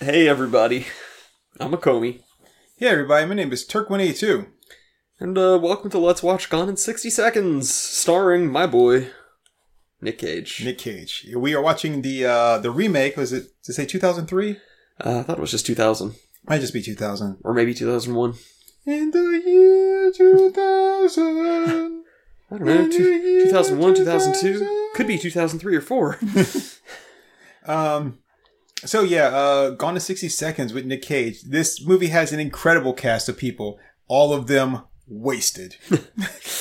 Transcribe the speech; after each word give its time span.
Hey 0.00 0.28
everybody, 0.28 0.86
I'm 1.58 1.72
Akomi, 1.72 2.20
Hey 2.76 2.86
everybody, 2.88 3.26
my 3.26 3.34
name 3.34 3.52
is 3.52 3.66
Turk182. 3.66 4.46
and 5.20 5.36
uh, 5.38 5.58
welcome 5.62 5.90
to 5.90 5.98
Let's 5.98 6.22
Watch 6.22 6.48
Gone 6.50 6.68
in 6.68 6.76
60 6.76 7.10
Seconds, 7.10 7.72
starring 7.72 8.50
my 8.50 8.66
boy, 8.66 9.08
Nick 10.00 10.18
Cage. 10.18 10.62
Nick 10.64 10.78
Cage. 10.78 11.26
We 11.34 11.54
are 11.54 11.62
watching 11.62 12.02
the 12.02 12.24
uh, 12.26 12.58
the 12.58 12.70
remake. 12.70 13.16
Was 13.16 13.32
it 13.32 13.46
to 13.64 13.72
say 13.72 13.86
2003? 13.86 14.58
Uh, 15.04 15.18
I 15.18 15.22
thought 15.22 15.38
it 15.38 15.40
was 15.40 15.50
just 15.50 15.66
2000, 15.66 16.14
Might 16.48 16.60
just 16.60 16.74
be 16.74 16.82
2000. 16.82 17.38
or 17.44 17.54
maybe 17.54 17.74
2001. 17.74 18.34
In 18.86 19.10
the 19.10 19.42
year 19.44 20.12
2000. 20.12 21.22
I 22.48 22.58
don't 22.58 22.64
know, 22.64 22.88
two, 22.88 23.44
2001, 23.46 23.94
2002? 23.96 24.90
Could 24.94 25.06
be 25.08 25.18
2003 25.18 25.76
or 25.76 25.80
4. 25.80 26.18
Um. 27.68 28.18
So 28.84 29.02
yeah, 29.02 29.28
uh, 29.28 29.70
Gone 29.70 29.94
in 29.94 30.00
60 30.00 30.28
Seconds 30.28 30.72
with 30.72 30.84
Nick 30.84 31.02
Cage. 31.02 31.42
This 31.42 31.84
movie 31.84 32.08
has 32.08 32.32
an 32.32 32.40
incredible 32.40 32.92
cast 32.92 33.28
of 33.28 33.36
people. 33.36 33.78
All 34.06 34.32
of 34.32 34.46
them 34.46 34.82
wasted. 35.08 35.76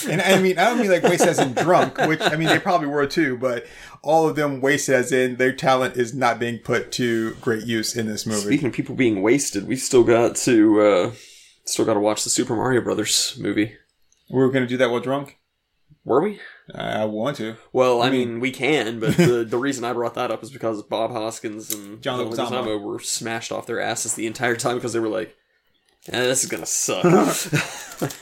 and 0.08 0.22
I 0.22 0.40
mean, 0.42 0.58
I 0.58 0.66
don't 0.66 0.80
mean 0.80 0.90
like 0.90 1.04
wasted 1.04 1.30
as 1.30 1.40
in 1.40 1.54
drunk, 1.54 1.98
which 2.08 2.22
I 2.22 2.36
mean 2.36 2.48
they 2.48 2.60
probably 2.60 2.88
were 2.88 3.08
too, 3.08 3.38
but 3.38 3.66
all 4.02 4.28
of 4.28 4.36
them 4.36 4.62
wasted 4.62 4.96
as 4.96 5.12
in 5.12 5.38
their 5.38 5.54
talent 5.54 5.98
is 5.98 6.14
not 6.14 6.40
being 6.40 6.60
put 6.60 6.92
to 6.94 7.34
great 7.36 7.66
use 7.66 7.96
in 7.96 8.08
this 8.08 8.26
movie. 8.26 8.42
Speaking 8.42 8.68
of 8.68 8.74
people 8.74 8.96
being 8.96 9.22
wasted, 9.22 9.68
we 9.68 9.76
still 9.76 10.04
got 10.04 10.36
to, 10.38 10.82
uh, 10.82 11.12
still 11.66 11.86
got 11.86 11.96
to 11.96 12.00
watch 12.00 12.24
the 12.24 12.30
Super 12.30 12.56
Mario 12.56 12.82
Brothers 12.82 13.38
movie. 13.40 13.76
We're 14.30 14.52
gonna 14.52 14.68
do 14.68 14.78
that 14.78 14.90
while 14.90 15.02
drunk. 15.02 15.38
Were 16.04 16.22
we? 16.22 16.40
I 16.74 17.06
want 17.06 17.38
to. 17.38 17.58
Well, 17.72 18.02
I 18.02 18.10
mean, 18.10 18.40
we 18.40 18.52
can, 18.52 19.00
but 19.00 19.16
the, 19.18 19.44
the 19.48 19.58
reason 19.58 19.84
I 19.84 19.94
brought 19.94 20.16
that 20.16 20.32
up 20.32 20.44
is 20.44 20.50
because 20.50 20.82
Bob 20.82 21.12
Hoskins 21.12 21.72
and 21.74 22.02
John. 22.02 22.20
Leguizamo 22.20 22.82
were 22.82 23.00
smashed 23.00 23.52
off 23.52 23.68
their 23.68 23.80
asses 23.80 24.16
the 24.16 24.26
entire 24.26 24.56
time 24.56 24.76
because 24.76 24.94
they 24.94 25.00
were 25.00 25.08
like, 25.08 25.36
eh, 26.12 26.22
"This 26.22 26.44
is 26.44 26.50
gonna 26.50 26.66
suck." 26.66 27.04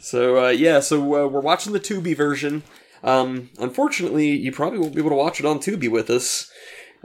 so 0.00 0.46
uh, 0.46 0.48
yeah, 0.48 0.80
so 0.80 1.02
uh, 1.02 1.28
we're 1.28 1.40
watching 1.40 1.72
the 1.72 1.80
Tubi 1.80 2.16
version. 2.16 2.64
Um, 3.04 3.50
unfortunately, 3.58 4.30
you 4.30 4.52
probably 4.52 4.80
won't 4.80 4.94
be 4.94 5.00
able 5.00 5.10
to 5.10 5.16
watch 5.16 5.40
it 5.40 5.46
on 5.46 5.60
Tubi 5.60 5.88
with 5.88 6.10
us 6.10 6.49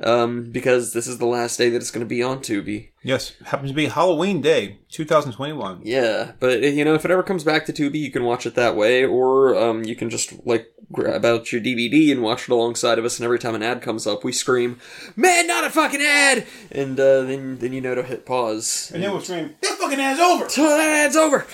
um, 0.03 0.51
because 0.51 0.93
this 0.93 1.07
is 1.07 1.17
the 1.17 1.25
last 1.25 1.57
day 1.57 1.69
that 1.69 1.77
it's 1.77 1.91
going 1.91 2.05
to 2.05 2.09
be 2.09 2.21
on 2.21 2.39
Tubi. 2.39 2.89
Yes, 3.03 3.33
happens 3.45 3.71
to 3.71 3.75
be 3.75 3.87
Halloween 3.87 4.41
Day, 4.41 4.79
2021. 4.91 5.81
Yeah, 5.83 6.33
but 6.39 6.61
you 6.61 6.83
know, 6.83 6.95
if 6.95 7.05
it 7.05 7.11
ever 7.11 7.23
comes 7.23 7.43
back 7.43 7.65
to 7.65 7.73
Tubi, 7.73 7.99
you 7.99 8.11
can 8.11 8.23
watch 8.23 8.45
it 8.45 8.55
that 8.55 8.75
way, 8.75 9.05
or 9.05 9.55
um, 9.55 9.83
you 9.83 9.95
can 9.95 10.09
just 10.09 10.45
like 10.45 10.67
grab 10.91 11.23
out 11.25 11.51
your 11.51 11.61
DVD 11.61 12.11
and 12.11 12.21
watch 12.21 12.43
it 12.43 12.51
alongside 12.51 12.99
of 12.99 13.05
us. 13.05 13.17
And 13.17 13.25
every 13.25 13.39
time 13.39 13.55
an 13.55 13.63
ad 13.63 13.81
comes 13.81 14.05
up, 14.07 14.23
we 14.23 14.31
scream, 14.31 14.79
"Man, 15.15 15.47
not 15.47 15.63
a 15.63 15.69
fucking 15.69 16.01
ad!" 16.01 16.45
And 16.71 16.99
uh, 16.99 17.23
then 17.23 17.59
then 17.59 17.73
you 17.73 17.81
know 17.81 17.95
to 17.95 18.03
hit 18.03 18.25
pause. 18.25 18.91
And 18.93 19.03
then 19.03 19.11
we'll 19.11 19.21
scream, 19.21 19.55
"That 19.61 19.77
fucking 19.77 19.99
ad's 19.99 20.19
over!" 20.19 20.49
So 20.49 20.63
that 20.67 21.05
ad's 21.05 21.15
over. 21.15 21.45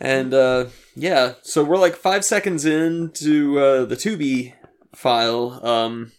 And 0.00 0.34
uh, 0.34 0.66
yeah, 0.94 1.34
so 1.42 1.64
we're 1.64 1.78
like 1.78 1.94
five 1.94 2.24
seconds 2.24 2.64
into 2.64 3.58
uh, 3.58 3.84
the 3.84 3.96
Tubi 3.96 4.54
file. 4.94 5.64
Um, 5.64 6.12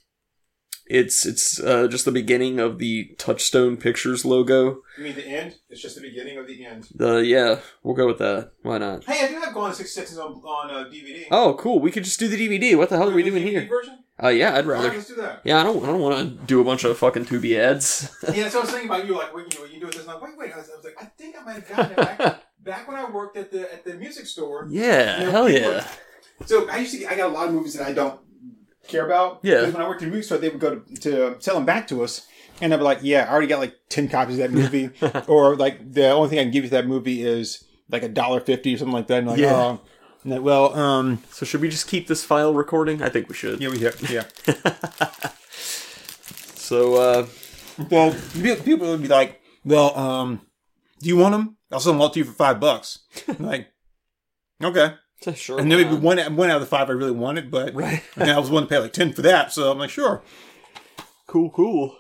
it's 0.85 1.25
it's 1.25 1.59
uh, 1.59 1.87
just 1.87 2.05
the 2.05 2.11
beginning 2.11 2.59
of 2.59 2.77
the 2.77 3.15
Touchstone 3.17 3.77
Pictures 3.77 4.25
logo. 4.25 4.81
You 4.97 5.03
mean 5.05 5.15
the 5.15 5.25
end? 5.27 5.55
It's 5.69 5.81
just 5.81 5.95
the 5.95 6.01
beginning 6.01 6.37
of 6.37 6.47
the 6.47 6.65
end. 6.65 6.87
The 6.93 7.17
yeah, 7.25 7.59
we'll 7.83 7.95
go 7.95 8.07
with 8.07 8.19
that. 8.19 8.51
Why 8.61 8.77
not? 8.79 9.03
Hey, 9.05 9.25
I 9.25 9.27
do 9.29 9.39
have 9.39 9.53
Gone 9.53 9.73
60 9.73 10.01
Seconds 10.01 10.17
on, 10.19 10.33
on 10.33 10.69
uh, 10.71 10.89
DVD. 10.89 11.25
Oh, 11.31 11.55
cool. 11.59 11.79
We 11.79 11.91
could 11.91 12.03
just 12.03 12.19
do 12.19 12.27
the 12.27 12.37
DVD. 12.37 12.77
What 12.77 12.89
the 12.89 12.97
hell 12.97 13.09
are 13.09 13.13
we 13.13 13.23
doing 13.23 13.43
DVD 13.43 13.49
here? 13.49 13.67
Version? 13.67 13.99
Uh, 14.21 14.27
yeah, 14.27 14.55
I'd 14.55 14.65
All 14.65 14.71
right, 14.71 14.83
rather. 14.83 14.89
let's 14.89 15.07
do 15.07 15.15
that. 15.15 15.41
Yeah, 15.43 15.59
I 15.59 15.63
don't. 15.63 15.83
I 15.83 15.87
don't 15.87 15.99
want 16.01 16.17
to 16.39 16.45
do 16.45 16.61
a 16.61 16.63
bunch 16.63 16.83
of 16.83 16.95
fucking 16.97 17.25
Tubi 17.25 17.57
ads. 17.57 18.15
yeah, 18.33 18.47
so 18.49 18.59
I 18.59 18.61
was 18.61 18.71
thinking 18.71 18.89
about 18.89 19.05
you, 19.07 19.15
like, 19.15 19.33
when 19.33 19.45
you, 19.51 19.65
you 19.73 19.79
do 19.79 19.87
this, 19.87 20.01
and 20.01 20.09
I'm 20.11 20.21
like, 20.21 20.37
wait, 20.37 20.37
wait. 20.49 20.53
I 20.53 20.57
was, 20.57 20.69
I 20.69 20.75
was 20.75 20.85
like, 20.85 20.95
I 21.01 21.05
think 21.05 21.35
I 21.39 21.43
might 21.43 21.53
have 21.55 21.67
gotten 21.69 21.91
it 21.91 21.97
back, 21.97 22.43
back 22.63 22.87
when 22.87 22.95
I 22.97 23.09
worked 23.09 23.37
at 23.37 23.51
the 23.51 23.73
at 23.73 23.83
the 23.83 23.95
music 23.95 24.27
store. 24.27 24.67
yeah, 24.69 25.29
hell 25.31 25.49
yeah. 25.49 25.87
So 26.45 26.69
I 26.69 26.77
used 26.77 26.93
to, 26.93 26.99
get- 26.99 27.11
I 27.11 27.15
got 27.15 27.29
a 27.31 27.33
lot 27.33 27.47
of 27.47 27.53
movies 27.55 27.73
that 27.75 27.87
I 27.87 27.93
don't 27.93 28.19
care 28.87 29.05
about. 29.05 29.39
Yeah. 29.43 29.59
Because 29.61 29.73
when 29.73 29.83
I 29.83 29.87
worked 29.87 30.01
in 30.01 30.09
the 30.09 30.13
music 30.13 30.25
store, 30.27 30.37
they 30.39 30.49
would 30.49 30.59
go 30.59 30.75
to, 30.79 30.95
to 31.01 31.35
sell 31.41 31.55
them 31.55 31.65
back 31.65 31.87
to 31.89 32.03
us. 32.03 32.25
And 32.61 32.73
I'd 32.73 32.77
be 32.77 32.83
like, 32.83 32.99
yeah, 33.01 33.25
I 33.27 33.31
already 33.31 33.47
got 33.47 33.59
like 33.59 33.75
10 33.89 34.09
copies 34.09 34.37
of 34.39 34.41
that 34.41 34.51
movie. 34.51 34.89
or 35.27 35.55
like, 35.55 35.93
the 35.93 36.09
only 36.11 36.29
thing 36.29 36.39
I 36.39 36.43
can 36.43 36.51
give 36.51 36.63
you 36.63 36.69
that 36.71 36.85
movie 36.87 37.23
is 37.23 37.63
like 37.89 38.03
a 38.03 38.09
dollar 38.09 38.39
fifty 38.39 38.73
or 38.73 38.77
something 38.77 38.93
like 38.93 39.07
that. 39.07 39.19
And 39.19 39.27
like, 39.27 39.39
Yeah. 39.39 39.53
oh. 39.55 39.81
Like, 40.25 40.41
well, 40.41 40.73
um, 40.75 41.21
So 41.31 41.45
should 41.45 41.59
we 41.61 41.67
just 41.69 41.87
keep 41.87 42.07
this 42.07 42.23
file 42.23 42.53
recording? 42.53 43.01
I 43.01 43.09
think 43.09 43.27
we 43.27 43.35
should. 43.35 43.59
yeah, 43.61 43.69
we 43.69 43.79
have, 43.79 43.99
yeah. 44.09 44.23
So 46.55 46.95
uh, 46.95 47.27
Well, 47.89 48.15
people 48.63 48.87
would 48.89 49.01
be 49.01 49.07
like, 49.07 49.41
"Well, 49.65 49.97
um, 49.97 50.41
do 50.99 51.09
you 51.09 51.17
want 51.17 51.33
them? 51.33 51.57
I'll 51.71 51.79
sell 51.79 51.91
them 51.93 52.01
all 52.01 52.09
to 52.09 52.19
you 52.19 52.25
for 52.25 52.31
five 52.31 52.59
bucks." 52.59 52.99
Like, 53.39 53.67
okay. 54.63 54.93
Sure. 55.31 55.59
And 55.59 55.71
then 55.71 56.01
one 56.01 56.17
one 56.35 56.49
out 56.49 56.55
of 56.57 56.61
the 56.61 56.67
five 56.67 56.89
I 56.89 56.93
really 56.93 57.11
wanted, 57.11 57.49
but 57.49 57.73
Right. 57.75 58.03
I 58.17 58.37
was 58.37 58.49
willing 58.49 58.65
to 58.67 58.69
pay 58.69 58.79
like 58.79 58.93
ten 58.93 59.13
for 59.13 59.21
that. 59.23 59.51
So 59.53 59.71
I'm 59.71 59.77
like, 59.79 59.89
sure. 59.89 60.21
Cool, 61.27 61.49
cool. 61.49 61.97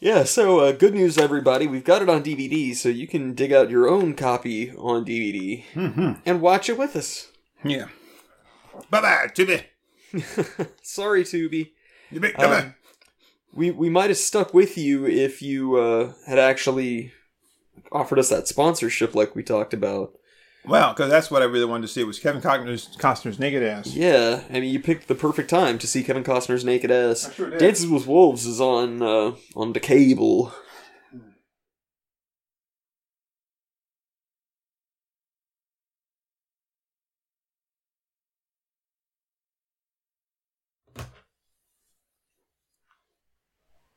Yeah, 0.00 0.24
so 0.24 0.60
uh, 0.60 0.72
good 0.72 0.94
news, 0.94 1.18
everybody. 1.18 1.66
We've 1.66 1.82
got 1.84 2.02
it 2.02 2.08
on 2.08 2.22
DVD, 2.22 2.74
so 2.76 2.88
you 2.88 3.08
can 3.08 3.34
dig 3.34 3.52
out 3.52 3.68
your 3.70 3.88
own 3.88 4.14
copy 4.14 4.70
on 4.72 5.04
DVD 5.04 5.64
Mm-hmm. 5.74 6.12
and 6.24 6.40
watch 6.40 6.68
it 6.68 6.78
with 6.78 6.94
us. 6.94 7.32
Yeah. 7.64 7.86
Bye 8.90 9.00
bye, 9.00 9.26
Tubi. 9.34 9.64
Sorry, 10.82 11.24
Tubi. 11.24 11.72
Tubi, 12.12 12.26
Um, 12.28 12.32
bye-bye. 12.50 12.74
we 13.52 13.70
we 13.72 13.90
might 13.90 14.10
have 14.10 14.18
stuck 14.18 14.54
with 14.54 14.78
you 14.78 15.04
if 15.06 15.42
you 15.42 15.76
uh, 15.76 16.12
had 16.26 16.38
actually 16.38 17.12
offered 17.90 18.18
us 18.20 18.28
that 18.28 18.46
sponsorship, 18.48 19.14
like 19.14 19.34
we 19.34 19.42
talked 19.42 19.74
about. 19.74 20.12
Well, 20.64 20.92
because 20.92 21.10
that's 21.10 21.30
what 21.30 21.40
I 21.40 21.46
really 21.46 21.64
wanted 21.64 21.86
to 21.86 21.92
see 21.92 22.04
was 22.04 22.18
Kevin 22.18 22.42
Costner's, 22.42 22.94
Costner's 22.98 23.38
naked 23.38 23.62
ass. 23.62 23.94
Yeah, 23.94 24.42
I 24.50 24.60
mean, 24.60 24.72
you 24.72 24.80
picked 24.80 25.08
the 25.08 25.14
perfect 25.14 25.48
time 25.48 25.78
to 25.78 25.86
see 25.86 26.02
Kevin 26.02 26.24
Costner's 26.24 26.64
naked 26.64 26.90
ass. 26.90 27.32
Sure. 27.32 27.56
Dances 27.56 27.86
with 27.86 28.06
Wolves 28.06 28.44
is 28.44 28.60
on 28.60 29.00
uh, 29.02 29.32
on 29.56 29.72
the 29.72 29.80
cable. 29.80 30.52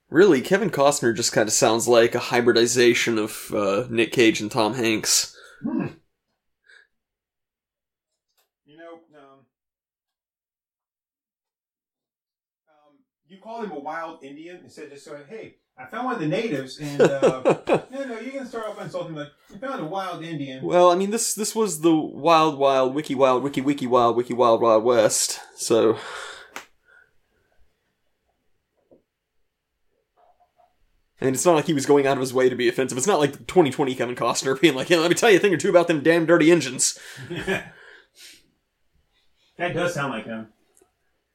Really, 0.09 0.41
Kevin 0.41 0.69
Costner 0.69 1.15
just 1.15 1.31
kind 1.31 1.47
of 1.47 1.53
sounds 1.53 1.87
like 1.87 2.13
a 2.15 2.19
hybridization 2.19 3.17
of 3.17 3.49
uh, 3.53 3.85
Nick 3.89 4.11
Cage 4.11 4.41
and 4.41 4.51
Tom 4.51 4.73
Hanks. 4.73 5.33
You 8.65 8.77
know, 8.77 8.99
um, 9.17 9.45
um, 12.67 12.97
you 13.29 13.30
call 13.41 13.63
him 13.63 13.71
a 13.71 13.79
wild 13.79 14.23
Indian 14.23 14.61
instead 14.63 14.85
of 14.85 14.91
just 14.91 15.05
saying, 15.05 15.23
"Hey, 15.29 15.55
I 15.77 15.85
found 15.85 16.05
one 16.05 16.15
of 16.15 16.21
the 16.21 16.27
natives," 16.27 16.79
and 16.79 17.01
uh, 17.01 17.41
no, 17.91 18.05
no, 18.05 18.19
you 18.19 18.31
can 18.31 18.45
start 18.45 18.67
off 18.67 18.77
by 18.77 18.83
insulting 18.83 19.15
like, 19.15 19.29
"You 19.51 19.57
found 19.57 19.81
a 19.81 19.85
wild 19.85 20.23
Indian." 20.23 20.63
Well, 20.63 20.91
I 20.91 20.95
mean 20.95 21.11
this 21.11 21.33
this 21.33 21.55
was 21.55 21.81
the 21.81 21.95
wild 21.95 22.57
wild 22.57 22.93
wiki 22.93 23.15
wild 23.15 23.43
wiki 23.43 23.61
wiki 23.61 23.87
wild 23.87 24.15
wiki 24.15 24.33
wild 24.33 24.61
wild 24.61 24.83
west. 24.83 25.39
So 25.55 25.97
And 31.21 31.35
it's 31.35 31.45
not 31.45 31.53
like 31.53 31.67
he 31.67 31.73
was 31.73 31.85
going 31.85 32.07
out 32.07 32.17
of 32.17 32.21
his 32.21 32.33
way 32.33 32.49
to 32.49 32.55
be 32.55 32.67
offensive. 32.67 32.97
It's 32.97 33.05
not 33.05 33.19
like 33.19 33.33
2020 33.45 33.93
Kevin 33.93 34.15
Costner 34.15 34.59
being 34.59 34.73
like, 34.73 34.89
"Yeah, 34.89 34.97
let 34.97 35.09
me 35.09 35.15
tell 35.15 35.29
you 35.29 35.37
a 35.37 35.39
thing 35.39 35.53
or 35.53 35.57
two 35.57 35.69
about 35.69 35.87
them 35.87 36.01
damn 36.01 36.25
dirty 36.25 36.51
engines." 36.51 36.97
that 37.29 37.73
does 39.57 39.93
sound 39.93 40.11
like 40.11 40.25
him. 40.25 40.47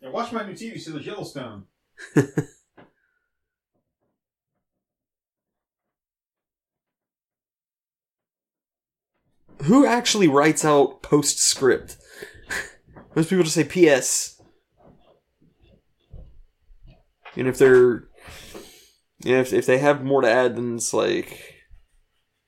Yeah, 0.01 0.09
watch 0.11 0.33
my 0.33 0.45
new 0.45 0.55
TV 0.55 0.81
series, 0.81 1.07
Yellowstone. 1.07 1.67
Who 9.65 9.87
actually 9.87 10.29
writes 10.29 10.65
out 10.65 11.03
postscript? 11.03 11.97
Most 13.17 13.31
people 13.31 13.45
just 13.45 13.57
say 13.57 13.65
PS. 13.65 14.41
And 17.37 17.49
if 17.49 17.59
they're, 17.59 18.05
if 19.25 19.53
if 19.53 19.67
they 19.67 19.79
have 19.79 20.05
more 20.05 20.23
to 20.23 20.31
add, 20.31 20.57
then 20.57 20.77
it's 20.77 20.95
like 20.95 21.55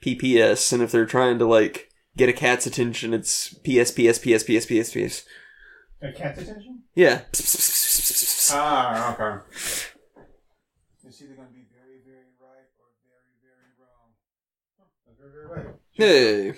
PPS. 0.05 0.73
And 0.73 0.83
if 0.83 0.93
they're 0.93 1.07
trying 1.07 1.39
to 1.39 1.47
like 1.47 1.89
get 2.17 2.29
a 2.29 2.33
cat's 2.33 2.67
attention, 2.67 3.15
it's 3.15 3.55
PS 3.55 3.91
PS 3.91 4.19
PS 4.19 4.45
PS 4.45 4.67
PS 4.67 4.93
PS. 4.93 5.25
A 6.01 6.13
cat's 6.13 6.43
attention? 6.43 6.83
Yeah. 6.95 7.23
Ah, 8.51 9.13
okay. 9.13 9.45
It's 11.05 11.23
either 11.23 11.35
going 11.35 11.49
to 11.49 11.55
be 11.55 11.67
very, 11.73 12.01
very 12.05 12.29
right 12.41 12.69
or 12.79 12.89
very, 13.05 13.35
very 13.43 13.73
wrong. 13.79 14.15
Huh, 14.79 15.13
very, 15.19 15.33
very 15.33 15.47
right. 15.47 15.75
Hey. 15.93 16.55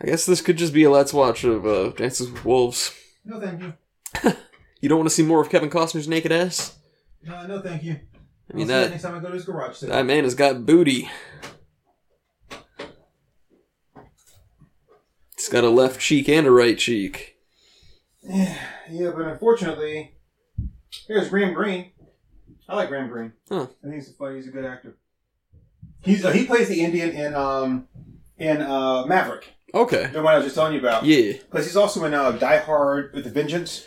I 0.00 0.06
guess 0.06 0.26
this 0.26 0.40
could 0.42 0.58
just 0.58 0.72
be 0.74 0.84
a 0.84 0.90
let's 0.90 1.12
watch 1.12 1.44
of 1.44 1.66
uh, 1.66 1.90
Dances 1.90 2.30
with 2.30 2.44
Wolves. 2.44 2.92
No, 3.24 3.40
thank 3.40 3.60
you. 3.62 3.74
You 4.82 4.90
don't 4.90 4.98
want 4.98 5.08
to 5.08 5.14
see 5.14 5.22
more 5.22 5.40
of 5.40 5.48
Kevin 5.48 5.70
Costner's 5.70 6.06
naked 6.06 6.30
ass? 6.30 6.78
No, 7.22 7.46
no, 7.46 7.62
thank 7.62 7.82
you. 7.82 7.98
I 8.52 8.56
mean 8.56 8.70
I'll 8.70 8.76
see 8.76 8.84
that 8.84 8.90
next 8.90 9.02
time 9.02 9.14
I 9.14 9.18
go 9.20 9.28
to 9.28 9.34
his 9.34 9.44
garage 9.44 9.76
sale. 9.78 9.88
that 9.88 10.06
man 10.06 10.24
has 10.24 10.34
got 10.34 10.66
booty. 10.66 11.08
He's 15.34 15.48
got 15.48 15.64
a 15.64 15.70
left 15.70 15.98
cheek 15.98 16.28
and 16.28 16.46
a 16.46 16.50
right 16.50 16.78
cheek. 16.78 17.35
yeah, 18.90 19.10
but 19.14 19.22
unfortunately, 19.26 20.14
here's 21.06 21.28
Graham 21.28 21.54
Greene. 21.54 21.90
I 22.68 22.74
like 22.76 22.88
Graham 22.88 23.08
Greene. 23.08 23.32
Huh. 23.48 23.66
I 23.82 23.82
think 23.82 23.94
he's 23.94 24.10
a 24.10 24.12
funny. 24.14 24.36
He's 24.36 24.48
a 24.48 24.50
good 24.50 24.64
actor. 24.64 24.96
He's 26.02 26.24
uh, 26.24 26.30
he 26.32 26.44
plays 26.46 26.68
the 26.68 26.82
Indian 26.82 27.10
in 27.10 27.34
um 27.34 27.88
in 28.38 28.60
uh 28.60 29.06
Maverick, 29.06 29.48
Okay. 29.74 30.06
the 30.12 30.22
one 30.22 30.34
I 30.34 30.36
was 30.38 30.46
just 30.46 30.56
telling 30.56 30.72
you 30.74 30.80
about. 30.80 31.04
Yeah. 31.04 31.32
Because 31.34 31.66
he's 31.66 31.76
also 31.76 32.04
in 32.04 32.14
uh, 32.14 32.32
Die 32.32 32.58
Hard 32.58 33.12
with 33.14 33.24
the 33.24 33.30
Vengeance. 33.30 33.86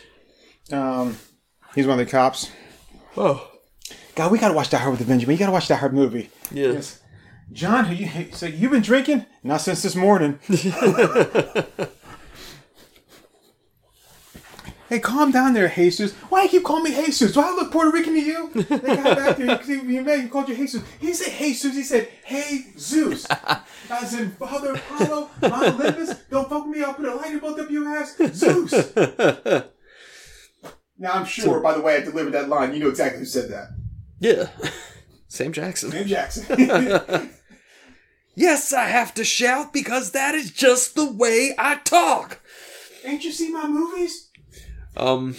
Um, 0.72 1.16
he's 1.74 1.86
one 1.86 1.98
of 2.00 2.06
the 2.06 2.10
cops. 2.10 2.50
Oh. 3.16 3.46
God, 4.14 4.32
we 4.32 4.38
gotta 4.38 4.54
watch 4.54 4.70
Die 4.70 4.78
Hard 4.78 4.90
with 4.92 4.98
the 5.00 5.04
Vengeance. 5.06 5.30
You 5.30 5.38
gotta 5.38 5.52
watch 5.52 5.68
Die 5.68 5.74
Hard 5.76 5.94
movie. 5.94 6.30
Yeah. 6.50 6.72
Yes. 6.72 7.00
John, 7.52 7.84
who 7.86 7.94
you 7.94 8.32
so 8.32 8.46
you've 8.46 8.70
been 8.70 8.82
drinking? 8.82 9.26
Not 9.42 9.60
since 9.60 9.82
this 9.82 9.96
morning. 9.96 10.38
Hey, 14.90 14.98
calm 14.98 15.30
down 15.30 15.54
there, 15.54 15.68
Jesus. 15.68 16.12
Why 16.30 16.42
you 16.42 16.48
keep 16.48 16.64
calling 16.64 16.82
me 16.82 16.90
Jesus? 16.90 17.32
Do 17.32 17.40
I 17.40 17.52
look 17.52 17.70
Puerto 17.70 17.92
Rican 17.92 18.12
to 18.14 18.20
you? 18.20 18.50
They 18.52 18.96
got 18.96 19.16
back 19.16 19.36
there, 19.36 19.62
you, 19.64 19.82
you, 19.82 20.10
you 20.12 20.28
called 20.28 20.48
you 20.48 20.56
Jesus. 20.56 20.82
He 20.98 21.14
said 21.14 21.32
Jesus. 21.38 21.76
He 21.76 21.84
said, 21.84 22.08
Hey, 22.24 22.66
Zeus. 22.76 23.24
As 23.90 24.14
in, 24.14 24.32
Father 24.32 24.74
Apollo, 24.74 25.30
Mount 25.42 25.80
Olympus, 25.80 26.14
don't 26.28 26.50
fuck 26.50 26.66
with 26.66 26.76
me. 26.76 26.82
I'll 26.82 26.94
put 26.94 27.06
a 27.06 27.14
light 27.14 27.30
in 27.32 27.38
both 27.38 27.60
of 27.60 27.70
your 27.70 27.88
ass. 27.88 28.16
Zeus. 28.32 28.72
Now, 30.98 31.12
I'm 31.12 31.24
sure, 31.24 31.60
by 31.60 31.72
the 31.74 31.80
way, 31.80 31.96
I 31.96 32.00
delivered 32.00 32.32
that 32.32 32.48
line. 32.48 32.74
You 32.74 32.80
know 32.80 32.88
exactly 32.88 33.20
who 33.20 33.24
said 33.26 33.48
that. 33.50 33.68
yeah. 34.18 34.48
Sam 35.28 35.52
Jackson. 35.52 35.92
Sam 35.92 36.06
Jackson. 36.08 37.30
Yes, 38.36 38.72
I 38.72 38.84
have 38.84 39.12
to 39.14 39.24
shout 39.24 39.72
because 39.72 40.12
that 40.12 40.34
is 40.34 40.50
just 40.50 40.94
the 40.94 41.04
way 41.04 41.54
I 41.58 41.76
talk. 41.76 42.40
Ain't 43.04 43.24
you 43.24 43.32
seen 43.32 43.52
my 43.52 43.66
movies? 43.66 44.29
Um, 44.96 45.36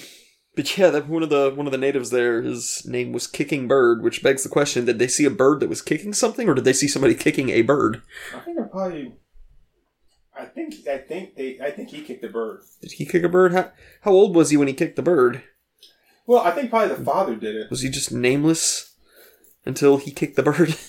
but 0.55 0.77
yeah, 0.77 0.89
that 0.89 1.07
one 1.07 1.23
of 1.23 1.29
the 1.29 1.51
one 1.55 1.65
of 1.65 1.71
the 1.71 1.77
natives 1.77 2.09
there, 2.09 2.41
his 2.41 2.85
name 2.85 3.13
was 3.13 3.27
Kicking 3.27 3.67
Bird, 3.67 4.03
which 4.03 4.23
begs 4.23 4.43
the 4.43 4.49
question: 4.49 4.85
Did 4.85 4.99
they 4.99 5.07
see 5.07 5.25
a 5.25 5.29
bird 5.29 5.59
that 5.59 5.69
was 5.69 5.81
kicking 5.81 6.13
something, 6.13 6.49
or 6.49 6.53
did 6.53 6.65
they 6.65 6.73
see 6.73 6.87
somebody 6.87 7.15
kicking 7.15 7.49
a 7.49 7.61
bird? 7.61 8.01
I 8.35 8.39
think 8.39 8.57
they're 8.57 8.65
probably. 8.67 9.13
I 10.37 10.45
think 10.45 10.87
I 10.87 10.97
think 10.97 11.35
they 11.35 11.59
I 11.59 11.71
think 11.71 11.89
he 11.89 12.01
kicked 12.01 12.21
the 12.21 12.29
bird. 12.29 12.61
Did 12.81 12.93
he 12.93 13.05
kick 13.05 13.23
a 13.23 13.29
bird? 13.29 13.53
How 13.53 13.71
how 14.01 14.11
old 14.11 14.35
was 14.35 14.49
he 14.49 14.57
when 14.57 14.67
he 14.67 14.73
kicked 14.73 14.95
the 14.95 15.01
bird? 15.01 15.43
Well, 16.25 16.41
I 16.41 16.51
think 16.51 16.69
probably 16.69 16.95
the 16.95 17.03
father 17.03 17.35
did 17.35 17.55
it. 17.55 17.69
Was 17.69 17.81
he 17.81 17.89
just 17.89 18.11
nameless 18.11 18.95
until 19.65 19.97
he 19.97 20.11
kicked 20.11 20.35
the 20.35 20.43
bird? 20.43 20.75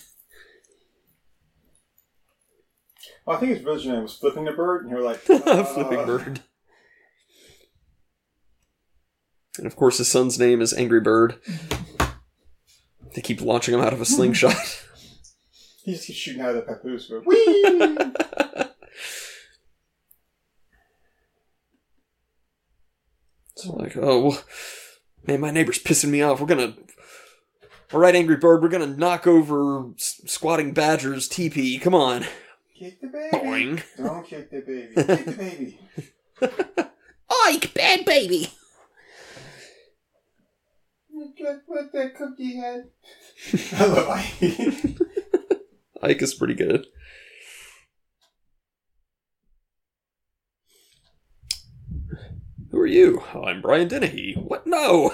Well, 3.25 3.37
I 3.37 3.41
think 3.41 3.53
his 3.53 3.63
village 3.63 3.87
name 3.87 4.03
was 4.03 4.17
Flipping 4.17 4.47
the 4.47 4.53
Bird, 4.53 4.85
and 4.85 4.93
were 4.93 5.01
like 5.01 5.19
Flipping 5.21 5.99
uh, 6.01 6.07
bird. 6.07 6.41
And 9.59 9.67
of 9.67 9.77
course, 9.77 9.99
his 9.99 10.09
son's 10.09 10.39
name 10.39 10.61
is 10.63 10.73
Angry 10.73 11.01
Bird. 11.01 11.37
They 13.15 13.21
keep 13.21 13.41
launching 13.43 13.75
him 13.75 13.81
out 13.81 13.93
of 13.93 14.01
a 14.01 14.05
slingshot. 14.07 14.55
He 15.85 15.95
just 15.95 16.07
keeps 16.07 16.19
shooting 16.21 16.41
out 16.43 16.51
of 16.51 16.55
the 16.55 16.63
papoose. 16.63 17.09
But 17.11 17.27
whee! 17.27 17.99
So 23.57 23.73
like, 23.75 23.97
oh 23.97 24.29
well, 24.29 24.43
man, 25.27 25.41
my 25.41 25.51
neighbor's 25.51 25.79
pissing 25.83 26.09
me 26.11 26.23
off. 26.23 26.41
We're 26.41 26.47
gonna, 26.47 26.75
all 27.93 28.01
right, 28.01 28.15
Angry 28.15 28.37
Bird, 28.37 28.63
we're 28.63 28.69
gonna 28.69 28.87
knock 28.87 29.27
over 29.27 29.91
s- 29.95 30.21
squatting 30.27 30.73
badgers 30.73 31.29
teepee. 31.29 31.79
Come 31.79 31.95
on, 31.95 32.25
kick 32.79 33.01
the 33.01 33.09
baby. 33.09 33.29
boing. 33.37 33.83
Don't 33.97 34.27
kick 34.27 34.51
the 34.51 34.61
baby. 34.61 34.95
Kick 34.95 35.25
the 35.27 35.33
baby. 35.33 36.89
Ike, 37.47 37.75
bad 37.75 38.05
baby. 38.05 38.53
What 41.67 41.93
that 41.93 42.15
cookie. 42.15 42.63
I 43.73 43.87
love 43.87 44.09
Ike. 44.09 44.99
Ike 46.03 46.23
is 46.23 46.35
pretty 46.35 46.55
good. 46.55 46.87
Who 52.71 52.79
are 52.79 52.87
you? 52.87 53.23
Oh, 53.35 53.45
I'm 53.45 53.61
Brian 53.61 53.89
Dennehy. 53.89 54.35
What? 54.35 54.67
No, 54.67 55.13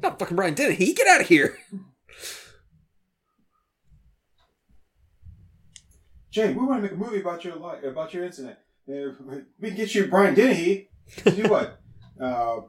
not 0.00 0.18
fucking 0.18 0.36
Brian 0.36 0.54
Dennehy. 0.54 0.92
Get 0.92 1.08
out 1.08 1.22
of 1.22 1.28
here. 1.28 1.58
Jay, 6.30 6.52
we 6.52 6.64
want 6.64 6.78
to 6.78 6.82
make 6.82 6.92
a 6.92 6.96
movie 6.96 7.20
about 7.20 7.44
your 7.44 7.56
life, 7.56 7.82
about 7.84 8.12
your 8.12 8.24
incident. 8.24 8.58
Uh, 8.88 9.10
we 9.60 9.68
can 9.68 9.76
get 9.76 9.94
you 9.94 10.08
Brian 10.08 10.34
Dennehy 10.34 10.90
to 11.18 11.30
do 11.30 11.48
what? 11.48 11.80
Uh, 12.20 12.60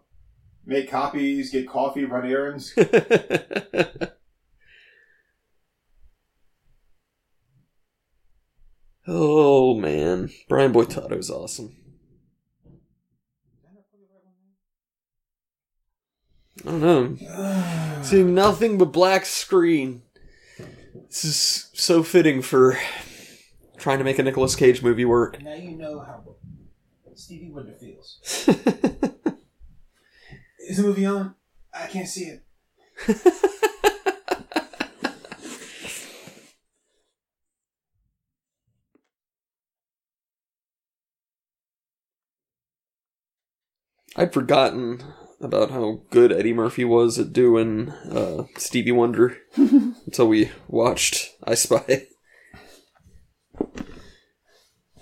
make 0.66 0.90
copies, 0.90 1.52
get 1.52 1.68
coffee, 1.68 2.06
run 2.06 2.26
errands. 2.26 2.74
oh 9.08 9.76
man, 9.76 10.30
Brian 10.50 10.72
Boytato 10.72 11.18
is 11.18 11.30
awesome. 11.30 11.76
I 16.66 16.72
don't 16.72 17.22
know. 17.22 18.00
Seeing 18.04 18.34
nothing 18.34 18.78
but 18.78 18.86
black 18.86 19.26
screen. 19.26 20.02
This 21.08 21.26
is 21.26 21.70
so 21.74 22.02
fitting 22.04 22.42
for 22.42 22.78
trying 23.78 24.00
to 24.00 24.04
make 24.04 24.20
a 24.20 24.24
Nicolas 24.24 24.56
Cage 24.56 24.82
movie 24.82 25.06
work. 25.06 25.42
Now 25.42 25.54
you 25.54 25.78
know 25.78 26.00
how 26.00 26.24
Stevie 27.14 27.52
Wonder 27.52 27.74
feels. 27.74 28.20
Is 30.68 30.78
the 30.78 30.84
movie 30.84 31.06
on? 31.06 31.36
I 31.72 31.86
can't 31.88 32.08
see 32.08 32.24
it. 32.26 32.44
I'd 44.18 44.34
forgotten 44.34 45.04
about 45.42 45.70
how 45.70 46.02
good 46.10 46.32
Eddie 46.32 46.54
Murphy 46.54 46.86
was 46.86 47.20
at 47.20 47.34
doing 47.34 47.90
uh, 47.90 48.46
Stevie 48.58 48.92
Wonder 48.92 49.38
until 49.56 50.28
we 50.28 50.52
watched 50.68 51.32
I 51.44 51.54
Spy. 51.54 52.08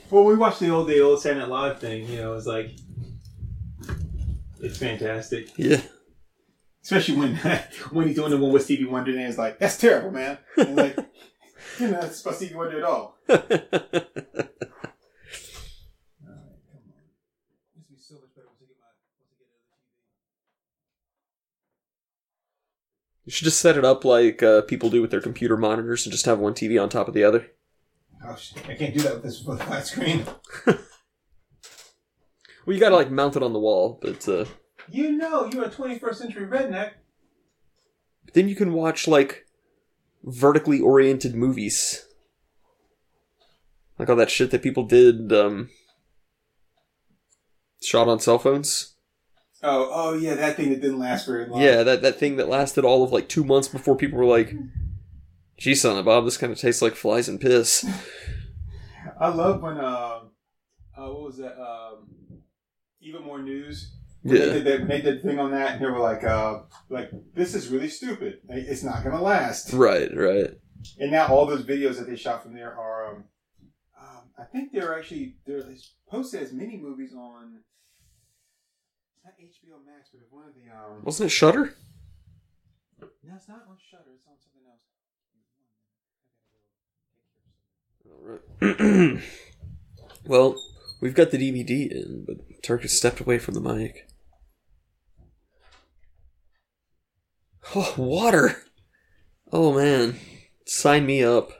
Well, 0.10 0.26
we 0.26 0.36
watched 0.36 0.60
the 0.60 0.72
old 0.72 0.90
the 0.90 1.00
old 1.00 1.22
Saturday 1.22 1.40
Night 1.40 1.50
Live 1.50 1.80
thing. 1.80 2.08
You 2.10 2.18
know, 2.18 2.34
it's 2.34 2.48
like 2.48 2.72
it's 4.64 4.78
fantastic. 4.78 5.50
Yeah. 5.58 5.82
Especially 6.84 7.16
when 7.16 7.36
when 7.92 8.08
he's 8.08 8.16
doing 8.16 8.32
the 8.32 8.38
one 8.38 8.52
with 8.52 8.64
Stevie 8.64 8.86
Wonder, 8.86 9.12
and 9.12 9.22
it's 9.22 9.38
like, 9.38 9.60
that's 9.60 9.78
terrible, 9.78 10.12
man. 10.12 10.38
And 10.58 10.76
like, 10.76 10.98
you 11.80 11.90
know, 11.90 12.00
it's 12.02 12.22
about 12.22 12.36
Stevie 12.36 12.56
Wonder 12.56 12.78
at 12.78 12.84
all. 12.84 13.18
You 23.26 23.32
should 23.32 23.46
just 23.46 23.62
set 23.62 23.78
it 23.78 23.86
up 23.86 24.04
like 24.04 24.44
uh, 24.44 24.64
people 24.64 24.90
do 24.90 25.02
with 25.02 25.10
their 25.10 25.22
computer 25.22 25.56
monitors 25.56 26.06
and 26.06 26.12
just 26.12 26.26
have 26.26 26.40
one 26.40 26.54
TV 26.54 26.82
on 26.82 26.90
top 26.90 27.08
of 27.08 27.14
the 27.14 27.24
other. 27.24 27.48
Oh. 28.22 28.38
I 28.68 28.76
can't 28.76 28.94
do 28.94 29.02
that 29.02 29.16
with 29.16 29.24
this 29.24 29.42
with 29.44 29.62
flat 29.62 29.88
screen. 29.88 30.26
Well, 32.66 32.74
you 32.74 32.80
gotta 32.80 32.96
like 32.96 33.12
mount 33.12 33.36
it 33.36 33.44
on 33.44 33.54
the 33.54 33.60
wall, 33.60 34.00
but 34.02 34.28
uh, 34.28 34.46
You 34.90 35.12
know, 35.12 35.50
you're 35.52 35.66
a 35.66 35.70
21st 35.70 36.16
century 36.16 36.48
redneck. 36.48 36.92
then 38.34 38.48
you 38.48 38.56
can 38.56 38.74
watch 38.74 39.08
like 39.08 39.46
vertically 40.24 40.80
oriented 40.80 41.36
movies, 41.36 42.06
like 44.00 44.10
all 44.10 44.16
that 44.16 44.32
shit 44.32 44.52
that 44.52 44.64
people 44.64 44.84
did, 44.86 45.32
um, 45.34 45.70
shot 47.82 48.08
on 48.08 48.20
cell 48.20 48.40
phones. 48.40 48.96
Oh, 49.62 49.90
oh 49.94 50.14
yeah, 50.14 50.36
that 50.36 50.58
thing 50.58 50.70
that 50.72 50.82
didn't 50.82 51.00
last 51.00 51.26
very 51.26 51.48
long. 51.48 51.62
Yeah, 51.62 51.84
that 51.84 52.02
that 52.02 52.18
thing 52.20 52.36
that 52.38 52.50
lasted 52.50 52.84
all 52.84 53.04
of 53.04 53.12
like 53.12 53.30
two 53.30 53.44
months 53.44 53.68
before 53.68 53.96
people 53.96 54.18
were 54.18 54.26
like, 54.26 54.54
"Gee, 55.58 55.76
son 55.76 55.98
of 55.98 56.06
Bob, 56.06 56.26
this 56.26 56.38
kind 56.38 56.52
of 56.52 56.60
tastes 56.60 56.82
like 56.82 56.96
flies 56.96 57.30
and 57.30 57.40
piss." 57.40 57.86
I 59.20 59.30
love 59.30 59.62
when 59.62 59.78
um, 59.78 60.32
uh, 60.98 61.08
what 61.08 61.22
was 61.24 61.38
that? 61.38 61.58
Um, 61.58 62.08
even 63.04 63.24
more 63.24 63.42
news. 63.42 63.94
When 64.22 64.36
Yeah. 64.36 64.46
They 64.46 64.54
did, 64.54 64.66
that, 64.66 64.88
they 64.88 65.02
did 65.02 65.18
the 65.22 65.28
thing 65.28 65.40
on 65.40 65.52
that, 65.52 65.74
and 65.74 65.82
they 65.82 65.90
were 65.90 66.00
like, 66.00 66.24
uh, 66.24 66.62
like 66.90 67.12
this 67.34 67.54
is 67.54 67.68
really 67.68 67.90
stupid. 67.90 68.40
It's 68.50 68.84
not 68.84 69.04
gonna 69.04 69.22
last. 69.22 69.74
Right, 69.74 70.10
right. 70.16 70.52
And 71.00 71.12
now 71.12 71.28
all 71.28 71.46
those 71.46 71.64
videos 71.64 71.98
that 71.98 72.08
they 72.08 72.16
shot 72.16 72.44
from 72.44 72.54
there 72.54 72.78
are, 72.78 73.16
um, 73.16 73.24
um, 74.02 74.32
I 74.38 74.44
think 74.44 74.72
they're 74.72 74.98
actually 74.98 75.38
they're 75.46 75.64
posted 76.10 76.42
as 76.42 76.54
mini 76.54 76.78
movies 76.78 77.14
on. 77.14 77.60
It's 79.16 79.26
Not 79.26 79.34
HBO 79.40 79.86
Max, 79.86 80.10
but 80.12 80.22
one 80.30 80.48
of 80.48 80.54
the 80.56 80.70
um. 80.74 81.04
Wasn't 81.04 81.28
it 81.28 81.30
Shudder? 81.30 81.76
No, 83.02 83.36
it's 83.36 83.48
not 83.48 83.64
on 83.70 83.78
Shudder. 83.90 84.12
It's 84.16 84.28
on 84.28 84.36
something 84.40 84.64
else. 84.70 84.84
Alright. 88.06 89.22
well, 90.26 90.56
we've 91.02 91.14
got 91.14 91.32
the 91.32 91.38
DVD 91.38 91.90
in, 91.92 92.26
but 92.26 92.38
Turk 92.64 92.84
has 92.84 92.98
stepped 92.98 93.20
away 93.20 93.38
from 93.38 93.54
the 93.54 93.60
mic. 93.60 94.08
Oh, 97.76 97.94
water! 97.98 98.64
Oh 99.52 99.74
man, 99.74 100.16
sign 100.66 101.06
me 101.06 101.24
up. 101.24 101.52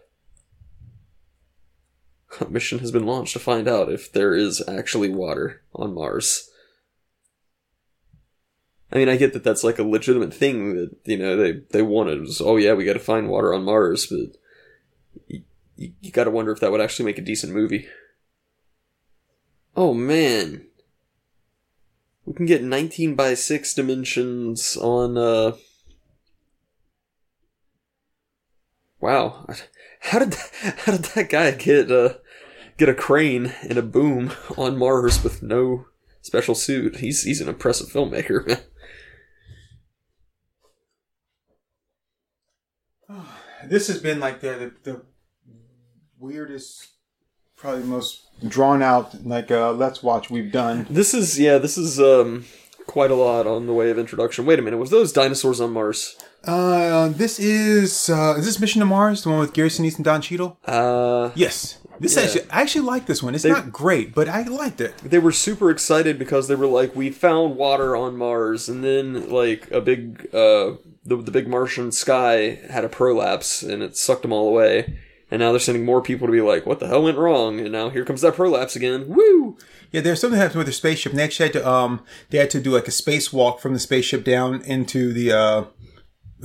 A 2.40 2.50
mission 2.50 2.80
has 2.80 2.92
been 2.92 3.06
launched 3.06 3.34
to 3.34 3.40
find 3.40 3.68
out 3.68 3.92
if 3.92 4.12
there 4.12 4.34
is 4.34 4.68
actually 4.68 5.10
water 5.10 5.62
on 5.76 5.94
Mars. 5.94 6.50
I 8.92 8.98
mean, 8.98 9.10
I 9.10 9.18
get 9.18 9.34
that 9.34 9.44
that's 9.44 9.64
like 9.64 9.80
a 9.80 9.84
legitimate 9.84 10.34
thing 10.34 10.76
that 10.76 10.96
you 11.04 11.18
know 11.18 11.36
they 11.36 11.64
they 11.72 11.82
wanted. 11.82 12.22
Was, 12.22 12.42
oh 12.42 12.58
yeah, 12.58 12.74
we 12.74 12.86
got 12.86 12.94
to 12.94 13.00
find 13.00 13.28
water 13.28 13.54
on 13.54 13.66
Mars, 13.66 14.08
but 14.08 14.38
you, 15.28 15.44
you, 15.76 16.12
got 16.12 16.24
to 16.24 16.32
wonder 16.32 16.52
if 16.52 16.60
that 16.62 16.72
would 16.72 16.82
actually 16.82 17.06
make 17.06 17.18
a 17.18 17.24
decent 17.24 17.54
movie. 17.54 17.88
Oh 19.76 19.94
man, 19.94 20.68
we 22.26 22.34
can 22.34 22.46
get 22.46 22.64
19 22.64 23.16
by 23.16 23.34
6 23.34 23.74
dimensions 23.74 24.78
on. 24.78 25.18
uh 25.18 25.56
Wow, 29.00 29.46
how 30.00 30.20
did 30.20 30.32
that, 30.32 30.76
how 30.86 30.92
did 30.94 31.06
that 31.06 31.30
guy 31.30 31.52
get 31.52 31.92
uh 31.92 32.14
get 32.78 32.88
a 32.88 32.94
crane 32.94 33.54
and 33.64 33.78
a 33.78 33.82
boom 33.82 34.32
on 34.58 34.78
Mars 34.78 35.24
with 35.24 35.44
no 35.44 35.88
special 36.22 36.56
suit? 36.56 36.98
He's 36.98 37.24
he's 37.24 37.42
an 37.42 37.50
impressive 37.50 37.90
filmmaker, 37.90 38.48
man. 38.48 38.60
This 43.66 43.88
has 43.88 44.02
been 44.02 44.20
like 44.20 44.42
the 44.42 44.74
the, 44.84 44.92
the 44.92 45.02
weirdest, 46.18 46.93
probably 47.64 47.82
the 47.82 47.88
most 47.88 48.22
drawn 48.48 48.84
out 48.84 49.26
like 49.26 49.50
uh, 49.50 49.72
let's 49.72 50.04
watch 50.04 50.30
we've 50.30 50.52
done. 50.52 50.86
This 50.90 51.14
is 51.14 51.40
yeah, 51.40 51.58
this 51.58 51.78
is 51.78 52.00
um 52.00 52.46
quite 52.88 53.10
a 53.10 53.16
lot 53.16 53.48
on 53.48 53.66
the 53.66 53.74
way 53.74 53.90
of 53.90 53.98
introduction. 53.98 54.46
Wait 54.46 54.60
a 54.60 54.62
minute, 54.62 54.78
was 54.78 54.90
those 54.92 55.14
dinosaurs 55.14 55.62
on 55.62 55.72
Mars? 55.72 56.18
Uh, 56.44 57.08
this 57.08 57.40
is 57.40 58.10
uh, 58.10 58.36
is 58.38 58.46
this 58.46 58.60
Mission 58.60 58.82
to 58.82 58.86
Mars, 58.86 59.24
the 59.24 59.30
one 59.30 59.40
with 59.40 59.54
Gary 59.54 59.70
Sinise 59.70 59.96
and 59.96 60.04
Don 60.06 60.22
Cheadle? 60.22 60.58
Uh 60.66 61.32
Yes. 61.36 61.80
This 62.00 62.16
Yeah. 62.18 62.24
actually, 62.24 62.52
I 62.52 62.62
actually 62.62 62.82
like 62.86 63.06
this 63.06 63.24
one. 63.24 63.34
It's 63.34 63.44
They- 63.44 63.52
not 63.52 63.72
great, 63.72 64.14
but 64.14 64.28
I 64.28 64.42
liked 64.44 64.82
it. 64.82 64.98
they 64.98 65.20
were 65.20 65.32
super 65.32 65.70
excited 65.70 66.20
because 66.20 66.48
they 66.50 66.56
were 66.56 66.66
like, 66.68 66.96
we 66.96 67.12
found 67.12 67.56
water 67.56 67.96
on 67.96 68.18
Mars, 68.18 68.68
and 68.68 68.84
then 68.84 69.30
like 69.30 69.72
a 69.72 69.80
big 69.80 70.28
uh 70.34 70.74
the 71.06 71.16
the 71.18 71.32
big 71.32 71.48
Martian 71.48 71.92
sky 71.94 72.60
had 72.70 72.84
a 72.84 72.90
prolapse 72.90 73.64
and 73.64 73.82
it 73.82 73.96
sucked 73.96 74.24
them 74.24 74.34
all 74.34 74.50
away. 74.50 74.98
And 75.34 75.40
now 75.40 75.50
they're 75.50 75.60
sending 75.60 75.84
more 75.84 76.00
people 76.00 76.28
to 76.28 76.32
be 76.32 76.42
like, 76.42 76.68
what 76.68 76.80
the 76.80 76.86
hell 76.86 77.02
went 77.02 77.18
wrong? 77.18 77.60
And 77.60 77.72
now 77.72 77.90
here 77.90 78.06
comes 78.06 78.22
that 78.22 78.36
prolapse 78.36 78.76
again. 78.76 79.08
Woo! 79.08 79.58
Yeah, 79.92 80.02
there's 80.02 80.22
something 80.22 80.38
that 80.38 80.44
happened 80.44 80.60
with 80.60 80.68
the 80.68 80.74
spaceship. 80.74 81.12
And 81.12 81.18
they 81.18 81.24
actually 81.24 81.48
had 81.48 81.54
to 81.54 81.68
um 81.68 82.06
they 82.30 82.38
had 82.38 82.52
to 82.52 82.62
do 82.62 82.70
like 82.70 82.88
a 82.88 82.92
spacewalk 82.92 83.60
from 83.60 83.74
the 83.74 83.80
spaceship 83.80 84.24
down 84.24 84.62
into 84.62 85.12
the 85.12 85.32
uh 85.32 85.66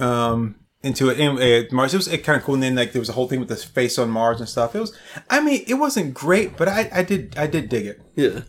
um 0.02 0.54
into 0.82 1.10
it 1.10 1.20
uh, 1.20 1.64
Mars. 1.70 1.92
It 1.92 1.98
was 1.98 2.08
kind 2.08 2.38
of 2.38 2.44
cool. 2.44 2.54
And 2.54 2.62
then 2.62 2.76
like 2.76 2.92
there 2.92 3.02
was 3.02 3.10
a 3.10 3.12
whole 3.12 3.28
thing 3.28 3.40
with 3.40 3.50
the 3.50 3.56
face 3.56 3.98
on 3.98 4.08
Mars 4.08 4.40
and 4.40 4.48
stuff. 4.48 4.74
It 4.74 4.80
was, 4.80 4.96
I 5.28 5.40
mean, 5.40 5.64
it 5.66 5.74
wasn't 5.74 6.14
great, 6.14 6.56
but 6.56 6.66
I 6.66 6.88
I 6.90 7.02
did 7.02 7.36
I 7.36 7.46
did 7.46 7.68
dig 7.68 7.84
it. 7.84 8.00
Yeah. 8.16 8.44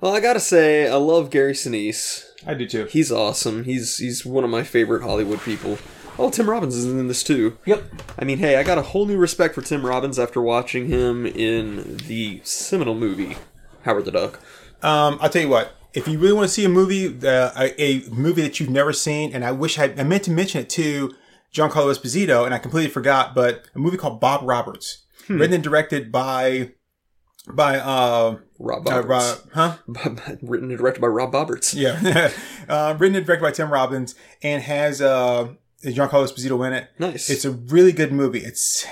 Well, 0.00 0.14
I 0.14 0.20
gotta 0.20 0.38
say, 0.38 0.88
I 0.88 0.94
love 0.94 1.30
Gary 1.30 1.54
Sinise. 1.54 2.24
I 2.46 2.54
do 2.54 2.68
too. 2.68 2.84
He's 2.84 3.10
awesome. 3.10 3.64
He's 3.64 3.98
he's 3.98 4.24
one 4.24 4.44
of 4.44 4.50
my 4.50 4.62
favorite 4.62 5.02
Hollywood 5.02 5.40
people. 5.40 5.76
Oh, 6.18 6.30
Tim 6.30 6.50
Robbins 6.50 6.74
is 6.74 6.84
in 6.84 7.06
this 7.06 7.22
too. 7.22 7.56
Yep. 7.64 7.84
I 8.18 8.24
mean, 8.24 8.38
hey, 8.38 8.56
I 8.56 8.64
got 8.64 8.76
a 8.76 8.82
whole 8.82 9.06
new 9.06 9.16
respect 9.16 9.54
for 9.54 9.62
Tim 9.62 9.86
Robbins 9.86 10.18
after 10.18 10.42
watching 10.42 10.86
him 10.86 11.26
in 11.26 11.98
the 12.08 12.40
seminal 12.42 12.94
movie 12.94 13.36
Howard 13.82 14.04
the 14.04 14.10
Duck. 14.10 14.40
Um, 14.82 15.18
I'll 15.20 15.30
tell 15.30 15.42
you 15.42 15.48
what. 15.48 15.74
If 15.94 16.06
you 16.06 16.18
really 16.18 16.34
want 16.34 16.48
to 16.48 16.52
see 16.52 16.64
a 16.64 16.68
movie, 16.68 17.06
uh, 17.26 17.50
a, 17.56 17.82
a 17.82 18.08
movie 18.10 18.42
that 18.42 18.60
you've 18.60 18.68
never 18.68 18.92
seen, 18.92 19.32
and 19.32 19.44
I 19.44 19.52
wish 19.52 19.78
I, 19.78 19.84
I 19.96 20.04
meant 20.04 20.24
to 20.24 20.30
mention 20.30 20.60
it 20.60 20.68
to 20.70 21.14
Giancarlo 21.52 21.94
Esposito, 21.94 22.44
and 22.44 22.54
I 22.54 22.58
completely 22.58 22.90
forgot, 22.90 23.34
but 23.34 23.66
a 23.74 23.78
movie 23.78 23.96
called 23.96 24.20
Bob 24.20 24.42
Roberts, 24.42 25.04
written 25.28 25.54
and 25.54 25.64
directed 25.64 26.12
by 26.12 26.72
by 27.50 27.78
uh, 27.78 28.36
Rob 28.58 28.86
uh 28.86 29.02
Boberts. 29.02 29.08
Rob, 29.08 29.38
huh? 29.54 29.76
Written 30.42 30.68
and 30.68 30.78
directed 30.78 31.00
by 31.00 31.06
Rob 31.06 31.32
Boberts. 31.32 31.74
Yeah, 31.74 32.30
uh, 32.68 32.94
written 32.98 33.16
and 33.16 33.24
directed 33.24 33.42
by 33.42 33.52
Tim 33.52 33.72
Robbins, 33.72 34.14
and 34.42 34.62
has 34.62 35.00
uh, 35.00 35.48
Giancarlo 35.84 36.26
Esposito 36.26 36.66
in 36.66 36.72
it. 36.72 36.90
Nice. 36.98 37.30
It's 37.30 37.44
a 37.44 37.52
really 37.52 37.92
good 37.92 38.12
movie. 38.12 38.40
It's 38.40 38.86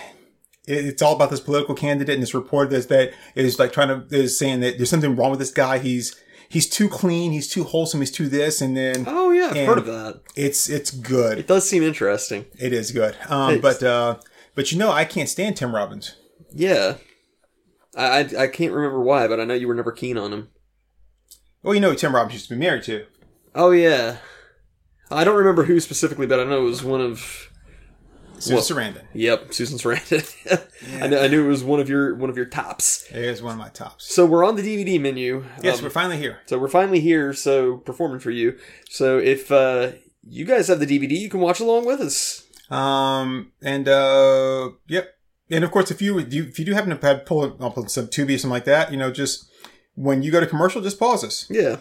it's 0.66 1.02
all 1.02 1.14
about 1.14 1.30
this 1.30 1.40
political 1.40 1.74
candidate 1.74 2.14
and 2.14 2.22
this 2.22 2.34
reporter 2.34 2.70
that's, 2.70 2.86
that 2.86 3.12
is 3.34 3.58
like 3.58 3.72
trying 3.72 3.88
to 3.88 4.16
is 4.16 4.38
saying 4.38 4.60
that 4.60 4.76
there's 4.76 4.90
something 4.90 5.16
wrong 5.16 5.30
with 5.30 5.38
this 5.38 5.52
guy. 5.52 5.78
He's 5.78 6.14
he's 6.48 6.68
too 6.68 6.88
clean. 6.88 7.32
He's 7.32 7.48
too 7.48 7.64
wholesome. 7.64 8.00
He's 8.00 8.10
too 8.10 8.28
this, 8.28 8.60
and 8.60 8.76
then 8.76 9.04
oh 9.06 9.30
yeah, 9.30 9.50
I've 9.50 9.66
heard 9.66 9.78
of 9.78 9.86
that. 9.86 10.20
it's 10.34 10.68
it's 10.68 10.90
good. 10.90 11.38
It 11.38 11.46
does 11.46 11.68
seem 11.68 11.82
interesting. 11.82 12.46
It 12.58 12.72
is 12.72 12.92
good. 12.92 13.16
Um, 13.28 13.60
but 13.60 13.82
uh, 13.82 14.18
but 14.54 14.72
you 14.72 14.78
know, 14.78 14.90
I 14.90 15.04
can't 15.04 15.28
stand 15.28 15.56
Tim 15.56 15.74
Robbins. 15.74 16.16
Yeah. 16.52 16.96
I, 17.96 18.20
I 18.20 18.42
I 18.42 18.46
can't 18.48 18.72
remember 18.72 19.00
why, 19.00 19.26
but 19.26 19.40
I 19.40 19.44
know 19.44 19.54
you 19.54 19.68
were 19.68 19.74
never 19.74 19.92
keen 19.92 20.18
on 20.18 20.32
him. 20.32 20.50
Well, 21.62 21.74
you 21.74 21.80
know, 21.80 21.90
who 21.90 21.96
Tim 21.96 22.14
Robbins 22.14 22.34
used 22.34 22.48
to 22.48 22.54
be 22.54 22.60
married 22.60 22.84
to. 22.84 23.06
Oh 23.54 23.70
yeah. 23.70 24.18
I 25.10 25.24
don't 25.24 25.36
remember 25.36 25.64
who 25.64 25.78
specifically, 25.80 26.26
but 26.26 26.40
I 26.40 26.44
know 26.44 26.58
it 26.58 26.68
was 26.68 26.82
one 26.84 27.00
of 27.00 27.50
Susan 28.38 28.54
Well- 28.56 28.64
Sarandon. 28.64 29.02
Yep, 29.14 29.54
Susan 29.54 29.78
Sarandon. 29.78 30.62
I, 31.02 31.06
knew, 31.06 31.18
I 31.18 31.28
knew 31.28 31.44
it 31.44 31.48
was 31.48 31.64
one 31.64 31.80
of 31.80 31.88
your 31.88 32.14
one 32.16 32.28
of 32.30 32.36
your 32.36 32.46
tops. 32.46 33.04
It 33.10 33.16
is 33.24 33.42
one 33.42 33.52
of 33.52 33.58
my 33.58 33.68
tops. 33.70 34.12
So 34.12 34.26
we're 34.26 34.44
on 34.44 34.56
the 34.56 34.62
DVD 34.62 35.00
menu. 35.00 35.44
Yes, 35.62 35.78
Um, 35.78 35.84
we're 35.84 35.90
finally 35.90 36.18
here. 36.18 36.40
so 36.46 36.58
we're 36.58 36.68
finally 36.68 37.00
here. 37.00 37.32
So 37.32 37.78
performing 37.78 38.18
for 38.20 38.30
you. 38.30 38.58
So 38.90 39.18
if 39.18 39.50
uh, 39.52 39.92
you 40.22 40.44
guys 40.44 40.68
have 40.68 40.80
the 40.80 40.86
DVD, 40.86 41.18
you 41.18 41.28
can 41.30 41.40
watch 41.40 41.60
along 41.60 41.86
with 41.86 42.00
us. 42.00 42.44
Um, 42.70 43.52
and 43.62 43.88
uh, 43.88 44.70
yep. 44.88 45.12
And 45.48 45.62
of 45.64 45.70
course, 45.70 45.92
if 45.92 46.02
you 46.02 46.18
if 46.18 46.34
you, 46.34 46.42
if 46.44 46.58
you 46.58 46.64
do 46.64 46.72
happen 46.74 46.90
to 46.90 47.22
pull 47.24 47.44
it 47.44 47.52
up 47.60 47.78
on 47.78 47.88
some 47.88 48.08
Tubi 48.08 48.34
or 48.34 48.38
something 48.38 48.50
like 48.50 48.64
that, 48.64 48.90
you 48.90 48.96
know, 48.98 49.12
just 49.12 49.48
when 49.94 50.22
you 50.24 50.32
go 50.32 50.40
to 50.40 50.46
commercial, 50.46 50.82
just 50.82 50.98
pause 50.98 51.22
us. 51.22 51.46
Yeah, 51.48 51.76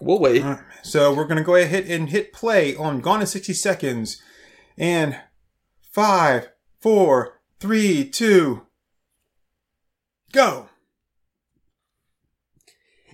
we'll 0.00 0.18
wait. 0.18 0.42
Right. 0.42 0.60
So 0.82 1.14
we're 1.14 1.26
gonna 1.26 1.42
go 1.42 1.56
ahead 1.56 1.84
and 1.86 2.10
hit 2.10 2.32
play 2.32 2.76
on 2.76 3.00
Gone 3.00 3.20
in 3.20 3.26
sixty 3.26 3.52
seconds, 3.52 4.20
and 4.76 5.18
five, 5.92 6.48
four, 6.80 7.40
three, 7.60 8.04
two, 8.08 8.66
go. 10.32 10.68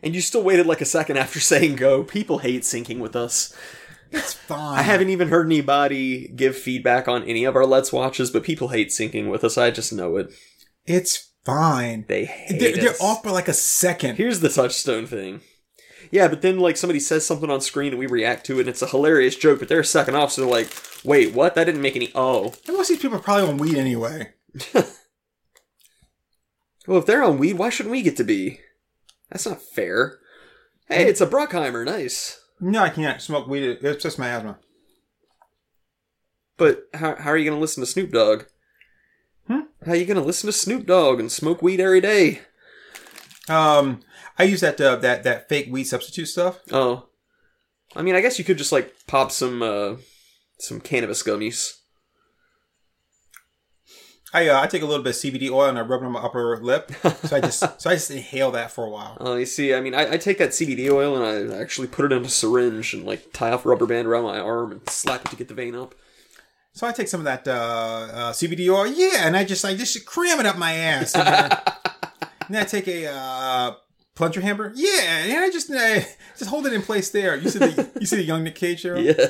And 0.03 0.15
you 0.15 0.21
still 0.23 0.43
waited 0.43 0.67
like 0.67 0.81
a 0.81 0.87
second 0.87 1.19
after 1.19 1.41
saying 1.41 1.77
go. 1.77 2.03
People 2.03 2.39
hate 2.39 2.63
syncing 2.63 2.99
with 2.99 3.15
us. 3.15 3.55
It's 4.11 4.33
fine. 4.49 4.79
I 4.79 4.83
haven't 4.83 5.11
even 5.11 5.29
heard 5.29 5.47
anybody 5.47 6.29
give 6.29 6.57
feedback 6.57 7.07
on 7.07 7.23
any 7.25 7.45
of 7.45 7.57
our 7.57 7.67
Let's 7.67 7.93
Watches, 7.93 8.31
but 8.31 8.43
people 8.43 8.69
hate 8.69 8.89
syncing 8.89 9.31
with 9.31 9.45
us. 9.45 9.59
I 9.59 9.71
just 9.71 9.93
know 9.93 10.17
it. 10.17 10.33
It's 10.87 11.31
fine. 11.45 12.07
They 12.09 12.25
hate 12.25 12.59
They're, 12.59 12.77
they're 12.77 13.03
off 13.03 13.23
by 13.23 13.31
like 13.31 13.49
a 13.49 13.53
second. 13.53 14.17
Here's 14.17 14.41
the 14.41 14.49
touchstone 14.49 15.07
thing. 15.07 15.41
Yeah, 16.11 16.29
but 16.29 16.43
then 16.43 16.59
like 16.59 16.77
somebody 16.77 17.01
says 17.01 17.27
something 17.27 17.51
on 17.51 17.61
screen 17.61 17.93
and 17.93 17.99
we 17.99 18.07
react 18.07 18.47
to 18.47 18.57
it 18.57 18.61
and 18.61 18.69
it's 18.69 18.83
a 18.83 18.89
hilarious 18.89 19.37
joke, 19.37 19.61
but 19.61 19.69
they're 19.69 19.81
a 19.81 19.85
second 19.85 20.17
off, 20.17 20.33
so 20.33 20.43
they're 20.43 20.51
like, 20.51 20.71
wait, 21.05 21.35
what? 21.35 21.55
That 21.55 21.65
didn't 21.65 21.83
make 21.83 21.97
any 21.97 22.11
oh. 22.15 22.55
And 22.67 22.77
most 22.77 22.91
of 22.91 22.97
these 22.97 23.03
people 23.03 23.19
are 23.19 23.23
probably 23.23 23.49
on 23.49 23.59
weed 23.59 23.77
anyway. 23.77 24.33
Well, 26.91 26.99
if 26.99 27.07
they're 27.07 27.23
on 27.23 27.39
weed, 27.39 27.57
why 27.57 27.71
shouldn't 27.71 27.93
we 27.93 28.03
get 28.03 28.17
to 28.17 28.25
be? 28.25 28.59
That's 29.31 29.47
not 29.47 29.63
fair. 29.63 30.19
Hey, 30.89 31.09
it's 31.09 31.21
a 31.21 31.27
Bruckheimer, 31.27 31.85
nice. 31.85 32.41
No, 32.59 32.83
I 32.83 32.89
can't 32.89 33.23
smoke 33.23 33.47
weed. 33.47 33.79
It's 33.81 34.03
just 34.03 34.19
my 34.19 34.29
asthma. 34.29 34.59
But 36.57 36.89
how, 36.95 37.15
how 37.15 37.31
are 37.31 37.37
you 37.37 37.45
going 37.45 37.57
to 37.57 37.61
listen 37.61 37.83
to 37.83 37.87
Snoop 37.87 38.11
Dogg? 38.11 38.45
Hmm? 39.47 39.61
How 39.87 39.93
are 39.93 39.97
you 39.97 40.05
going 40.05 40.17
to 40.17 40.25
listen 40.25 40.49
to 40.49 40.53
Snoop 40.53 40.87
Dogg 40.87 41.21
and 41.21 41.31
smoke 41.31 41.63
weed 41.63 41.81
every 41.81 42.01
day? 42.01 42.41
Um, 43.49 44.01
I 44.41 44.45
use 44.45 44.63
that 44.63 44.81
uh, 44.81 44.97
that 44.97 45.23
that 45.25 45.51
fake 45.51 45.69
weed 45.71 45.85
substitute 45.85 46.25
stuff. 46.25 46.61
Oh. 46.73 47.09
I 47.95 48.01
mean, 48.01 48.15
I 48.15 48.23
guess 48.23 48.39
you 48.39 48.45
could 48.45 48.57
just 48.57 48.73
like 48.73 48.95
pop 49.07 49.31
some 49.31 49.63
uh 49.63 49.97
some 50.59 50.81
cannabis 50.81 51.23
gummies. 51.23 51.77
I 54.33 54.49
uh, 54.49 54.63
I 54.63 54.67
take 54.67 54.81
a 54.81 54.87
little 54.87 55.05
bit 55.05 55.11
of 55.11 55.17
CBD 55.17 55.51
oil 55.51 55.69
and 55.69 55.79
I 55.79 55.83
rub 55.83 56.01
it 56.01 56.07
on 56.07 56.13
my 56.13 56.23
upper 56.23 56.57
lip. 56.57 56.91
So 57.25 57.37
I 57.37 57.41
just 57.41 57.59
so 57.83 57.91
I 57.91 57.95
just 57.95 58.11
inhale 58.11 58.51
that 58.53 58.71
for 58.71 58.87
a 58.87 58.89
while. 58.89 59.19
Oh, 59.21 59.37
you 59.37 59.45
see, 59.45 59.75
I 59.75 59.83
mean, 59.83 59.95
I, 59.95 60.13
I 60.13 60.17
take 60.17 60.39
that 60.39 60.51
CBD 60.51 60.91
oil 60.91 61.23
and 61.23 61.53
I 61.53 61.61
actually 61.61 61.89
put 61.89 62.07
it 62.07 62.13
in 62.13 62.25
a 62.25 62.29
syringe 62.31 62.95
and 62.95 63.05
like 63.05 63.35
tie 63.35 63.53
off 63.53 63.67
a 63.67 63.69
rubber 63.69 63.85
band 63.85 64.09
around 64.09 64.25
my 64.25 64.41
arm 64.41 64.73
and 64.73 64.89
slap 64.89 65.27
it 65.27 65.31
to 65.33 65.37
get 65.37 65.49
the 65.49 65.55
vein 65.55 65.75
up. 65.75 65.95
So 66.73 66.87
I 66.87 66.93
take 66.93 67.09
some 67.09 67.21
of 67.21 67.25
that 67.25 67.47
uh, 67.47 67.51
uh, 67.51 68.33
CBD 68.33 68.73
oil, 68.73 68.87
yeah, 68.87 69.27
and 69.27 69.37
I 69.37 69.45
just 69.45 69.67
I 69.67 69.77
just 69.77 70.07
cram 70.07 70.41
it 70.41 70.47
up 70.47 70.57
my 70.57 70.73
ass. 70.73 71.15
And 71.15 71.27
then, 71.29 71.51
and 72.47 72.55
then 72.55 72.63
I 72.63 72.65
take 72.65 72.89
a 72.89 73.13
uh, 73.13 73.75
plunger 74.21 74.43
hammer, 74.43 74.71
yeah, 74.75 75.25
yeah. 75.25 75.41
I 75.41 75.51
just 75.51 75.71
uh, 75.71 76.01
just 76.39 76.51
hold 76.51 76.67
it 76.67 76.75
in 76.75 76.83
place 76.83 77.09
there. 77.09 77.37
You 77.37 77.49
see 77.49 77.59
the 77.59 77.91
you 77.99 78.07
see 78.07 78.17
the 78.17 78.23
young 78.23 78.45
Nick 78.45 78.55
Cage 78.55 78.83
there? 78.83 78.99
Yeah. 78.99 79.29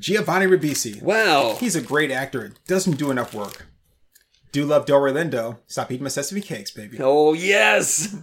Giovanni 0.00 0.46
Ribisi. 0.46 1.00
Wow. 1.00 1.56
He's 1.60 1.76
a 1.76 1.80
great 1.80 2.10
actor. 2.10 2.52
Doesn't 2.66 2.96
do 2.96 3.10
enough 3.12 3.34
work. 3.34 3.66
Do 4.50 4.64
love 4.64 4.84
Delroy 4.84 5.12
Lindo. 5.12 5.58
Stop 5.68 5.92
eating 5.92 6.02
my 6.02 6.08
sesame 6.08 6.40
cakes, 6.40 6.72
baby. 6.72 6.98
Oh 7.00 7.34
yes. 7.34 8.16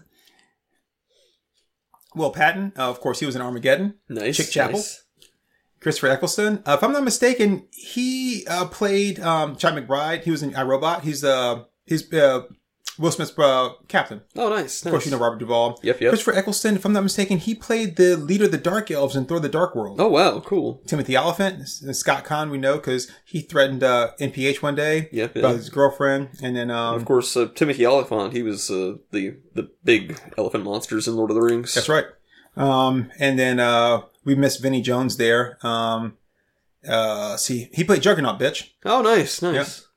Will 2.16 2.32
Patton, 2.32 2.74
uh, 2.78 2.90
of 2.90 3.00
course, 3.00 3.20
he 3.22 3.26
was 3.26 3.36
in 3.38 3.42
Armageddon. 3.42 3.94
Nice. 4.10 4.36
Chick 4.36 4.50
Chapel. 4.50 4.78
nice. 4.78 5.04
Christopher 5.80 6.08
Eccleston. 6.08 6.62
Uh, 6.66 6.74
if 6.74 6.84
I'm 6.84 6.92
not 6.92 7.04
mistaken, 7.04 7.66
he 7.72 8.46
uh, 8.48 8.66
played 8.66 9.22
um, 9.22 9.56
Chad 9.56 9.74
McBride. 9.74 10.24
He 10.24 10.32
was 10.32 10.44
in 10.44 10.52
iRobot. 10.52 11.04
He's 11.04 11.24
uh, 11.24 11.64
he's 11.86 12.12
uh, 12.12 12.42
Will 13.00 13.12
Smith's 13.12 13.38
uh, 13.40 13.70
captain. 13.88 14.22
Oh, 14.36 14.50
nice. 14.50 14.86
Of 14.86 14.92
course, 14.92 15.06
you 15.06 15.12
know 15.12 15.18
Robert 15.18 15.40
Duvall. 15.40 15.80
Yep, 15.82 16.02
yep. 16.02 16.10
Christopher 16.12 16.34
Eccleston, 16.34 16.76
if 16.76 16.84
I'm 16.86 16.92
not 16.92 17.04
mistaken, 17.04 17.38
he 17.38 17.56
played 17.56 17.96
the 17.96 18.18
leader 18.18 18.46
of 18.46 18.52
the 18.52 18.58
Dark 18.58 18.92
Elves 18.92 19.16
in 19.16 19.26
Thor: 19.26 19.40
The 19.40 19.48
Dark 19.48 19.74
World. 19.74 20.02
Oh 20.02 20.10
wow, 20.10 20.42
cool. 20.42 20.82
Timothy 20.86 21.16
Olyphant, 21.16 21.60
and 21.82 21.96
Scott 21.96 22.26
Caan, 22.26 22.52
we 22.52 22.58
know 22.58 22.76
because 22.76 23.10
he 23.26 23.40
threatened 23.42 23.84
uh, 23.84 24.12
NPH 24.20 24.62
one 24.62 24.76
day 24.76 25.08
Yep, 25.14 25.38
about 25.38 25.48
yep. 25.50 25.58
his 25.58 25.70
girlfriend, 25.70 26.30
and 26.44 26.56
then 26.56 26.70
um, 26.70 26.96
Of 26.96 27.06
course, 27.06 27.36
uh, 27.38 27.48
Timothy 27.56 27.86
Olyphant. 27.86 28.34
He 28.34 28.44
was 28.44 28.70
uh, 28.70 28.96
the 29.12 29.38
the 29.54 29.72
big 29.84 30.20
elephant 30.38 30.66
monsters 30.66 31.08
in 31.08 31.16
Lord 31.16 31.32
of 31.32 31.36
the 31.36 31.42
Rings. 31.42 31.74
That's 31.74 31.90
right. 31.90 32.06
Um, 32.58 33.10
and 33.18 33.40
then 33.40 33.60
uh, 33.62 34.02
we 34.26 34.36
missed 34.36 34.62
Vinnie 34.62 34.82
Jones 34.82 35.16
there. 35.16 35.58
Um, 35.66 36.18
uh, 36.88 37.38
see, 37.38 37.70
he 37.74 37.84
played 37.84 38.02
Juggernaut, 38.02 38.40
bitch. 38.40 38.72
Oh, 38.86 39.02
nice, 39.02 39.42
nice. 39.42 39.88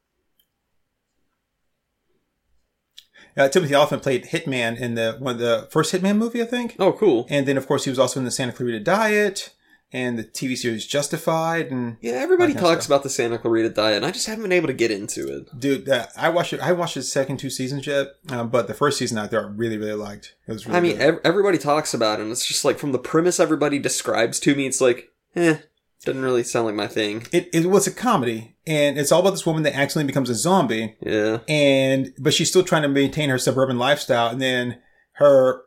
Uh, 3.37 3.49
Timothy 3.49 3.75
Olyphant 3.75 4.03
played 4.03 4.27
Hitman 4.27 4.79
in 4.79 4.95
the 4.95 5.17
one 5.19 5.35
of 5.35 5.41
the 5.41 5.69
first 5.71 5.93
Hitman 5.93 6.17
movie, 6.19 6.43
I 6.43 6.47
think. 6.47 6.77
Oh, 6.79 6.93
cool. 6.93 7.27
And 7.31 7.47
then, 7.47 7.57
of 7.57 7.67
course, 7.67 7.85
he 7.85 7.91
was 7.91 7.99
also 7.99 8.21
in 8.21 8.25
the 8.25 8.31
Santa 8.31 8.53
Clarita 8.53 8.81
Diet 8.81 9.55
and 9.95 10.19
the 10.19 10.25
TV 10.25 10.57
series 10.57 10.87
Justified. 10.87 11.71
And 11.71 11.97
Yeah, 12.01 12.13
everybody 12.13 12.55
talks 12.55 12.87
about 12.87 13.03
the 13.03 13.11
Santa 13.11 13.39
Clarita 13.39 13.71
Diet, 13.71 13.99
and 13.99 14.07
I 14.07 14.11
just 14.11 14.27
haven't 14.27 14.43
been 14.43 14.53
able 14.53 14.69
to 14.69 14.73
get 14.75 14.91
into 14.91 15.29
it. 15.37 15.61
dude, 15.61 15.89
uh, 15.89 16.07
I 16.17 16.31
watched 16.31 16.53
it. 16.55 16.61
I 16.61 16.73
watched 16.73 16.95
the 16.95 17.03
second 17.03 17.37
two 17.39 17.51
seasons 17.51 17.87
yet, 17.87 18.09
um, 18.31 18.49
but 18.49 18.69
the 18.69 18.75
first 18.75 18.99
season 18.99 19.19
I 19.19 19.27
thought 19.27 19.45
I 19.45 19.49
really, 19.49 19.77
really 19.77 19.93
liked. 19.95 20.35
It 20.47 20.53
was 20.53 20.67
really 20.67 20.79
I 20.79 20.81
mean, 20.81 21.01
ev- 21.01 21.21
everybody 21.25 21.59
talks 21.59 21.93
about 21.95 22.19
it, 22.21 22.23
and 22.23 22.33
it's 22.33 22.47
just 22.47 22.65
like 22.65 22.79
from 22.79 22.93
the 22.93 22.99
premise 22.99 23.39
everybody 23.39 23.79
describes 23.79 24.41
to 24.41 24.55
me, 24.55 24.67
it's 24.67 24.81
like, 24.81 25.11
eh, 25.37 25.59
doesn't 26.05 26.23
really 26.23 26.43
sound 26.43 26.67
like 26.67 26.75
my 26.75 26.89
thing. 26.89 27.27
it, 27.31 27.49
it 27.53 27.67
was 27.67 27.87
a 27.87 27.91
comedy, 27.93 28.52
and 28.67 28.99
it's 28.99 29.11
all 29.11 29.21
about 29.21 29.31
this 29.31 29.45
woman 29.47 29.63
that 29.65 29.75
accidentally 29.75 30.07
becomes 30.07 30.31
a 30.31 30.35
zombie. 30.35 30.97
Yeah. 31.01 31.39
and 31.49 32.13
but 32.19 32.33
she's 32.35 32.49
still 32.49 32.63
trying 32.65 32.83
to 32.83 32.89
maintain 32.89 33.29
her 33.29 33.39
suburban 33.39 33.79
lifestyle 33.79 34.29
and 34.29 34.41
then 34.41 34.79
her 35.15 35.63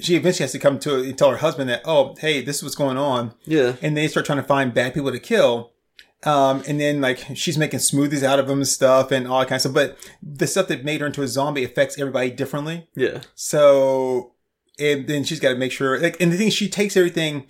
she 0.00 0.16
eventually 0.16 0.42
has 0.44 0.52
to 0.52 0.58
come 0.58 0.78
to 0.80 0.96
and 0.96 1.16
tell 1.16 1.30
her 1.30 1.36
husband 1.36 1.70
that 1.70 1.82
oh 1.84 2.14
hey 2.18 2.42
this 2.42 2.56
is 2.56 2.62
what's 2.64 2.74
going 2.74 2.96
on 2.96 3.34
Yeah. 3.44 3.76
and 3.82 3.96
they 3.96 4.08
start 4.08 4.26
trying 4.26 4.38
to 4.40 4.44
find 4.44 4.74
bad 4.74 4.94
people 4.94 5.12
to 5.12 5.20
kill 5.20 5.70
um, 6.24 6.62
and 6.68 6.78
then 6.80 7.00
like 7.00 7.18
she's 7.34 7.58
making 7.58 7.80
smoothies 7.80 8.22
out 8.22 8.38
of 8.38 8.46
them 8.48 8.58
and 8.58 8.68
stuff 8.68 9.10
and 9.10 9.26
all 9.26 9.40
that 9.40 9.48
kind 9.48 9.56
of 9.56 9.60
stuff 9.62 9.74
but 9.74 9.96
the 10.22 10.46
stuff 10.46 10.68
that 10.68 10.84
made 10.84 11.00
her 11.00 11.06
into 11.06 11.22
a 11.22 11.28
zombie 11.28 11.64
affects 11.64 11.98
everybody 11.98 12.30
differently 12.30 12.88
Yeah. 12.96 13.20
so 13.34 14.32
and 14.78 15.06
then 15.06 15.22
she's 15.24 15.40
got 15.40 15.50
to 15.50 15.56
make 15.56 15.72
sure 15.72 15.98
like 16.00 16.20
and 16.20 16.32
the 16.32 16.36
thing 16.36 16.48
is, 16.48 16.54
she 16.54 16.68
takes 16.68 16.96
everything 16.96 17.46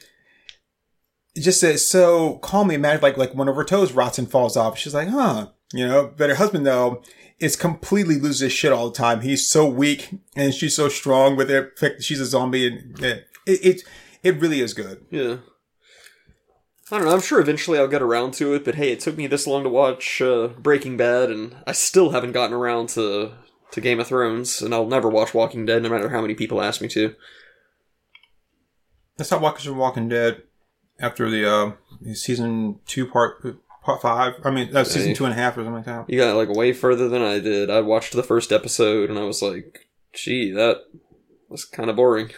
just 1.36 1.60
says 1.60 1.88
so 1.88 2.36
calmly 2.38 2.76
matter 2.76 3.00
like 3.00 3.16
like 3.16 3.34
one 3.34 3.48
of 3.48 3.56
her 3.56 3.64
toes 3.64 3.92
rots 3.92 4.18
and 4.18 4.30
falls 4.30 4.56
off 4.56 4.76
she's 4.78 4.94
like 4.94 5.08
huh 5.08 5.48
you 5.72 5.86
know 5.86 6.12
but 6.16 6.28
her 6.28 6.36
husband 6.36 6.66
though 6.66 7.02
is 7.38 7.56
completely 7.56 8.18
loses 8.18 8.40
his 8.40 8.52
shit 8.52 8.72
all 8.72 8.88
the 8.90 8.96
time 8.96 9.20
he's 9.22 9.48
so 9.48 9.66
weak 9.66 10.10
and 10.36 10.52
she's 10.54 10.76
so 10.76 10.88
strong 10.88 11.34
with 11.36 11.50
it 11.50 11.72
she's 12.00 12.20
a 12.20 12.26
zombie 12.26 12.66
and 12.66 13.00
it, 13.02 13.24
it 13.46 13.82
it 14.22 14.40
really 14.40 14.60
is 14.60 14.74
good 14.74 15.04
Yeah. 15.10 15.36
I 16.90 16.98
don't 16.98 17.06
know. 17.06 17.14
I'm 17.14 17.22
sure 17.22 17.40
eventually 17.40 17.78
I'll 17.78 17.88
get 17.88 18.02
around 18.02 18.34
to 18.34 18.52
it, 18.52 18.66
but 18.66 18.74
hey, 18.74 18.92
it 18.92 19.00
took 19.00 19.16
me 19.16 19.26
this 19.26 19.46
long 19.46 19.62
to 19.62 19.70
watch 19.70 20.20
uh, 20.20 20.48
Breaking 20.48 20.98
Bad, 20.98 21.30
and 21.30 21.56
I 21.66 21.72
still 21.72 22.10
haven't 22.10 22.32
gotten 22.32 22.54
around 22.54 22.90
to 22.90 23.32
to 23.70 23.80
Game 23.80 23.98
of 23.98 24.08
Thrones, 24.08 24.61
and 24.61 24.74
I'll 24.74 24.87
never 24.87 25.09
watch 25.09 25.33
Walking 25.33 25.64
Dead, 25.64 25.83
no 25.83 25.88
matter 25.88 26.11
how 26.11 26.20
many 26.20 26.35
people 26.35 26.61
ask 26.61 26.83
me 26.83 26.88
to. 26.88 27.14
let's 29.18 29.30
talk 29.30 29.40
watching 29.40 29.74
walking 29.76 30.11
dead 30.11 30.42
after 31.02 31.28
the 31.28 31.46
uh 31.46 31.72
season 32.14 32.78
two 32.86 33.04
part 33.06 33.44
part 33.82 34.00
five 34.00 34.34
i 34.44 34.50
mean 34.50 34.74
uh, 34.74 34.84
season 34.84 35.12
two 35.14 35.24
and 35.24 35.32
a 35.32 35.36
half 35.36 35.54
or 35.54 35.64
something 35.64 35.74
like 35.74 35.84
that 35.84 36.08
You 36.08 36.18
got 36.18 36.36
like 36.36 36.48
way 36.48 36.72
further 36.72 37.08
than 37.08 37.20
I 37.20 37.38
did. 37.40 37.68
I 37.68 37.80
watched 37.80 38.12
the 38.14 38.22
first 38.22 38.52
episode, 38.52 39.10
and 39.10 39.18
I 39.18 39.24
was 39.24 39.42
like, 39.42 39.88
"Gee, 40.14 40.52
that 40.52 40.78
was 41.50 41.64
kind 41.64 41.90
of 41.90 41.96
boring." 41.96 42.30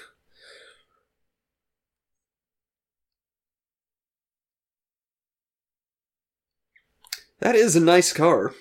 That 7.40 7.54
is 7.54 7.76
a 7.76 7.80
nice 7.80 8.12
car. 8.12 8.52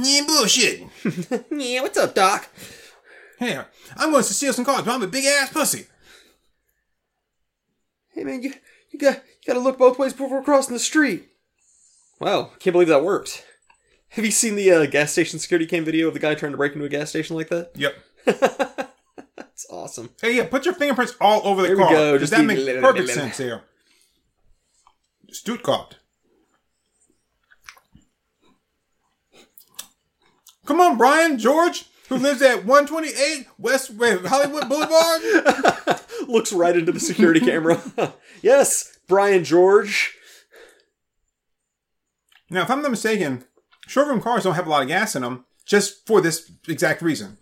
yeah 0.00 0.24
bullshit 0.24 0.82
yeah, 1.50 1.82
what's 1.82 1.98
up, 1.98 2.14
Doc? 2.14 2.48
Hey, 3.38 3.58
I'm 3.96 4.10
going 4.12 4.22
to 4.22 4.32
steal 4.32 4.52
some 4.52 4.64
cars, 4.64 4.82
but 4.82 4.92
I'm 4.94 5.02
a 5.02 5.08
big 5.08 5.24
ass 5.24 5.52
pussy. 5.52 5.86
Hey 8.18 8.24
man, 8.24 8.42
you 8.42 8.52
you 8.90 8.98
got 8.98 9.14
you 9.14 9.46
got 9.46 9.52
to 9.54 9.60
look 9.60 9.78
both 9.78 9.96
ways 9.96 10.12
before 10.12 10.42
crossing 10.42 10.74
the 10.74 10.80
street. 10.80 11.28
Wow, 12.18 12.50
can't 12.58 12.72
believe 12.72 12.88
that 12.88 13.04
worked. 13.04 13.44
Have 14.08 14.24
you 14.24 14.32
seen 14.32 14.56
the 14.56 14.68
uh, 14.72 14.86
gas 14.86 15.12
station 15.12 15.38
security 15.38 15.66
cam 15.66 15.84
video 15.84 16.08
of 16.08 16.14
the 16.14 16.18
guy 16.20 16.34
trying 16.34 16.50
to 16.50 16.58
break 16.58 16.72
into 16.72 16.84
a 16.84 16.88
gas 16.88 17.10
station 17.10 17.36
like 17.36 17.48
that? 17.50 17.70
Yep. 17.76 17.94
That's 19.36 19.66
awesome. 19.70 20.10
Hey, 20.20 20.34
yeah, 20.36 20.48
put 20.48 20.64
your 20.64 20.74
fingerprints 20.74 21.14
all 21.20 21.46
over 21.46 21.62
the 21.62 21.68
There 21.68 21.76
we 21.76 21.82
car. 21.84 21.92
go, 21.92 22.18
Does 22.18 22.22
just 22.28 22.32
that 22.32 22.38
the- 22.38 22.54
make 22.72 22.80
perfect 22.80 23.10
sense 23.10 23.38
here? 23.38 23.62
Stuttgart. 25.30 25.98
Come 30.66 30.80
on, 30.80 30.98
Brian 30.98 31.38
George, 31.38 31.84
who 32.08 32.16
lives 32.16 32.42
at 32.42 32.64
128 32.64 33.46
West 33.58 33.92
Hollywood 33.96 34.68
Boulevard. 34.68 36.00
Looks 36.32 36.52
right 36.52 36.76
into 36.76 36.92
the 36.92 37.00
security 37.00 37.40
camera. 37.44 37.80
yes, 38.42 38.98
Brian 39.08 39.44
George. 39.44 40.14
now, 42.50 42.62
if 42.62 42.70
I'm 42.70 42.82
not 42.82 42.90
mistaken, 42.90 43.44
showroom 43.86 44.20
cars 44.20 44.44
don't 44.44 44.54
have 44.54 44.66
a 44.66 44.70
lot 44.70 44.82
of 44.82 44.88
gas 44.88 45.16
in 45.16 45.22
them, 45.22 45.46
just 45.64 46.06
for 46.06 46.20
this 46.20 46.50
exact 46.68 47.00
reason. 47.02 47.38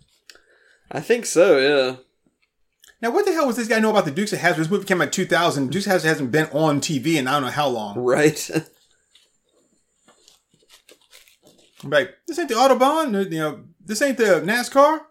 I 0.89 1.01
think 1.01 1.25
so. 1.25 1.57
Yeah. 1.57 1.97
Now, 3.01 3.11
what 3.11 3.25
the 3.25 3.33
hell 3.33 3.45
was 3.45 3.57
this 3.57 3.67
guy 3.67 3.79
know 3.79 3.91
about 3.91 4.05
the 4.05 4.11
Dukes 4.11 4.33
of 4.33 4.39
Hazzard? 4.39 4.63
This 4.63 4.71
movie 4.71 4.85
came 4.85 5.01
out 5.01 5.07
in 5.07 5.11
2000. 5.11 5.69
Dukes 5.69 5.85
of 5.85 5.91
Hazzard 5.91 6.07
hasn't 6.07 6.31
been 6.31 6.47
on 6.47 6.79
TV 6.81 7.15
in 7.15 7.27
I 7.27 7.33
don't 7.33 7.43
know 7.43 7.49
how 7.49 7.67
long. 7.67 7.99
Right. 7.99 8.49
I'm 11.83 11.89
like, 11.91 12.15
this 12.25 12.39
ain't 12.39 12.49
the 12.49 12.55
Autobahn, 12.55 13.31
you 13.31 13.39
know, 13.39 13.65
this 13.85 14.01
ain't 14.01 14.17
the 14.17 14.41
NASCAR. 14.41 15.01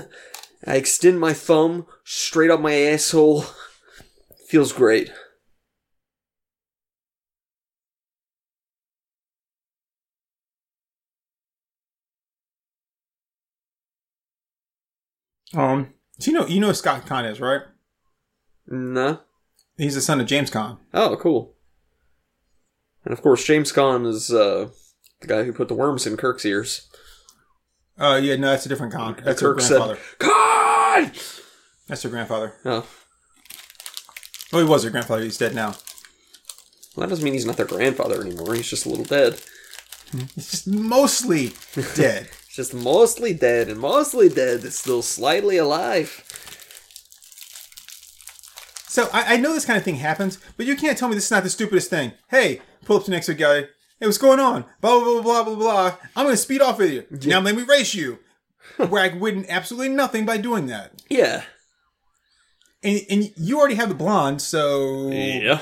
I 0.66 0.76
extend 0.76 1.20
my 1.20 1.32
thumb 1.32 1.86
straight 2.04 2.50
up 2.50 2.60
my 2.60 2.74
asshole. 2.74 3.44
Feels 4.48 4.72
great. 4.72 5.10
Um, 15.54 15.94
so 16.18 16.30
you 16.30 16.38
know, 16.38 16.46
you 16.46 16.60
know 16.60 16.68
who 16.68 16.74
Scott 16.74 17.06
Caan 17.06 17.30
is, 17.30 17.40
right? 17.40 17.62
No. 18.66 19.20
He's 19.76 19.94
the 19.94 20.00
son 20.00 20.20
of 20.20 20.26
James 20.26 20.50
Caan. 20.50 20.78
Oh, 20.92 21.16
cool. 21.16 21.54
And 23.04 23.12
of 23.12 23.22
course, 23.22 23.44
James 23.44 23.72
Caan 23.72 24.06
is 24.06 24.32
uh, 24.32 24.68
the 25.20 25.26
guy 25.26 25.44
who 25.44 25.52
put 25.52 25.68
the 25.68 25.74
worms 25.74 26.06
in 26.06 26.16
Kirk's 26.16 26.44
ears. 26.44 26.88
Uh, 27.98 28.20
yeah, 28.22 28.36
no, 28.36 28.50
that's 28.50 28.66
a 28.66 28.68
different 28.68 28.92
Khan. 28.92 29.16
That's 29.24 29.40
her 29.40 29.54
Kirk 29.54 29.60
said, 29.62 29.76
grandfather. 29.78 29.98
"Khan!" 30.18 31.12
That's 31.88 32.02
her 32.02 32.08
grandfather. 32.10 32.54
Oh, 32.64 32.86
Oh, 34.52 34.58
he 34.58 34.64
was 34.64 34.84
her 34.84 34.90
grandfather. 34.90 35.22
He's 35.22 35.38
dead 35.38 35.54
now. 35.54 35.74
well, 36.94 37.06
that 37.06 37.08
doesn't 37.08 37.24
mean 37.24 37.32
he's 37.34 37.46
not 37.46 37.56
their 37.56 37.66
grandfather 37.66 38.20
anymore. 38.20 38.54
He's 38.54 38.68
just 38.70 38.86
a 38.86 38.88
little 38.88 39.04
dead. 39.04 39.40
He's 40.34 40.50
just 40.50 40.66
mostly 40.68 41.52
dead. 41.96 42.28
He's 42.46 42.56
just 42.56 42.74
mostly 42.74 43.32
dead, 43.34 43.68
and 43.68 43.80
mostly 43.80 44.28
dead 44.28 44.62
is 44.64 44.78
still 44.78 45.02
slightly 45.02 45.56
alive. 45.56 46.22
So 48.88 49.08
I, 49.12 49.34
I 49.34 49.36
know 49.36 49.52
this 49.52 49.64
kind 49.66 49.76
of 49.76 49.84
thing 49.84 49.96
happens, 49.96 50.38
but 50.56 50.64
you 50.64 50.76
can't 50.76 50.96
tell 50.96 51.08
me 51.08 51.14
this 51.16 51.24
is 51.26 51.30
not 51.30 51.42
the 51.42 51.50
stupidest 51.50 51.90
thing. 51.90 52.12
Hey, 52.28 52.60
pull 52.84 52.96
up 52.98 53.04
to 53.04 53.10
the 53.10 53.16
next 53.16 53.28
guy. 53.30 53.64
Hey, 53.98 54.06
what's 54.06 54.18
going 54.18 54.40
on? 54.40 54.66
Blah 54.82 55.00
blah 55.00 55.22
blah 55.22 55.22
blah 55.22 55.44
blah 55.44 55.54
blah. 55.54 55.96
I'm 56.14 56.26
gonna 56.26 56.36
speed 56.36 56.60
off 56.60 56.78
with 56.78 56.92
you. 56.92 57.06
Now 57.30 57.40
let 57.40 57.56
me 57.56 57.62
race 57.62 57.94
you. 57.94 58.18
Where 58.76 59.02
I 59.02 59.16
win 59.16 59.46
absolutely 59.48 59.88
nothing 59.88 60.26
by 60.26 60.36
doing 60.36 60.66
that. 60.66 61.02
Yeah. 61.08 61.44
And 62.82 63.00
and 63.08 63.32
you 63.36 63.58
already 63.58 63.76
have 63.76 63.88
the 63.88 63.94
blonde, 63.94 64.42
so 64.42 65.08
Yeah. 65.10 65.60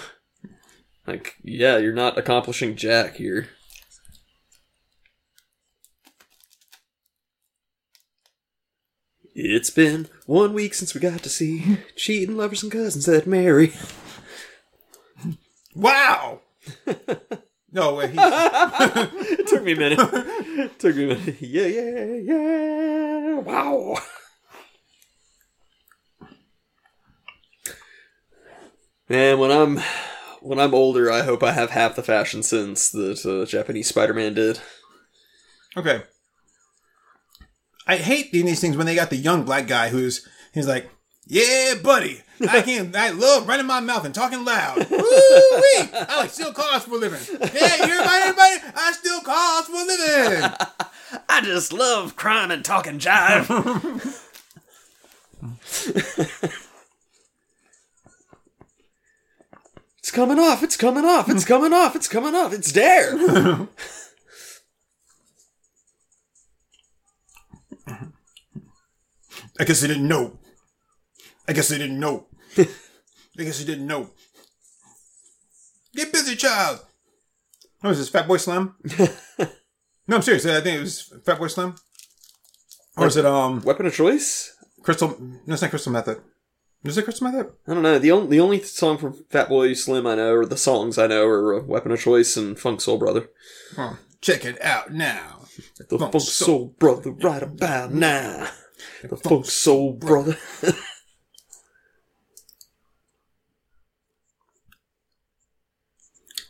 Like, 1.07 1.37
yeah, 1.45 1.77
you're 1.77 1.93
not 1.93 2.19
accomplishing 2.19 2.77
jack 2.77 3.17
here. 3.17 3.49
It's 9.35 9.71
been 9.71 10.09
one 10.27 10.55
week 10.55 10.75
since 10.75 10.95
we 10.95 11.01
got 11.01 11.23
to 11.23 11.29
see 11.29 11.79
cheating 11.97 12.37
lovers 12.37 12.63
and 12.63 12.73
cousins 12.73 13.07
that 13.07 13.27
marry. 13.27 13.75
Wow. 15.75 16.41
no, 17.75 17.95
wait, 17.97 18.11
he, 18.11 18.17
It 18.21 19.47
took 19.49 19.65
me 19.65 19.73
a 19.73 19.77
minute. 19.77 19.99
It 20.01 20.79
took 20.79 20.95
me 20.95 21.05
a 21.05 21.07
minute. 21.09 21.37
Yeah, 21.41 21.67
yeah, 21.67 22.05
yeah. 22.23 23.39
Wow. 23.41 23.97
Man, 29.09 29.39
when 29.41 29.51
I'm 29.51 29.81
when 30.41 30.61
I'm 30.61 30.73
older, 30.73 31.11
I 31.11 31.23
hope 31.23 31.43
I 31.43 31.53
have 31.53 31.71
half 31.71 31.97
the 31.97 32.03
fashion 32.03 32.43
sense 32.45 32.91
that 32.91 33.27
uh, 33.27 33.45
Japanese 33.45 33.89
Spider-Man 33.89 34.35
did. 34.35 34.61
okay. 35.77 36.05
I 37.87 37.97
hate 37.97 38.33
doing 38.33 38.47
these 38.47 38.61
things 38.61 38.77
when 38.77 38.87
they 38.87 38.95
got 38.95 39.11
the 39.11 39.17
young 39.17 39.45
black 39.45 39.67
guy 39.67 39.89
who's 39.89 40.27
he's 40.55 40.69
like, 40.69 40.89
yeah, 41.27 41.75
buddy, 41.83 42.23
I 42.49 42.63
can 42.63 42.95
I 42.97 43.11
love 43.11 43.47
running 43.47 43.67
my 43.67 43.81
mouth 43.81 44.05
and 44.05 44.15
talking 44.15 44.45
loud. 44.45 44.79
Woo-wee! 44.91 45.89
I 45.93 46.17
like 46.19 46.31
steal 46.31 46.53
cars 46.53 46.85
for 46.85 46.95
a 46.95 46.99
living. 46.99 47.21
Yeah, 47.41 47.77
you 47.77 47.93
everybody, 47.93 48.23
everybody, 48.23 48.57
I 48.77 48.93
steal 48.93 49.21
cars 49.21 49.67
for 49.67 49.77
a 49.77 49.85
living. 49.85 50.51
I 51.29 51.41
just 51.43 51.73
love 51.73 52.17
crime 52.17 52.51
and 52.51 52.65
talking 52.65 52.99
jive. 52.99 53.47
it's 59.99 60.11
coming 60.11 60.39
off. 60.39 60.63
It's 60.63 60.77
coming 60.77 61.05
off. 61.05 61.29
It's 61.29 61.45
coming 61.45 61.73
off. 61.73 61.95
It's 61.95 62.09
coming 62.09 62.35
off. 62.35 62.53
It's 62.53 62.73
there. 62.73 63.69
I 69.61 69.65
guess 69.65 69.81
they 69.81 69.89
didn't 69.89 70.09
know. 70.09 70.39
I 71.47 71.53
guess 71.53 71.69
they 71.69 71.79
didn't 71.79 72.01
know. 72.01 72.27
I 72.59 72.67
guess 73.37 73.59
they 73.59 73.65
didn't 73.65 73.87
know. 73.87 74.11
Get 75.95 76.13
busy, 76.13 76.37
child. 76.37 76.81
What 77.81 77.91
was 77.91 77.99
this, 77.99 78.11
Fatboy 78.11 78.41
Slim? 78.41 78.75
no, 80.09 80.17
I'm 80.17 80.23
serious. 80.23 80.47
I 80.47 80.61
think 80.61 80.79
it 80.79 80.81
was 80.81 81.13
Fatboy 81.25 81.51
Slim. 81.51 81.75
Or 82.97 83.07
is 83.07 83.17
it 83.17 83.27
um 83.27 83.61
Weapon 83.63 83.87
of 83.87 83.95
choice? 83.95 84.57
Crystal? 84.83 85.17
No, 85.21 85.53
it's 85.53 85.63
not 85.63 85.71
Crystal 85.71 85.93
Method. 85.93 86.21
Is 86.85 86.99
it 86.99 87.05
Crystal 87.05 87.31
Method? 87.31 87.53
I 87.67 87.75
don't 87.75 87.83
know. 87.83 87.99
The 87.99 88.13
only 88.13 88.29
the 88.29 88.41
only 88.41 88.63
song 88.63 88.99
from 88.99 89.15
Fat 89.31 89.49
Boy 89.49 89.73
Slim 89.75 90.07
I 90.07 90.17
know, 90.17 90.35
or 90.35 90.47
the 90.47 90.57
songs 90.57 90.99
I 90.99 91.07
know, 91.07 91.25
are 91.27 91.61
uh, 91.61 91.63
Weapon 91.63 91.93
of 91.93 92.01
Choice 92.01 92.37
and 92.37 92.59
Funk 92.59 92.81
Soul 92.81 92.99
Brother. 92.99 93.29
Huh. 93.75 93.95
Check 94.21 94.45
it 94.45 94.61
out 94.63 94.93
now. 94.93 95.43
The 95.79 95.99
Funk 95.99 96.13
Funk, 96.13 96.25
Soul 96.25 96.47
Soul 96.47 96.75
Brother, 96.79 97.11
right 97.11 97.43
about 97.43 97.93
now. 97.93 98.49
The 99.03 99.17
Funk 99.17 99.47
Soul 99.47 99.93
Brother. 99.93 100.37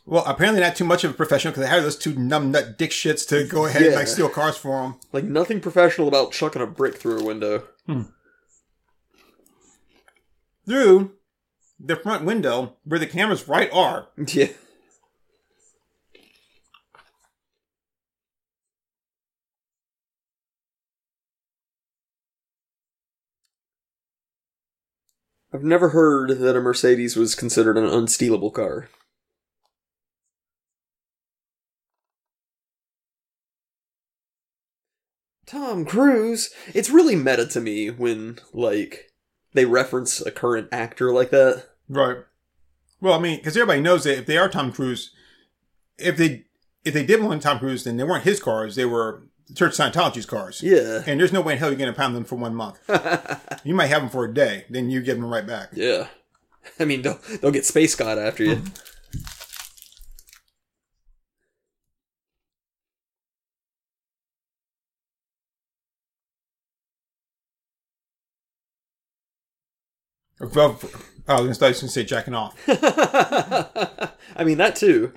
Well, 0.07 0.25
apparently 0.27 0.61
not 0.61 0.77
too 0.77 0.85
much 0.85 1.03
of 1.05 1.13
a 1.13 1.15
professional 1.15 1.53
because 1.53 1.65
they 1.65 1.71
hired 1.71 1.85
those 1.85 1.97
two 1.97 2.13
numbnut 2.15 2.77
dick 2.77 2.91
shits 2.91 3.27
to 3.29 3.47
go 3.47 3.65
ahead 3.65 3.83
and 3.83 3.95
like 3.95 4.07
steal 4.07 4.29
cars 4.29 4.57
for 4.57 4.83
them. 4.83 4.97
like 5.13 5.25
nothing 5.25 5.61
professional 5.61 6.09
about 6.09 6.33
chucking 6.33 6.61
a 6.61 6.67
brick 6.67 6.97
through 6.97 7.21
a 7.21 7.25
window. 7.25 7.65
Hmm. 7.87 8.03
Through 10.67 11.13
the 11.81 11.97
front 11.97 12.25
window 12.25 12.77
where 12.85 12.99
the 12.99 13.07
cameras 13.07 13.49
right 13.49 13.71
are. 13.73 14.09
Yeah. 14.29 14.49
I've 25.53 25.63
never 25.63 25.91
heard 25.91 26.31
that 26.41 26.57
a 26.57 26.61
Mercedes 26.61 27.17
was 27.17 27.35
considered 27.37 27.79
an 27.79 27.85
unstealable 27.85 28.53
car. 28.53 28.89
Tom 35.47 35.85
Cruise. 35.85 36.51
It's 36.73 36.91
really 36.91 37.17
meta 37.17 37.47
to 37.47 37.61
me 37.61 37.91
when 37.91 38.39
like 38.53 39.13
they 39.53 39.65
reference 39.65 40.21
a 40.21 40.31
current 40.31 40.69
actor 40.73 41.13
like 41.13 41.31
that. 41.31 41.65
Right. 41.89 42.19
Well, 43.01 43.15
I 43.15 43.19
mean, 43.19 43.37
because 43.37 43.57
everybody 43.57 43.81
knows 43.81 44.05
that 44.05 44.19
if 44.19 44.27
they 44.27 44.39
are 44.39 44.49
Tom 44.49 44.73
Cruise, 44.73 45.13
if 45.99 46.17
they 46.17 46.45
if 46.85 46.95
they 46.95 47.05
did 47.05 47.23
want 47.23 47.43
Tom 47.43 47.59
Cruise, 47.59 47.85
then 47.85 47.97
they 47.97 48.05
weren't 48.05 48.25
his 48.25 48.43
cars; 48.43 48.77
they 48.77 48.85
were 48.85 49.25
Church 49.55 49.75
Scientology's 49.75 50.27
cars. 50.27 50.63
Yeah. 50.63 51.03
And 51.07 51.21
there's 51.21 51.33
no 51.33 51.41
way 51.41 51.55
in 51.55 51.59
hell 51.59 51.69
you're 51.69 51.79
going 51.79 51.93
to 51.93 51.97
pound 51.97 52.17
them 52.17 52.25
for 52.25 52.37
one 52.37 52.55
month. 52.55 52.79
you 53.65 53.75
might 53.75 53.87
have 53.87 54.03
them 54.03 54.11
for 54.11 54.25
a 54.25 54.33
day, 54.33 54.65
then 54.71 54.91
you 54.91 55.03
give 55.03 55.17
them 55.17 55.27
right 55.27 55.47
back. 55.47 55.71
Yeah. 55.73 56.09
I 56.81 56.87
mean, 56.87 57.03
they'll, 57.03 57.21
they'll 57.41 57.51
get 57.51 57.67
Space 57.67 57.95
God 57.95 58.19
after 58.19 58.43
you. 58.45 58.57
Mm-hmm. 58.57 58.94
Well, 70.41 70.79
I 71.29 71.41
was 71.41 71.59
going 71.59 71.75
to 71.75 71.89
say 71.89 72.05
jacking 72.05 72.35
off. 72.35 72.55
I 72.69 74.45
mean, 74.45 74.59
that 74.59 74.77
too. 74.77 75.13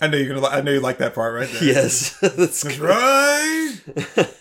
I 0.00 0.06
know 0.06 0.16
you're 0.16 0.28
gonna. 0.28 0.40
li- 0.46 0.52
I 0.52 0.60
know 0.60 0.72
you 0.72 0.80
like 0.80 0.98
that 0.98 1.14
part 1.14 1.34
right 1.34 1.48
there. 1.50 1.64
Yes. 1.74 2.16
That's 2.20 2.62
That's 2.62 2.78
great. 2.78 2.80
right. 2.80 4.34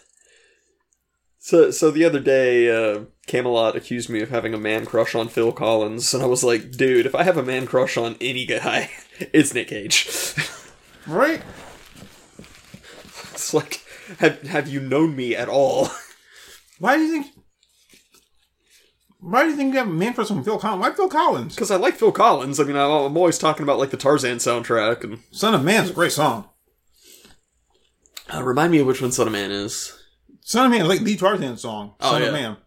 So, 1.47 1.71
so 1.71 1.91
the 1.91 2.03
other 2.03 2.19
day, 2.19 2.69
uh, 2.69 3.05
Camelot 3.25 3.77
accused 3.77 4.09
me 4.09 4.21
of 4.21 4.29
having 4.29 4.53
a 4.53 4.57
man 4.57 4.85
crush 4.85 5.15
on 5.15 5.29
Phil 5.29 5.53
Collins, 5.53 6.13
and 6.13 6.21
I 6.21 6.25
was 6.25 6.43
like, 6.43 6.71
dude, 6.71 7.05
if 7.05 7.15
I 7.15 7.23
have 7.23 7.37
a 7.37 7.41
man 7.41 7.65
crush 7.65 7.95
on 7.95 8.17
any 8.19 8.45
guy, 8.45 8.91
it's 9.31 9.53
Nick 9.53 9.69
Cage. 9.69 10.09
Right. 11.07 11.41
It's 13.31 13.53
like, 13.53 13.81
have, 14.17 14.41
have 14.41 14.67
you 14.67 14.81
known 14.81 15.15
me 15.15 15.35
at 15.35 15.47
all? 15.47 15.89
Why 16.79 16.97
do 16.97 17.03
you 17.03 17.11
think? 17.13 17.27
Why 19.21 19.43
do 19.43 19.51
you 19.51 19.55
think 19.55 19.71
you 19.71 19.79
have 19.79 19.87
a 19.87 19.91
man 19.91 20.15
crush 20.15 20.31
on 20.31 20.43
Phil 20.43 20.59
Collins? 20.59 20.81
Why 20.81 20.91
Phil 20.91 21.07
Collins? 21.07 21.55
Because 21.55 21.71
I 21.71 21.77
like 21.77 21.95
Phil 21.95 22.11
Collins. 22.11 22.59
I 22.59 22.63
mean, 22.63 22.75
I'm 22.75 23.15
always 23.15 23.37
talking 23.37 23.63
about, 23.63 23.77
like, 23.77 23.91
the 23.91 23.97
Tarzan 23.97 24.39
soundtrack, 24.39 25.05
and... 25.05 25.19
Son 25.31 25.53
of 25.53 25.63
Man's 25.63 25.91
a 25.91 25.93
great 25.93 26.11
song. 26.11 26.49
Uh, 28.33 28.43
remind 28.43 28.71
me 28.71 28.79
of 28.79 28.87
which 28.87 29.01
one 29.01 29.13
Son 29.13 29.27
of 29.27 29.33
Man 29.33 29.51
is. 29.51 29.96
Son 30.47 30.65
of 30.65 30.71
Man 30.71 30.87
like 30.87 31.01
the 31.01 31.17
Tarzan 31.17 31.57
song. 31.57 31.95
Oh, 31.99 32.11
Son 32.11 32.21
yeah. 32.21 32.27
of 32.29 32.33
Man. 32.33 32.57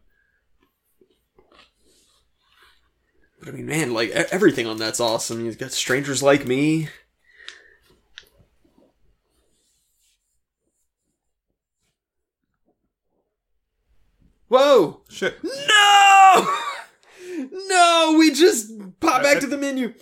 But 3.38 3.48
I 3.48 3.52
mean, 3.52 3.64
man, 3.64 3.94
like, 3.94 4.10
everything 4.10 4.66
on 4.66 4.76
that's 4.76 5.00
awesome. 5.00 5.46
You've 5.46 5.56
got 5.56 5.72
Strangers 5.72 6.22
Like 6.22 6.46
Me. 6.46 6.90
Whoa! 14.48 15.00
Shit. 15.08 15.42
No! 15.42 16.56
No, 17.52 18.16
we 18.18 18.32
just 18.32 18.70
pop 19.00 19.22
back 19.22 19.40
to 19.40 19.46
the 19.46 19.56
menu. 19.56 19.94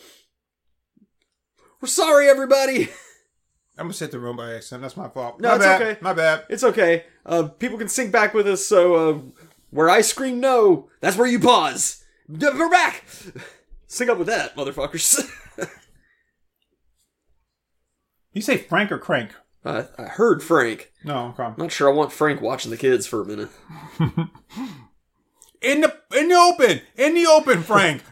We're 1.80 1.86
sorry, 1.86 2.28
everybody. 2.28 2.88
I'm 3.78 3.84
gonna 3.84 3.94
set 3.94 4.10
the 4.10 4.18
room 4.18 4.36
by 4.36 4.54
accident. 4.54 4.82
That's 4.82 4.96
my 4.96 5.08
fault. 5.08 5.40
No, 5.40 5.50
my 5.50 5.54
it's 5.54 5.64
bad. 5.64 5.82
okay. 5.82 5.98
My 6.00 6.12
bad. 6.12 6.44
It's 6.48 6.64
okay. 6.64 7.04
Uh, 7.24 7.44
people 7.44 7.78
can 7.78 7.88
sync 7.88 8.10
back 8.12 8.34
with 8.34 8.46
us, 8.48 8.66
so 8.66 8.94
uh, 8.94 9.18
where 9.70 9.88
I 9.88 10.00
scream 10.00 10.40
no, 10.40 10.88
that's 11.00 11.16
where 11.16 11.28
you 11.28 11.38
pause. 11.38 12.04
We're 12.28 12.68
back. 12.70 13.04
Sync 13.86 14.10
up 14.10 14.18
with 14.18 14.26
that, 14.26 14.54
motherfuckers. 14.54 15.18
You 18.32 18.42
say 18.42 18.56
Frank 18.56 18.92
or 18.92 18.98
Crank? 18.98 19.34
I, 19.64 19.86
I 19.98 20.02
heard 20.04 20.44
Frank. 20.44 20.92
No, 21.02 21.28
okay. 21.28 21.42
I'm 21.42 21.54
not 21.56 21.72
sure 21.72 21.90
I 21.90 21.92
want 21.92 22.12
Frank 22.12 22.40
watching 22.40 22.70
the 22.70 22.76
kids 22.76 23.04
for 23.04 23.20
a 23.20 23.24
minute. 23.24 23.48
In 25.60 25.80
the 25.80 25.92
in 26.16 26.28
the 26.28 26.36
open, 26.36 26.82
in 26.96 27.14
the 27.14 27.26
open, 27.26 27.64
Frank. 27.64 28.04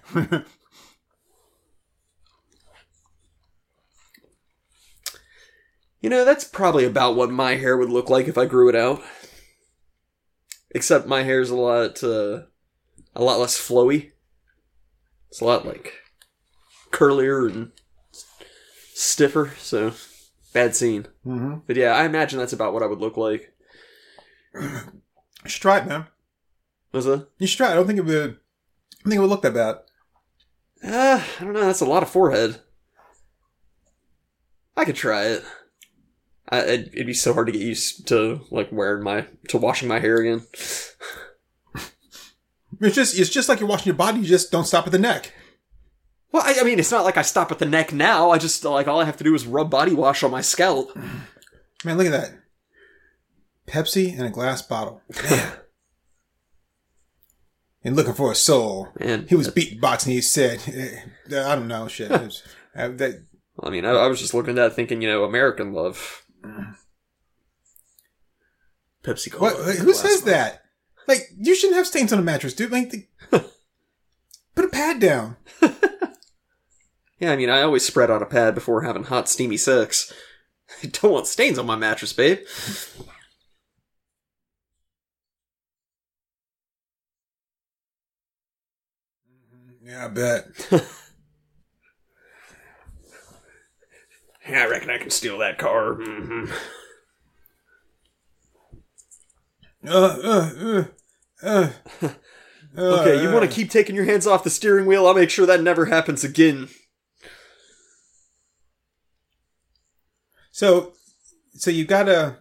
You 6.06 6.10
know, 6.10 6.24
that's 6.24 6.44
probably 6.44 6.84
about 6.84 7.16
what 7.16 7.32
my 7.32 7.56
hair 7.56 7.76
would 7.76 7.90
look 7.90 8.08
like 8.08 8.28
if 8.28 8.38
I 8.38 8.46
grew 8.46 8.68
it 8.68 8.76
out. 8.76 9.02
Except 10.70 11.08
my 11.08 11.24
hair's 11.24 11.50
a 11.50 11.56
lot, 11.56 12.00
uh, 12.04 12.42
a 13.16 13.24
lot 13.24 13.40
less 13.40 13.58
flowy. 13.58 14.12
It's 15.30 15.40
a 15.40 15.44
lot 15.44 15.66
like 15.66 15.94
curlier 16.92 17.50
and 17.50 17.72
stiffer. 18.94 19.54
So 19.58 19.94
bad 20.54 20.76
scene. 20.76 21.08
mm-hmm. 21.26 21.56
But 21.66 21.74
yeah, 21.74 21.90
I 21.90 22.04
imagine 22.04 22.38
that's 22.38 22.52
about 22.52 22.72
what 22.72 22.84
I 22.84 22.86
would 22.86 23.00
look 23.00 23.16
like. 23.16 23.52
You 24.54 24.70
should 25.46 25.62
try 25.62 25.78
it, 25.78 25.88
man. 25.88 26.06
Was 26.92 27.06
it? 27.06 27.28
You 27.38 27.48
should 27.48 27.56
try 27.56 27.70
it. 27.70 27.72
I 27.72 27.74
don't 27.74 27.88
think 27.88 27.98
it 27.98 28.04
would. 28.04 28.36
I 29.04 29.08
think 29.08 29.16
it 29.16 29.18
would 29.18 29.30
look 29.30 29.42
that 29.42 29.54
bad. 29.54 29.78
Uh, 30.84 31.20
I 31.40 31.42
don't 31.42 31.52
know. 31.52 31.66
That's 31.66 31.80
a 31.80 31.84
lot 31.84 32.04
of 32.04 32.10
forehead. 32.10 32.60
I 34.76 34.84
could 34.84 34.94
try 34.94 35.24
it. 35.24 35.44
I, 36.48 36.60
it'd, 36.62 36.88
it'd 36.94 37.06
be 37.06 37.14
so 37.14 37.34
hard 37.34 37.46
to 37.46 37.52
get 37.52 37.62
used 37.62 38.06
to 38.08 38.40
like 38.50 38.70
wearing 38.72 39.02
my 39.04 39.26
to 39.48 39.58
washing 39.58 39.88
my 39.88 40.00
hair 40.00 40.16
again. 40.18 40.46
It's 42.78 42.94
just 42.94 43.18
it's 43.18 43.30
just 43.30 43.48
like 43.48 43.58
you're 43.58 43.68
washing 43.70 43.86
your 43.86 43.94
body. 43.96 44.18
You 44.18 44.26
just 44.26 44.52
don't 44.52 44.66
stop 44.66 44.84
at 44.84 44.92
the 44.92 44.98
neck. 44.98 45.32
Well, 46.30 46.42
I, 46.44 46.60
I 46.60 46.62
mean, 46.62 46.78
it's 46.78 46.90
not 46.90 47.04
like 47.04 47.16
I 47.16 47.22
stop 47.22 47.50
at 47.50 47.58
the 47.58 47.64
neck 47.64 47.90
now. 47.90 48.30
I 48.30 48.36
just 48.36 48.62
like 48.66 48.86
all 48.86 49.00
I 49.00 49.06
have 49.06 49.16
to 49.16 49.24
do 49.24 49.34
is 49.34 49.46
rub 49.46 49.70
body 49.70 49.94
wash 49.94 50.22
on 50.22 50.30
my 50.30 50.42
scalp. 50.42 50.94
Man, 51.84 51.96
look 51.96 52.06
at 52.06 52.12
that. 52.12 52.32
Pepsi 53.66 54.12
in 54.14 54.26
a 54.26 54.30
glass 54.30 54.60
bottle. 54.60 55.00
And 57.82 57.94
looking 57.94 58.14
for 58.14 58.32
a 58.32 58.34
soul. 58.34 58.88
Man, 58.98 59.26
He 59.28 59.36
was 59.36 59.48
beatboxing. 59.48 60.08
He 60.08 60.20
said, 60.20 60.60
eh, 60.66 60.98
"I 61.40 61.54
don't 61.54 61.68
know, 61.68 61.86
shit." 61.86 62.10
Was- 62.10 62.42
uh, 62.74 62.88
that, 62.88 63.24
I 63.62 63.70
mean, 63.70 63.84
I, 63.84 63.90
I 63.90 64.08
was 64.08 64.20
just 64.20 64.34
looking 64.34 64.50
at 64.50 64.56
that 64.56 64.72
thinking, 64.74 65.00
you 65.00 65.08
know, 65.08 65.22
American 65.22 65.72
love. 65.72 66.24
Pepsi 69.04 69.30
Cola. 69.30 69.52
what? 69.54 69.76
Who 69.76 69.94
says 69.94 70.22
that? 70.22 70.62
Like, 71.06 71.30
you 71.36 71.54
shouldn't 71.54 71.76
have 71.76 71.86
stains 71.86 72.12
on 72.12 72.18
a 72.18 72.22
mattress, 72.22 72.54
dude. 72.54 72.72
Like, 72.72 72.90
the, 72.90 73.06
put 74.54 74.64
a 74.64 74.68
pad 74.68 75.00
down. 75.00 75.36
Yeah, 77.18 77.32
I 77.32 77.36
mean, 77.36 77.48
I 77.48 77.62
always 77.62 77.84
spread 77.84 78.10
out 78.10 78.22
a 78.22 78.26
pad 78.26 78.54
before 78.54 78.82
having 78.82 79.04
hot, 79.04 79.28
steamy 79.28 79.56
sex. 79.56 80.12
I 80.82 80.86
don't 80.88 81.12
want 81.12 81.26
stains 81.26 81.58
on 81.58 81.66
my 81.66 81.76
mattress, 81.76 82.12
babe. 82.12 82.40
Mm-hmm. 89.30 89.86
Yeah, 89.86 90.04
I 90.04 90.08
bet. 90.08 90.46
Yeah, 94.48 94.62
I 94.62 94.66
reckon 94.68 94.90
I 94.90 94.98
can 94.98 95.10
steal 95.10 95.38
that 95.38 95.58
car. 95.58 95.94
Mm-hmm. 95.94 96.52
Uh, 99.88 100.18
uh, 100.22 100.84
uh, 101.42 101.68
uh, 102.02 102.08
Okay, 102.78 103.22
you 103.22 103.32
want 103.32 103.48
to 103.48 103.54
keep 103.54 103.70
taking 103.70 103.94
your 103.94 104.04
hands 104.04 104.26
off 104.26 104.44
the 104.44 104.50
steering 104.50 104.84
wheel? 104.86 105.06
I'll 105.06 105.14
make 105.14 105.30
sure 105.30 105.46
that 105.46 105.62
never 105.62 105.86
happens 105.86 106.24
again. 106.24 106.68
So, 110.50 110.92
so 111.54 111.70
you 111.70 111.84
gotta, 111.84 112.38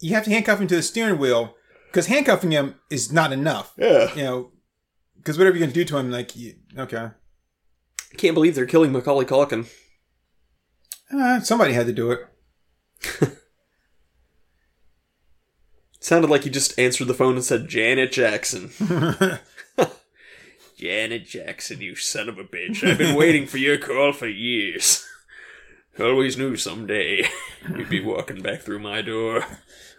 you 0.00 0.14
have 0.14 0.24
to 0.24 0.30
handcuff 0.30 0.60
him 0.60 0.68
to 0.68 0.76
the 0.76 0.82
steering 0.82 1.18
wheel 1.18 1.54
because 1.86 2.06
handcuffing 2.06 2.52
him 2.52 2.76
is 2.90 3.12
not 3.12 3.32
enough. 3.32 3.74
Yeah. 3.76 4.14
You 4.14 4.22
know, 4.22 4.52
because 5.16 5.38
whatever 5.38 5.56
you're 5.56 5.66
gonna 5.66 5.74
do 5.74 5.84
to 5.84 5.98
him, 5.98 6.10
like, 6.10 6.36
you, 6.36 6.54
okay, 6.76 7.10
Can't 8.16 8.34
believe 8.34 8.54
they're 8.54 8.66
killing 8.66 8.92
Macaulay 8.92 9.24
Culkin. 9.24 9.68
Uh, 11.12 11.40
somebody 11.40 11.72
had 11.72 11.86
to 11.86 11.92
do 11.92 12.10
it. 12.10 12.26
sounded 16.00 16.30
like 16.30 16.44
you 16.44 16.50
just 16.50 16.78
answered 16.78 17.06
the 17.06 17.14
phone 17.14 17.34
and 17.34 17.44
said, 17.44 17.68
Janet 17.68 18.12
Jackson. 18.12 18.70
Janet 20.78 21.26
Jackson, 21.26 21.80
you 21.80 21.96
son 21.96 22.28
of 22.28 22.38
a 22.38 22.44
bitch. 22.44 22.88
I've 22.88 22.98
been 22.98 23.16
waiting 23.16 23.46
for 23.46 23.58
your 23.58 23.78
call 23.78 24.12
for 24.12 24.28
years. 24.28 25.04
Always 25.98 26.38
knew 26.38 26.54
someday 26.54 27.26
you'd 27.68 27.88
be 27.88 28.00
walking 28.00 28.40
back 28.40 28.60
through 28.60 28.78
my 28.78 29.02
door. 29.02 29.44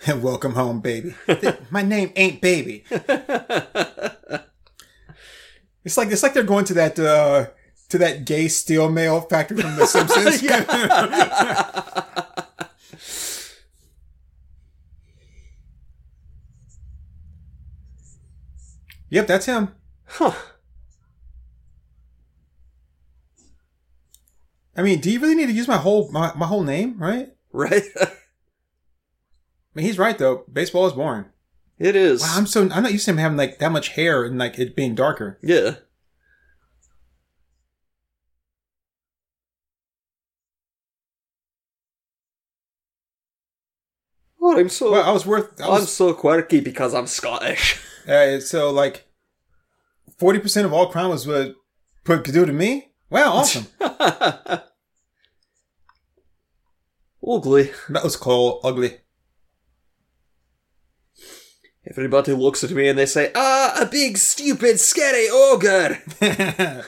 And 0.08 0.24
welcome 0.24 0.54
home, 0.54 0.80
baby. 0.80 1.13
My 1.69 1.82
name 1.82 2.13
ain't 2.15 2.39
baby. 2.39 2.86
It's 5.84 5.98
like 5.98 6.10
it's 6.12 6.24
like 6.24 6.34
they're 6.34 6.43
going 6.43 6.65
to 6.65 6.74
that 6.76 6.98
uh, 6.98 7.48
to 7.89 7.97
that 7.97 8.25
gay 8.25 8.47
steel 8.47 8.89
mail 8.89 9.21
factory 9.21 9.62
from 9.62 9.75
The 9.75 9.86
Simpsons. 9.86 10.41
yep, 19.10 19.28
that's 19.28 19.45
him. 19.45 19.75
Huh. 20.06 20.34
I 24.75 24.82
mean, 24.82 25.02
do 25.02 25.12
you 25.12 25.19
really 25.19 25.36
need 25.36 25.47
to 25.47 25.54
use 25.54 25.67
my 25.67 25.78
whole 25.78 26.12
my, 26.12 26.32
my 26.36 26.45
whole 26.45 26.63
name, 26.63 26.97
right? 26.97 27.30
Right? 27.52 27.84
I 27.99 28.08
mean, 29.73 29.86
he's 29.86 29.97
right 29.97 30.17
though. 30.17 30.45
Baseball 30.52 30.88
is 30.88 30.93
boring. 30.93 31.25
it 31.78 31.95
is. 31.95 32.21
Wow, 32.21 32.34
I'm 32.36 32.45
so 32.45 32.69
I'm 32.69 32.84
not 32.84 32.91
used 32.91 33.06
to 33.06 33.12
him 33.12 33.17
having 33.17 33.38
like 33.38 33.60
that 33.60 33.71
much 33.71 33.89
hair 33.89 34.23
and 34.23 34.38
like 34.38 34.58
it 34.58 34.75
being 34.75 34.95
darker. 34.95 35.39
yeah. 35.41 35.75
I'm 44.58 44.70
so 44.70 44.92
Well, 44.92 45.04
I 45.04 45.12
was 45.12 45.26
worth. 45.26 45.60
I 45.62 45.66
I'm 45.66 45.72
was, 45.72 45.92
so 45.92 46.14
quirky 46.14 46.60
because 46.60 46.94
I'm 46.94 47.08
Scottish. 47.08 47.80
uh, 48.08 48.40
so 48.40 48.72
like 48.72 49.06
forty 50.18 50.40
percent 50.40 50.66
of 50.66 50.74
all 50.74 50.88
crime 50.88 51.10
was 51.10 51.28
what 51.28 51.56
put 52.04 52.24
could 52.24 52.34
do 52.34 52.46
to 52.46 52.54
me. 52.54 52.92
Wow, 53.10 53.34
awesome. 53.34 53.68
Ugly. 57.28 57.72
that 57.90 58.04
was 58.04 58.16
cool, 58.16 58.60
ugly. 58.64 58.98
If 61.84 61.98
anybody 61.98 62.34
looks 62.34 62.64
at 62.64 62.72
me 62.72 62.88
and 62.88 62.98
they 62.98 63.06
say, 63.06 63.32
"Ah, 63.36 63.76
a 63.82 63.86
big, 63.86 64.18
stupid, 64.18 64.80
scary 64.80 65.28
ogre," 65.30 66.00
oh, 66.22 66.84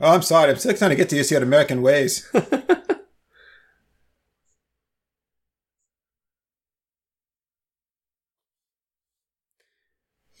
I'm 0.00 0.22
sorry. 0.22 0.50
I'm 0.50 0.56
still 0.56 0.74
trying 0.74 0.90
to 0.90 0.96
get 0.96 1.08
to 1.10 1.16
you 1.16 1.24
see 1.24 1.34
American 1.36 1.82
ways. 1.82 2.28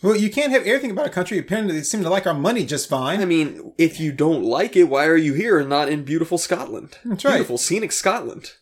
Well, 0.02 0.16
you 0.16 0.30
can't 0.30 0.52
have 0.52 0.64
everything 0.64 0.90
about 0.90 1.06
a 1.06 1.10
country. 1.10 1.38
Apparently, 1.38 1.74
they 1.74 1.82
seem 1.82 2.02
to 2.02 2.10
like 2.10 2.26
our 2.26 2.34
money 2.34 2.64
just 2.64 2.88
fine. 2.88 3.20
I 3.20 3.24
mean, 3.24 3.72
if 3.78 3.98
you 3.98 4.12
don't 4.12 4.44
like 4.44 4.76
it, 4.76 4.84
why 4.84 5.06
are 5.06 5.16
you 5.16 5.34
here 5.34 5.58
and 5.58 5.68
not 5.68 5.88
in 5.88 6.04
beautiful 6.04 6.38
Scotland? 6.38 6.98
That's 7.04 7.24
right. 7.24 7.32
Beautiful, 7.34 7.58
scenic 7.58 7.92
Scotland. 7.92 8.52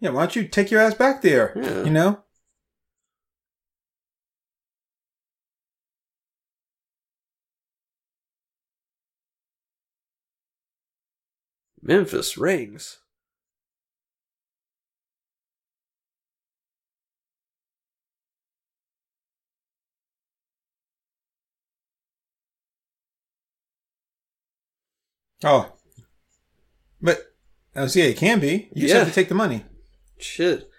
Yeah, 0.00 0.10
why 0.10 0.22
don't 0.22 0.36
you 0.36 0.48
take 0.48 0.70
your 0.70 0.80
ass 0.80 0.94
back 0.94 1.22
there? 1.22 1.52
Yeah. 1.56 1.84
You 1.84 1.90
know? 1.90 2.20
Memphis 11.80 12.38
rings. 12.38 12.98
Oh. 25.44 25.72
But, 27.00 27.18
oh, 27.76 27.86
yeah, 27.94 28.04
it 28.04 28.16
can 28.16 28.40
be. 28.40 28.70
You 28.74 28.82
just 28.82 28.94
Yeah. 28.94 28.98
have 29.00 29.08
to 29.08 29.14
take 29.14 29.28
the 29.28 29.34
money. 29.34 29.64
Shit. 30.18 30.70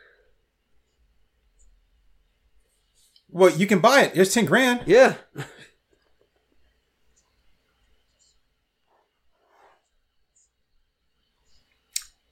Well, 3.30 3.52
you 3.52 3.68
can 3.68 3.80
buy 3.80 4.04
it. 4.04 4.14
It's 4.16 4.34
10 4.34 4.46
grand. 4.46 4.82
Yeah. 4.86 5.16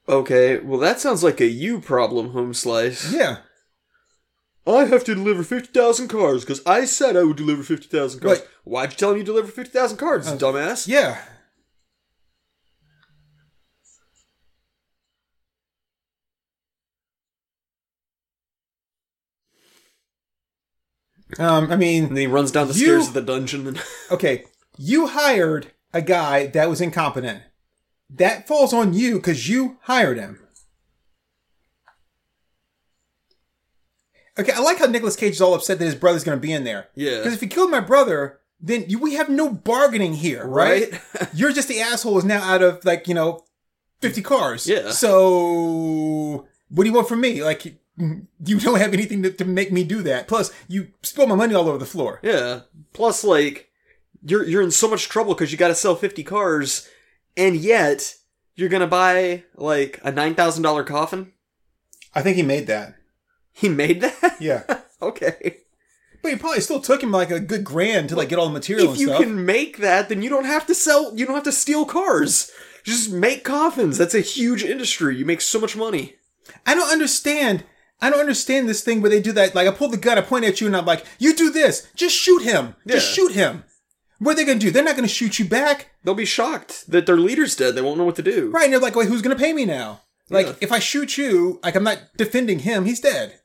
Okay, 0.07 0.59
well 0.59 0.79
that 0.79 0.99
sounds 0.99 1.23
like 1.23 1.39
a 1.39 1.45
you 1.45 1.79
problem, 1.79 2.31
Home 2.31 2.53
Slice. 2.53 3.11
Yeah. 3.13 3.37
I 4.65 4.85
have 4.85 5.03
to 5.05 5.15
deliver 5.15 5.43
50,000 5.43 6.07
cars 6.07 6.41
because 6.45 6.61
I 6.65 6.85
said 6.85 7.17
I 7.17 7.23
would 7.23 7.37
deliver 7.37 7.63
50,000 7.63 8.19
cars. 8.19 8.39
Right. 8.39 8.47
Why'd 8.63 8.91
you 8.91 8.97
tell 8.97 9.11
me 9.13 9.19
you 9.19 9.23
deliver 9.25 9.49
50,000 9.51 9.97
cars, 9.97 10.27
dumbass? 10.33 10.87
Yeah. 10.87 11.21
Um, 21.39 21.71
I 21.71 21.75
mean, 21.75 22.03
And 22.05 22.11
then 22.17 22.21
he 22.21 22.27
runs 22.27 22.51
down 22.51 22.67
the 22.67 22.73
You- 22.73 22.85
stairs 22.85 23.07
of 23.07 23.13
the 23.13 23.21
dungeon 23.21 23.67
and 23.67 23.81
okay, 24.11 24.45
you 24.77 25.07
hired 25.07 25.71
a 25.93 26.01
guy 26.01 26.47
that 26.47 26.69
was 26.69 26.81
incompetent. 26.81 27.41
That 28.09 28.47
falls 28.47 28.73
on 28.73 28.93
you 28.93 29.15
because 29.15 29.49
you 29.49 29.77
hired 29.83 30.17
him. 30.17 30.39
Okay, 34.37 34.51
I 34.51 34.59
like 34.61 34.79
how 34.79 34.85
Nicolas 34.87 35.15
Cage 35.15 35.33
is 35.33 35.41
all 35.41 35.53
upset 35.53 35.77
that 35.79 35.85
his 35.85 35.95
brother's 35.95 36.23
going 36.23 36.37
to 36.37 36.41
be 36.41 36.51
in 36.51 36.63
there. 36.63 36.87
Yeah. 36.95 37.17
Because 37.17 37.33
if 37.33 37.41
he 37.41 37.47
killed 37.47 37.69
my 37.69 37.79
brother, 37.79 38.39
then 38.59 38.85
you, 38.87 38.97
we 38.97 39.13
have 39.13 39.29
no 39.29 39.49
bargaining 39.49 40.13
here, 40.13 40.45
right? 40.47 40.91
Right? 40.91 41.29
You're 41.33 41.51
just 41.53 41.67
the 41.67 41.79
asshole 41.81 42.15
who's 42.15 42.25
now 42.25 42.41
out 42.43 42.63
of 42.63 42.83
like 42.83 43.07
you 43.07 43.13
know, 43.13 43.43
fifty 44.01 44.21
cars. 44.23 44.67
Yeah. 44.67 44.89
So 44.91 46.47
what 46.69 46.83
do 46.83 46.89
you 46.89 46.95
want 46.95 47.07
from 47.07 47.21
me? 47.21 47.43
Like 47.43 47.75
you 48.45 48.59
don't 48.59 48.79
have 48.79 48.93
anything 48.93 49.23
to, 49.23 49.31
to 49.31 49.45
make 49.45 49.71
me 49.71 49.83
do 49.83 50.01
that. 50.03 50.27
Plus, 50.27 50.51
you 50.67 50.89
spill 51.03 51.27
my 51.27 51.35
money 51.35 51.53
all 51.53 51.67
over 51.69 51.77
the 51.77 51.85
floor. 51.85 52.19
Yeah. 52.23 52.61
Plus, 52.93 53.23
like, 53.23 53.69
you're 54.25 54.45
you're 54.45 54.61
in 54.61 54.71
so 54.71 54.87
much 54.89 55.09
trouble 55.09 55.33
because 55.33 55.51
you 55.51 55.57
got 55.57 55.67
to 55.69 55.75
sell 55.75 55.95
50 55.95 56.23
cars, 56.23 56.87
and 57.37 57.55
yet 57.55 58.15
you're 58.55 58.69
gonna 58.69 58.87
buy 58.87 59.43
like 59.55 59.99
a 60.03 60.11
nine 60.11 60.35
thousand 60.35 60.63
dollar 60.63 60.83
coffin. 60.83 61.33
I 62.15 62.21
think 62.21 62.37
he 62.37 62.43
made 62.43 62.67
that. 62.67 62.95
He 63.51 63.69
made 63.69 64.01
that. 64.01 64.37
Yeah. 64.39 64.63
okay. 65.01 65.57
But 66.21 66.31
he 66.31 66.37
probably 66.37 66.61
still 66.61 66.79
took 66.79 67.03
him 67.03 67.11
like 67.11 67.31
a 67.31 67.39
good 67.39 67.63
grand 67.65 68.09
to 68.09 68.15
like 68.15 68.29
get 68.29 68.39
all 68.39 68.47
the 68.47 68.53
material 68.53 68.93
If 68.93 68.99
you 68.99 69.07
stuff. 69.07 69.21
can 69.21 69.45
make 69.45 69.77
that, 69.77 70.07
then 70.09 70.21
you 70.21 70.29
don't 70.29 70.45
have 70.45 70.65
to 70.67 70.75
sell. 70.75 71.15
You 71.17 71.25
don't 71.25 71.35
have 71.35 71.43
to 71.43 71.51
steal 71.51 71.85
cars. 71.85 72.49
Just 72.83 73.11
make 73.11 73.43
coffins. 73.43 73.97
That's 73.97 74.15
a 74.15 74.21
huge 74.21 74.63
industry. 74.63 75.17
You 75.17 75.25
make 75.25 75.41
so 75.41 75.59
much 75.59 75.75
money. 75.75 76.15
I 76.65 76.75
don't 76.75 76.91
understand. 76.91 77.63
I 78.03 78.09
don't 78.09 78.19
understand 78.19 78.67
this 78.67 78.81
thing 78.81 79.01
where 79.01 79.09
they 79.09 79.21
do 79.21 79.31
that. 79.31 79.55
Like 79.55 79.67
I 79.67 79.71
pull 79.71 79.87
the 79.89 79.97
gun, 79.97 80.17
I 80.17 80.21
point 80.21 80.45
at 80.45 80.59
you, 80.61 80.67
and 80.67 80.75
I'm 80.75 80.85
like, 80.85 81.05
"You 81.19 81.33
do 81.35 81.49
this. 81.51 81.87
Just 81.95 82.15
shoot 82.15 82.43
him. 82.43 82.75
Just 82.87 83.07
Yeah. 83.09 83.13
shoot 83.13 83.31
him." 83.33 83.63
What 84.19 84.33
are 84.33 84.35
they 84.35 84.45
gonna 84.45 84.59
do? 84.59 84.71
They're 84.71 84.83
not 84.83 84.95
gonna 84.95 85.07
shoot 85.07 85.39
you 85.39 85.45
back, 85.45 85.89
They'll 86.03 86.13
be 86.13 86.25
shocked 86.25 86.91
that 86.91 87.05
their 87.05 87.17
leader's 87.17 87.55
dead. 87.55 87.75
They 87.75 87.81
won't 87.81 87.97
know 87.97 88.03
what 88.03 88.17
to 88.17 88.21
do. 88.21 88.49
right? 88.51 88.65
And 88.65 88.73
they're 88.73 88.79
like, 88.79 88.95
"Wait, 88.95 89.07
who's 89.07 89.21
gonna 89.21 89.35
pay 89.37 89.53
me 89.53 89.63
now?" 89.65 90.01
Like, 90.29 90.47
Yeah. 90.47 90.53
if 90.61 90.71
I 90.71 90.79
shoot 90.79 91.17
you, 91.17 91.59
like 91.63 91.75
I'm 91.75 91.83
not 91.83 91.99
defending 92.17 92.59
him. 92.59 92.85
He's 92.85 92.99
dead. 92.99 93.39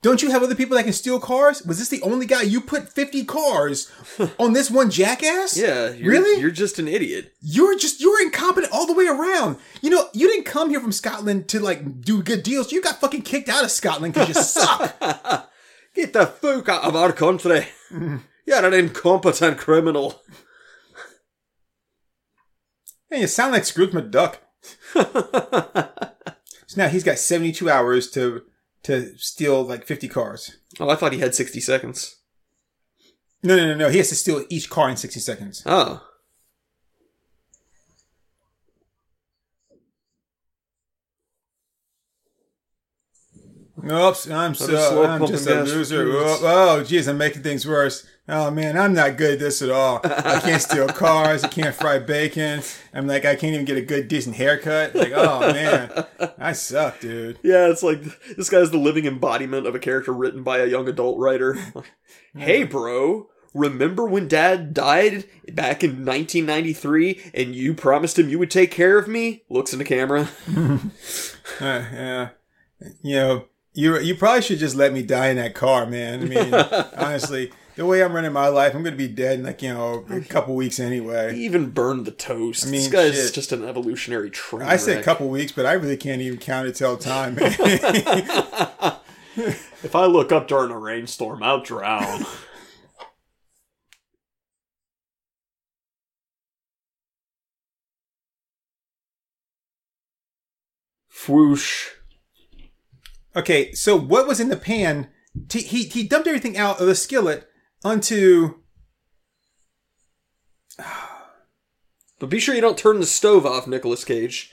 Don't 0.00 0.22
you 0.22 0.30
have 0.30 0.44
other 0.44 0.54
people 0.54 0.76
that 0.76 0.84
can 0.84 0.92
steal 0.92 1.18
cars? 1.18 1.64
Was 1.64 1.78
this 1.80 1.88
the 1.88 2.02
only 2.02 2.24
guy 2.24 2.42
you 2.42 2.60
put 2.60 2.88
50 2.88 3.24
cars 3.24 3.90
on 4.38 4.52
this 4.52 4.70
one 4.70 4.90
jackass? 4.90 5.56
Yeah. 5.56 5.90
You're, 5.90 6.12
Really? 6.12 6.40
You're 6.40 6.52
just 6.52 6.78
an 6.78 6.86
idiot. 6.86 7.32
You're 7.40 7.76
just 7.76 8.00
you're 8.00 8.22
incompetent 8.22 8.72
all 8.72 8.86
the 8.86 8.94
way 8.94 9.06
around. 9.08 9.58
You 9.82 9.90
know, 9.90 10.08
you 10.12 10.28
didn't 10.28 10.44
come 10.44 10.70
here 10.70 10.80
from 10.80 10.92
Scotland 10.92 11.48
to 11.48 11.58
like 11.58 12.00
do 12.02 12.22
good 12.22 12.44
deals. 12.44 12.70
You 12.70 12.80
got 12.80 13.00
fucking 13.00 13.22
kicked 13.22 13.48
out 13.48 13.64
of 13.64 13.72
Scotland 13.72 14.14
because 14.14 14.28
you 14.28 14.34
suck. 14.34 15.00
Get 15.94 16.12
the 16.12 16.26
fuck 16.26 16.68
out 16.68 16.84
of 16.84 16.94
our 16.94 17.12
country. 17.12 17.66
You're 17.90 18.64
an 18.64 18.72
incompetent 18.74 19.58
criminal. 19.58 20.22
Hey, 23.10 23.22
you 23.22 23.26
sound 23.26 23.52
like 23.52 23.64
Scrooge 23.64 23.90
McDuck. 23.90 24.36
So 24.94 26.76
now 26.76 26.88
he's 26.88 27.04
got 27.04 27.18
72 27.18 27.68
hours 27.68 28.10
to 28.12 28.42
to 28.84 29.16
steal 29.18 29.62
like 29.64 29.86
50 29.86 30.08
cars. 30.08 30.56
Oh, 30.80 30.88
I 30.88 30.96
thought 30.96 31.12
he 31.12 31.20
had 31.20 31.34
60 31.34 31.60
seconds. 31.60 32.16
No, 33.42 33.56
no, 33.56 33.66
no, 33.68 33.74
no. 33.74 33.88
He 33.88 33.98
has 33.98 34.08
to 34.08 34.16
steal 34.16 34.44
each 34.48 34.68
car 34.70 34.88
in 34.88 34.96
60 34.96 35.20
seconds. 35.20 35.62
Oh. 35.64 36.02
Oops, 43.84 44.30
I'm 44.30 44.54
so 44.54 45.04
I'm 45.04 45.26
just 45.26 45.46
a 45.46 45.62
loser. 45.62 46.04
Oh, 46.10 46.40
oh, 46.42 46.84
geez, 46.84 47.06
I'm 47.06 47.18
making 47.18 47.42
things 47.42 47.66
worse. 47.66 48.06
Oh 48.30 48.50
man, 48.50 48.76
I'm 48.76 48.92
not 48.92 49.16
good 49.16 49.34
at 49.34 49.38
this 49.38 49.62
at 49.62 49.70
all. 49.70 50.00
I 50.04 50.40
can't 50.40 50.60
steal 50.60 50.88
cars. 50.88 51.44
I 51.44 51.48
can't 51.48 51.74
fry 51.74 51.98
bacon. 51.98 52.60
I'm 52.92 53.06
like, 53.06 53.24
I 53.24 53.36
can't 53.36 53.54
even 53.54 53.64
get 53.64 53.78
a 53.78 53.82
good, 53.82 54.08
decent 54.08 54.36
haircut. 54.36 54.94
Like, 54.94 55.12
oh 55.14 55.52
man, 55.52 56.04
I 56.38 56.52
suck, 56.52 57.00
dude. 57.00 57.38
Yeah, 57.42 57.68
it's 57.68 57.82
like 57.82 58.02
this 58.36 58.50
guy's 58.50 58.70
the 58.70 58.78
living 58.78 59.06
embodiment 59.06 59.66
of 59.66 59.74
a 59.74 59.78
character 59.78 60.12
written 60.12 60.42
by 60.42 60.58
a 60.58 60.66
young 60.66 60.88
adult 60.88 61.18
writer. 61.18 61.56
hey, 62.36 62.64
bro, 62.64 63.28
remember 63.54 64.06
when 64.06 64.28
dad 64.28 64.74
died 64.74 65.24
back 65.54 65.82
in 65.82 66.04
1993 66.04 67.30
and 67.32 67.54
you 67.54 67.72
promised 67.72 68.18
him 68.18 68.28
you 68.28 68.38
would 68.38 68.50
take 68.50 68.70
care 68.70 68.98
of 68.98 69.08
me? 69.08 69.44
Looks 69.48 69.72
in 69.72 69.78
the 69.78 69.84
camera. 69.84 70.28
Uh, 71.60 71.82
yeah, 71.92 72.28
you 73.02 73.16
know, 73.16 73.44
you 73.78 73.96
you 74.00 74.16
probably 74.16 74.42
should 74.42 74.58
just 74.58 74.74
let 74.74 74.92
me 74.92 75.04
die 75.04 75.28
in 75.28 75.36
that 75.36 75.54
car, 75.54 75.86
man. 75.86 76.20
I 76.20 76.24
mean, 76.24 76.52
honestly, 76.96 77.52
the 77.76 77.86
way 77.86 78.02
I'm 78.02 78.12
running 78.12 78.32
my 78.32 78.48
life, 78.48 78.74
I'm 78.74 78.82
going 78.82 78.94
to 78.94 78.98
be 78.98 79.06
dead 79.06 79.38
in 79.38 79.44
like 79.44 79.62
you 79.62 79.72
know 79.72 80.04
a 80.10 80.20
couple 80.22 80.56
weeks 80.56 80.78
He 80.78 80.82
anyway. 80.82 81.36
even 81.36 81.70
burned 81.70 82.04
the 82.04 82.10
toast. 82.10 82.66
I 82.66 82.70
mean, 82.70 82.80
this 82.80 82.90
guy's 82.90 83.14
shit. 83.14 83.34
just 83.34 83.52
an 83.52 83.64
evolutionary 83.64 84.30
train 84.30 84.66
I 84.68 84.78
say 84.78 84.98
a 84.98 85.02
couple 85.02 85.28
weeks, 85.28 85.52
but 85.52 85.64
I 85.64 85.74
really 85.74 85.96
can't 85.96 86.20
even 86.20 86.40
count 86.40 86.66
it 86.66 86.74
till 86.74 86.96
time, 86.96 87.36
man. 87.36 87.52
If 89.84 89.94
I 89.94 90.06
look 90.06 90.32
up 90.32 90.48
during 90.48 90.72
a 90.72 90.78
rainstorm, 90.78 91.44
I'll 91.44 91.60
drown. 91.60 92.26
Whoosh. 101.28 101.97
Okay, 103.38 103.72
so 103.72 103.96
what 103.96 104.26
was 104.26 104.40
in 104.40 104.48
the 104.48 104.56
pan? 104.56 105.08
T- 105.48 105.62
he 105.62 105.84
he 105.84 106.02
dumped 106.06 106.26
everything 106.26 106.58
out 106.58 106.80
of 106.80 106.86
the 106.88 106.94
skillet 106.96 107.48
onto. 107.84 108.56
But 112.18 112.30
be 112.30 112.40
sure 112.40 112.54
you 112.54 112.60
don't 112.60 112.76
turn 112.76 112.98
the 112.98 113.06
stove 113.06 113.46
off, 113.46 113.68
Nicolas 113.68 114.04
Cage. 114.04 114.52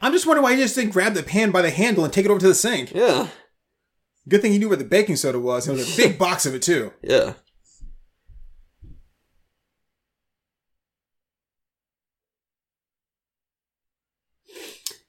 I'm 0.00 0.12
just 0.12 0.26
wondering 0.26 0.42
why 0.42 0.54
he 0.54 0.62
just 0.62 0.74
didn't 0.74 0.92
grab 0.92 1.12
the 1.12 1.22
pan 1.22 1.50
by 1.50 1.60
the 1.60 1.70
handle 1.70 2.04
and 2.04 2.12
take 2.12 2.24
it 2.24 2.30
over 2.30 2.40
to 2.40 2.48
the 2.48 2.54
sink. 2.54 2.92
Yeah. 2.94 3.28
Good 4.28 4.40
thing 4.40 4.52
he 4.52 4.58
knew 4.58 4.68
where 4.68 4.78
the 4.78 4.84
baking 4.84 5.16
soda 5.16 5.38
was. 5.38 5.68
It 5.68 5.72
was 5.72 5.92
a 5.92 5.96
big 5.96 6.18
box 6.18 6.46
of 6.46 6.54
it 6.54 6.62
too. 6.62 6.92
Yeah. 7.02 7.34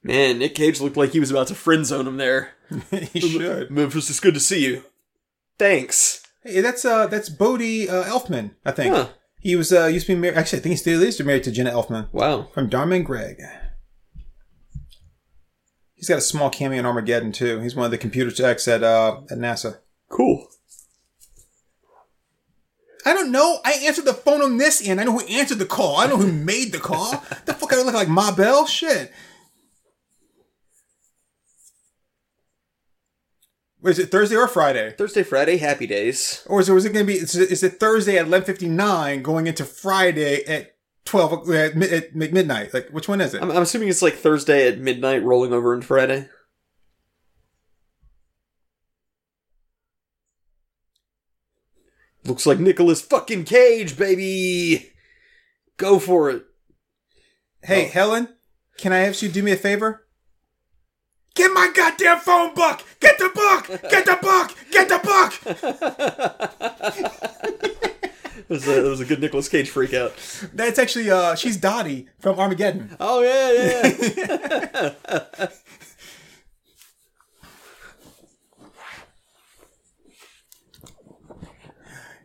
Man, 0.04 0.38
Nick 0.38 0.54
Cage 0.54 0.80
looked 0.82 0.98
like 0.98 1.10
he 1.12 1.20
was 1.20 1.30
about 1.30 1.46
to 1.48 1.54
friend 1.54 1.86
zone 1.86 2.06
him 2.06 2.18
there. 2.18 2.50
he 2.90 3.20
should. 3.20 3.70
Memphis, 3.70 4.10
it's 4.10 4.20
good 4.20 4.34
to 4.34 4.40
see 4.40 4.62
you. 4.64 4.84
Thanks. 5.58 6.22
Hey, 6.42 6.60
that's 6.60 6.84
uh 6.84 7.06
that's 7.06 7.30
Bodhi 7.30 7.88
uh, 7.88 8.04
Elfman, 8.04 8.50
I 8.66 8.72
think. 8.72 8.94
Huh. 8.94 9.08
He 9.40 9.56
was 9.56 9.72
uh 9.72 9.86
used 9.86 10.06
to 10.06 10.14
be 10.14 10.20
married. 10.20 10.36
Actually, 10.36 10.58
I 10.58 10.62
think 10.62 10.72
he 10.72 10.76
still 10.76 11.02
is 11.02 11.18
married 11.22 11.44
to 11.44 11.50
Jenna 11.50 11.70
Elfman 11.70 12.12
Wow. 12.12 12.48
from 12.52 12.68
Dharma 12.68 12.96
and 12.96 13.06
Greg. 13.06 13.40
He's 15.94 16.08
got 16.08 16.18
a 16.18 16.22
small 16.22 16.50
cameo 16.50 16.78
in 16.78 16.84
Armageddon 16.86 17.32
too. 17.32 17.60
He's 17.60 17.74
one 17.74 17.86
of 17.86 17.90
the 17.90 17.96
computer 17.98 18.30
techs 18.30 18.68
at 18.68 18.82
uh 18.82 19.22
at 19.30 19.38
NASA. 19.38 19.78
Cool. 20.10 20.48
I 23.06 23.14
don't 23.14 23.32
know. 23.32 23.60
I 23.64 23.72
answered 23.84 24.06
the 24.06 24.14
phone 24.14 24.42
on 24.42 24.56
this 24.58 24.86
end. 24.86 25.00
I 25.00 25.04
know 25.04 25.18
who 25.18 25.26
answered 25.26 25.58
the 25.58 25.66
call. 25.66 25.96
I 25.96 26.06
know 26.06 26.16
who 26.16 26.32
made 26.32 26.72
the 26.72 26.78
call. 26.78 27.10
the 27.46 27.54
fuck 27.54 27.72
I 27.72 27.82
look 27.82 27.94
like 27.94 28.08
Ma 28.08 28.34
Bell? 28.34 28.66
Shit. 28.66 29.12
Was 33.84 33.98
it 33.98 34.10
Thursday 34.10 34.34
or 34.36 34.48
Friday? 34.48 34.92
Thursday, 34.96 35.22
Friday, 35.22 35.58
happy 35.58 35.86
days. 35.86 36.42
Or 36.48 36.58
is 36.60 36.70
it, 36.70 36.72
was 36.72 36.86
it 36.86 36.94
going 36.94 37.06
to 37.06 37.12
be, 37.12 37.18
is 37.18 37.36
it, 37.36 37.50
is 37.50 37.62
it 37.62 37.78
Thursday 37.78 38.16
at 38.16 38.24
11.59 38.26 39.22
going 39.22 39.46
into 39.46 39.64
Friday 39.66 40.42
at 40.46 40.74
12, 41.04 41.32
o- 41.50 41.52
at, 41.52 41.76
mi- 41.76 41.90
at 41.90 42.14
midnight? 42.16 42.72
Like, 42.72 42.88
which 42.88 43.08
one 43.08 43.20
is 43.20 43.34
it? 43.34 43.42
I'm, 43.42 43.50
I'm 43.50 43.60
assuming 43.62 43.88
it's 43.90 44.00
like 44.00 44.14
Thursday 44.14 44.66
at 44.68 44.78
midnight 44.78 45.22
rolling 45.22 45.52
over 45.52 45.74
into 45.74 45.86
Friday. 45.86 46.28
Looks 52.24 52.46
like 52.46 52.58
Nicolas 52.58 53.02
fucking 53.02 53.44
Cage, 53.44 53.96
baby! 53.98 54.92
Go 55.76 55.98
for 55.98 56.30
it. 56.30 56.44
hey, 57.62 57.86
Oh. 57.86 57.90
Helen, 57.90 58.28
can 58.78 58.92
I 58.92 59.00
ask 59.00 59.20
you 59.22 59.28
to 59.28 59.34
do 59.34 59.42
me 59.42 59.52
a 59.52 59.56
favor? 59.56 60.03
Get 61.34 61.52
my 61.52 61.70
goddamn 61.74 62.18
phone 62.20 62.54
book! 62.54 62.82
Get 63.00 63.18
the 63.18 63.30
book! 63.34 63.66
Get 63.90 64.06
the 64.06 64.18
book! 64.22 64.56
Get 64.70 64.88
the 64.88 64.98
book! 65.02 65.32
It 68.36 68.50
was 68.50 68.68
a, 68.68 68.86
it 68.86 68.88
was 68.90 69.00
a 69.00 69.06
good 69.06 69.20
Nicolas 69.20 69.48
Cage 69.48 69.70
freak 69.70 69.94
out. 69.94 70.12
That's 70.52 70.78
actually, 70.78 71.10
uh, 71.10 71.34
she's 71.34 71.56
Dottie 71.56 72.08
from 72.18 72.38
Armageddon. 72.38 72.94
Oh, 73.00 73.22
yeah, 73.22 73.94
yeah. 75.40 75.46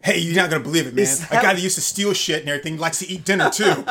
Hey, 0.02 0.20
you're 0.20 0.36
not 0.36 0.50
gonna 0.50 0.64
believe 0.64 0.88
it, 0.88 0.96
man. 0.96 1.04
Is 1.04 1.24
A 1.26 1.36
guy 1.36 1.54
that 1.54 1.62
used 1.62 1.76
to 1.76 1.82
steal 1.82 2.14
shit 2.14 2.40
and 2.40 2.50
everything 2.50 2.78
likes 2.78 3.00
to 3.00 3.08
eat 3.08 3.26
dinner 3.26 3.50
too. 3.50 3.64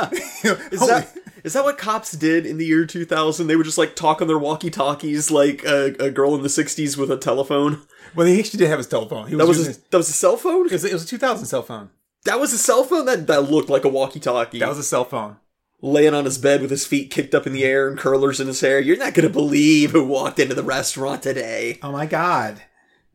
Is 0.73 0.81
that, 0.81 1.15
is 1.49 1.55
that 1.55 1.65
what 1.65 1.79
cops 1.79 2.13
did 2.13 2.45
in 2.47 2.59
the 2.59 2.67
year 2.67 2.85
2000? 2.87 3.47
They 3.47 3.57
would 3.57 3.65
just 3.67 3.79
like 3.79 3.97
talk 3.97 4.21
on 4.21 4.29
their 4.29 4.39
walkie 4.39 4.71
talkies 4.71 5.31
like 5.31 5.65
a, 5.65 5.95
a 5.99 6.11
girl 6.11 6.35
in 6.35 6.43
the 6.43 6.49
60s 6.49 6.97
with 6.97 7.11
a 7.11 7.17
telephone? 7.17 7.81
well, 8.15 8.27
he 8.27 8.39
actually 8.39 8.59
didn't 8.59 8.71
have 8.71 8.79
his 8.79 8.87
telephone. 8.87 9.29
He 9.29 9.35
was 9.35 9.43
That 9.43 9.49
was, 9.49 9.69
a, 9.79 9.81
that 9.91 9.97
was 9.97 10.09
a 10.11 10.13
cell 10.13 10.37
phone? 10.37 10.67
it, 10.67 10.73
was, 10.73 10.85
it 10.85 10.93
was 10.93 11.05
a 11.05 11.07
2000 11.07 11.47
cell 11.47 11.63
phone. 11.63 11.91
That 12.25 12.39
was 12.39 12.53
a 12.53 12.59
cell 12.59 12.85
phone? 12.85 13.07
That, 13.07 13.27
that 13.27 13.51
looked 13.51 13.71
like 13.71 13.85
a 13.85 13.89
walkie 13.89 14.21
talkie. 14.21 14.59
That 14.59 14.69
was 14.69 14.79
a 14.79 14.83
cell 14.83 15.05
phone. 15.05 15.37
laying 15.81 16.13
on 16.15 16.27
his 16.27 16.37
bed 16.39 16.61
with 16.61 16.71
his 16.71 16.87
feet 16.87 17.11
kicked 17.11 17.35
up 17.35 17.47
in 17.47 17.53
the 17.55 17.65
air 17.65 17.89
and 17.89 17.99
curlers 17.99 18.41
in 18.41 18.47
his 18.47 18.61
hair. 18.61 18.79
You're 18.81 18.99
not 18.99 19.15
gonna 19.15 19.29
believe 19.31 19.93
who 19.93 20.05
walked 20.05 20.39
into 20.39 20.55
the 20.55 20.63
restaurant 20.63 21.23
today. 21.23 21.79
Oh 21.83 21.93
my 21.93 22.05
god. 22.07 22.61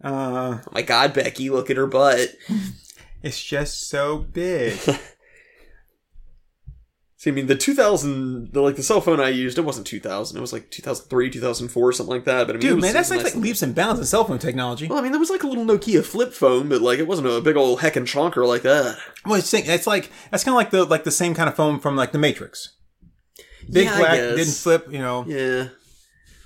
Uh, 0.04 0.60
Oh 0.66 0.72
my 0.72 0.82
god, 0.82 1.14
Becky, 1.14 1.50
look 1.50 1.70
at 1.70 1.78
her 1.78 1.88
butt. 1.88 2.30
it's 3.22 3.44
just 3.44 3.90
so 3.90 4.18
big. 4.18 4.80
See, 7.24 7.30
I 7.30 7.34
mean, 7.34 7.48
the 7.48 7.56
2000, 7.56 8.52
the 8.52 8.60
like 8.62 8.76
the 8.76 8.84
cell 8.84 9.00
phone 9.00 9.22
I 9.22 9.30
used, 9.30 9.58
it 9.58 9.62
wasn't 9.62 9.88
2000. 9.88 10.36
It 10.36 10.42
was 10.42 10.52
like 10.52 10.70
2003, 10.72 11.30
2004, 11.30 11.94
something 11.94 12.14
like 12.14 12.26
that. 12.26 12.48
But 12.48 12.58
I 12.58 12.60
mean, 12.60 12.68
Dude, 12.68 12.76
was- 12.76 12.82
man, 12.82 12.94
that's 12.94 13.10
like, 13.12 13.22
nice. 13.24 13.34
like 13.34 13.42
leaps 13.42 13.62
and 13.62 13.74
bounds 13.74 14.02
in 14.02 14.06
cell 14.06 14.26
phone 14.26 14.40
technology. 14.40 14.88
Well, 14.88 14.98
I 14.98 15.02
mean, 15.02 15.14
there 15.14 15.22
was 15.22 15.30
like 15.30 15.44
a 15.44 15.48
little 15.48 15.64
Nokia 15.64 16.04
flip 16.04 16.34
phone, 16.34 16.68
but 16.68 16.82
like 16.82 17.00
it 17.00 17.08
wasn't 17.08 17.30
a 17.30 17.40
big 17.40 17.56
old 17.56 17.80
heckin' 17.80 18.04
chonker 18.04 18.46
like 18.46 18.64
that. 18.64 18.98
Well, 19.26 19.36
it's, 19.36 19.54
it's 19.54 19.88
like 19.88 20.12
that's 20.32 20.44
kind 20.44 20.52
of 20.54 20.58
like 20.58 20.72
the 20.72 20.84
like 20.84 21.06
the 21.06 21.12
same 21.12 21.34
kind 21.34 21.48
of 21.48 21.56
phone 21.56 21.80
from 21.80 21.96
like 21.96 22.12
the 22.12 22.18
Matrix. 22.18 22.76
Big 23.72 23.86
Yeah, 23.86 23.98
black, 24.00 24.18
didn't 24.18 24.54
flip. 24.56 24.88
You 24.92 25.00
know, 25.00 25.24
Yeah, 25.26 25.70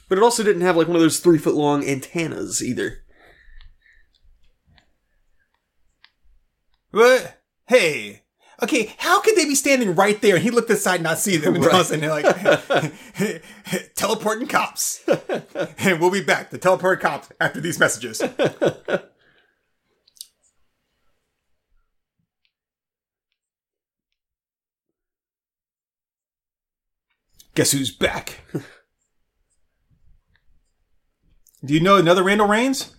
but 0.09 0.19
it 0.19 0.23
also 0.23 0.43
didn't 0.43 0.61
have 0.61 0.77
like 0.77 0.85
one 0.85 0.95
of 0.95 1.01
those 1.01 1.17
three 1.19 1.39
foot 1.39 1.55
long 1.55 1.83
antennas 1.89 2.63
either. 2.63 2.99
But 6.91 7.41
hey, 7.65 8.21
okay, 8.61 8.93
how 8.97 9.21
could 9.21 9.35
they 9.35 9.45
be 9.45 9.55
standing 9.55 9.95
right 9.95 10.21
there 10.21 10.35
and 10.35 10.43
he 10.43 10.49
looked 10.49 10.69
aside 10.69 10.95
and 10.95 11.03
not 11.03 11.19
see 11.19 11.37
them? 11.37 11.55
And 11.57 11.65
all 11.65 11.75
of 11.75 11.81
a 11.81 11.83
sudden 11.85 12.01
they're 12.01 12.09
like 12.09 13.43
teleporting 13.95 14.47
cops. 14.47 15.03
and 15.79 15.99
we'll 15.99 16.11
be 16.11 16.23
back. 16.23 16.49
The 16.49 16.57
teleport 16.57 17.01
cops 17.01 17.29
after 17.39 17.61
these 17.61 17.79
messages. 17.79 18.21
Guess 27.55 27.71
who's 27.71 27.89
back? 27.89 28.41
Do 31.65 31.73
you 31.73 31.79
know 31.79 31.97
another 31.97 32.21
Randall 32.21 32.47
Raines? 32.47 32.93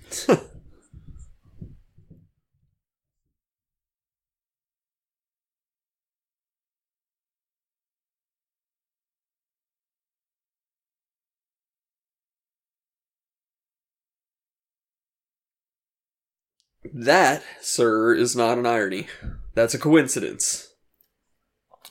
That, 16.94 17.42
sir, 17.60 18.14
is 18.14 18.34
not 18.36 18.58
an 18.58 18.66
irony. 18.66 19.06
That's 19.54 19.74
a 19.74 19.78
coincidence. 19.78 20.68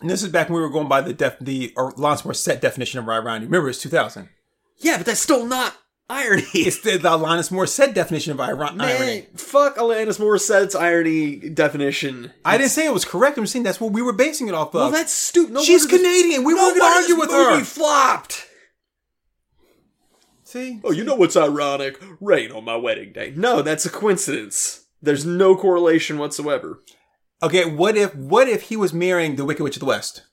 And 0.01 0.09
this 0.09 0.21
is 0.23 0.29
back 0.29 0.49
when 0.49 0.57
we 0.57 0.61
were 0.61 0.69
going 0.69 0.87
by 0.87 1.01
the 1.01 1.13
def- 1.13 1.39
the 1.39 1.69
Alanis 1.75 2.23
Morissette 2.23 2.61
definition 2.61 2.99
of 2.99 3.09
irony. 3.09 3.45
Remember, 3.45 3.69
it's 3.69 3.81
2000. 3.81 4.29
Yeah, 4.77 4.97
but 4.97 5.05
that's 5.07 5.19
still 5.19 5.45
not 5.45 5.75
irony. 6.09 6.43
It's 6.53 6.81
the, 6.81 6.97
the 6.97 7.09
Alanis 7.09 7.51
Morissette 7.51 7.93
definition 7.95 8.31
of 8.31 8.39
iron- 8.39 8.79
irony. 8.79 9.05
Man, 9.21 9.25
fuck 9.35 9.75
Alanis 9.77 10.19
Morissette's 10.19 10.75
irony 10.75 11.37
definition. 11.49 12.31
I 12.45 12.57
didn't 12.57 12.69
say 12.71 12.85
it 12.85 12.93
was 12.93 13.05
correct. 13.05 13.37
I'm 13.39 13.47
saying 13.47 13.63
that's 13.63 13.81
what 13.81 13.91
we 13.91 14.01
were 14.03 14.13
basing 14.13 14.47
it 14.47 14.53
off 14.53 14.69
of. 14.69 14.73
Well, 14.75 14.91
that's 14.91 15.11
stupid. 15.13 15.53
No 15.53 15.63
She's 15.63 15.87
this- 15.87 15.97
Canadian. 15.99 16.43
We 16.43 16.53
no 16.53 16.61
weren't 16.67 16.77
going 16.77 17.07
to 17.07 17.13
wonder 17.15 17.35
argue 17.35 17.51
with 17.55 17.59
her. 17.59 17.63
flopped. 17.65 18.45
See? 20.43 20.79
Oh, 20.83 20.91
you 20.91 21.03
know 21.03 21.15
what's 21.15 21.35
ironic? 21.35 22.01
Rain 22.21 22.51
on 22.53 22.63
my 22.63 22.75
wedding 22.77 23.11
day. 23.11 23.33
No, 23.35 23.61
that's 23.61 23.85
a 23.85 23.89
coincidence. 23.89 24.85
There's 25.01 25.25
no 25.25 25.55
correlation 25.55 26.17
whatsoever. 26.17 26.81
Okay, 27.41 27.65
what 27.65 27.95
if 27.95 28.15
what 28.15 28.47
if 28.47 28.63
he 28.63 28.75
was 28.75 28.93
marrying 28.93 29.35
the 29.35 29.45
Wicked 29.45 29.63
Witch 29.63 29.75
of 29.75 29.81
the 29.81 29.85
West? 29.85 30.23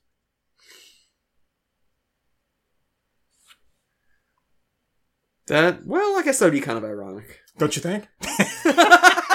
That 5.47 5.85
well, 5.85 6.19
I 6.19 6.23
guess 6.23 6.39
that'd 6.39 6.53
be 6.53 6.61
kind 6.61 6.79
of 6.79 6.85
ironic. 6.85 7.41
Don't 7.59 7.77
you 7.77 7.83
think? 7.83 8.09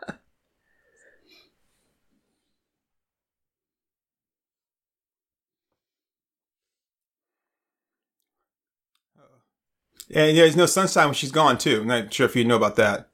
And 10.13 10.37
there's 10.37 10.57
no 10.57 10.67
sunshine 10.67 11.07
when 11.07 11.15
she's 11.15 11.31
gone 11.33 11.59
too. 11.59 11.81
I'm 11.83 11.87
not 11.87 12.13
sure 12.13 12.27
if 12.27 12.35
you 12.37 12.45
know 12.45 12.57
about 12.57 12.77
that. 12.77 13.09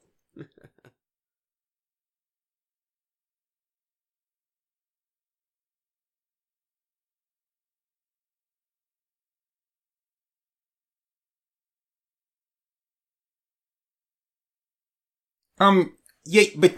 Um, 15.59 15.93
yeah, 16.25 16.43
but 16.55 16.75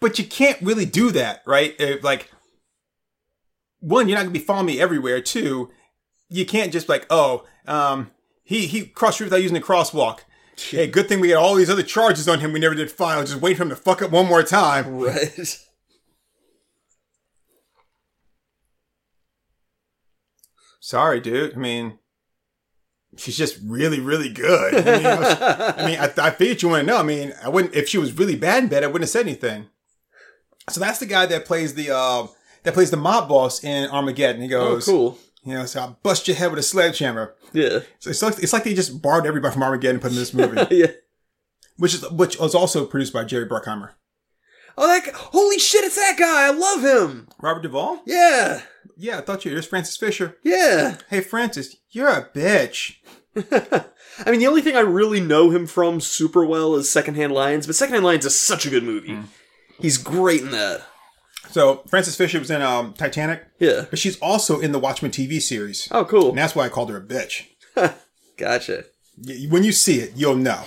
but 0.00 0.18
you 0.18 0.24
can't 0.24 0.60
really 0.62 0.84
do 0.86 1.10
that, 1.12 1.42
right? 1.46 1.78
Uh, 1.80 1.96
like, 2.02 2.30
one, 3.80 4.08
you're 4.08 4.16
not 4.16 4.22
gonna 4.24 4.32
be 4.32 4.38
following 4.38 4.66
me 4.66 4.80
everywhere. 4.80 5.20
Two, 5.20 5.70
you 6.28 6.46
can't 6.46 6.72
just 6.72 6.88
like, 6.88 7.06
oh, 7.10 7.44
um, 7.66 8.10
he 8.44 8.66
he 8.66 8.86
crossed 8.86 9.16
street 9.16 9.26
without 9.26 9.42
using 9.42 9.54
the 9.54 9.60
crosswalk. 9.60 10.20
Hey, 10.56 10.86
good 10.86 11.08
thing 11.08 11.20
we 11.20 11.28
got 11.28 11.42
all 11.42 11.54
these 11.54 11.70
other 11.70 11.82
charges 11.82 12.28
on 12.28 12.40
him 12.40 12.52
we 12.52 12.60
never 12.60 12.74
did 12.74 12.90
file. 12.90 13.24
Just 13.24 13.40
wait 13.40 13.56
for 13.56 13.62
him 13.64 13.70
to 13.70 13.76
fuck 13.76 14.02
up 14.02 14.10
one 14.10 14.26
more 14.26 14.42
time. 14.42 14.98
Right. 14.98 15.58
Sorry, 20.80 21.20
dude. 21.20 21.54
I 21.54 21.56
mean, 21.58 21.98
she's 23.16 23.36
just 23.36 23.58
really, 23.64 24.00
really 24.00 24.28
good. 24.28 24.74
I 24.74 24.96
mean, 24.96 25.06
I, 25.06 25.18
was- 25.18 25.40
I, 25.78 25.86
mean, 25.86 25.98
I, 25.98 26.26
I 26.28 26.30
figured 26.30 26.62
you 26.62 26.68
want 26.68 26.80
to 26.82 26.86
know. 26.86 26.98
I 26.98 27.02
mean, 27.02 27.32
I 27.42 27.48
wouldn't 27.48 27.74
if 27.74 27.88
she 27.88 27.98
was 27.98 28.12
really 28.12 28.36
bad 28.36 28.64
in 28.64 28.68
bed. 28.68 28.82
I 28.82 28.86
wouldn't 28.88 29.02
have 29.02 29.10
said 29.10 29.26
anything. 29.26 29.66
So 30.70 30.80
that's 30.80 30.98
the 30.98 31.06
guy 31.06 31.26
that 31.26 31.44
plays 31.44 31.74
the 31.74 31.90
uh, 31.94 32.26
that 32.64 32.74
plays 32.74 32.90
the 32.90 32.96
mob 32.96 33.28
boss 33.28 33.62
in 33.64 33.88
Armageddon. 33.90 34.42
He 34.42 34.54
Oh, 34.54 34.74
goes, 34.74 34.84
cool. 34.86 35.18
You 35.44 35.54
know, 35.54 35.66
so 35.66 35.80
I'll 35.80 35.98
bust 36.02 36.28
your 36.28 36.36
head 36.36 36.50
with 36.50 36.60
a 36.60 36.62
sledgehammer. 36.62 37.34
Yeah. 37.52 37.80
So 37.98 38.10
it's 38.10 38.22
like 38.22 38.38
it's 38.38 38.52
like 38.52 38.64
they 38.64 38.74
just 38.74 39.02
borrowed 39.02 39.26
everybody 39.26 39.52
from 39.52 39.62
Armageddon 39.62 39.96
and 39.96 40.02
put 40.02 40.12
in 40.12 40.16
this 40.16 40.32
movie, 40.32 40.62
yeah. 40.74 40.92
which 41.76 41.94
is 41.94 42.08
which 42.10 42.38
was 42.38 42.54
also 42.54 42.86
produced 42.86 43.12
by 43.12 43.24
Jerry 43.24 43.46
Bruckheimer. 43.48 43.90
Oh, 44.78 44.86
that 44.86 45.04
guy. 45.04 45.12
holy 45.14 45.58
shit! 45.58 45.84
It's 45.84 45.96
that 45.96 46.16
guy. 46.18 46.46
I 46.46 46.50
love 46.50 46.82
him. 46.82 47.28
Robert 47.40 47.62
Duvall? 47.62 48.02
Yeah. 48.06 48.62
Yeah, 48.96 49.18
I 49.18 49.20
thought 49.22 49.44
you. 49.44 49.50
Here's 49.50 49.66
Frances 49.66 49.96
Fisher. 49.96 50.36
Yeah. 50.44 50.98
Hey, 51.10 51.20
Frances, 51.20 51.76
you're 51.90 52.08
a 52.08 52.28
bitch. 52.34 52.96
I 53.36 54.30
mean, 54.30 54.40
the 54.40 54.46
only 54.46 54.62
thing 54.62 54.76
I 54.76 54.80
really 54.80 55.20
know 55.20 55.50
him 55.50 55.66
from 55.66 56.00
super 56.00 56.44
well 56.44 56.74
is 56.76 56.90
Secondhand 56.90 57.32
Lions, 57.32 57.66
but 57.66 57.74
Secondhand 57.74 58.04
Lions 58.04 58.26
is 58.26 58.38
such 58.38 58.66
a 58.66 58.70
good 58.70 58.84
movie. 58.84 59.14
Hmm. 59.14 59.22
He's 59.80 59.98
great 59.98 60.42
in 60.42 60.50
that. 60.52 60.82
So 61.52 61.82
Frances 61.86 62.16
Fisher 62.16 62.38
was 62.38 62.50
in 62.50 62.62
um, 62.62 62.94
Titanic, 62.94 63.44
Yeah. 63.58 63.84
but 63.90 63.98
she's 63.98 64.18
also 64.20 64.58
in 64.60 64.72
the 64.72 64.78
Watchmen 64.78 65.10
TV 65.10 65.40
series, 65.40 65.86
Oh, 65.90 66.04
cool. 66.04 66.30
and 66.30 66.38
that's 66.38 66.54
why 66.54 66.64
I 66.64 66.68
called 66.70 66.90
her 66.90 66.96
a 66.96 67.00
bitch. 67.02 67.44
Gotcha. 68.38 68.84
Y- 69.18 69.46
When 69.50 69.62
you 69.62 69.72
see 69.72 69.98
it, 70.00 70.12
you'll 70.16 70.34
know. 70.36 70.62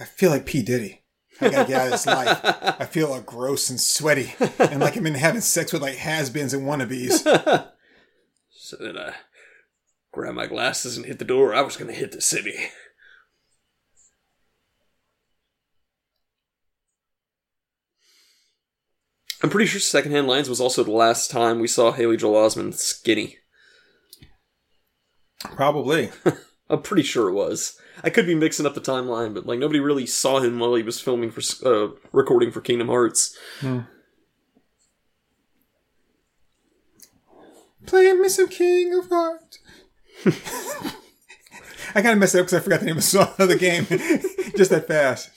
I 0.00 0.04
feel 0.04 0.30
like 0.30 0.46
P. 0.46 0.62
Diddy. 0.62 1.02
I 1.40 1.50
gotta 1.50 1.68
get 1.68 1.80
out 1.80 1.86
of 1.86 1.92
this 1.92 2.06
life. 2.06 2.40
I 2.80 2.84
feel 2.84 3.12
all 3.12 3.20
gross 3.20 3.70
and 3.70 3.80
sweaty, 3.80 4.34
and 4.58 4.80
like 4.80 4.96
I'm 4.96 5.06
in 5.06 5.14
having 5.14 5.40
sex 5.40 5.72
with 5.72 5.82
like 5.82 5.94
has-beens 5.96 6.52
and 6.52 6.64
wannabes. 6.66 7.24
So 8.68 8.76
then 8.78 8.98
I 8.98 9.14
grabbed 10.12 10.36
my 10.36 10.46
glasses 10.46 10.98
and 10.98 11.06
hit 11.06 11.18
the 11.18 11.24
door. 11.24 11.54
I 11.54 11.62
was 11.62 11.78
going 11.78 11.88
to 11.90 11.98
hit 11.98 12.12
the 12.12 12.20
city. 12.20 12.52
I'm 19.42 19.48
pretty 19.48 19.64
sure 19.64 19.80
Secondhand 19.80 20.26
Lions 20.26 20.50
was 20.50 20.60
also 20.60 20.84
the 20.84 20.90
last 20.90 21.30
time 21.30 21.60
we 21.60 21.66
saw 21.66 21.92
Haley 21.92 22.18
Joel 22.18 22.46
Osment 22.46 22.74
skinny. 22.74 23.38
Probably. 25.40 26.10
I'm 26.68 26.82
pretty 26.82 27.04
sure 27.04 27.30
it 27.30 27.34
was. 27.34 27.80
I 28.04 28.10
could 28.10 28.26
be 28.26 28.34
mixing 28.34 28.66
up 28.66 28.74
the 28.74 28.82
timeline, 28.82 29.32
but 29.32 29.46
like 29.46 29.60
nobody 29.60 29.80
really 29.80 30.04
saw 30.04 30.40
him 30.40 30.58
while 30.58 30.74
he 30.74 30.82
was 30.82 31.00
filming 31.00 31.30
for 31.30 31.40
uh, 31.66 31.94
recording 32.12 32.50
for 32.50 32.60
Kingdom 32.60 32.88
Hearts. 32.88 33.34
Play 37.88 38.12
me 38.12 38.28
some 38.28 38.48
King 38.48 38.92
of 38.98 39.08
Hearts. 39.08 39.58
I 41.94 42.02
kind 42.02 42.08
of 42.08 42.18
messed 42.18 42.34
it 42.34 42.40
up 42.40 42.44
because 42.44 42.60
I 42.60 42.60
forgot 42.60 42.80
the 42.80 42.86
name 42.86 42.98
of 42.98 43.02
the 43.02 43.08
song 43.08 43.32
of 43.38 43.48
the 43.48 43.56
game 43.56 43.86
just 44.56 44.70
that 44.70 44.86
fast. 44.86 45.30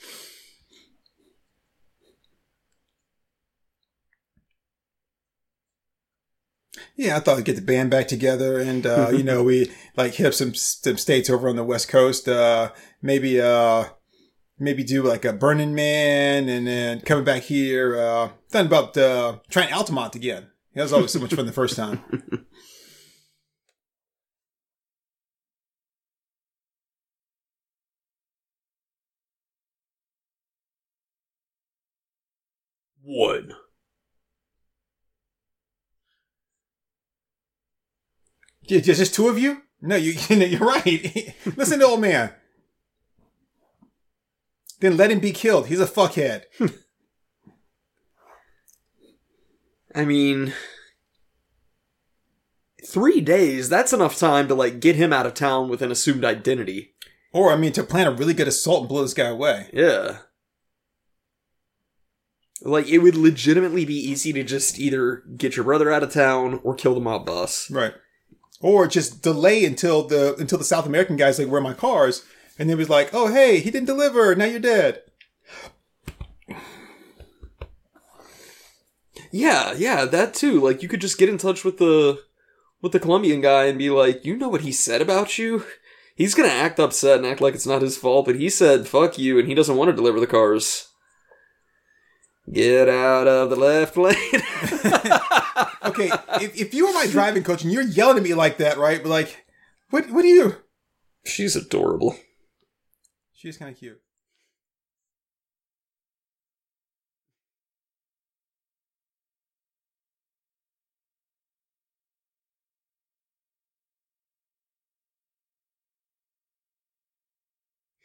Yeah, 6.94 7.16
I 7.16 7.20
thought 7.20 7.36
we'd 7.38 7.46
get 7.46 7.56
the 7.56 7.62
band 7.62 7.90
back 7.90 8.06
together, 8.06 8.60
and 8.60 8.84
uh, 8.84 9.08
you 9.12 9.22
know, 9.22 9.42
we 9.44 9.72
like 9.96 10.12
hit 10.12 10.26
up 10.26 10.34
some 10.34 10.54
some 10.54 10.98
states 10.98 11.30
over 11.30 11.48
on 11.48 11.56
the 11.56 11.64
West 11.64 11.88
Coast. 11.88 12.28
Uh, 12.28 12.70
maybe 13.00 13.40
uh, 13.40 13.84
maybe 14.58 14.84
do 14.84 15.02
like 15.02 15.24
a 15.24 15.32
Burning 15.32 15.74
Man, 15.74 16.50
and 16.50 16.66
then 16.66 17.00
coming 17.00 17.24
back 17.24 17.44
here, 17.44 17.96
uh, 17.96 18.28
then 18.50 18.66
about 18.66 18.94
uh, 18.98 19.38
trying 19.48 19.72
Altamont 19.72 20.14
again. 20.14 20.51
That 20.74 20.82
was 20.82 20.92
always 20.92 21.10
so 21.10 21.20
much 21.20 21.34
fun 21.34 21.46
the 21.46 21.52
first 21.52 21.76
time. 21.76 22.00
One. 33.02 33.52
Yeah, 38.62 38.80
Just, 38.80 39.00
just 39.00 39.14
two 39.14 39.28
of 39.28 39.38
you? 39.38 39.62
No, 39.80 39.96
you, 39.96 40.12
you're 40.36 40.60
right. 40.60 41.34
Listen 41.56 41.80
to 41.80 41.86
old 41.86 42.00
man. 42.00 42.32
Then 44.80 44.96
let 44.96 45.10
him 45.10 45.20
be 45.20 45.32
killed. 45.32 45.66
He's 45.66 45.80
a 45.80 45.86
fuckhead. 45.86 46.44
I 49.94 50.04
mean, 50.04 50.54
three 52.86 53.20
days, 53.20 53.68
that's 53.68 53.92
enough 53.92 54.18
time 54.18 54.48
to, 54.48 54.54
like, 54.54 54.80
get 54.80 54.96
him 54.96 55.12
out 55.12 55.26
of 55.26 55.34
town 55.34 55.68
with 55.68 55.82
an 55.82 55.90
assumed 55.90 56.24
identity. 56.24 56.94
Or, 57.32 57.52
I 57.52 57.56
mean, 57.56 57.72
to 57.72 57.82
plan 57.82 58.06
a 58.06 58.12
really 58.12 58.34
good 58.34 58.48
assault 58.48 58.80
and 58.80 58.88
blow 58.88 59.02
this 59.02 59.14
guy 59.14 59.26
away. 59.26 59.68
Yeah. 59.72 60.18
Like, 62.62 62.88
it 62.88 62.98
would 62.98 63.16
legitimately 63.16 63.84
be 63.84 63.96
easy 63.96 64.32
to 64.34 64.44
just 64.44 64.78
either 64.78 65.24
get 65.36 65.56
your 65.56 65.64
brother 65.64 65.90
out 65.90 66.02
of 66.02 66.12
town 66.12 66.60
or 66.62 66.74
kill 66.74 66.94
the 66.94 67.00
mob 67.00 67.26
boss. 67.26 67.70
Right. 67.70 67.94
Or 68.60 68.86
just 68.86 69.22
delay 69.22 69.64
until 69.64 70.04
the 70.06 70.36
until 70.36 70.58
the 70.58 70.64
South 70.64 70.86
American 70.86 71.16
guy's 71.16 71.36
like, 71.36 71.48
"Where 71.48 71.58
are 71.58 71.64
my 71.64 71.74
cars?" 71.74 72.24
And 72.58 72.68
he 72.68 72.76
was 72.76 72.88
like, 72.88 73.10
"Oh, 73.12 73.26
hey, 73.26 73.58
he 73.58 73.72
didn't 73.72 73.88
deliver. 73.88 74.36
Now 74.36 74.44
you're 74.44 74.60
dead." 74.60 75.02
Yeah, 79.32 79.72
yeah, 79.72 80.04
that 80.04 80.34
too. 80.34 80.60
Like, 80.60 80.82
you 80.82 80.88
could 80.88 81.00
just 81.00 81.18
get 81.18 81.28
in 81.28 81.38
touch 81.38 81.64
with 81.64 81.78
the 81.78 82.20
with 82.82 82.92
the 82.92 83.00
Colombian 83.00 83.40
guy 83.40 83.64
and 83.64 83.78
be 83.78 83.90
like, 83.90 84.24
you 84.24 84.36
know 84.36 84.48
what 84.48 84.60
he 84.62 84.72
said 84.72 85.00
about 85.00 85.38
you? 85.38 85.64
He's 86.14 86.34
gonna 86.34 86.48
act 86.48 86.78
upset 86.78 87.16
and 87.18 87.26
act 87.26 87.40
like 87.40 87.54
it's 87.54 87.66
not 87.66 87.82
his 87.82 87.96
fault, 87.96 88.26
but 88.26 88.36
he 88.36 88.50
said 88.50 88.86
fuck 88.86 89.18
you 89.18 89.38
and 89.38 89.48
he 89.48 89.54
doesn't 89.54 89.76
want 89.76 89.88
to 89.88 89.96
deliver 89.96 90.20
the 90.20 90.26
cars. 90.26 90.88
Get 92.52 92.88
out 92.88 93.26
of 93.26 93.50
the 93.50 93.56
left 93.56 93.96
lane. 93.96 94.16
Okay, 95.84 96.10
if, 96.40 96.58
if 96.58 96.74
you 96.74 96.86
were 96.86 96.92
my 96.94 97.06
driving 97.06 97.42
coach 97.42 97.64
and 97.64 97.72
you're 97.72 97.82
yelling 97.82 98.16
at 98.16 98.22
me 98.22 98.34
like 98.34 98.58
that, 98.58 98.78
right? 98.78 99.02
But 99.02 99.08
like, 99.10 99.44
what 99.90 100.10
what 100.10 100.22
do 100.22 100.28
you? 100.28 100.56
She's 101.24 101.56
adorable. 101.56 102.16
She's 103.34 103.56
kind 103.56 103.72
of 103.72 103.78
cute. 103.78 104.00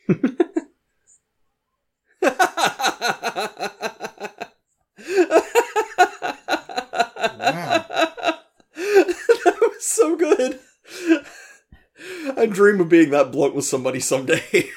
Wow. 0.08 0.16
that 8.76 9.58
was 9.62 9.86
so 9.86 10.16
good. 10.16 10.60
I 12.38 12.46
dream 12.46 12.80
of 12.80 12.90
being 12.90 13.10
that 13.12 13.32
blunt 13.32 13.56
with 13.56 13.66
somebody 13.66 14.00
someday. 14.00 14.70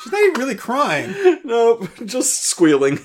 She's 0.00 0.12
not 0.12 0.22
even 0.22 0.40
really 0.40 0.54
crying. 0.54 1.40
nope, 1.44 1.88
just 2.04 2.44
squealing. 2.44 2.98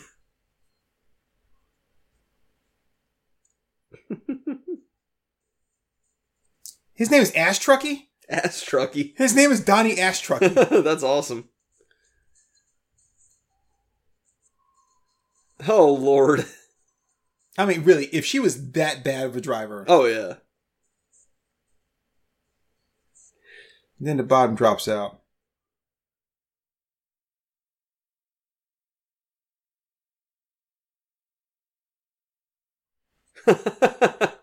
His 7.03 7.11
name 7.11 7.21
is 7.21 7.33
Ash 7.35 7.59
Trucky. 7.59 8.07
Ass 8.29 8.63
trucky. 8.63 9.13
His 9.17 9.35
name 9.35 9.51
is 9.51 9.59
Donnie 9.59 9.99
Ash 9.99 10.25
Trucky. 10.25 10.53
That's 10.85 11.03
awesome. 11.03 11.49
Oh 15.67 15.91
lord. 15.91 16.45
I 17.57 17.65
mean, 17.65 17.83
really, 17.83 18.05
if 18.13 18.23
she 18.25 18.39
was 18.39 18.71
that 18.71 19.03
bad 19.03 19.25
of 19.25 19.35
a 19.35 19.41
driver, 19.41 19.83
Oh 19.89 20.05
yeah. 20.05 20.35
then 23.99 24.15
the 24.15 24.23
bottom 24.23 24.55
drops 24.55 24.87
out. 24.87 25.19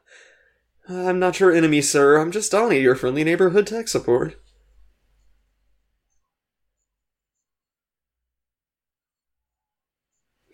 I'm 0.91 1.21
not 1.21 1.39
your 1.39 1.53
enemy, 1.53 1.83
sir. 1.83 2.19
I'm 2.19 2.33
just 2.33 2.51
Donnie, 2.51 2.81
your 2.81 2.97
friendly 2.97 3.23
neighborhood 3.23 3.69
tech 3.69 3.87
support. 3.87 4.35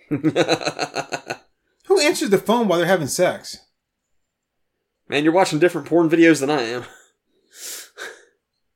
Who 0.10 0.20
answers 2.00 2.30
the 2.30 2.42
phone 2.44 2.68
while 2.68 2.78
they're 2.78 2.86
having 2.86 3.08
sex? 3.08 3.56
Man, 5.08 5.24
you're 5.24 5.32
watching 5.32 5.58
different 5.58 5.86
porn 5.86 6.10
videos 6.10 6.40
than 6.40 6.50
I 6.50 6.62
am. 6.62 6.84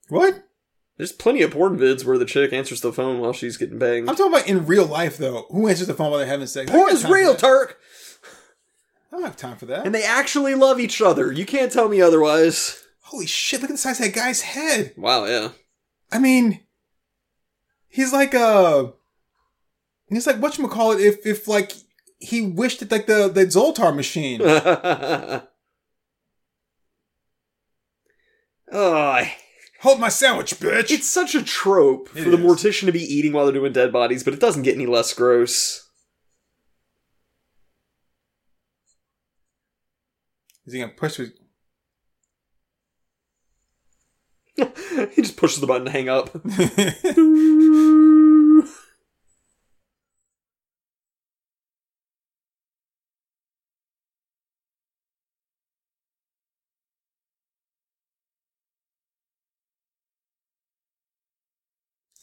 What? 0.08 0.44
There's 0.96 1.12
plenty 1.12 1.42
of 1.42 1.52
porn 1.52 1.78
vids 1.78 2.04
where 2.04 2.18
the 2.18 2.24
chick 2.24 2.52
answers 2.52 2.80
the 2.80 2.92
phone 2.92 3.20
while 3.20 3.32
she's 3.32 3.56
getting 3.56 3.78
banged. 3.78 4.08
I'm 4.08 4.16
talking 4.16 4.32
about 4.32 4.48
in 4.48 4.66
real 4.66 4.86
life, 4.86 5.18
though. 5.18 5.46
Who 5.50 5.68
answers 5.68 5.86
the 5.86 5.94
phone 5.94 6.11
while 6.11 6.18
they're 6.18 6.26
having 6.26 6.46
sex? 6.46 6.70
Porn 6.70 6.92
is 6.92 7.04
real. 7.04 7.36
Turk! 7.36 7.78
I 9.12 9.16
don't 9.16 9.24
have 9.24 9.36
time 9.36 9.56
for 9.56 9.66
that. 9.66 9.84
And 9.86 9.94
they 9.94 10.04
actually 10.04 10.54
love 10.54 10.78
each 10.78 11.00
other. 11.02 11.32
You 11.32 11.44
can't 11.44 11.72
tell 11.72 11.88
me 11.88 12.00
otherwise. 12.00 12.82
Holy 13.02 13.26
shit! 13.26 13.61
Look 13.61 13.70
at 13.70 13.74
the 13.74 13.78
size 13.78 13.98
of 13.98 14.06
that 14.06 14.14
guy's 14.14 14.42
head. 14.42 14.94
Wow, 14.96 15.24
yeah. 15.24 15.48
I 16.12 16.18
mean, 16.20 16.61
he's 17.88 18.12
like 18.12 18.34
uh 18.34 18.88
He's 20.08 20.26
like 20.26 20.36
what 20.38 20.58
you 20.58 20.66
call 20.68 20.92
it 20.92 21.00
if 21.00 21.24
if 21.26 21.46
like 21.48 21.72
he 22.18 22.40
wished 22.42 22.82
it 22.82 22.90
like 22.90 23.06
the 23.06 23.28
the 23.28 23.46
Zoltar 23.46 23.94
machine. 23.94 24.40
oh, 24.42 25.42
I- 28.72 29.34
Hold 29.82 29.98
my 29.98 30.11
sandwich, 30.11 30.56
bitch. 30.56 30.90
it's 30.90 31.08
such 31.08 31.34
a 31.34 31.42
trope 31.42 32.11
It 32.14 32.24
for 32.24 32.28
the 32.28 32.36
mortician 32.36 32.84
to 32.84 32.92
be 32.92 33.00
eating 33.02 33.32
while 33.32 33.46
they're 33.46 33.54
doing 33.54 33.72
dead 33.72 33.90
bodies, 33.90 34.22
but 34.22 34.34
it 34.34 34.40
doesn't 34.40 34.61
get 34.64 34.74
any 34.74 34.84
less 34.84 35.14
gross. 35.14 35.88
Is 40.66 40.72
he 40.74 40.80
gonna 40.80 40.92
push 40.92 41.18
with? 41.18 41.32
he 45.14 45.22
just 45.22 45.36
pushes 45.36 45.61
the 45.61 45.66
button 45.66 45.86
to 45.86 45.90
hang 45.90 46.08
up. 46.08 46.28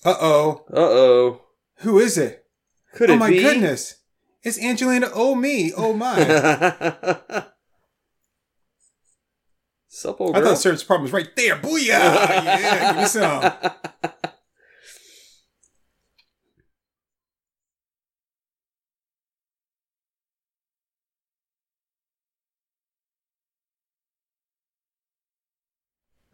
uh 0.05 0.15
oh. 0.21 0.65
Uh 0.71 0.75
oh. 0.77 1.41
Who 1.79 1.99
is 1.99 2.17
it? 2.17 2.45
Could 2.93 3.09
oh 3.09 3.15
it 3.15 3.17
my 3.17 3.29
be? 3.29 3.41
goodness. 3.41 3.95
It's 4.43 4.59
Angelina. 4.61 5.09
Oh 5.13 5.35
me. 5.35 5.73
Oh 5.75 5.93
my. 5.93 7.45
Sup, 9.88 10.19
old 10.19 10.35
girl? 10.35 10.43
I 10.43 10.47
thought 10.47 10.57
Serge's 10.57 10.83
apartment 10.83 11.13
was 11.13 11.23
right 11.23 11.35
there. 11.35 11.55
Booyah! 11.55 11.88
yeah, 11.88 12.93
give 12.93 13.01
me 13.01 13.07
some. 13.07 13.53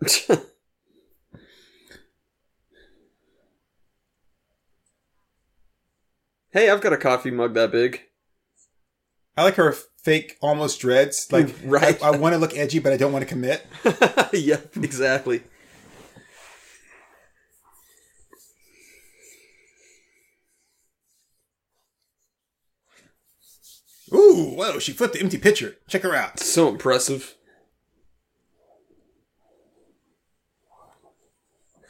hey, 6.52 6.70
I've 6.70 6.82
got 6.82 6.94
a 6.94 6.98
coffee 6.98 7.32
mug 7.32 7.54
that 7.54 7.72
big. 7.72 8.02
I 9.36 9.44
like 9.44 9.56
her 9.56 9.72
fake 9.72 10.38
almost 10.42 10.80
dreads. 10.80 11.32
Like, 11.32 11.54
Right. 11.64 12.02
I, 12.04 12.10
I 12.10 12.18
want 12.18 12.34
to 12.34 12.40
look 12.40 12.56
edgy, 12.56 12.80
but 12.80 12.94
I 12.94 12.98
don't 12.98 13.12
want 13.12 13.24
to 13.24 13.30
commit. 13.30 13.66
yep, 14.34 14.76
exactly. 14.78 15.44
Ooh, 24.14 24.54
whoa! 24.56 24.78
She 24.78 24.92
flipped 24.92 25.14
the 25.16 25.22
empty 25.22 25.40
pitcher. 25.40 25.78
Check 25.88 26.04
her 26.04 26.14
out. 26.14 26.40
So 26.40 26.68
impressive. 26.70 27.36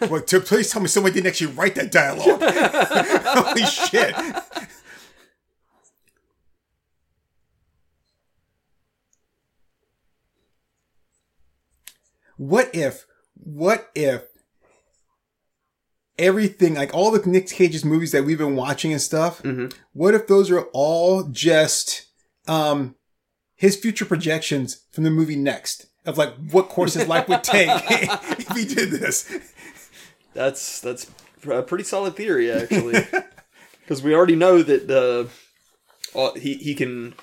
Well, 0.10 0.22
please 0.22 0.70
tell 0.72 0.82
me 0.82 0.88
someone 0.88 1.14
didn't 1.14 1.28
actually 1.28 1.54
write 1.54 1.76
that 1.76 1.92
dialogue. 1.92 2.42
Holy 3.46 3.66
shit. 3.66 4.16
What 12.38 12.74
if, 12.74 13.06
what 13.36 13.90
if 13.96 14.24
everything, 16.18 16.76
like 16.76 16.94
all 16.94 17.12
the 17.12 17.28
Nick 17.30 17.48
Cage's 17.48 17.86
movies 17.86 18.12
that 18.12 18.24
we've 18.24 18.38
been 18.38 18.56
watching 18.56 18.92
and 18.92 19.02
stuff, 19.02 19.42
what 19.94 20.14
if 20.14 20.28
those 20.28 20.52
are 20.52 20.64
all 20.74 21.24
just, 21.24 22.08
um, 22.48 22.96
his 23.56 23.76
future 23.78 24.06
projections 24.06 24.84
from 24.92 25.04
the 25.04 25.10
movie 25.10 25.36
Next 25.36 25.88
of 26.06 26.18
like 26.18 26.34
what 26.52 26.70
course 26.70 26.96
his 26.96 27.08
life 27.08 27.28
would 27.30 27.44
take 27.46 27.70
if 27.70 28.48
he 28.50 28.66
did 28.66 28.92
this? 28.92 29.32
That's 30.34 30.82
that's 30.82 31.10
a 31.48 31.62
pretty 31.62 31.84
solid 31.84 32.16
theory, 32.16 32.52
actually, 32.52 33.06
because 33.82 34.02
we 34.02 34.14
already 34.14 34.36
know 34.36 34.64
that 34.64 34.90
uh, 36.16 36.40
he 36.40 36.56
he 36.56 36.76
can 36.76 37.14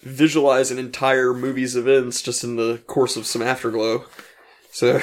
visualize 0.00 0.70
an 0.70 0.78
entire 0.78 1.32
movie's 1.32 1.76
events 1.76 2.22
just 2.22 2.42
in 2.42 2.56
the 2.56 2.78
course 2.86 3.16
of 3.16 3.26
some 3.26 3.42
afterglow. 3.42 4.04
So 4.72 5.02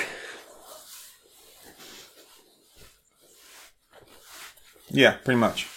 Yeah, 4.89 5.17
pretty 5.23 5.39
much. 5.39 5.67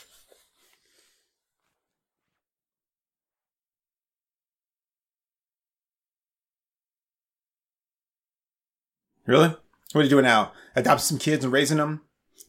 Really? 9.26 9.48
What 9.48 10.00
are 10.00 10.02
you 10.02 10.08
doing 10.08 10.24
now? 10.24 10.52
Adopting 10.74 10.98
some 11.04 11.18
kids 11.18 11.44
and 11.44 11.52
raising 11.52 11.76
them? 11.76 12.00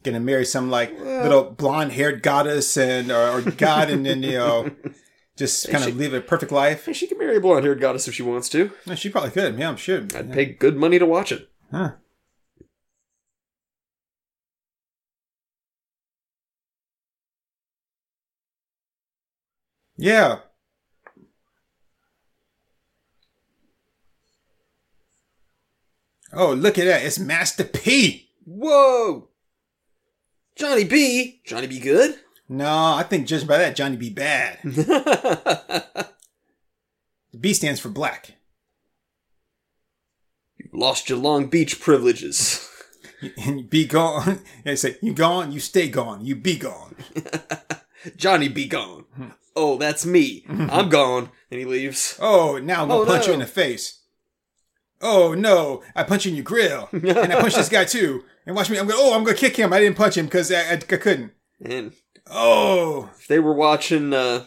Gonna 0.02 0.20
marry 0.20 0.46
some 0.46 0.70
like 0.70 0.98
little 0.98 1.44
blonde 1.50 1.92
haired 1.92 2.22
goddess 2.22 2.76
and 2.76 3.10
or, 3.10 3.38
or 3.38 3.40
god 3.42 3.90
and 3.90 4.04
then 4.04 4.22
you 4.22 4.32
know 4.32 4.70
just 5.36 5.68
kind 5.70 5.84
of 5.84 5.96
live 5.96 6.14
a 6.14 6.20
perfect 6.20 6.52
life? 6.52 6.86
hey, 6.86 6.92
she 6.92 7.06
can 7.06 7.18
marry 7.18 7.36
a 7.36 7.40
blonde 7.40 7.64
haired 7.64 7.80
goddess 7.80 8.08
if 8.08 8.14
she 8.14 8.22
wants 8.22 8.48
to. 8.50 8.70
Yeah, 8.86 8.94
she 8.94 9.10
probably 9.10 9.30
could. 9.30 9.58
Yeah, 9.58 9.68
I'm 9.68 9.76
sure. 9.76 10.06
I'd 10.14 10.32
pay 10.32 10.46
good 10.46 10.76
money 10.76 10.98
to 10.98 11.06
watch 11.06 11.32
it. 11.32 11.48
Huh. 11.70 11.92
Yeah. 19.96 20.40
Oh, 26.32 26.52
look 26.52 26.78
at 26.78 26.84
that. 26.86 27.04
It's 27.04 27.18
Master 27.18 27.64
P. 27.64 28.30
Whoa, 28.44 29.28
Johnny 30.56 30.84
B, 30.84 31.40
Johnny 31.44 31.66
B, 31.66 31.80
good. 31.80 32.20
No, 32.48 32.94
I 32.94 33.02
think 33.08 33.26
judging 33.26 33.48
by 33.48 33.58
that, 33.58 33.76
Johnny 33.76 33.96
be 33.96 34.10
bad. 34.10 34.58
The 37.32 37.40
B 37.40 37.52
stands 37.52 37.80
for 37.80 37.88
black. 37.88 38.34
You 40.56 40.68
lost 40.72 41.08
your 41.08 41.18
Long 41.18 41.46
Beach 41.48 41.80
privileges. 41.80 42.70
And 43.44 43.58
you 43.62 43.66
be 43.66 43.86
gone. 43.86 44.38
They 44.64 44.76
say, 44.76 44.96
you 45.02 45.12
gone, 45.14 45.50
you 45.50 45.58
stay 45.58 45.88
gone, 45.88 46.24
you 46.24 46.36
be 46.36 46.56
gone. 46.56 46.94
Johnny 48.16 48.46
be 48.46 48.66
gone. 48.68 49.06
Oh, 49.56 49.78
that's 49.78 50.06
me. 50.06 50.44
I'm 50.48 50.88
gone. 50.90 51.30
And 51.50 51.58
he 51.58 51.64
leaves. 51.66 52.16
Oh, 52.20 52.58
now 52.58 52.82
I'm 52.82 52.88
gonna 52.88 53.00
Oh, 53.00 53.04
punch 53.06 53.26
you 53.26 53.32
in 53.32 53.40
the 53.40 53.46
face. 53.46 54.02
Oh 55.00 55.34
no, 55.34 55.82
I 55.96 56.04
punch 56.04 56.26
you 56.26 56.30
in 56.30 56.36
your 56.36 56.44
grill, 56.44 56.88
and 56.92 57.32
I 57.32 57.40
punch 57.40 57.56
this 57.56 57.68
guy 57.68 57.84
too. 57.84 58.22
And 58.46 58.54
watch 58.54 58.70
me. 58.70 58.78
I'm 58.78 58.86
gonna. 58.86 58.98
Oh, 59.00 59.14
I'm 59.16 59.24
gonna 59.24 59.36
kick 59.36 59.56
him. 59.56 59.72
I 59.72 59.80
didn't 59.80 59.96
punch 59.96 60.16
him 60.16 60.26
because 60.26 60.52
I, 60.52 60.60
I, 60.60 60.72
I 60.74 60.76
couldn't. 60.76 61.32
And 61.60 61.92
Oh, 62.30 63.10
if 63.18 63.28
they 63.28 63.38
were 63.38 63.52
watching, 63.52 64.14
uh, 64.14 64.44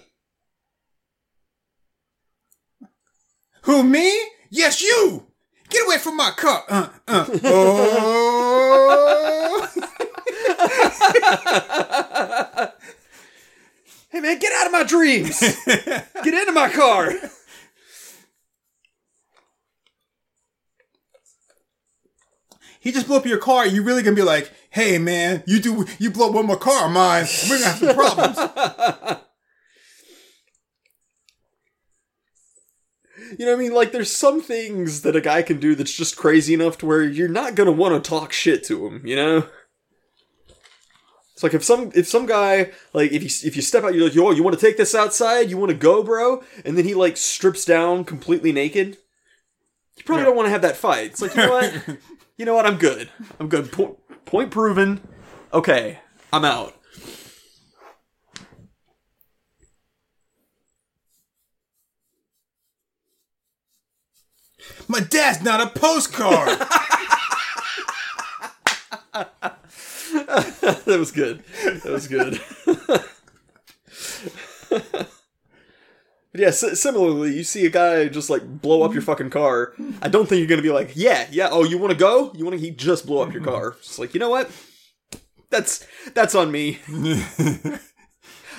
who 3.64 3.84
me? 3.84 4.12
Yes, 4.50 4.82
you. 4.82 5.28
Get 5.70 5.86
away 5.86 6.00
from 6.00 6.18
my 6.18 6.32
car. 6.36 6.64
Uh, 6.68 6.90
uh. 7.08 7.26
Oh. 7.44 9.68
hey 14.10 14.20
man, 14.20 14.40
get 14.40 14.54
out 14.54 14.66
of 14.68 14.72
my 14.72 14.84
dreams! 14.84 15.40
get 15.68 16.34
into 16.34 16.52
my 16.54 16.70
car! 16.70 17.12
He 22.88 22.94
just 22.94 23.08
blew 23.08 23.18
up 23.18 23.26
your 23.26 23.38
car. 23.38 23.68
You 23.68 23.84
really 23.84 24.02
gonna 24.02 24.16
be 24.16 24.22
like, 24.22 24.50
hey 24.70 24.98
man, 24.98 25.44
you 25.46 25.60
do 25.60 25.86
you 26.00 26.10
blow 26.10 26.30
up 26.30 26.34
one 26.34 26.46
more 26.46 26.56
car 26.56 26.86
of 26.86 26.94
mine? 26.94 27.26
We're 27.50 27.60
gonna 27.60 27.72
have 27.72 27.80
some 27.80 27.96
problems. 27.96 29.20
You 33.38 33.46
know 33.46 33.52
what 33.52 33.60
I 33.60 33.62
mean? 33.62 33.74
Like, 33.74 33.92
there's 33.92 34.16
some 34.16 34.40
things 34.40 35.02
that 35.02 35.18
a 35.18 35.20
guy 35.20 35.42
can 35.42 35.60
do 35.60 35.76
that's 35.76 35.92
just 35.92 36.16
crazy 36.16 36.54
enough 36.54 36.78
to 36.78 36.86
where 36.86 37.04
you're 37.04 37.28
not 37.28 37.56
gonna 37.56 37.74
want 37.74 38.02
to 38.02 38.10
talk 38.10 38.32
shit 38.32 38.64
to 38.66 38.88
him, 38.88 39.06
you 39.06 39.18
know? 39.18 39.44
It's 41.34 41.44
like 41.44 41.54
if 41.54 41.62
some 41.62 41.92
if 41.94 42.08
some 42.08 42.26
guy 42.26 42.72
like 42.94 43.12
if 43.12 43.22
you 43.22 43.48
if 43.50 43.58
you 43.58 43.62
step 43.62 43.84
out 43.84 43.94
you're 43.94 44.06
like 44.06 44.16
yo 44.16 44.32
you 44.32 44.44
want 44.44 44.58
to 44.58 44.66
take 44.66 44.78
this 44.78 44.96
outside 44.96 45.50
you 45.50 45.58
want 45.58 45.72
to 45.72 45.78
go 45.78 46.04
bro 46.04 46.42
and 46.64 46.78
then 46.78 46.86
he 46.86 46.94
like 46.94 47.18
strips 47.18 47.66
down 47.66 48.06
completely 48.06 48.54
naked 48.54 48.98
you 49.98 50.04
probably 50.04 50.24
don't 50.24 50.38
want 50.38 50.48
to 50.48 50.52
have 50.52 50.64
that 50.64 50.78
fight 50.78 51.12
it's 51.12 51.22
like 51.22 51.36
you 51.36 51.44
know 51.44 51.52
what 51.52 52.00
you 52.38 52.46
know 52.46 52.54
what 52.54 52.66
I'm 52.66 52.78
good 52.78 53.10
I'm 53.40 53.50
good 53.50 53.72
point, 53.72 53.98
point 54.26 54.52
proven 54.52 55.02
okay 55.54 56.00
I'm 56.32 56.46
out 56.46 56.74
My 64.90 65.02
dad's 65.02 65.42
not 65.44 65.60
a 65.62 65.70
postcard. 65.80 66.48
that 70.88 70.96
was 70.98 71.12
good. 71.12 71.44
That 71.64 71.86
was 71.86 72.08
good. 72.08 72.42
but 76.32 76.42
yeah, 76.42 76.48
s- 76.48 76.80
similarly, 76.80 77.36
you 77.36 77.44
see 77.44 77.66
a 77.66 77.70
guy 77.70 78.08
just 78.08 78.30
like 78.30 78.44
blow 78.62 78.84
up 78.84 78.94
your 78.94 79.02
fucking 79.10 79.30
car. 79.30 79.74
I 80.02 80.08
don't 80.10 80.28
think 80.28 80.40
you're 80.40 80.48
gonna 80.48 80.62
be 80.62 80.72
like, 80.72 80.92
yeah, 80.96 81.28
yeah. 81.32 81.50
Oh, 81.52 81.64
you 81.64 81.78
want 81.78 81.92
to 81.94 81.98
go? 81.98 82.32
You 82.36 82.46
want 82.46 82.58
to? 82.58 82.64
He 82.64 82.72
just 82.72 83.06
blow 83.06 83.22
up 83.22 83.34
your 83.34 83.44
car. 83.44 83.76
It's 83.80 83.98
like, 84.00 84.14
you 84.14 84.20
know 84.20 84.30
what? 84.30 84.50
That's 85.50 85.86
that's 86.14 86.36
on 86.36 86.52
me. 86.52 86.80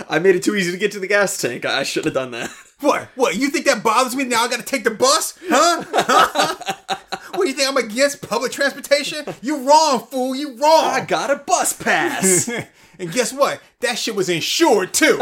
I 0.09 0.21
made 0.21 0.37
it 0.37 0.45
too 0.45 0.55
easy 0.55 0.71
to 0.71 0.79
get 0.79 0.93
to 0.93 1.01
the 1.01 1.09
gas 1.09 1.37
tank. 1.41 1.65
I, 1.65 1.81
I 1.81 1.83
shouldn't 1.83 2.15
have 2.15 2.23
done 2.23 2.31
that. 2.31 2.51
What? 2.81 3.09
What? 3.17 3.37
You 3.37 3.51
think 3.51 3.67
that 3.67 3.83
bothers 3.83 4.15
me? 4.15 4.23
Now 4.25 4.45
I 4.45 4.49
gotta 4.49 4.63
take 4.63 4.85
the 4.85 4.93
bus? 4.93 5.37
Huh? 5.49 6.55
what 7.35 7.43
do 7.43 7.49
you 7.49 7.55
think? 7.55 7.69
I'm 7.69 7.77
against 7.77 8.23
public 8.27 8.53
transportation? 8.53 9.25
You 9.43 9.69
wrong, 9.69 10.07
fool. 10.07 10.37
You 10.37 10.51
wrong. 10.57 10.85
I 10.85 11.05
got 11.05 11.31
a 11.33 11.37
bus 11.37 11.73
pass. 11.73 12.49
and 13.01 13.11
guess 13.13 13.33
what? 13.33 13.61
That 13.81 13.99
shit 13.99 14.15
was 14.15 14.29
insured 14.29 14.95
too. 14.95 15.19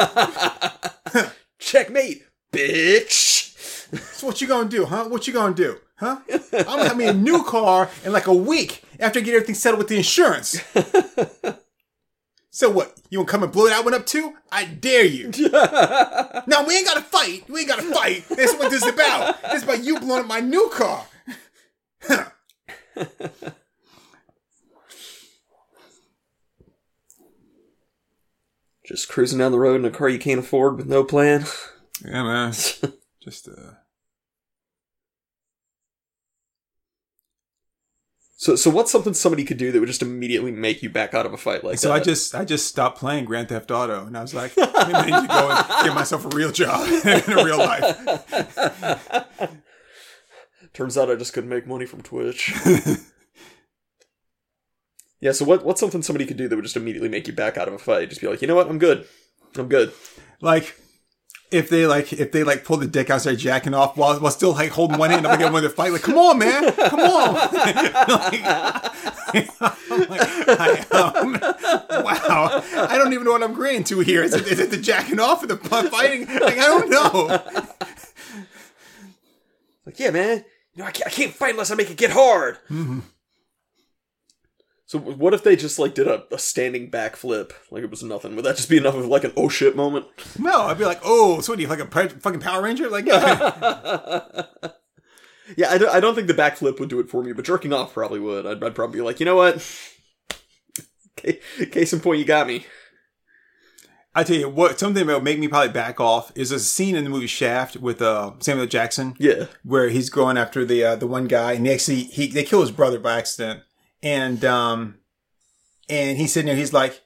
Checkmate, 1.58 2.25
bitch. 2.56 3.92
so 4.14 4.26
what 4.26 4.40
you 4.40 4.48
gonna 4.48 4.68
do, 4.68 4.84
huh? 4.84 5.08
What 5.08 5.26
you 5.26 5.32
gonna 5.32 5.54
do, 5.54 5.78
huh? 5.96 6.18
I'm 6.30 6.64
gonna 6.64 6.88
have 6.88 6.96
me 6.96 7.06
a 7.06 7.14
new 7.14 7.42
car 7.44 7.90
in 8.04 8.12
like 8.12 8.26
a 8.26 8.34
week 8.34 8.82
after 8.98 9.18
I 9.20 9.22
get 9.22 9.34
everything 9.34 9.54
settled 9.54 9.78
with 9.78 9.88
the 9.88 9.96
insurance. 9.96 10.60
So 12.56 12.70
what? 12.70 12.98
You 13.10 13.18
wanna 13.18 13.28
come 13.28 13.42
and 13.42 13.52
blow 13.52 13.68
that 13.68 13.84
one 13.84 13.92
up 13.92 14.06
too? 14.06 14.32
I 14.50 14.64
dare 14.64 15.04
you. 15.04 15.30
now 16.46 16.64
we 16.66 16.74
ain't 16.74 16.86
gotta 16.86 17.02
fight. 17.02 17.44
We 17.50 17.60
ain't 17.60 17.68
gotta 17.68 17.82
fight. 17.82 18.24
That's 18.30 18.54
what 18.54 18.70
this 18.70 18.82
is 18.82 18.94
about. 18.94 19.42
This 19.42 19.56
is 19.56 19.62
about 19.64 19.84
you 19.84 20.00
blowing 20.00 20.22
up 20.22 20.26
my 20.26 20.40
new 20.40 20.70
car. 20.72 21.06
Just 28.86 29.10
cruising 29.10 29.40
down 29.40 29.52
the 29.52 29.58
road 29.58 29.80
in 29.80 29.84
a 29.84 29.90
car 29.90 30.08
you 30.08 30.18
can't 30.18 30.40
afford 30.40 30.78
with 30.78 30.86
no 30.86 31.04
plan. 31.04 31.44
Yeah, 32.04 32.22
man. 32.22 32.52
Just 33.22 33.48
uh 33.48 33.72
So, 38.38 38.54
so 38.54 38.68
what's 38.68 38.92
something 38.92 39.14
somebody 39.14 39.44
could 39.44 39.56
do 39.56 39.72
that 39.72 39.80
would 39.80 39.86
just 39.86 40.02
immediately 40.02 40.52
make 40.52 40.82
you 40.82 40.90
back 40.90 41.14
out 41.14 41.24
of 41.24 41.32
a 41.32 41.38
fight 41.38 41.64
like 41.64 41.78
So 41.78 41.88
that? 41.88 41.94
I 41.94 42.00
just 42.00 42.34
I 42.34 42.44
just 42.44 42.66
stopped 42.66 42.98
playing 42.98 43.24
Grand 43.24 43.48
Theft 43.48 43.70
Auto, 43.70 44.04
and 44.04 44.16
I 44.16 44.20
was 44.20 44.34
like, 44.34 44.52
I 44.58 45.06
need 45.06 45.22
to 45.22 45.26
go 45.26 45.50
and 45.50 45.86
get 45.86 45.94
myself 45.94 46.26
a 46.26 46.28
real 46.28 46.52
job 46.52 46.86
in 47.04 47.32
a 47.32 47.44
real 47.44 47.56
life. 47.58 47.96
Turns 50.74 50.98
out 50.98 51.10
I 51.10 51.14
just 51.14 51.32
couldn't 51.32 51.48
make 51.48 51.66
money 51.66 51.86
from 51.86 52.02
Twitch. 52.02 52.54
yeah. 55.20 55.32
So 55.32 55.46
what? 55.46 55.64
What's 55.64 55.80
something 55.80 56.02
somebody 56.02 56.26
could 56.26 56.36
do 56.36 56.46
that 56.46 56.56
would 56.56 56.64
just 56.64 56.76
immediately 56.76 57.08
make 57.08 57.26
you 57.26 57.32
back 57.32 57.56
out 57.56 57.68
of 57.68 57.74
a 57.74 57.78
fight? 57.78 58.10
Just 58.10 58.20
be 58.20 58.28
like, 58.28 58.42
you 58.42 58.48
know 58.48 58.54
what? 58.54 58.68
I'm 58.68 58.78
good. 58.78 59.06
I'm 59.56 59.68
good. 59.68 59.94
Like 60.42 60.78
if 61.50 61.68
they 61.68 61.86
like 61.86 62.12
if 62.12 62.32
they 62.32 62.42
like 62.42 62.64
pull 62.64 62.76
the 62.76 62.86
dick 62.86 63.10
out, 63.10 63.20
start 63.20 63.38
jacking 63.38 63.74
off 63.74 63.96
while 63.96 64.18
while 64.18 64.32
still 64.32 64.52
like 64.52 64.70
holding 64.70 64.98
one 64.98 65.10
hand, 65.10 65.26
I'm 65.26 65.52
want 65.52 65.64
to 65.64 65.70
fight. 65.70 65.92
Like, 65.92 66.02
come 66.02 66.18
on, 66.18 66.38
man, 66.38 66.72
come 66.72 67.00
on. 67.00 67.34
like, 69.34 69.60
like, 70.08 70.20
I, 70.48 70.86
um, 70.90 71.32
wow, 72.04 72.62
I 72.76 72.98
don't 72.98 73.12
even 73.12 73.24
know 73.24 73.32
what 73.32 73.42
I'm 73.42 73.52
agreeing 73.52 73.84
to 73.84 74.00
here. 74.00 74.22
Is 74.22 74.34
it, 74.34 74.46
is 74.46 74.58
it 74.58 74.70
the 74.70 74.76
jacking 74.76 75.20
off 75.20 75.42
or 75.42 75.46
the 75.46 75.56
fighting? 75.56 76.26
Like, 76.26 76.58
I 76.58 76.66
don't 76.66 76.90
know. 76.90 77.42
Like, 79.84 79.98
yeah, 80.00 80.10
man, 80.10 80.44
you 80.74 80.82
know, 80.82 80.88
I 80.88 80.90
can't, 80.90 81.06
I 81.06 81.10
can't 81.10 81.32
fight 81.32 81.50
unless 81.50 81.70
I 81.70 81.74
make 81.74 81.90
it 81.90 81.96
get 81.96 82.10
hard. 82.10 82.58
Mm-hmm. 82.68 83.00
So 84.86 85.00
what 85.00 85.34
if 85.34 85.42
they 85.42 85.56
just 85.56 85.80
like 85.80 85.94
did 85.94 86.06
a, 86.06 86.22
a 86.32 86.38
standing 86.38 86.90
backflip, 86.90 87.50
like 87.72 87.82
it 87.82 87.90
was 87.90 88.04
nothing? 88.04 88.36
Would 88.36 88.44
that 88.44 88.56
just 88.56 88.70
be 88.70 88.76
enough 88.76 88.94
of 88.94 89.06
like 89.06 89.24
an 89.24 89.32
oh 89.36 89.48
shit 89.48 89.74
moment? 89.74 90.06
No, 90.38 90.62
I'd 90.62 90.78
be 90.78 90.84
like, 90.84 91.00
oh, 91.04 91.40
so 91.40 91.52
what 91.52 91.56
do 91.56 91.62
you 91.62 91.68
like 91.68 91.80
a 91.80 91.86
pre- 91.86 92.08
fucking 92.08 92.40
Power 92.40 92.62
Ranger? 92.62 92.88
Like, 92.88 93.06
yeah. 93.06 94.42
Yeah, 95.56 95.70
I 95.70 95.78
don't, 95.78 95.94
I 95.94 96.00
don't 96.00 96.16
think 96.16 96.26
the 96.26 96.34
backflip 96.34 96.80
would 96.80 96.88
do 96.88 96.98
it 96.98 97.08
for 97.08 97.22
me, 97.22 97.32
but 97.32 97.44
jerking 97.44 97.72
off 97.72 97.94
probably 97.94 98.18
would. 98.18 98.46
I'd, 98.46 98.64
I'd 98.64 98.74
probably 98.74 98.98
be 98.98 99.02
like, 99.04 99.20
you 99.20 99.26
know 99.26 99.36
what? 99.36 99.56
Case 101.70 101.92
in 101.92 102.00
point, 102.00 102.18
you 102.18 102.24
got 102.24 102.48
me. 102.48 102.66
I 104.12 104.24
tell 104.24 104.36
you 104.36 104.48
what, 104.48 104.80
something 104.80 105.06
that 105.06 105.14
would 105.14 105.22
make 105.22 105.38
me 105.38 105.46
probably 105.46 105.72
back 105.72 106.00
off 106.00 106.32
is 106.34 106.50
a 106.50 106.58
scene 106.58 106.96
in 106.96 107.04
the 107.04 107.10
movie 107.10 107.26
Shaft 107.28 107.76
with 107.76 108.02
uh, 108.02 108.32
Samuel 108.40 108.66
Jackson. 108.66 109.14
Yeah. 109.18 109.46
where 109.62 109.88
he's 109.88 110.10
going 110.10 110.36
after 110.36 110.64
the 110.64 110.82
uh, 110.82 110.96
the 110.96 111.06
one 111.06 111.26
guy, 111.28 111.52
and 111.52 111.64
they 111.66 111.74
actually 111.74 112.04
he 112.04 112.26
they 112.26 112.42
kill 112.42 112.62
his 112.62 112.70
brother 112.72 112.98
by 112.98 113.18
accident, 113.18 113.60
and 114.02 114.44
um, 114.44 114.96
and 115.88 116.16
he's 116.18 116.32
sitting 116.32 116.46
there, 116.46 116.56
he's 116.56 116.72
like, 116.72 117.00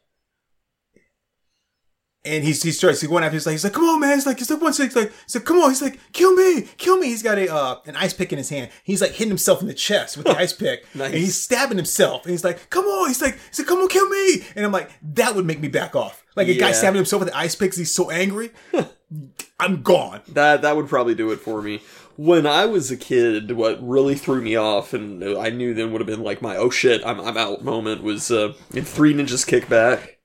and 2.24 2.44
he's 2.44 2.62
he 2.62 2.70
starts 2.70 3.02
going 3.06 3.24
after, 3.24 3.34
he's 3.34 3.46
like, 3.46 3.52
he's 3.54 3.64
like, 3.64 3.72
come 3.72 3.84
on, 3.84 4.00
man, 4.00 4.14
he's 4.14 4.26
like, 4.26 4.38
he's 4.38 4.50
like, 4.50 4.60
one 4.60 4.72
six, 4.74 4.94
like, 4.94 5.10
he's 5.24 5.34
like, 5.34 5.44
come 5.44 5.56
on, 5.58 5.70
he's 5.70 5.80
like, 5.80 5.98
kill 6.12 6.34
me, 6.34 6.62
kill 6.76 6.98
me. 6.98 7.06
He's 7.06 7.22
got 7.22 7.38
a 7.38 7.52
uh, 7.52 7.76
an 7.86 7.96
ice 7.96 8.12
pick 8.12 8.32
in 8.32 8.38
his 8.38 8.50
hand. 8.50 8.70
He's 8.84 9.00
like 9.00 9.12
hitting 9.12 9.28
himself 9.28 9.62
in 9.62 9.68
the 9.68 9.74
chest 9.74 10.16
with 10.16 10.26
the 10.26 10.36
ice 10.36 10.52
pick, 10.52 10.84
Nice. 10.94 11.12
and 11.12 11.18
he's 11.18 11.40
stabbing 11.42 11.78
himself, 11.78 12.24
and 12.24 12.32
he's 12.32 12.44
like, 12.44 12.68
come 12.68 12.84
on, 12.84 13.08
he's 13.08 13.22
like, 13.22 13.38
he's 13.48 13.58
like, 13.58 13.68
come 13.68 13.78
on, 13.78 13.88
kill 13.88 14.08
me, 14.08 14.42
and 14.54 14.66
I'm 14.66 14.72
like, 14.72 14.90
that 15.14 15.34
would 15.34 15.46
make 15.46 15.60
me 15.60 15.68
back 15.68 15.96
off. 15.96 16.24
Like 16.36 16.48
a 16.48 16.54
guy 16.56 16.72
stabbing 16.72 16.96
himself 16.96 17.20
with 17.20 17.30
the 17.30 17.36
ice 17.36 17.54
pick 17.54 17.74
he's 17.74 17.92
so 17.94 18.10
angry. 18.10 18.50
I'm 19.58 19.82
gone. 19.82 20.22
That 20.28 20.62
that 20.62 20.76
would 20.76 20.88
probably 20.88 21.14
do 21.14 21.32
it 21.32 21.40
for 21.40 21.60
me. 21.60 21.82
When 22.22 22.46
I 22.46 22.66
was 22.66 22.90
a 22.90 22.98
kid, 22.98 23.52
what 23.52 23.78
really 23.80 24.14
threw 24.14 24.42
me 24.42 24.54
off, 24.54 24.92
and 24.92 25.24
I 25.24 25.48
knew 25.48 25.72
then 25.72 25.90
would 25.90 26.02
have 26.02 26.06
been 26.06 26.22
like 26.22 26.42
my 26.42 26.54
oh 26.54 26.68
shit, 26.68 27.00
I'm 27.04 27.18
I'm 27.18 27.38
out 27.38 27.64
moment 27.64 28.02
was 28.02 28.30
uh, 28.30 28.52
in 28.74 28.84
Three 28.84 29.14
Ninjas 29.14 29.46
Kickback. 29.48 30.16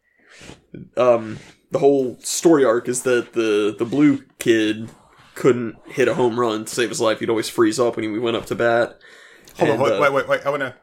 Um, 0.97 1.39
the 1.71 1.79
whole 1.79 2.17
story 2.19 2.65
arc 2.65 2.89
is 2.89 3.03
that 3.03 3.31
the 3.31 3.73
the 3.79 3.85
blue 3.85 4.23
kid 4.39 4.89
couldn't 5.35 5.77
hit 5.85 6.09
a 6.09 6.15
home 6.15 6.37
run 6.37 6.65
to 6.65 6.75
save 6.75 6.89
his 6.89 6.99
life. 6.99 7.21
He'd 7.21 7.29
always 7.29 7.47
freeze 7.49 7.79
up 7.79 7.95
when 7.95 8.03
he 8.11 8.19
went 8.19 8.35
up 8.35 8.45
to 8.47 8.55
bat. 8.55 8.99
Hold 9.57 9.71
And, 9.71 9.81
on, 9.81 9.85
wait, 9.89 9.93
uh, 9.97 10.01
wait, 10.01 10.11
wait, 10.13 10.27
wait. 10.27 10.45
I 10.45 10.49
wanna. 10.49 10.75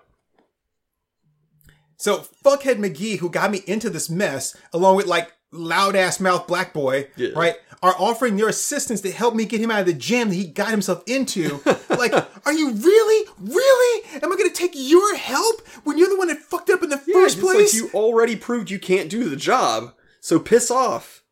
So 1.99 2.25
fuckhead 2.43 2.79
McGee, 2.79 3.19
who 3.19 3.29
got 3.29 3.51
me 3.51 3.61
into 3.67 3.91
this 3.91 4.09
mess, 4.09 4.57
along 4.73 4.97
with 4.97 5.07
like 5.07 5.31
loud 5.53 5.95
ass 5.95 6.21
mouth 6.21 6.47
black 6.47 6.73
boy, 6.73 7.09
Yeah. 7.17 7.31
right, 7.37 7.57
are 7.83 7.95
offering 7.99 8.37
their 8.37 8.49
assistance 8.49 9.01
to 9.01 9.11
help 9.11 9.35
me 9.35 9.45
get 9.45 9.61
him 9.61 9.71
out 9.71 9.81
of 9.81 9.87
the 9.87 9.93
jam 9.93 10.29
that 10.29 10.37
he 10.37 10.47
got 10.47 10.71
himself 10.71 11.03
into. 11.07 11.61
like, 11.91 12.13
are 12.47 12.53
you 12.53 12.71
really, 12.71 13.29
really? 13.41 14.09
Am 14.23 14.33
I 14.33 14.37
gonna 14.37 14.51
take 14.51 14.73
your 14.75 15.17
help 15.17 15.67
when 15.85 15.99
you're 15.99 16.09
the 16.09 16.17
one 16.17 16.29
that 16.29 16.39
fucked 16.39 16.71
up 16.71 16.83
in 16.83 16.91
the 16.91 17.03
Yeah, 17.07 17.15
first 17.15 17.39
it's 17.39 17.45
like 17.47 17.57
place? 17.57 17.75
you 17.75 17.91
already 17.93 18.37
proved 18.37 18.71
you 18.71 18.79
can't 18.79 19.11
do 19.11 19.29
the 19.29 19.37
job, 19.37 19.95
so 20.21 20.39
piss 20.39 20.71
off. 20.71 21.25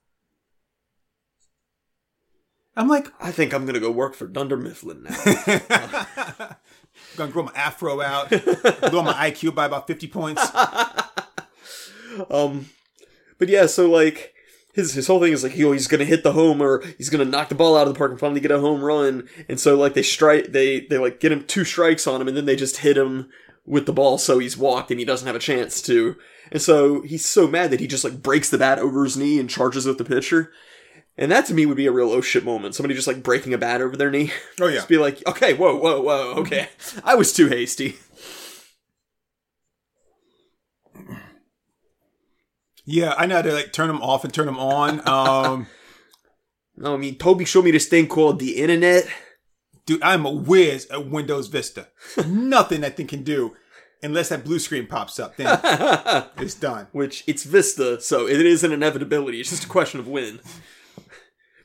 I'm 2.76 2.88
like, 2.88 3.08
I 3.20 3.30
think 3.30 3.52
I'm 3.52 3.64
gonna 3.66 3.80
go 3.80 3.90
work 3.90 4.14
for 4.14 4.26
Dunder 4.26 4.56
Mifflin 4.56 5.04
now. 5.04 5.16
gonna 7.16 7.30
grow 7.30 7.44
my 7.44 7.52
afro 7.54 8.00
out, 8.00 8.30
lower 8.92 9.02
my 9.04 9.30
IQ 9.30 9.54
by 9.54 9.66
about 9.66 9.86
fifty 9.86 10.06
points. 10.08 10.42
Um, 12.30 12.66
but 13.38 13.48
yeah, 13.48 13.66
so 13.66 13.88
like 13.90 14.34
his 14.72 14.94
his 14.94 15.06
whole 15.06 15.20
thing 15.20 15.32
is 15.32 15.42
like 15.42 15.52
he, 15.52 15.62
he's 15.62 15.88
gonna 15.88 16.04
hit 16.04 16.22
the 16.22 16.32
home 16.32 16.62
or 16.62 16.82
he's 16.96 17.10
gonna 17.10 17.24
knock 17.24 17.48
the 17.48 17.54
ball 17.54 17.76
out 17.76 17.86
of 17.86 17.94
the 17.94 17.98
park 17.98 18.10
and 18.10 18.20
finally 18.20 18.40
get 18.40 18.50
a 18.50 18.60
home 18.60 18.82
run. 18.82 19.28
And 19.48 19.58
so 19.58 19.76
like 19.76 19.94
they 19.94 20.02
strike 20.02 20.52
they 20.52 20.80
they 20.80 20.98
like 20.98 21.20
get 21.20 21.32
him 21.32 21.44
two 21.44 21.64
strikes 21.64 22.06
on 22.06 22.20
him 22.20 22.28
and 22.28 22.36
then 22.36 22.44
they 22.44 22.56
just 22.56 22.78
hit 22.78 22.96
him 22.96 23.28
with 23.66 23.86
the 23.86 23.92
ball 23.92 24.18
so 24.18 24.38
he's 24.38 24.56
walked 24.56 24.90
and 24.90 24.98
he 24.98 25.06
doesn't 25.06 25.26
have 25.26 25.36
a 25.36 25.40
chance 25.40 25.82
to. 25.82 26.16
And 26.52 26.62
so 26.62 27.02
he's 27.02 27.24
so 27.24 27.46
mad 27.46 27.70
that 27.70 27.80
he 27.80 27.86
just 27.86 28.04
like 28.04 28.22
breaks 28.22 28.50
the 28.50 28.58
bat 28.58 28.78
over 28.78 29.04
his 29.04 29.16
knee 29.16 29.38
and 29.38 29.48
charges 29.48 29.86
with 29.86 29.98
the 29.98 30.04
pitcher. 30.04 30.52
And 31.18 31.30
that 31.30 31.46
to 31.46 31.54
me 31.54 31.66
would 31.66 31.76
be 31.76 31.86
a 31.86 31.92
real 31.92 32.10
oh 32.10 32.20
shit 32.20 32.44
moment. 32.44 32.74
Somebody 32.74 32.94
just 32.94 33.06
like 33.06 33.22
breaking 33.22 33.52
a 33.52 33.58
bat 33.58 33.82
over 33.82 33.96
their 33.96 34.10
knee. 34.10 34.32
Oh 34.60 34.66
yeah. 34.66 34.76
just 34.76 34.88
be 34.88 34.98
like, 34.98 35.22
okay, 35.26 35.54
whoa, 35.54 35.76
whoa, 35.76 36.00
whoa, 36.00 36.34
okay. 36.38 36.68
Mm-hmm. 36.78 37.00
I 37.04 37.14
was 37.14 37.32
too 37.32 37.48
hasty. 37.48 37.96
Yeah, 42.90 43.14
I 43.16 43.26
know 43.26 43.36
how 43.36 43.42
to 43.42 43.52
like 43.52 43.72
turn 43.72 43.86
them 43.88 44.02
off 44.02 44.24
and 44.24 44.34
turn 44.34 44.46
them 44.46 44.58
on. 44.58 45.06
Um, 45.08 45.66
No, 46.76 46.94
I 46.94 46.96
mean 46.96 47.16
Toby 47.16 47.44
showed 47.44 47.64
me 47.66 47.72
this 47.72 47.88
thing 47.88 48.06
called 48.08 48.38
the 48.38 48.56
internet. 48.56 49.06
dude, 49.84 50.02
I'm 50.02 50.24
a 50.24 50.30
whiz 50.30 50.86
at 50.90 51.08
Windows 51.10 51.48
Vista. 51.48 51.88
Nothing 52.26 52.80
that 52.80 52.96
thing 52.96 53.06
can 53.06 53.22
do 53.22 53.54
unless 54.02 54.30
that 54.30 54.44
blue 54.44 54.58
screen 54.58 54.86
pops 54.86 55.18
up. 55.20 55.36
Then 55.36 55.60
it's 56.38 56.54
done. 56.54 56.86
which 56.92 57.22
it's 57.26 57.44
Vista, 57.44 58.00
so 58.00 58.26
it 58.26 58.44
is 58.46 58.64
an 58.64 58.72
inevitability. 58.72 59.40
It's 59.40 59.50
just 59.50 59.64
a 59.64 59.68
question 59.68 60.00
of 60.00 60.08
when. 60.08 60.40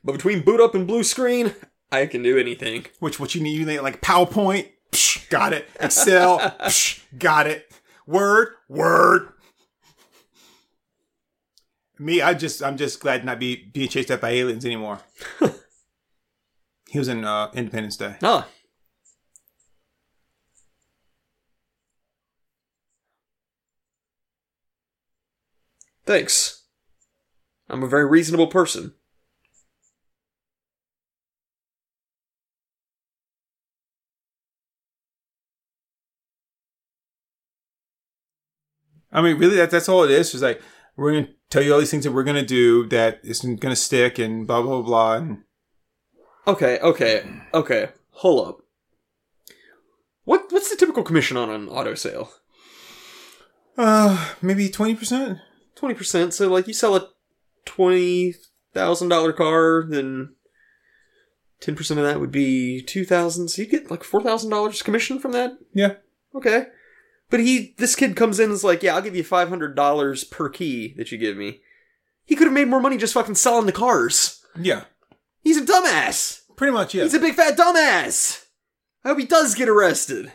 But 0.04 0.12
between 0.14 0.42
boot 0.42 0.60
up 0.60 0.76
and 0.76 0.86
blue 0.86 1.04
screen, 1.04 1.56
I 1.94 2.08
can 2.08 2.22
do 2.22 2.38
anything. 2.38 2.86
Which 3.00 3.18
what 3.20 3.36
you 3.36 3.42
need, 3.42 3.58
you 3.58 3.66
need 3.66 3.80
like 3.80 4.02
PowerPoint. 4.02 4.70
Psh, 4.92 5.30
got 5.30 5.54
it. 5.54 5.66
Excel. 5.80 6.40
Psh, 6.40 7.02
got 7.18 7.48
it. 7.48 7.72
Word. 8.06 8.50
Word. 8.68 9.30
Me, 11.98 12.22
I 12.22 12.34
just, 12.34 12.62
I'm 12.62 12.78
just 12.78 13.00
glad 13.00 13.24
not 13.24 13.40
be 13.40 13.56
being 13.56 13.88
chased 13.88 14.12
out 14.12 14.22
by 14.22 14.32
aliens 14.32 14.66
anymore. 14.66 15.00
he 16.90 17.00
was 17.00 17.08
in 17.08 17.24
uh, 17.24 17.52
Independence 17.54 17.96
Day. 17.96 18.16
Ah. 18.22 18.48
Thanks. 26.06 26.64
I'm 27.70 27.82
a 27.82 27.88
very 27.88 28.06
reasonable 28.06 28.48
person. 28.48 28.94
I 39.12 39.22
mean, 39.22 39.38
really, 39.38 39.56
that, 39.56 39.72
that's 39.72 39.88
all 39.88 40.04
it 40.04 40.12
is. 40.12 40.34
It's 40.34 40.44
like 40.44 40.62
we're 40.96 41.14
gonna 41.14 41.30
tell 41.50 41.62
you 41.62 41.74
all 41.74 41.80
these 41.80 41.92
things 41.92 42.04
that 42.04 42.12
we're 42.12 42.24
gonna 42.24 42.46
do 42.46 42.86
that 42.88 43.20
isn't 43.24 43.60
gonna 43.60 43.76
stick 43.76 44.18
and 44.20 44.46
blah 44.48 44.62
blah 44.62 44.82
blah. 44.82 45.14
And 45.16 45.44
Okay, 46.48 46.80
okay, 46.80 47.24
okay. 47.54 47.90
Hold 48.12 48.48
up. 48.48 48.58
What 50.24 50.46
what's 50.52 50.70
the 50.70 50.76
typical 50.78 51.04
commission 51.04 51.38
on 51.38 51.50
an 51.50 51.68
auto 51.70 51.96
sale? 51.96 52.32
uh, 53.78 54.34
maybe 54.42 54.70
twenty 54.70 54.96
percent. 54.96 55.40
Twenty 55.76 55.96
percent. 55.96 56.34
So 56.34 56.48
like 56.50 56.68
you 56.68 56.74
sell 56.74 56.96
a 56.96 57.10
twenty 57.66 58.36
thousand 58.74 59.10
dollar 59.10 59.34
car, 59.34 59.86
then 59.88 60.36
ten 61.60 61.76
percent 61.76 62.00
of 62.00 62.06
that 62.06 62.20
would 62.20 62.32
be 62.32 62.82
two 62.82 63.06
thousand. 63.06 63.50
So 63.50 63.62
you 63.62 63.68
get 63.68 63.92
like 63.92 64.04
four 64.04 64.22
thousand 64.22 64.50
dollars 64.52 64.82
commission 64.82 65.20
from 65.20 65.32
that. 65.34 65.52
Yeah. 65.74 65.96
Okay. 66.36 66.68
But 67.36 67.44
he, 67.44 67.76
this 67.78 67.98
kid 67.98 68.16
comes 68.16 68.40
in 68.40 68.46
and 68.46 68.54
is 68.54 68.64
like, 68.64 68.82
yeah, 68.82 68.96
I'll 68.96 69.02
give 69.02 69.14
you 69.14 69.22
five 69.22 69.50
hundred 69.50 69.76
dollars 69.76 70.24
per 70.24 70.48
key 70.48 70.94
that 70.96 71.12
you 71.12 71.18
give 71.18 71.36
me. 71.36 71.60
He 72.24 72.34
could 72.34 72.48
have 72.48 72.54
made 72.54 72.70
more 72.70 72.80
money 72.80 72.96
just 72.96 73.14
fucking 73.14 73.36
selling 73.36 73.66
the 73.66 73.74
cars. 73.74 74.42
Yeah. 74.58 74.86
He's 75.42 75.58
a 75.58 75.66
dumbass. 75.66 76.44
Pretty 76.56 76.72
much. 76.72 76.96
Yeah. 76.96 77.04
He's 77.04 77.14
a 77.14 77.20
big 77.20 77.36
fat 77.36 77.58
dumbass. 77.58 78.46
I 79.04 79.10
hope 79.10 79.20
he 79.20 79.26
does 79.26 79.54
get 79.54 79.68
arrested. 79.68 80.32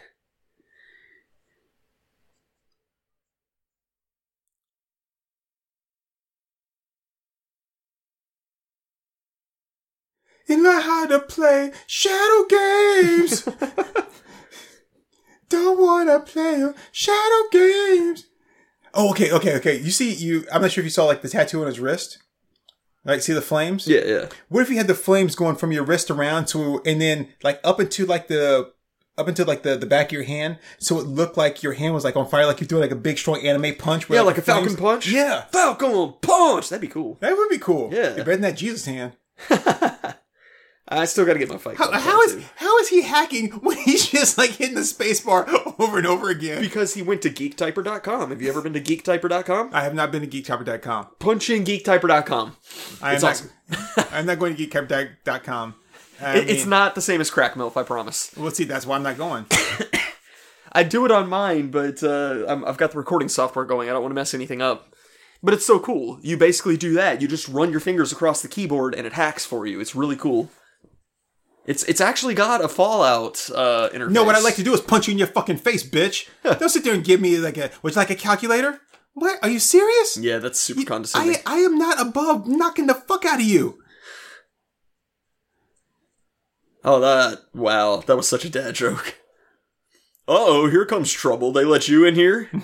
and 10.51 10.62
learn 10.62 10.82
how 10.82 11.07
to 11.07 11.18
play 11.18 11.72
shadow 11.86 12.44
games. 12.46 13.48
Don't 15.51 15.78
wanna 15.78 16.20
play 16.20 16.64
shadow 16.92 17.48
games. 17.53 18.26
Oh, 18.94 19.11
okay, 19.11 19.30
okay, 19.30 19.55
okay. 19.57 19.78
You 19.78 19.90
see, 19.90 20.12
you. 20.14 20.46
I'm 20.53 20.62
not 20.62 20.72
sure 20.72 20.80
if 20.82 20.86
you 20.86 20.90
saw 20.90 21.05
like 21.05 21.20
the 21.22 21.28
tattoo 21.28 21.61
on 21.61 21.66
his 21.66 21.78
wrist. 21.78 22.18
Like, 23.05 23.20
see 23.22 23.32
the 23.32 23.40
flames? 23.42 23.86
Yeah, 23.86 24.05
yeah. 24.05 24.28
What 24.48 24.62
if 24.62 24.68
you 24.70 24.76
had 24.76 24.86
the 24.86 24.94
flames 24.94 25.34
going 25.34 25.57
from 25.57 25.72
your 25.72 25.84
wrist 25.84 26.11
around 26.11 26.46
to, 26.48 26.82
and 26.84 27.01
then 27.01 27.28
like 27.42 27.59
up 27.64 27.78
into 27.80 28.05
like 28.05 28.28
the, 28.28 28.72
up 29.16 29.26
into 29.28 29.44
like 29.44 29.62
the 29.62 29.76
the 29.76 29.86
back 29.86 30.07
of 30.07 30.12
your 30.12 30.24
hand, 30.24 30.59
so 30.78 30.98
it 30.98 31.07
looked 31.07 31.36
like 31.36 31.62
your 31.62 31.72
hand 31.72 31.94
was 31.94 32.05
like 32.05 32.16
on 32.16 32.26
fire, 32.28 32.46
like 32.46 32.61
you're 32.61 32.68
doing 32.68 32.82
like 32.82 32.90
a 32.90 32.96
big 32.96 33.16
strong 33.18 33.40
anime 33.46 33.74
punch. 33.76 34.09
where, 34.09 34.18
Yeah, 34.18 34.22
like 34.22 34.38
a 34.38 34.42
flames- 34.42 34.66
Falcon 34.68 34.76
Punch? 34.84 35.09
Yeah, 35.09 35.42
Falcon 35.53 36.14
Punch! 36.20 36.68
That'd 36.68 36.80
be 36.82 36.88
cool. 36.88 37.16
that 37.20 37.36
would 37.36 37.48
be 37.48 37.59
cool. 37.59 37.88
Yeah. 37.92 38.09
You're 38.16 38.24
better 38.24 38.32
than 38.32 38.40
that 38.42 38.57
Jesus 38.57 38.84
hand. 38.86 39.12
I 40.93 41.05
still 41.05 41.24
gotta 41.24 41.38
get 41.38 41.49
my 41.49 41.57
fight 41.57 41.76
How, 41.76 41.93
how 41.93 42.20
is 42.22 42.34
tattoo. 42.34 42.47
how 42.57 42.78
is 42.78 42.88
he 42.88 43.03
hacking 43.03 43.51
when 43.62 43.76
he's 43.78 44.07
just 44.09 44.36
like 44.36 44.51
hitting 44.51 44.74
the 44.74 44.84
space 44.84 45.20
bar 45.20 45.47
over 45.78 45.99
and 45.99 46.07
over 46.07 46.30
again. 46.30 46.61
Because 46.61 46.95
he 46.95 47.03
went 47.03 47.22
to 47.22 47.30
geektyper.com. 47.30 48.30
Have 48.30 48.43
you 48.43 48.49
ever 48.49 48.61
been 48.61 48.72
to 48.72 48.80
geektyper.com? 48.80 49.70
I 49.72 49.82
have 49.82 49.95
not 49.95 50.11
been 50.11 50.22
to 50.22 50.26
geektyper.com. 50.28 51.07
Punch 51.20 51.49
in 51.51 51.64
geektyper.com. 51.64 52.57
I 53.01 53.11
am 53.11 53.14
It's 53.14 53.22
not, 53.22 53.30
awesome. 53.30 53.51
I'm 54.12 54.26
not 54.26 54.38
going 54.41 54.57
to 54.57 54.66
geektyper.com. 54.66 55.74
I 56.20 56.38
It- 56.38 56.51
it's 56.51 56.66
not 56.66 56.95
the 56.97 57.01
same 57.01 57.20
as 57.20 57.30
Crack 57.30 57.55
Milf, 57.55 57.76
I 57.76 57.82
promise. 57.84 58.32
Well, 58.36 58.51
see, 58.51 58.64
that's 58.64 58.84
why 58.86 58.97
I'm 58.97 59.03
not 59.05 59.16
going. 59.16 59.47
I 60.72 60.82
do 60.84 61.05
it 61.05 61.11
on 61.11 61.28
mine, 61.28 61.70
but 61.70 62.03
uh, 62.03 62.45
I'm, 62.49 62.64
I've 62.64 62.76
got 62.76 62.93
the 62.93 62.99
recording 62.99 63.28
software 63.28 63.64
going. 63.64 63.88
I 63.88 63.93
don't 63.93 64.03
want 64.03 64.11
to 64.12 64.14
mess 64.16 64.34
anything 64.34 64.62
up. 64.62 64.95
But 65.43 65.55
it's 65.55 65.64
so 65.66 65.78
cool. 65.80 66.18
You 66.22 66.36
basically 66.36 66.76
do 66.76 66.93
that. 66.95 67.22
You 67.22 67.26
just 67.28 67.49
run 67.49 67.70
your 67.70 67.80
fingers 67.80 68.12
across 68.12 68.43
the 68.43 68.49
keyboard 68.49 68.95
and 68.95 69.07
it 69.07 69.14
hacks 69.14 69.47
for 69.47 69.66
you. 69.66 69.80
It's 69.80 69.95
really 69.97 70.16
cool. 70.16 70.51
It's 71.71 71.85
it's 71.85 72.01
actually 72.01 72.35
got 72.35 72.64
a 72.64 72.68
Fallout 72.68 73.49
uh, 73.55 73.91
interface. 73.91 74.11
No, 74.11 74.25
what 74.25 74.35
I'd 74.35 74.43
like 74.43 74.57
to 74.57 74.64
do 74.64 74.75
is 74.75 74.81
punch 74.81 75.07
you 75.07 75.12
in 75.12 75.18
your 75.18 75.29
fucking 75.29 75.59
face, 75.59 75.89
bitch. 75.89 76.29
Don't 76.43 76.68
sit 76.68 76.83
there 76.83 76.95
and 76.95 77.05
give 77.05 77.21
me 77.21 77.39
like 77.39 77.59
a, 77.59 77.68
which 77.81 77.95
like 77.95 78.11
a 78.11 78.16
calculator. 78.16 78.81
What? 79.14 79.39
Are 79.41 79.49
you 79.49 79.61
serious? 79.61 80.16
Yeah, 80.16 80.39
that's 80.39 80.59
super 80.59 80.85
condescending. 80.85 81.37
I, 81.47 81.59
I 81.59 81.59
am 81.59 81.79
not 81.79 82.01
above 82.01 82.49
knocking 82.49 82.89
the 82.89 82.95
fuck 82.95 83.25
out 83.25 83.39
of 83.39 83.47
you. 83.47 83.79
Oh, 86.83 86.99
that. 86.99 87.43
Wow, 87.55 88.03
that 88.05 88.16
was 88.16 88.27
such 88.27 88.45
a 88.45 88.51
dad 88.51 88.75
joke. 88.75 89.18
Uh 90.27 90.35
oh, 90.39 90.68
here 90.68 90.85
comes 90.85 91.12
trouble. 91.12 91.53
They 91.53 91.64
let 91.64 91.87
you 91.87 92.05
in 92.05 92.16
here? 92.16 92.51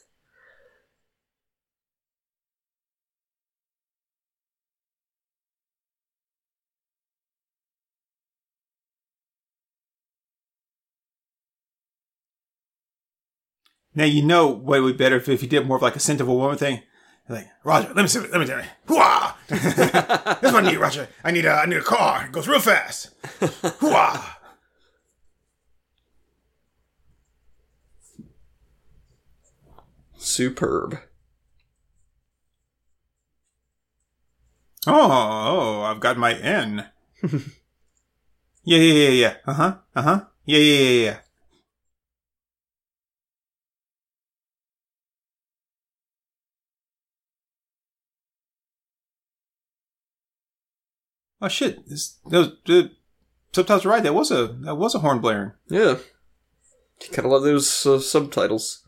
Now 13.98 14.04
you 14.04 14.22
know 14.22 14.46
what 14.46 14.84
would 14.84 14.96
be 14.96 15.04
better 15.04 15.16
if, 15.16 15.28
if 15.28 15.42
you 15.42 15.50
did 15.50 15.66
more 15.66 15.78
of 15.78 15.82
like 15.82 15.96
a 15.96 16.00
scent 16.00 16.22
of 16.22 16.28
a 16.28 16.34
woman 16.34 16.56
thing. 16.56 16.84
Like 17.28 17.48
Roger, 17.64 17.88
let 17.96 18.04
me 18.04 18.08
see. 18.08 18.20
Let 18.20 18.40
me 18.40 18.46
tell 18.46 18.60
you. 18.60 18.66
Hooah! 18.88 19.34
this 19.48 20.50
is 20.50 20.54
what 20.54 20.64
I 20.64 20.70
need, 20.70 20.78
Roger. 20.78 21.10
I 21.24 21.32
need 21.32 21.46
a. 21.46 21.52
I 21.52 21.66
need 21.66 21.78
a 21.78 21.82
car. 21.82 22.26
It 22.26 22.32
goes 22.32 22.48
real 22.48 22.60
fast. 22.60 23.20
Hooah! 23.42 24.37
Superb. 30.28 31.00
Oh, 34.86 35.10
oh, 35.12 35.82
I've 35.84 36.02
got 36.02 36.18
my 36.18 36.34
N. 36.34 36.86
yeah, 38.64 38.78
yeah, 38.78 38.78
yeah, 38.78 39.10
yeah. 39.10 39.36
Uh 39.46 39.54
huh. 39.54 39.78
Uh 39.96 40.02
huh. 40.02 40.26
Yeah, 40.46 40.60
yeah, 40.60 40.80
yeah, 40.80 41.04
yeah. 41.06 41.18
Oh 51.42 51.48
shit! 51.48 51.88
This, 51.88 52.18
those 52.30 52.52
the 52.66 52.92
subtitles 53.54 53.86
are 53.86 53.90
right. 53.90 54.04
That 54.04 54.14
was 54.14 54.32
a 54.32 54.48
that 54.62 54.76
was 54.76 54.94
a 54.94 55.00
horn 55.00 55.20
blaring. 55.20 55.54
Yeah. 55.70 55.98
You 57.02 57.16
gotta 57.16 57.28
love 57.28 57.44
those 57.44 57.86
uh, 57.86 58.00
subtitles. 58.00 58.87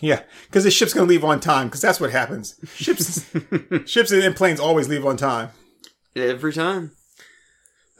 Yeah, 0.00 0.22
because 0.46 0.64
the 0.64 0.70
ship's 0.70 0.94
gonna 0.94 1.06
leave 1.06 1.24
on 1.24 1.40
time. 1.40 1.68
Because 1.68 1.82
that's 1.82 2.00
what 2.00 2.10
happens. 2.10 2.58
Ships, 2.74 3.30
ships 3.86 4.10
and 4.10 4.36
planes 4.36 4.58
always 4.58 4.88
leave 4.88 5.04
on 5.04 5.16
time. 5.16 5.50
Every 6.16 6.52
time. 6.52 6.92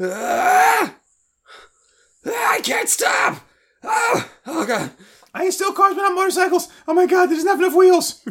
Ah! 0.01 0.94
Ah, 2.26 2.53
I 2.53 2.61
can't 2.62 2.88
stop! 2.88 3.46
Oh, 3.82 4.30
oh 4.46 4.66
god. 4.66 4.90
I 5.32 5.44
ain't 5.44 5.55
still 5.55 5.72
cars, 5.72 5.94
but 5.94 6.05
I'm 6.05 6.14
motorcycles. 6.14 6.68
Oh 6.88 6.94
my 6.94 7.07
god, 7.07 7.26
there's 7.26 7.44
not 7.44 7.59
enough 7.59 7.74
wheels. 7.74 8.24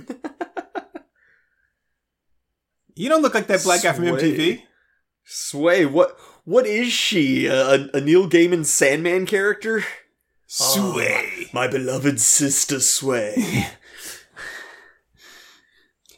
you 2.96 3.08
don't 3.08 3.22
look 3.22 3.36
like 3.36 3.48
that 3.48 3.64
black 3.64 3.84
guy 3.84 3.94
from 3.94 4.06
MTV. 4.06 4.64
Sway, 5.24 5.86
what 5.86 6.18
what 6.44 6.66
is 6.66 6.92
she? 6.92 7.46
A, 7.46 7.88
a 7.94 8.02
Neil 8.02 8.28
Gaiman 8.28 8.66
Sandman 8.66 9.26
character? 9.26 9.86
Sway. 10.52 11.30
Oh. 11.42 11.44
My 11.54 11.68
beloved 11.68 12.20
sister 12.20 12.80
Sway. 12.80 13.68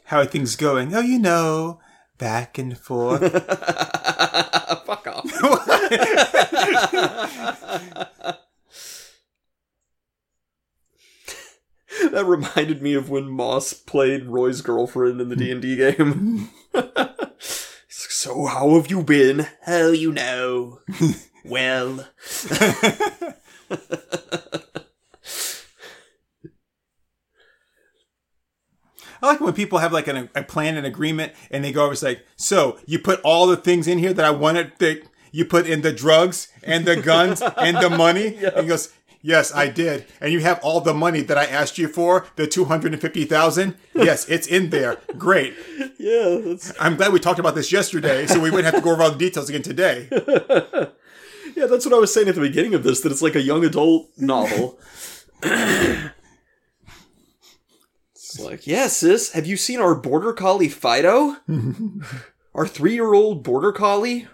How 0.06 0.20
are 0.20 0.26
things 0.26 0.56
going? 0.56 0.96
Oh, 0.96 1.02
you 1.02 1.20
know, 1.20 1.82
back 2.18 2.58
and 2.58 2.78
forth. 2.78 3.20
Fuck 4.86 5.08
off. 5.08 5.26
that 12.12 12.26
reminded 12.26 12.82
me 12.82 12.94
of 12.94 13.10
when 13.10 13.28
Moss 13.28 13.74
played 13.74 14.28
Roy's 14.28 14.62
girlfriend 14.62 15.20
in 15.20 15.28
the 15.28 15.36
mm-hmm. 15.36 15.60
D&D 15.60 15.76
game. 15.76 16.52
So 17.98 18.46
how 18.46 18.76
have 18.76 18.90
you 18.90 19.04
been? 19.04 19.48
How 19.66 19.88
you 19.88 20.14
know? 20.14 20.80
well, 21.44 22.08
I 29.22 29.28
like 29.28 29.40
when 29.40 29.54
people 29.54 29.80
have 29.80 29.94
like 29.94 30.08
an, 30.08 30.30
a 30.36 30.44
plan, 30.44 30.78
an 30.78 30.86
agreement, 30.86 31.34
and 31.52 31.64
they 31.64 31.72
go 31.72 31.84
over. 31.84 31.94
It's 31.94 32.02
like, 32.02 32.26
so 32.36 32.80
you 32.86 32.98
put 33.00 33.22
all 33.22 33.46
the 33.48 33.58
things 33.58 33.88
in 33.88 34.00
here 34.00 34.14
that 34.14 34.26
I 34.26 34.32
wanted. 34.32 34.74
That 34.80 35.04
you 35.32 35.46
put 35.46 35.68
in 35.68 35.82
the 35.82 35.94
drugs 35.94 36.48
and 36.64 36.86
the 36.86 36.96
guns 36.96 37.42
and 37.58 37.78
the 37.78 37.90
money. 37.90 38.38
And 38.44 38.62
he 38.64 38.68
goes, 38.68 38.92
yes, 39.22 39.54
I 39.54 39.68
did. 39.68 40.06
And 40.20 40.34
you 40.34 40.40
have 40.40 40.60
all 40.64 40.82
the 40.82 40.94
money 40.94 41.22
that 41.22 41.38
I 41.38 41.46
asked 41.46 41.78
you 41.78 41.88
for, 41.88 42.26
the 42.36 42.48
two 42.48 42.66
hundred 42.66 42.94
and 42.94 43.02
fifty 43.02 43.26
thousand. 43.26 43.76
Yes, 43.94 44.28
it's 44.28 44.48
in 44.48 44.72
there. 44.72 44.98
Great. 45.18 45.54
yeah, 46.00 46.40
that's 46.44 46.74
I'm 46.80 46.96
glad 46.98 47.14
we 47.14 47.20
talked 47.20 47.40
about 47.40 47.56
this 47.56 47.72
yesterday, 47.72 48.26
so 48.26 48.40
we 48.40 48.50
wouldn't 48.50 48.74
have 48.74 48.82
to 48.82 48.82
go 48.82 48.92
over 48.94 49.04
all 49.04 49.12
the 49.12 49.18
details 49.18 49.50
again 49.50 49.62
today. 49.62 50.10
yeah, 51.62 51.68
that's 51.68 51.86
what 51.86 51.94
I 51.94 52.00
was 52.00 52.12
saying 52.12 52.28
at 52.28 52.36
the 52.36 52.42
beginning 52.42 52.74
of 52.74 52.84
this. 52.84 53.02
That 53.02 53.12
it's 53.12 53.22
like 53.22 53.36
a 53.36 53.42
young 53.42 53.64
adult 53.64 54.10
novel. 54.18 54.80
it's 55.44 56.10
like, 58.40 58.66
yeah, 58.66 58.88
sis. 58.88 59.32
Have 59.34 59.46
you 59.46 59.58
seen 59.58 59.80
our 59.80 59.94
border 59.94 60.34
collie 60.34 60.70
Fido? 60.70 61.38
our 62.56 62.68
three-year-old 62.68 63.44
border 63.44 63.72
collie. 63.72 64.28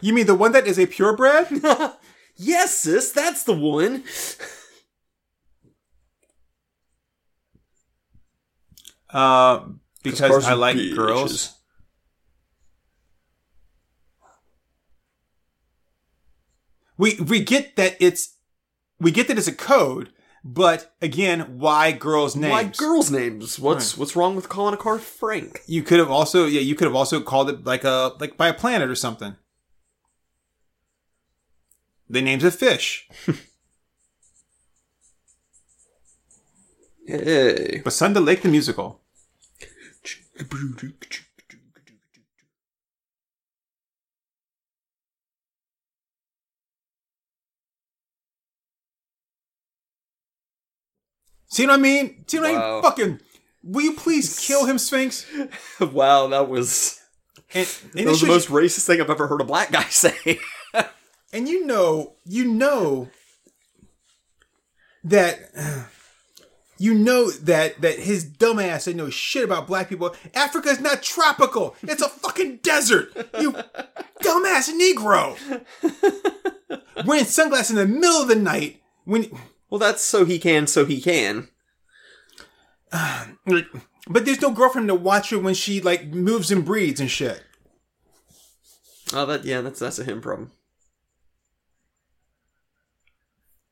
You 0.00 0.14
mean 0.14 0.26
the 0.26 0.34
one 0.34 0.52
that 0.52 0.66
is 0.66 0.78
a 0.78 0.86
purebred? 0.86 1.48
Yes, 2.36 2.78
sis. 2.78 3.12
That's 3.12 3.44
the 3.44 3.52
one. 3.54 4.02
Uh, 9.08 9.66
because 10.02 10.44
I 10.44 10.54
like 10.54 10.76
bitches. 10.76 10.96
girls. 10.96 11.54
We 16.96 17.16
we 17.20 17.42
get 17.42 17.76
that 17.76 17.96
it's 18.00 18.36
we 19.00 19.10
get 19.10 19.28
that 19.28 19.38
it's 19.38 19.48
a 19.48 19.54
code, 19.54 20.10
but 20.44 20.94
again, 21.02 21.58
why 21.58 21.92
girls' 21.92 22.36
names? 22.36 22.52
Why 22.52 22.64
girls' 22.64 23.10
names? 23.10 23.58
What's 23.58 23.96
what's 23.98 24.14
wrong 24.14 24.36
with 24.36 24.48
calling 24.48 24.74
a 24.74 24.78
car 24.78 24.98
Frank? 24.98 25.60
You 25.66 25.82
could 25.82 25.98
have 25.98 26.10
also 26.10 26.46
yeah, 26.46 26.60
you 26.60 26.74
could 26.74 26.86
have 26.86 26.94
also 26.94 27.20
called 27.20 27.50
it 27.50 27.64
like 27.64 27.84
a 27.84 28.12
like 28.20 28.36
by 28.36 28.48
a 28.48 28.54
planet 28.54 28.88
or 28.88 28.94
something. 28.94 29.36
The 32.08 32.22
name's 32.22 32.44
a 32.44 32.50
fish. 32.50 33.08
Hey. 37.06 37.82
But 37.84 37.92
Sunday 37.92 38.20
Lake 38.20 38.42
the 38.42 38.48
musical. 38.48 39.00
See 51.54 51.66
what 51.66 51.74
I 51.74 51.76
mean? 51.76 52.24
See 52.26 52.40
what 52.40 52.50
I 52.50 52.72
mean? 52.72 52.82
Fucking 52.82 53.20
will 53.62 53.82
you 53.82 53.92
please 53.94 54.40
kill 54.46 54.66
him, 54.66 54.76
Sphinx? 54.76 55.24
wow, 55.80 56.26
that 56.26 56.48
was 56.48 57.00
And, 57.54 57.68
and, 57.96 58.06
that 58.06 58.10
was 58.10 58.22
the 58.22 58.26
most 58.26 58.48
racist 58.48 58.86
thing 58.86 59.00
I've 59.00 59.08
ever 59.08 59.28
heard 59.28 59.40
a 59.40 59.44
black 59.44 59.70
guy 59.70 59.84
say. 59.88 60.40
And 61.32 61.48
you 61.48 61.64
know, 61.64 62.14
you 62.24 62.44
know 62.44 63.08
that 65.04 65.38
you 66.76 66.92
know 66.92 67.30
that 67.30 67.80
that 67.82 68.00
his 68.00 68.28
dumbass 68.28 68.86
didn't 68.86 68.96
know 68.96 69.10
shit 69.10 69.44
about 69.44 69.68
black 69.68 69.88
people. 69.88 70.12
Africa 70.34 70.70
is 70.70 70.80
not 70.80 71.04
tropical. 71.04 71.76
It's 71.82 72.02
a 72.02 72.08
fucking 72.08 72.58
desert. 72.64 73.12
You 73.38 73.52
dumbass 74.22 74.70
Negro. 74.70 75.64
Wearing 77.06 77.24
sunglasses 77.24 77.70
in 77.70 77.76
the 77.76 77.86
middle 77.86 78.22
of 78.22 78.28
the 78.28 78.36
night 78.36 78.80
when 79.04 79.30
Well, 79.70 79.78
that's 79.78 80.02
so 80.02 80.24
he 80.24 80.38
can, 80.38 80.66
so 80.66 80.84
he 80.84 81.00
can. 81.00 81.48
but 82.92 84.24
there's 84.24 84.40
no 84.40 84.52
girlfriend 84.52 84.88
to 84.88 84.94
watch 84.94 85.30
her 85.30 85.38
when 85.38 85.54
she 85.54 85.80
like 85.80 86.06
moves 86.06 86.50
and 86.50 86.64
breeds 86.64 87.00
and 87.00 87.10
shit. 87.10 87.42
Oh, 89.12 89.26
that 89.26 89.44
yeah, 89.44 89.60
that's 89.60 89.80
that's 89.80 89.98
a 89.98 90.04
him 90.04 90.20
problem. 90.20 90.52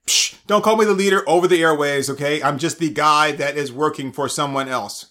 Psh, 0.07 0.45
don't 0.47 0.63
call 0.63 0.77
me 0.77 0.85
the 0.85 0.93
leader 0.93 1.23
over 1.29 1.47
the 1.47 1.63
airways, 1.63 2.11
okay? 2.11 2.43
I'm 2.43 2.59
just 2.59 2.79
the 2.79 2.91
guy 2.91 3.33
that 3.33 3.57
is 3.57 3.73
working 3.73 4.13
for 4.13 4.29
someone 4.29 4.69
else. 4.69 5.07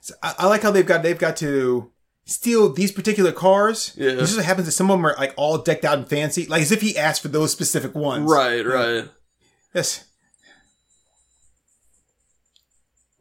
So 0.00 0.14
I, 0.22 0.34
I 0.40 0.46
like 0.46 0.62
how 0.62 0.70
they've 0.70 0.86
got 0.86 1.02
they've 1.02 1.18
got 1.18 1.36
to 1.38 1.90
steal 2.26 2.72
these 2.72 2.92
particular 2.92 3.32
cars. 3.32 3.92
Yeah. 3.96 4.10
It 4.10 4.18
just 4.18 4.38
happens 4.40 4.66
that 4.66 4.72
some 4.72 4.90
of 4.90 4.98
them 4.98 5.06
are 5.06 5.14
like 5.16 5.32
all 5.36 5.58
decked 5.58 5.84
out 5.84 5.98
and 5.98 6.08
fancy, 6.08 6.46
like 6.46 6.60
as 6.62 6.72
if 6.72 6.82
he 6.82 6.98
asked 6.98 7.22
for 7.22 7.28
those 7.28 7.52
specific 7.52 7.94
ones. 7.94 8.30
Right, 8.30 8.66
right. 8.66 9.08
Yes. 9.72 10.04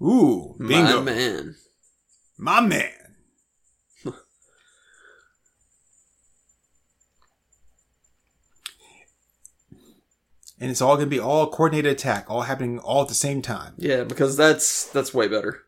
Ooh, 0.02 0.56
bingo, 0.60 1.02
My 1.02 1.02
man. 1.02 1.56
my 2.38 2.60
man. 2.62 2.92
and 10.60 10.72
it's 10.72 10.82
all 10.82 10.96
gonna 10.96 11.08
be 11.08 11.20
all 11.20 11.50
coordinated 11.50 11.92
attack, 11.92 12.26
all 12.30 12.44
happening 12.44 12.80
all 12.80 13.02
at 13.04 13.08
the 13.08 13.14
same 13.14 13.42
time. 13.42 13.74
Yeah, 13.78 14.04
because 14.04 14.38
that's 14.38 14.86
that's 14.92 15.14
way 15.14 15.28
better. 15.28 15.64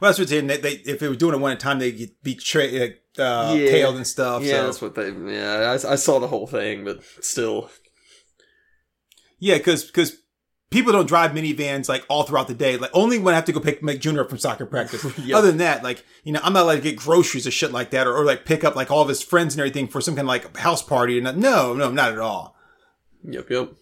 Well, 0.00 0.10
that's 0.10 0.18
what. 0.18 0.28
They, 0.28 0.40
they, 0.40 0.72
if 0.72 0.98
they 0.98 1.08
were 1.08 1.14
doing 1.16 1.34
it 1.34 1.40
one 1.40 1.52
at 1.52 1.58
a 1.58 1.60
time, 1.60 1.78
they'd 1.78 1.92
get 1.92 2.22
betrayed, 2.22 2.96
uh, 3.18 3.54
Yeah. 3.56 3.70
tailed 3.70 3.96
and 3.96 4.06
stuff. 4.06 4.42
Yeah, 4.42 4.52
so. 4.52 4.64
that's 4.64 4.82
what 4.82 4.94
they. 4.94 5.10
Yeah, 5.10 5.76
I, 5.84 5.92
I 5.92 5.96
saw 5.96 6.18
the 6.18 6.28
whole 6.28 6.46
thing, 6.46 6.84
but 6.84 7.00
still. 7.20 7.70
Yeah, 9.38 9.58
because 9.58 9.84
because 9.84 10.16
people 10.70 10.92
don't 10.92 11.06
drive 11.06 11.30
minivans 11.30 11.88
like 11.88 12.04
all 12.08 12.24
throughout 12.24 12.48
the 12.48 12.54
day. 12.54 12.76
Like 12.76 12.90
only 12.92 13.18
when 13.18 13.34
I 13.34 13.36
have 13.36 13.44
to 13.46 13.52
go 13.52 13.60
pick 13.60 13.82
make 13.82 14.00
Junior 14.00 14.22
up 14.22 14.28
from 14.28 14.38
soccer 14.38 14.66
practice. 14.66 15.04
Yep. 15.18 15.36
Other 15.36 15.48
than 15.48 15.58
that, 15.58 15.82
like 15.82 16.04
you 16.24 16.32
know, 16.32 16.40
I'm 16.42 16.52
not 16.52 16.64
allowed 16.64 16.76
to 16.76 16.80
get 16.80 16.96
groceries 16.96 17.46
or 17.46 17.50
shit 17.50 17.72
like 17.72 17.90
that, 17.90 18.06
or, 18.06 18.16
or 18.16 18.24
like 18.24 18.44
pick 18.44 18.64
up 18.64 18.76
like 18.76 18.90
all 18.90 19.02
of 19.02 19.08
his 19.08 19.22
friends 19.22 19.54
and 19.54 19.60
everything 19.60 19.88
for 19.88 20.00
some 20.00 20.14
kind 20.14 20.26
of 20.26 20.28
like 20.28 20.56
house 20.56 20.82
party. 20.82 21.18
And 21.18 21.38
no, 21.38 21.74
no, 21.74 21.90
not 21.90 22.12
at 22.12 22.18
all. 22.18 22.56
Yep, 23.24 23.50
yep. 23.50 23.72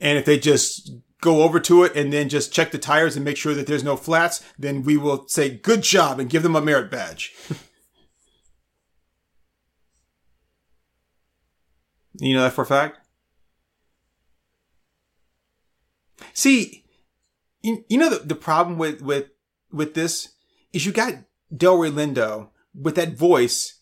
And 0.00 0.18
if 0.18 0.24
they 0.24 0.38
just 0.38 0.90
go 1.22 1.42
over 1.42 1.58
to 1.60 1.84
it 1.84 1.96
and 1.96 2.12
then 2.12 2.28
just 2.28 2.52
check 2.52 2.70
the 2.72 2.78
tires 2.78 3.16
and 3.16 3.24
make 3.24 3.38
sure 3.38 3.54
that 3.54 3.66
there's 3.66 3.84
no 3.84 3.96
flats, 3.96 4.44
then 4.58 4.82
we 4.82 4.98
will 4.98 5.26
say 5.28 5.48
good 5.48 5.82
job 5.82 6.20
and 6.20 6.28
give 6.28 6.42
them 6.42 6.56
a 6.56 6.60
merit 6.60 6.90
badge. 6.90 7.32
you 12.20 12.34
know 12.34 12.42
that 12.42 12.52
for 12.52 12.62
a 12.62 12.66
fact? 12.66 12.98
See, 16.34 16.84
you, 17.62 17.84
you 17.88 17.96
know 17.98 18.10
the, 18.10 18.18
the 18.18 18.34
problem 18.34 18.76
with, 18.76 19.00
with 19.00 19.28
with 19.70 19.94
this 19.94 20.32
is 20.72 20.84
you 20.84 20.92
got 20.92 21.14
Delroy 21.54 21.92
Lindo 21.92 22.48
with 22.74 22.96
that 22.96 23.16
voice 23.16 23.80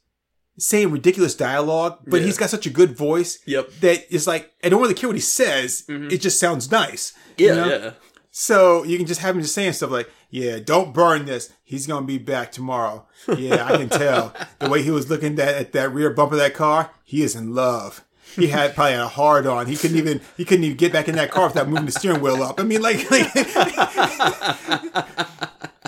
saying 0.60 0.90
ridiculous 0.92 1.34
dialogue, 1.34 1.98
but 2.06 2.20
Yeah. 2.20 2.26
he's 2.26 2.38
got 2.38 2.50
such 2.50 2.66
a 2.66 2.70
good 2.70 2.96
voice 2.96 3.38
Yep. 3.46 3.70
it's 3.82 4.26
like 4.26 4.52
I 4.62 4.68
don't 4.68 4.80
really 4.82 4.94
care 4.94 5.08
what 5.08 5.16
he 5.16 5.20
says. 5.22 5.84
Mm-hmm. 5.88 6.10
It 6.10 6.20
just 6.20 6.38
sounds 6.38 6.70
nice. 6.70 7.14
Yeah, 7.36 7.48
you 7.48 7.54
know? 7.56 7.68
yeah. 7.68 7.90
So 8.30 8.84
you 8.84 8.96
can 8.96 9.06
just 9.06 9.20
have 9.22 9.34
him 9.34 9.42
just 9.42 9.54
saying 9.54 9.72
stuff 9.72 9.90
like, 9.90 10.08
"Yeah, 10.30 10.60
don't 10.60 10.94
burn 10.94 11.24
this. 11.26 11.52
He's 11.64 11.86
gonna 11.88 12.06
be 12.06 12.18
back 12.18 12.52
tomorrow." 12.52 13.06
Yeah, 13.36 13.66
I 13.66 13.76
can 13.76 13.88
tell 13.88 14.32
the 14.60 14.70
way 14.70 14.82
he 14.82 14.90
was 14.92 15.10
looking 15.10 15.38
at, 15.40 15.54
at 15.54 15.72
that 15.72 15.92
rear 15.92 16.10
bumper 16.10 16.34
of 16.36 16.40
that 16.40 16.54
car. 16.54 16.90
He 17.04 17.22
is 17.22 17.34
in 17.34 17.54
love. 17.54 18.04
He 18.36 18.46
had 18.46 18.74
probably 18.76 18.92
had 18.92 19.00
a 19.02 19.08
hard 19.08 19.46
on. 19.48 19.66
He 19.66 19.74
couldn't 19.76 19.96
even 19.98 20.20
he 20.36 20.44
couldn't 20.44 20.62
even 20.64 20.76
get 20.76 20.92
back 20.92 21.08
in 21.08 21.16
that 21.16 21.32
car 21.32 21.48
without 21.48 21.68
moving 21.68 21.86
the 21.86 21.92
steering 21.92 22.20
wheel 22.20 22.40
up. 22.42 22.60
I 22.60 22.62
mean, 22.62 22.80
like, 22.82 23.10
like 23.10 23.32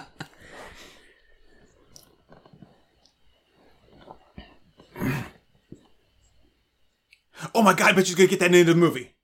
oh 7.55 7.63
my 7.63 7.75
god! 7.75 7.91
I 7.91 7.93
bet 7.93 8.09
you're 8.09 8.17
gonna 8.17 8.29
get 8.29 8.41
that 8.41 8.55
into 8.55 8.73
the 8.73 8.79
movie. 8.79 9.15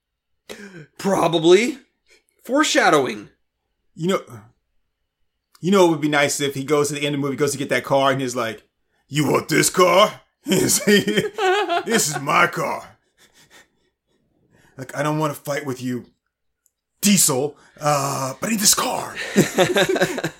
Probably. 0.98 1.78
Foreshadowing. 2.44 3.28
You 3.94 4.08
know, 4.08 4.22
you 5.60 5.70
know, 5.70 5.86
it 5.86 5.90
would 5.90 6.00
be 6.00 6.08
nice 6.08 6.40
if 6.40 6.54
he 6.54 6.64
goes 6.64 6.88
to 6.88 6.94
the 6.94 7.04
end 7.04 7.14
of 7.14 7.20
the 7.20 7.26
movie, 7.26 7.36
goes 7.36 7.52
to 7.52 7.58
get 7.58 7.68
that 7.70 7.84
car, 7.84 8.12
and 8.12 8.20
he's 8.20 8.36
like, 8.36 8.62
"You 9.08 9.30
want 9.30 9.48
this 9.48 9.70
car? 9.70 10.20
This 10.44 12.08
is 12.08 12.20
my 12.20 12.46
car. 12.46 12.98
Like, 14.76 14.96
I 14.96 15.02
don't 15.02 15.18
want 15.18 15.34
to 15.34 15.40
fight 15.40 15.66
with 15.66 15.82
you, 15.82 16.06
Diesel, 17.00 17.56
uh, 17.80 18.34
but 18.40 18.46
I 18.46 18.50
need 18.50 18.60
this 18.60 18.74
car." 18.74 19.14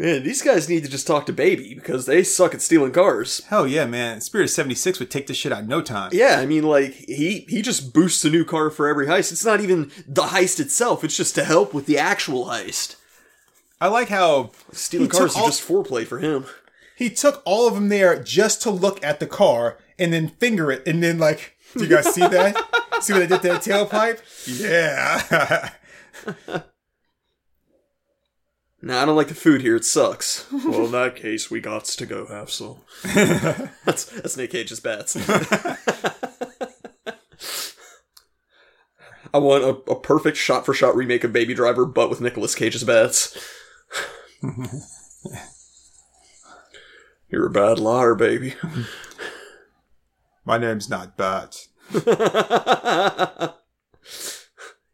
Man, 0.00 0.22
these 0.22 0.40
guys 0.40 0.66
need 0.66 0.82
to 0.82 0.88
just 0.88 1.06
talk 1.06 1.26
to 1.26 1.32
Baby 1.32 1.74
because 1.74 2.06
they 2.06 2.22
suck 2.22 2.54
at 2.54 2.62
stealing 2.62 2.90
cars. 2.90 3.44
Hell 3.48 3.66
yeah, 3.66 3.84
man! 3.84 4.22
Spirit 4.22 4.44
of 4.44 4.50
'76 4.50 4.98
would 4.98 5.10
take 5.10 5.26
this 5.26 5.36
shit 5.36 5.52
out 5.52 5.64
in 5.64 5.66
no 5.66 5.82
time. 5.82 6.08
Yeah, 6.14 6.38
I 6.40 6.46
mean, 6.46 6.62
like 6.62 6.94
he 6.94 7.40
he 7.50 7.60
just 7.60 7.92
boosts 7.92 8.24
a 8.24 8.30
new 8.30 8.42
car 8.46 8.70
for 8.70 8.88
every 8.88 9.06
heist. 9.06 9.30
It's 9.30 9.44
not 9.44 9.60
even 9.60 9.90
the 10.08 10.22
heist 10.22 10.58
itself; 10.58 11.04
it's 11.04 11.18
just 11.18 11.34
to 11.34 11.44
help 11.44 11.74
with 11.74 11.84
the 11.84 11.98
actual 11.98 12.46
heist. 12.46 12.96
I 13.78 13.88
like 13.88 14.08
how 14.08 14.52
Stealing 14.72 15.10
cars 15.10 15.32
is 15.32 15.36
all- 15.36 15.48
just 15.48 15.68
foreplay 15.68 16.06
for 16.06 16.18
him. 16.18 16.46
he 16.96 17.10
took 17.10 17.42
all 17.44 17.68
of 17.68 17.74
them 17.74 17.90
there 17.90 18.22
just 18.22 18.62
to 18.62 18.70
look 18.70 19.04
at 19.04 19.20
the 19.20 19.26
car 19.26 19.76
and 19.98 20.14
then 20.14 20.28
finger 20.28 20.72
it, 20.72 20.82
and 20.86 21.02
then 21.02 21.18
like, 21.18 21.58
do 21.76 21.84
you 21.84 21.90
guys 21.90 22.06
see 22.14 22.26
that? 22.26 22.56
see 23.02 23.12
what 23.12 23.24
I 23.24 23.26
did 23.26 23.42
to 23.42 23.48
that 23.48 23.60
tailpipe? 23.60 24.20
Yeah. 24.60 25.72
Nah, 28.82 29.02
I 29.02 29.04
don't 29.04 29.16
like 29.16 29.28
the 29.28 29.34
food 29.34 29.60
here. 29.60 29.76
It 29.76 29.84
sucks. 29.84 30.46
well, 30.52 30.86
in 30.86 30.92
that 30.92 31.14
case, 31.16 31.50
we 31.50 31.60
got 31.60 31.84
to 31.84 32.06
go 32.06 32.26
have 32.26 32.50
some. 32.50 32.76
that's 33.84 34.04
that's 34.06 34.36
Nick 34.36 34.50
Cage's 34.52 34.80
bats. 34.80 35.16
I 39.32 39.38
want 39.38 39.62
a, 39.62 39.68
a 39.90 40.00
perfect 40.00 40.36
shot 40.36 40.66
for 40.66 40.74
shot 40.74 40.96
remake 40.96 41.22
of 41.22 41.32
Baby 41.32 41.54
Driver, 41.54 41.86
but 41.86 42.10
with 42.10 42.20
Nicolas 42.20 42.54
Cage's 42.54 42.82
bats. 42.82 43.38
You're 47.28 47.46
a 47.46 47.50
bad 47.50 47.78
liar, 47.78 48.16
baby. 48.16 48.54
My 50.44 50.58
name's 50.58 50.90
not 50.90 51.16
Bat. 51.16 51.68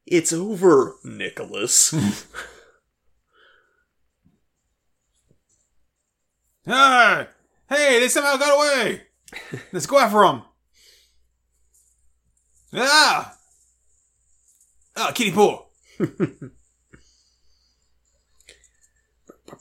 it's 0.07 0.33
over, 0.35 0.97
Nicolas. 1.03 1.95
Hey, 6.67 7.29
hey, 7.69 8.01
they 8.01 8.09
somehow 8.09 8.37
got 8.37 8.57
away. 8.57 9.03
Let's 9.73 9.87
go 9.87 10.01
after 10.01 10.19
them. 10.19 10.43
Ah, 12.75 13.37
ah, 14.97 15.13
kitty 15.15 15.31
pool. 15.31 15.71
bow, 15.99 16.07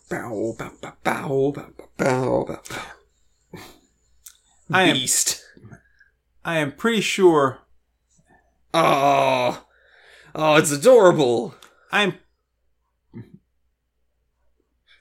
bow, 0.10 0.56
bow, 0.58 0.72
bow, 0.82 0.94
bow, 1.04 1.52
bow, 1.52 1.70
bow, 1.98 2.46
bow. 2.46 3.60
I 4.72 4.84
am, 4.84 4.96
Beast. 4.96 5.46
I 6.44 6.58
am 6.58 6.72
pretty 6.72 7.02
sure. 7.02 7.60
Oh, 8.74 9.64
oh, 10.34 10.56
it's 10.56 10.72
adorable. 10.72 11.54
I'm. 11.92 12.16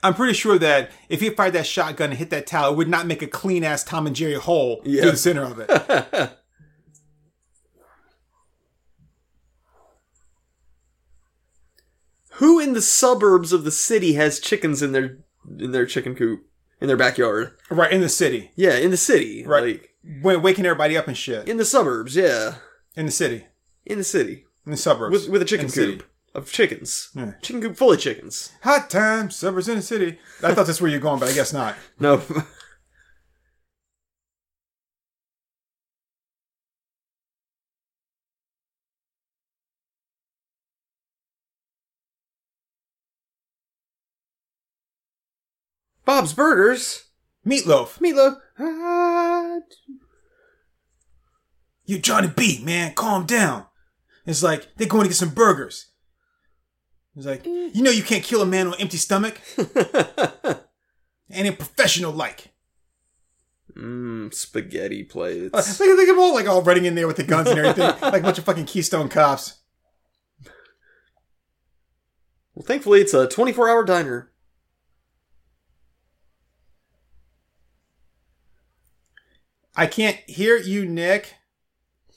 I'm 0.05 0.15
pretty 0.15 0.35
sure 0.35 0.59
that 0.59 0.91
if 1.09 1.21
he 1.21 1.31
fired 1.31 1.55
that 1.55 1.67
shotgun 1.67 2.11
and 2.11 2.19
hit 2.19 2.31
that 2.31 2.47
towel, 2.47 2.73
it 2.73 2.77
would 2.77 2.89
not 2.89 3.07
make 3.07 3.23
a 3.23 3.27
clean 3.27 3.65
ass 3.65 3.83
Tom 3.83 4.07
and 4.07 4.15
Jerry 4.15 4.35
hole 4.35 4.83
Yeah. 4.85 5.03
through 5.03 5.11
the 5.13 5.17
center 5.17 5.43
of 5.45 5.59
it. 5.59 6.31
Who 12.35 12.59
in 12.59 12.73
the 12.73 12.83
suburbs 12.83 13.53
of 13.53 13.65
the 13.65 13.71
city 13.71 14.15
has 14.15 14.41
chickens 14.41 14.83
in 14.83 14.93
their 14.93 15.19
in 15.59 15.73
their 15.73 15.87
chicken 15.87 16.15
coop 16.15 16.45
in 16.81 16.89
their 16.89 16.97
backyard? 16.97 17.53
right 17.71 17.93
in 17.93 18.01
the 18.01 18.09
city, 18.09 18.51
Yeah, 18.57 18.77
in 18.77 18.91
the 18.91 18.97
city. 18.97 19.45
Right. 19.47 19.81
Like 20.23 20.43
waking 20.43 20.67
everybody 20.67 20.97
up 20.97 21.07
and 21.09 21.17
shit. 21.17 21.49
in 21.49 21.57
the 21.57 21.65
suburbs, 21.65 22.17
yeah. 22.17 22.57
In 22.97 23.07
the 23.07 23.13
city, 23.13 23.47
In 23.87 23.99
the 23.99 24.05
city. 24.05 24.47
in 24.67 24.73
the 24.73 24.77
suburbs, 24.79 25.13
With 25.13 25.29
with 25.29 25.43
a 25.43 25.45
chicken 25.45 25.67
the 25.67 25.73
city 25.73 26.01
of 26.35 26.51
chickens. 26.51 27.11
Yeah. 27.15 27.33
Chicken 27.43 27.63
coop 27.63 27.77
full 27.77 27.93
of 27.93 28.01
chickens. 28.01 28.53
Hot 28.63 28.91
time, 28.91 29.31
suburbs 29.31 29.69
in 29.69 29.77
the 29.77 29.83
city. 29.83 30.19
I 30.43 30.53
thought 30.55 30.67
that's 30.67 30.81
where 30.81 30.91
you're 30.91 31.01
going, 31.01 31.21
but 31.21 31.29
I 31.29 31.33
guess 31.33 31.53
not. 31.53 31.77
No. 32.01 32.23
Bob's 46.05 46.35
Burgers. 46.35 47.05
Meatloaf. 47.47 47.99
Meatloaf. 47.99 48.37
Ah. 48.59 49.59
You 51.87 51.99
Johnny 51.99 52.29
B, 52.29 52.63
man, 52.63 52.95
calm 52.95 53.27
down. 53.27 53.67
It's 54.27 54.43
like 54.43 54.69
they're 54.77 54.89
going 54.89 55.05
to 55.05 55.09
get 55.09 55.17
some 55.17 55.31
burgers. 55.31 55.94
It's 57.17 57.27
like 57.27 57.47
you 57.47 57.83
know 57.83 57.91
you 57.91 58.03
can't 58.03 58.25
kill 58.25 58.43
a 58.43 58.47
man 58.47 58.67
on 58.67 58.75
empty 58.81 58.97
stomach. 58.97 59.41
and 61.31 61.49
a 61.49 61.53
professional 61.53 62.13
like. 62.13 62.51
Mmm, 63.77 64.33
spaghetti 64.33 65.01
Look, 65.03 65.11
plates. 65.11 65.81
Uh, 65.81 65.85
look 65.85 65.99
at 65.99 66.07
them 66.07 66.19
all 66.19 66.35
like 66.35 66.47
all 66.47 66.63
running 66.63 66.85
in 66.85 66.95
there 66.95 67.07
with 67.07 67.17
the 67.17 67.25
guns 67.25 67.49
and 67.49 67.59
everything, 67.59 67.83
like 68.03 68.21
a 68.21 68.25
bunch 68.25 68.39
of 68.39 68.45
fucking 68.45 68.67
Keystone 68.67 69.09
cops. 69.09 69.59
Well, 72.55 72.65
thankfully, 72.65 73.01
it's 73.01 73.15
a 73.15 73.27
24 73.27 73.69
hour 73.69 73.85
diner. 73.85 74.31
I 79.77 79.87
can't 79.87 80.19
hear 80.29 80.57
you, 80.57 80.87
Nick. 80.87 81.35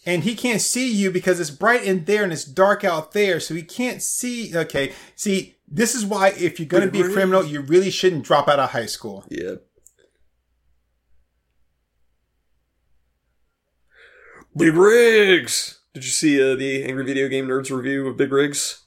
And 0.07 0.23
he 0.23 0.35
can't 0.35 0.61
see 0.61 0.89
you 0.89 1.11
because 1.11 1.37
it's 1.41 1.49
bright 1.49 1.83
in 1.83 2.05
there 2.05 2.23
and 2.23 2.31
it's 2.31 2.45
dark 2.45 2.85
out 2.85 3.11
there, 3.11 3.41
so 3.41 3.53
he 3.53 3.61
can't 3.61 4.01
see. 4.01 4.55
Okay, 4.55 4.93
see, 5.17 5.57
this 5.67 5.93
is 5.93 6.05
why 6.05 6.29
if 6.29 6.61
you're 6.61 6.67
gonna 6.67 6.87
be 6.87 7.01
a 7.01 7.09
criminal, 7.09 7.43
you 7.43 7.59
really 7.59 7.91
shouldn't 7.91 8.23
drop 8.23 8.47
out 8.47 8.57
of 8.57 8.71
high 8.71 8.85
school. 8.85 9.25
Yeah. 9.29 9.55
Big 14.55 14.73
Rigs! 14.73 15.81
Did 15.93 16.05
you 16.05 16.11
see 16.11 16.41
uh, 16.41 16.55
the 16.55 16.85
Angry 16.85 17.03
Video 17.03 17.27
Game 17.27 17.45
Nerds 17.45 17.69
review 17.69 18.07
of 18.07 18.15
Big 18.15 18.31
Rigs? 18.31 18.85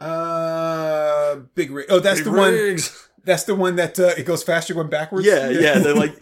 Uh, 0.00 1.36
big 1.54 1.70
rig. 1.70 1.86
Oh, 1.90 2.00
that's 2.00 2.20
Big 2.20 2.24
the 2.24 2.32
one. 2.32 2.78
That's 3.24 3.44
the 3.44 3.54
one 3.54 3.76
that 3.76 4.00
uh, 4.00 4.12
it 4.16 4.24
goes 4.24 4.42
faster 4.42 4.72
going 4.72 4.88
backwards. 4.88 5.26
Yeah, 5.26 5.50
yeah, 5.50 5.78
they're 5.78 5.94
like, 5.94 6.18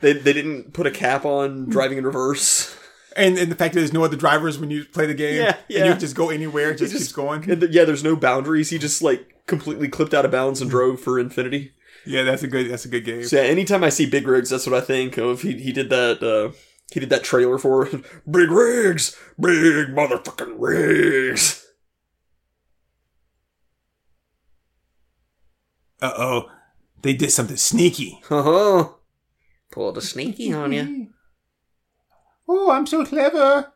they, 0.00 0.14
they 0.14 0.32
didn't 0.32 0.72
put 0.72 0.86
a 0.86 0.90
cap 0.90 1.24
on 1.24 1.68
driving 1.68 1.98
in 1.98 2.04
reverse. 2.04 2.76
And 3.16 3.38
and 3.38 3.50
the 3.50 3.56
fact 3.56 3.74
that 3.74 3.80
there's 3.80 3.92
no 3.92 4.04
other 4.04 4.16
drivers 4.16 4.58
when 4.58 4.70
you 4.70 4.84
play 4.84 5.06
the 5.06 5.14
game. 5.14 5.36
Yeah, 5.42 5.56
And 5.56 5.58
yeah. 5.68 5.84
you 5.86 5.94
just 6.00 6.14
go 6.16 6.30
anywhere, 6.30 6.70
it 6.72 6.78
just, 6.78 6.92
just- 6.92 7.04
keeps 7.04 7.12
going. 7.12 7.48
And 7.50 7.60
th- 7.60 7.72
yeah, 7.72 7.84
there's 7.84 8.04
no 8.04 8.16
boundaries. 8.16 8.70
He 8.70 8.78
just 8.78 9.02
like 9.02 9.44
completely 9.46 9.88
clipped 9.88 10.14
out 10.14 10.24
of 10.24 10.30
bounds 10.30 10.60
and 10.60 10.70
drove 10.70 11.00
for 11.00 11.18
infinity. 11.18 11.72
Yeah, 12.06 12.22
that's 12.22 12.42
a 12.42 12.48
good. 12.48 12.70
That's 12.70 12.84
a 12.84 12.88
good 12.88 13.04
game. 13.04 13.24
So 13.24 13.36
yeah, 13.40 13.48
anytime 13.48 13.82
I 13.82 13.88
see 13.88 14.04
Big 14.06 14.26
Rigs, 14.28 14.50
that's 14.50 14.66
what 14.66 14.74
I 14.74 14.80
think 14.84 15.16
of. 15.16 15.42
He 15.42 15.52
he 15.58 15.72
did 15.72 15.88
that. 15.90 16.22
uh 16.22 16.54
He 16.92 17.00
did 17.00 17.08
that 17.10 17.24
trailer 17.24 17.56
for 17.58 17.86
Big 18.30 18.50
Rigs, 18.50 19.16
big 19.40 19.88
motherfucking 19.88 20.56
rigs. 20.58 21.64
Uh 26.02 26.12
oh, 26.18 26.50
they 27.02 27.14
did 27.14 27.30
something 27.32 27.56
sneaky. 27.56 28.20
Uh 28.28 28.42
huh. 28.42 28.88
Pulled 29.72 29.96
a 29.98 30.02
sneaky 30.02 30.52
on 30.52 30.72
you. 30.72 31.08
Oh, 32.48 32.70
I'm 32.70 32.86
so 32.86 33.04
clever. 33.04 33.72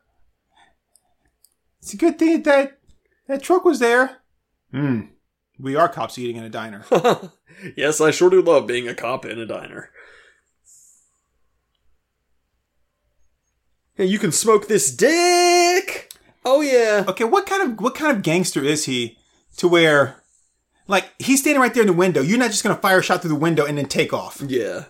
It's 1.81 1.93
a 1.93 1.97
good 1.97 2.19
thing 2.19 2.43
that 2.43 2.79
that 3.27 3.43
truck 3.43 3.65
was 3.65 3.79
there. 3.79 4.17
Hmm. 4.71 5.01
We 5.59 5.75
are 5.75 5.89
cops 5.89 6.17
eating 6.17 6.37
in 6.37 6.43
a 6.43 6.49
diner. 6.49 6.85
yes, 7.75 7.99
I 7.99 8.11
sure 8.11 8.29
do 8.29 8.41
love 8.41 8.67
being 8.67 8.87
a 8.87 8.95
cop 8.95 9.25
in 9.25 9.39
a 9.39 9.45
diner. 9.45 9.89
Hey, 13.95 14.05
you 14.05 14.19
can 14.19 14.31
smoke 14.31 14.67
this 14.67 14.95
dick. 14.95 16.13
Oh 16.45 16.61
yeah. 16.61 17.03
Okay, 17.07 17.25
what 17.25 17.45
kind 17.45 17.63
of 17.63 17.81
what 17.81 17.95
kind 17.95 18.15
of 18.15 18.23
gangster 18.23 18.63
is 18.63 18.85
he 18.85 19.17
to 19.57 19.67
where 19.67 20.23
like 20.87 21.09
he's 21.19 21.41
standing 21.41 21.61
right 21.61 21.73
there 21.73 21.83
in 21.83 21.87
the 21.87 21.93
window. 21.93 22.21
You're 22.21 22.37
not 22.37 22.51
just 22.51 22.63
gonna 22.63 22.75
fire 22.75 22.99
a 22.99 23.03
shot 23.03 23.21
through 23.21 23.29
the 23.29 23.35
window 23.35 23.65
and 23.65 23.77
then 23.77 23.87
take 23.87 24.13
off. 24.13 24.41
Yeah. 24.41 24.85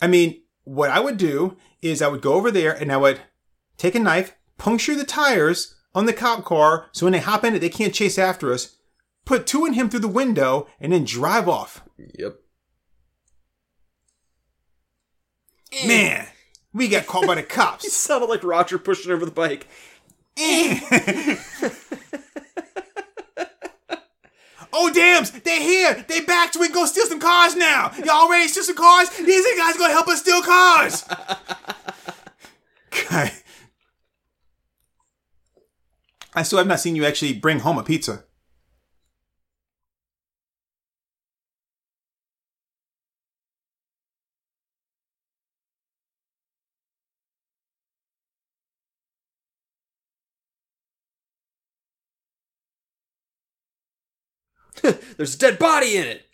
I 0.00 0.08
mean, 0.08 0.41
what 0.64 0.90
I 0.90 1.00
would 1.00 1.16
do 1.16 1.56
is 1.80 2.00
I 2.02 2.08
would 2.08 2.22
go 2.22 2.34
over 2.34 2.50
there 2.50 2.72
and 2.72 2.92
I 2.92 2.96
would 2.96 3.20
take 3.76 3.94
a 3.94 3.98
knife, 3.98 4.34
puncture 4.58 4.94
the 4.94 5.04
tires 5.04 5.74
on 5.94 6.06
the 6.06 6.12
cop 6.12 6.44
car 6.44 6.88
so 6.92 7.06
when 7.06 7.12
they 7.12 7.18
hop 7.20 7.44
in 7.44 7.54
it, 7.54 7.58
they 7.58 7.68
can't 7.68 7.94
chase 7.94 8.18
after 8.18 8.52
us. 8.52 8.76
Put 9.24 9.46
two 9.46 9.64
in 9.66 9.74
him 9.74 9.88
through 9.88 10.00
the 10.00 10.08
window 10.08 10.66
and 10.80 10.92
then 10.92 11.04
drive 11.04 11.48
off. 11.48 11.82
Yep. 12.18 12.36
Eh. 15.72 15.86
Man, 15.86 16.26
we 16.72 16.88
got 16.88 17.06
caught 17.06 17.26
by 17.26 17.34
the 17.36 17.40
He 17.42 17.46
cops. 17.48 17.92
sounded 17.92 18.26
like 18.28 18.44
Roger 18.44 18.78
pushing 18.78 19.12
over 19.12 19.24
the 19.24 19.30
bike. 19.30 19.66
Eh. 20.38 21.36
oh, 24.72 24.90
damn, 24.92 25.24
they're 25.44 25.60
here. 25.60 26.04
They 26.08 26.20
back 26.20 26.54
so 26.54 26.60
we 26.60 26.66
can 26.66 26.74
go 26.74 26.86
steal 26.86 27.06
some 27.06 27.20
cars 27.20 27.56
now. 27.56 27.92
Y'all 28.04 28.30
ready 28.30 28.46
to 28.46 28.50
steal 28.50 28.64
some 28.64 28.76
cars? 28.76 29.10
These 29.10 29.58
guys 29.58 29.76
gonna 29.76 29.92
help 29.92 30.08
us 30.08 30.20
steal 30.20 30.42
cars. 30.42 31.02
God. 33.10 33.30
I 36.34 36.42
still 36.42 36.58
have 36.58 36.66
not 36.66 36.80
seen 36.80 36.96
you 36.96 37.04
actually 37.04 37.34
bring 37.34 37.60
home 37.60 37.78
a 37.78 37.82
pizza. 37.82 38.24
There's 55.16 55.34
a 55.34 55.38
dead 55.38 55.58
body 55.58 55.96
in 55.96 56.06
it. 56.06 56.26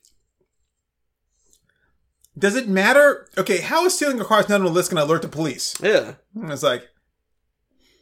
Does 2.39 2.55
it 2.55 2.69
matter? 2.69 3.27
Okay, 3.37 3.59
how 3.61 3.85
is 3.87 3.95
stealing 3.95 4.21
a 4.21 4.25
car 4.25 4.41
not 4.43 4.51
on 4.53 4.65
the 4.65 4.71
list 4.71 4.91
going 4.93 5.01
to 5.05 5.11
alert 5.11 5.23
the 5.23 5.29
police? 5.29 5.75
Yeah. 5.83 6.15
And 6.37 6.53
It's 6.53 6.63
like, 6.63 6.89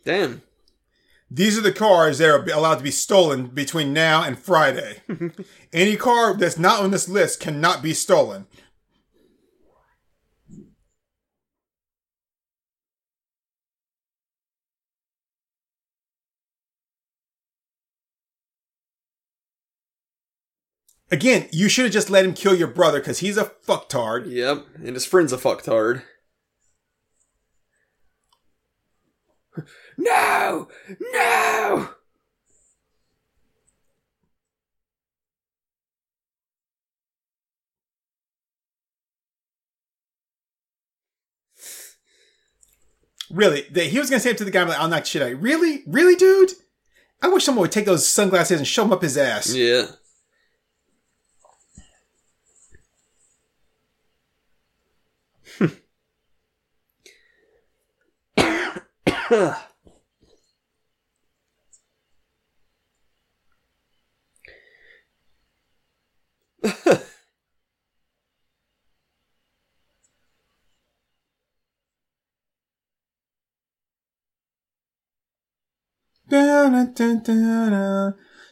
Damn. 0.05 0.43
these 1.31 1.57
are 1.59 1.63
the 1.63 1.73
cars 1.73 2.19
that 2.19 2.29
are 2.29 2.45
allowed 2.51 2.77
to 2.77 2.85
be 2.85 2.91
stolen 2.91 3.47
between 3.47 3.95
now 3.95 4.23
and 4.23 4.39
Friday. 4.39 4.99
Any 5.73 5.97
car 5.97 6.35
that's 6.35 6.59
not 6.59 6.81
on 6.83 6.91
this 6.91 7.09
list 7.09 7.41
cannot 7.41 7.83
be 7.83 7.95
stolen. 7.95 8.47
Again, 21.11 21.49
you 21.53 21.69
should 21.69 21.85
have 21.85 21.93
just 21.93 22.11
let 22.11 22.25
him 22.25 22.35
kill 22.35 22.55
your 22.55 22.67
brother 22.69 22.99
because 22.99 23.21
he's 23.21 23.37
a 23.37 23.45
fucktard. 23.45 24.29
Yep. 24.29 24.67
And 24.77 24.95
his 24.95 25.07
friend's 25.07 25.33
a 25.33 25.37
fucktard. 25.37 26.03
no! 29.97 30.69
No! 31.13 31.91
Really, 43.29 43.67
the, 43.71 43.83
he 43.83 43.99
was 43.99 44.09
gonna 44.09 44.21
say 44.21 44.31
it 44.31 44.39
to 44.39 44.45
the 44.45 44.53
guy, 44.53 44.63
like, 44.63 44.79
"I'll 44.79 44.89
knock 44.89 45.05
shit 45.05 45.21
out." 45.21 45.41
Really, 45.41 45.83
really, 45.87 46.15
dude. 46.15 46.53
I 47.21 47.29
wish 47.29 47.45
someone 47.45 47.63
would 47.63 47.73
take 47.73 47.87
those 47.87 48.07
sunglasses 48.07 48.59
and 48.59 48.67
shove 48.67 48.89
them 48.89 48.93
up 48.93 49.03
his 49.03 49.17
ass. 49.17 49.53
Yeah. 49.53 49.87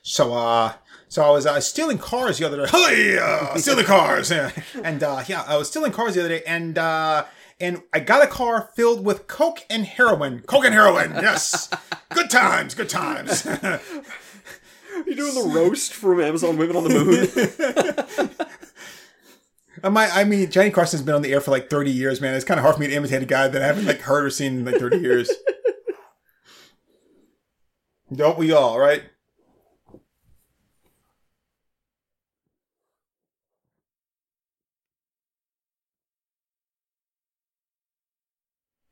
So, 0.02 0.34
uh, 0.34 0.74
so 1.08 1.22
I 1.24 1.30
was 1.30 1.46
uh, 1.46 1.60
stealing 1.60 1.98
cars 1.98 2.38
the 2.38 2.46
other 2.46 2.66
day. 2.66 2.66
Hey, 2.72 3.18
uh, 3.18 3.56
stealing 3.56 3.84
cars, 3.84 4.30
and 4.84 5.02
uh, 5.02 5.24
yeah, 5.26 5.42
I 5.46 5.56
was 5.56 5.68
stealing 5.68 5.92
cars 5.92 6.14
the 6.14 6.20
other 6.20 6.28
day, 6.28 6.42
and 6.46 6.76
uh, 6.76 7.24
and 7.64 7.82
I 7.92 8.00
got 8.00 8.22
a 8.22 8.26
car 8.26 8.68
filled 8.76 9.04
with 9.04 9.26
coke 9.26 9.64
and 9.70 9.86
heroin. 9.86 10.40
Coke 10.40 10.66
and 10.66 10.74
heroin, 10.74 11.12
yes. 11.12 11.70
good 12.10 12.28
times, 12.30 12.74
good 12.74 12.88
times. 12.90 13.46
You 15.06 15.16
doing 15.16 15.34
the 15.34 15.52
roast 15.52 15.92
from 15.92 16.20
Amazon 16.20 16.56
Women 16.56 16.76
on 16.76 16.84
the 16.84 18.30
Moon? 19.84 19.88
I 19.96 20.20
I 20.20 20.24
mean, 20.24 20.50
Johnny 20.50 20.70
Carson's 20.70 21.02
been 21.02 21.16
on 21.16 21.22
the 21.22 21.32
air 21.32 21.40
for 21.40 21.50
like 21.50 21.68
thirty 21.68 21.90
years, 21.90 22.20
man. 22.20 22.34
It's 22.34 22.44
kind 22.44 22.58
of 22.58 22.62
hard 22.62 22.76
for 22.76 22.80
me 22.80 22.86
to 22.86 22.94
imitate 22.94 23.20
a 23.22 23.26
guy 23.26 23.48
that 23.48 23.60
I 23.60 23.66
haven't 23.66 23.86
like 23.86 24.00
heard 24.00 24.24
or 24.24 24.30
seen 24.30 24.58
in 24.58 24.64
like 24.64 24.76
thirty 24.76 24.98
years. 24.98 25.30
Don't 28.14 28.38
we 28.38 28.52
all, 28.52 28.78
right? 28.78 29.02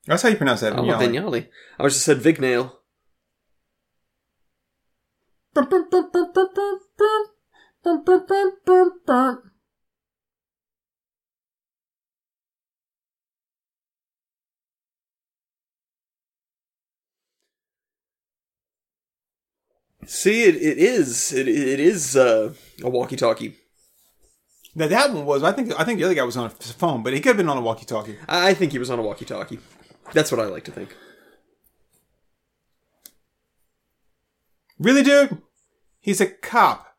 That's 0.06 0.22
how 0.22 0.28
you 0.28 0.36
pronounce 0.36 0.60
that. 0.60 0.72
Oh, 0.72 0.82
Vignale. 0.82 0.98
Vignale. 0.98 1.48
I 1.78 1.82
was 1.84 1.94
just 1.94 2.04
said 2.04 2.18
Vignail. 2.18 2.78
See, 20.04 20.42
it, 20.42 20.56
it 20.56 20.78
is 20.78 21.32
it, 21.32 21.46
it 21.46 21.80
is 21.80 22.16
uh, 22.16 22.52
a 22.82 22.90
walkie-talkie. 22.90 23.56
Now 24.74 24.88
that 24.88 25.12
one 25.12 25.24
was. 25.24 25.42
I 25.42 25.52
think. 25.52 25.78
I 25.78 25.84
think 25.84 25.98
the 25.98 26.04
other 26.04 26.14
guy 26.14 26.24
was 26.24 26.36
on 26.36 26.46
a 26.46 26.50
phone, 26.50 27.02
but 27.02 27.12
he 27.12 27.20
could 27.20 27.30
have 27.30 27.36
been 27.36 27.48
on 27.48 27.58
a 27.58 27.60
walkie-talkie. 27.60 28.16
I 28.28 28.54
think 28.54 28.72
he 28.72 28.78
was 28.78 28.90
on 28.90 28.98
a 28.98 29.02
walkie-talkie. 29.02 29.58
That's 30.12 30.30
what 30.30 30.40
I 30.40 30.44
like 30.44 30.64
to 30.64 30.70
think. 30.70 30.94
Really, 34.78 35.02
dude? 35.02 35.40
He's 36.00 36.20
a 36.20 36.26
cop. 36.26 36.96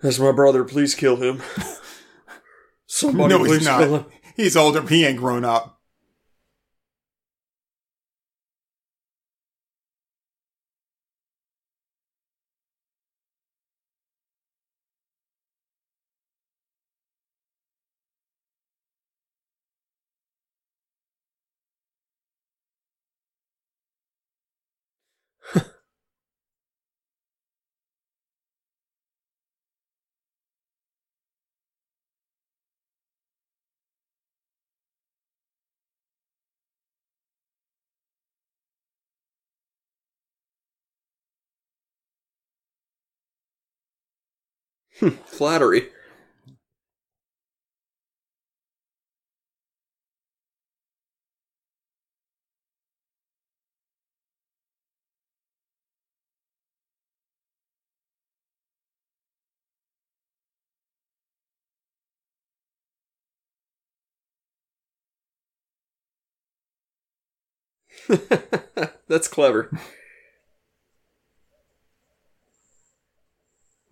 That's 0.00 0.18
my 0.18 0.32
brother. 0.32 0.64
Please 0.64 0.94
kill 0.94 1.16
him. 1.16 1.42
Somebody 2.86 3.34
no, 3.34 3.38
please 3.38 3.58
he's 3.58 3.68
kill 3.68 3.96
him. 3.96 4.06
He's 4.36 4.56
older. 4.56 4.82
He 4.82 5.04
ain't 5.04 5.18
grown 5.18 5.44
up. 5.44 5.75
Hmm, 45.00 45.08
flattery. 45.26 45.90
That's 69.08 69.28
clever. 69.28 69.70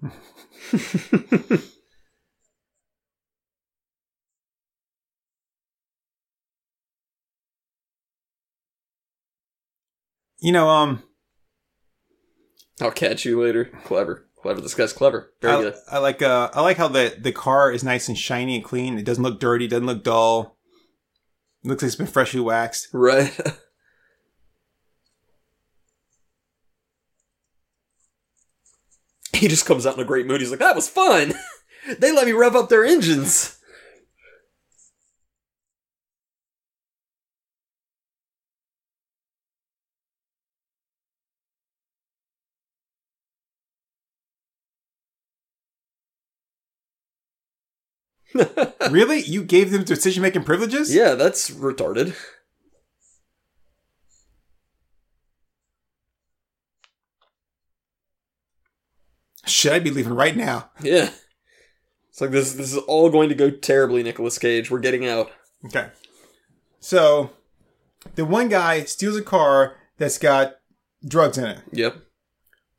You 10.45 10.53
know, 10.53 10.69
um, 10.69 11.03
I'll 12.79 12.91
catch 12.91 13.25
you 13.25 13.43
later. 13.43 13.65
Clever. 13.87 14.27
Clever. 14.43 14.61
This 14.61 14.75
guy's 14.75 14.93
clever. 14.93 15.33
Very 15.41 15.55
I, 15.55 15.63
good. 15.63 15.75
I 15.91 15.99
like. 15.99 16.21
Uh, 16.21 16.51
I 16.53 16.61
like 16.61 16.77
how 16.77 16.89
the 16.89 17.17
the 17.19 17.33
car 17.33 17.73
is 17.73 17.83
nice 17.83 18.09
and 18.09 18.19
shiny 18.19 18.57
and 18.57 18.63
clean. 18.63 18.99
It 18.99 19.07
doesn't 19.07 19.25
look 19.25 19.41
dirty. 19.41 19.67
Doesn't 19.67 19.87
look 19.87 20.05
dull. 20.05 20.59
It 21.65 21.69
looks 21.69 21.83
like 21.83 21.87
it's 21.87 21.97
been 21.97 22.07
freshly 22.07 22.41
waxed. 22.41 22.89
Right. 22.93 23.35
he 29.45 29.49
just 29.49 29.67
comes 29.67 29.85
out 29.85 29.95
in 29.95 30.01
a 30.01 30.07
great 30.07 30.27
mood. 30.27 30.41
He's 30.41 30.51
like, 30.51 30.61
that 30.61 30.75
was 30.75 30.89
fun. 30.89 31.35
they 31.99 32.13
let 32.13 32.25
me 32.25 32.33
rev 32.33 32.57
up 32.57 32.71
their 32.71 32.83
engines. 32.83 33.59
really? 48.91 49.21
You 49.21 49.45
gave 49.45 49.71
them 49.73 49.85
decision 49.85 50.23
making 50.23 50.45
privileges? 50.45 50.95
Yeah, 50.95 51.17
that's 51.17 51.51
retarded. 51.51 52.17
Should 59.47 59.73
I 59.73 59.79
be 59.79 59.91
leaving 59.91 60.15
right 60.15 60.37
now? 60.37 60.71
Yeah. 60.83 61.11
It's 62.11 62.21
like 62.21 62.31
this 62.31 62.53
this 62.53 62.73
is 62.73 62.79
all 62.79 63.11
going 63.11 63.29
to 63.29 63.35
go 63.35 63.51
terribly, 63.51 64.03
Nicolas 64.03 64.39
Cage. 64.39 64.71
We're 64.71 64.79
getting 64.79 65.07
out. 65.07 65.31
Okay. 65.67 65.89
So, 66.79 67.31
the 68.15 68.25
one 68.25 68.49
guy 68.49 68.85
steals 68.85 69.17
a 69.17 69.23
car 69.23 69.77
that's 69.99 70.19
got 70.19 70.57
drugs 71.07 71.39
in 71.39 71.47
it. 71.47 71.59
Yep. 71.73 71.97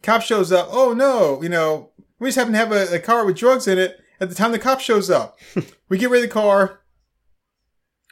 Cop 0.03 0.21
shows 0.21 0.51
up. 0.51 0.69
Oh 0.71 0.93
no, 0.93 1.41
you 1.41 1.49
know, 1.49 1.89
we 2.19 2.29
just 2.29 2.37
happen 2.37 2.53
to 2.53 2.59
have 2.59 2.71
a, 2.71 2.95
a 2.95 2.99
car 2.99 3.25
with 3.25 3.35
drugs 3.35 3.67
in 3.67 3.77
it 3.77 3.99
at 4.19 4.29
the 4.29 4.35
time 4.35 4.51
the 4.51 4.59
cop 4.59 4.79
shows 4.79 5.09
up. 5.09 5.37
we 5.89 5.97
get 5.97 6.09
rid 6.09 6.23
of 6.23 6.29
the 6.29 6.33
car. 6.33 6.81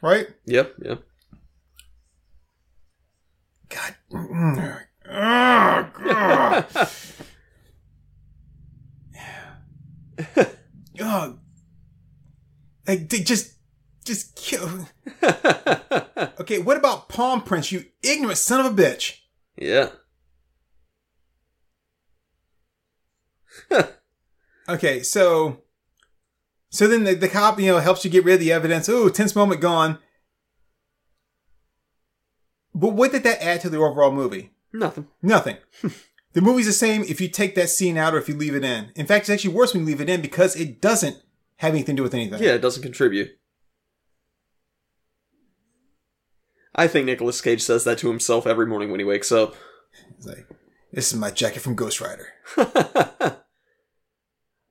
Right? 0.02 0.28
Yep, 0.46 0.74
yep. 0.84 1.04
God. 3.70 3.96
Mm, 4.12 4.30
mm, 4.30 4.58
mm, 4.58 4.82
oh, 5.10 5.90
God. 6.04 6.66
oh. 11.02 11.40
Like, 12.88 13.10
they 13.10 13.20
just, 13.20 13.54
just 14.06 14.36
kill. 14.36 14.88
Okay, 16.40 16.60
what 16.60 16.78
about 16.78 17.10
palm 17.10 17.42
prints, 17.42 17.72
you 17.72 17.86
ignorant 18.02 18.38
son 18.38 18.66
of 18.66 18.78
a 18.78 18.82
bitch? 18.82 19.20
yeah. 19.58 19.90
Okay, 24.70 25.04
so, 25.04 25.62
so 26.70 26.88
then 26.88 27.04
the, 27.04 27.14
the 27.16 27.28
cop, 27.28 27.60
you 27.60 27.68
know, 27.68 27.80
helps 27.80 28.06
you 28.06 28.12
get 28.12 28.24
rid 28.24 28.36
of 28.36 28.40
the 28.40 28.54
evidence. 28.54 28.88
Ooh, 28.88 29.10
tense 29.10 29.36
moment 29.36 29.60
gone. 29.60 30.00
But 32.74 32.94
what 32.94 33.12
did 33.12 33.24
that 33.24 33.44
add 33.44 33.60
to 33.62 33.70
the 33.70 33.78
overall 33.78 34.12
movie? 34.12 34.52
Nothing. 34.72 35.08
Nothing. 35.22 35.58
The 36.34 36.42
movie's 36.42 36.66
the 36.66 36.74
same 36.74 37.04
if 37.04 37.22
you 37.22 37.28
take 37.28 37.56
that 37.56 37.70
scene 37.70 37.98
out 37.98 38.14
or 38.14 38.18
if 38.18 38.28
you 38.28 38.36
leave 38.36 38.56
it 38.56 38.64
in. 38.64 38.92
In 38.96 39.06
fact, 39.06 39.24
it's 39.24 39.30
actually 39.30 39.54
worse 39.54 39.74
when 39.74 39.82
you 39.82 39.88
leave 39.88 40.02
it 40.02 40.10
in 40.10 40.22
because 40.22 40.56
it 40.56 40.82
doesn't 40.82 41.22
have 41.58 41.74
anything 41.74 41.96
to 41.96 42.00
do 42.00 42.04
with 42.04 42.14
anything. 42.14 42.42
Yeah, 42.42 42.54
it 42.54 42.62
doesn't 42.62 42.84
contribute. 42.84 43.38
I 46.76 46.88
think 46.88 47.06
Nicolas 47.06 47.40
Cage 47.40 47.62
says 47.62 47.84
that 47.84 48.00
to 48.00 48.08
himself 48.08 48.48
every 48.48 48.66
morning 48.66 48.90
when 48.90 49.00
he 49.00 49.06
wakes 49.06 49.32
up. 49.32 49.56
It's 50.18 50.26
like, 50.26 50.48
this 50.92 51.14
is 51.14 51.20
my 51.20 51.30
jacket 51.30 51.60
from 51.60 51.76
Ghost 51.76 52.02
Rider. 52.02 52.28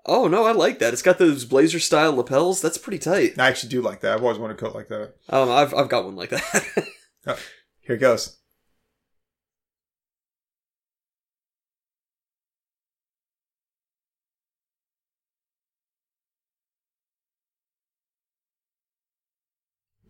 oh 0.07 0.27
no, 0.27 0.45
I 0.45 0.53
like 0.53 0.81
that. 0.81 0.93
It's 0.93 1.03
got 1.03 1.19
those 1.19 1.45
blazer 1.45 1.79
style 1.79 2.15
lapels. 2.15 2.61
That's 2.61 2.79
pretty 2.79 2.99
tight. 2.99 3.39
I 3.39 3.47
actually 3.47 3.69
do 3.71 3.83
like 3.83 4.01
that. 4.01 4.15
I've 4.15 4.23
always 4.23 4.39
wanted 4.39 4.57
a 4.57 4.61
coat 4.61 4.75
like 4.75 4.89
that. 4.89 5.15
Um, 5.29 5.49
I've 5.49 5.73
I've 5.75 5.89
got 5.89 6.05
one 6.05 6.17
like 6.17 6.31
that. 6.31 6.87
Oh, 7.25 7.39
here 7.83 7.95
it 7.95 8.01
goes. 8.01 8.39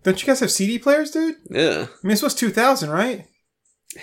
Don't 0.02 0.20
you 0.20 0.26
guys 0.26 0.40
have 0.40 0.50
CD 0.50 0.78
players, 0.78 1.10
dude? 1.10 1.36
Yeah. 1.48 1.86
I 1.88 2.06
mean, 2.06 2.10
this 2.10 2.22
was 2.22 2.34
2000, 2.34 2.90
right? 2.90 3.26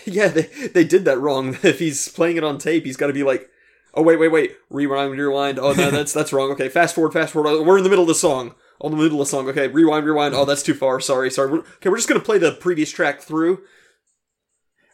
Yeah, 0.05 0.27
they, 0.27 0.43
they 0.43 0.83
did 0.83 1.03
that 1.05 1.19
wrong. 1.19 1.57
if 1.63 1.79
he's 1.79 2.09
playing 2.09 2.37
it 2.37 2.43
on 2.43 2.59
tape, 2.59 2.85
he's 2.85 2.95
got 2.95 3.07
to 3.07 3.13
be 3.13 3.23
like, 3.23 3.49
oh, 3.95 4.03
wait, 4.03 4.19
wait, 4.19 4.27
wait. 4.27 4.55
Rewind, 4.69 5.17
rewind. 5.17 5.57
Oh, 5.57 5.73
no, 5.73 5.89
that's 5.89 6.13
that's 6.13 6.31
wrong. 6.31 6.51
Okay, 6.51 6.69
fast 6.69 6.93
forward, 6.93 7.11
fast 7.11 7.33
forward. 7.33 7.49
Oh, 7.49 7.63
we're 7.63 7.79
in 7.79 7.83
the 7.83 7.89
middle 7.89 8.03
of 8.03 8.07
the 8.07 8.13
song. 8.13 8.53
Oh, 8.79 8.87
in 8.87 8.95
the 8.95 9.01
middle 9.01 9.19
of 9.19 9.25
the 9.25 9.31
song. 9.31 9.49
Okay, 9.49 9.67
rewind, 9.67 10.05
rewind. 10.05 10.35
Oh, 10.35 10.45
that's 10.45 10.61
too 10.61 10.75
far. 10.75 10.99
Sorry, 10.99 11.31
sorry. 11.31 11.51
We're, 11.51 11.59
okay, 11.59 11.89
we're 11.89 11.97
just 11.97 12.07
going 12.07 12.21
to 12.21 12.25
play 12.25 12.37
the 12.37 12.51
previous 12.51 12.91
track 12.91 13.21
through. 13.21 13.63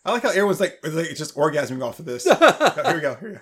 I 0.06 0.14
like 0.14 0.24
how 0.24 0.30
everyone's 0.30 0.62
like, 0.62 0.80
like 0.84 1.14
just 1.16 1.36
orgasming 1.36 1.84
off 1.84 2.00
of 2.00 2.06
this. 2.06 2.26
oh, 2.30 2.82
here 2.86 2.96
we 2.96 3.02
go. 3.02 3.16
Here 3.16 3.30
we 3.30 3.36
go. 3.36 3.42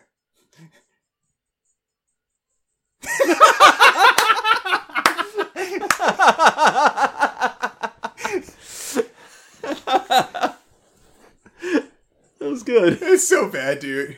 Was 12.54 12.64
good. 12.64 13.00
It's 13.02 13.28
so 13.28 13.50
bad, 13.50 13.80
dude. 13.80 14.18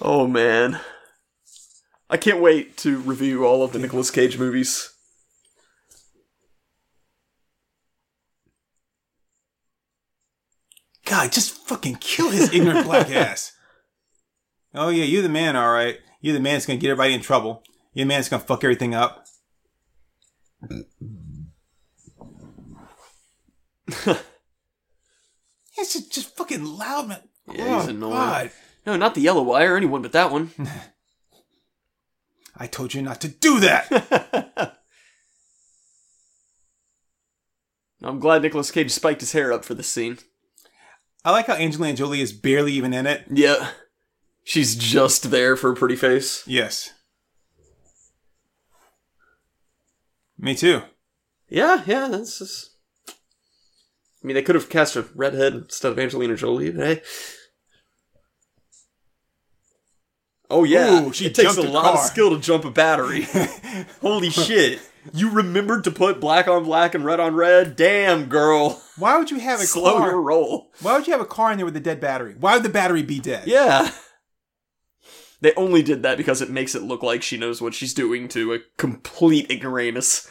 Oh 0.00 0.26
man. 0.26 0.80
I 2.10 2.16
can't 2.16 2.40
wait 2.40 2.76
to 2.78 2.98
review 2.98 3.46
all 3.46 3.62
of 3.62 3.72
the 3.72 3.78
Nicolas 3.78 4.10
Cage 4.10 4.36
movies. 4.38 4.92
God, 11.04 11.30
just 11.32 11.52
fucking 11.66 11.96
kill 11.96 12.30
his 12.30 12.52
ignorant 12.52 12.86
black 12.86 13.10
ass. 13.14 13.52
Oh 14.74 14.88
yeah, 14.88 15.04
you 15.04 15.22
the 15.22 15.28
man, 15.28 15.54
all 15.56 15.72
right. 15.72 15.98
You 16.20 16.32
the 16.32 16.40
man 16.40 16.54
that's 16.54 16.66
gonna 16.66 16.78
get 16.78 16.90
everybody 16.90 17.14
in 17.14 17.20
trouble. 17.20 17.62
You 17.92 18.04
the 18.04 18.08
man 18.08 18.18
that's 18.18 18.28
gonna 18.28 18.42
fuck 18.42 18.64
everything 18.64 18.94
up. 18.94 19.26
it's 25.78 25.92
just, 25.94 26.12
just 26.12 26.36
fucking 26.36 26.64
loud, 26.64 27.08
man. 27.08 27.20
Yeah, 27.52 27.76
he's 27.78 27.86
Oh, 27.86 27.90
annoying. 27.90 28.12
God. 28.12 28.50
No, 28.86 28.96
not 28.96 29.14
the 29.14 29.20
yellow 29.20 29.42
wire, 29.42 29.76
anyone 29.76 30.02
but 30.02 30.12
that 30.12 30.30
one. 30.30 30.50
I 32.56 32.66
told 32.66 32.94
you 32.94 33.02
not 33.02 33.20
to 33.20 33.28
do 33.28 33.60
that. 33.60 34.78
I'm 38.02 38.20
glad 38.20 38.42
Nicolas 38.42 38.70
Cage 38.70 38.90
spiked 38.90 39.20
his 39.20 39.32
hair 39.32 39.52
up 39.52 39.64
for 39.64 39.74
this 39.74 39.88
scene. 39.88 40.18
I 41.24 41.32
like 41.32 41.46
how 41.46 41.54
Angelina 41.54 41.96
Jolie 41.96 42.20
is 42.20 42.32
barely 42.32 42.72
even 42.74 42.94
in 42.94 43.06
it. 43.06 43.24
Yeah. 43.30 43.70
She's 44.44 44.76
just 44.76 45.30
there 45.30 45.56
for 45.56 45.72
a 45.72 45.76
pretty 45.76 45.96
face. 45.96 46.44
Yes. 46.46 46.92
Me 50.38 50.54
too. 50.54 50.82
Yeah, 51.48 51.82
yeah, 51.86 52.08
that's 52.08 52.38
just. 52.38 52.75
I 54.26 54.28
mean, 54.28 54.34
they 54.34 54.42
could 54.42 54.56
have 54.56 54.68
cast 54.68 54.96
a 54.96 55.06
redhead 55.14 55.54
instead 55.54 55.92
of 55.92 56.00
Angelina 56.00 56.34
Jolie, 56.34 56.72
but 56.72 56.84
hey. 56.84 57.02
Oh 60.50 60.64
yeah, 60.64 61.04
Ooh, 61.04 61.12
she 61.12 61.26
it 61.26 61.34
takes 61.36 61.56
a 61.56 61.60
a 61.60 61.62
lot 61.62 61.94
of 61.94 62.00
skill 62.00 62.30
to 62.30 62.40
jump 62.40 62.64
a 62.64 62.70
battery. 62.72 63.22
Holy 64.00 64.30
shit! 64.30 64.80
You 65.14 65.30
remembered 65.30 65.84
to 65.84 65.92
put 65.92 66.18
black 66.20 66.48
on 66.48 66.64
black 66.64 66.96
and 66.96 67.04
red 67.04 67.20
on 67.20 67.36
red. 67.36 67.76
Damn, 67.76 68.24
girl, 68.28 68.82
Why 68.98 69.16
would 69.16 69.30
you 69.30 69.38
have 69.38 69.60
a 69.60 69.64
slow 69.64 69.98
car? 69.98 70.10
your 70.10 70.20
roll. 70.20 70.72
Why 70.82 70.96
would 70.96 71.06
you 71.06 71.12
have 71.12 71.22
a 71.22 71.24
car 71.24 71.52
in 71.52 71.58
there 71.58 71.64
with 71.64 71.76
a 71.76 71.80
dead 71.80 72.00
battery? 72.00 72.34
Why 72.36 72.54
would 72.54 72.64
the 72.64 72.68
battery 72.68 73.04
be 73.04 73.20
dead? 73.20 73.46
Yeah. 73.46 73.92
They 75.40 75.54
only 75.54 75.84
did 75.84 76.02
that 76.02 76.16
because 76.16 76.42
it 76.42 76.50
makes 76.50 76.74
it 76.74 76.82
look 76.82 77.04
like 77.04 77.22
she 77.22 77.36
knows 77.36 77.62
what 77.62 77.74
she's 77.74 77.94
doing 77.94 78.26
to 78.30 78.54
a 78.54 78.58
complete 78.76 79.52
ignoramus. 79.52 80.28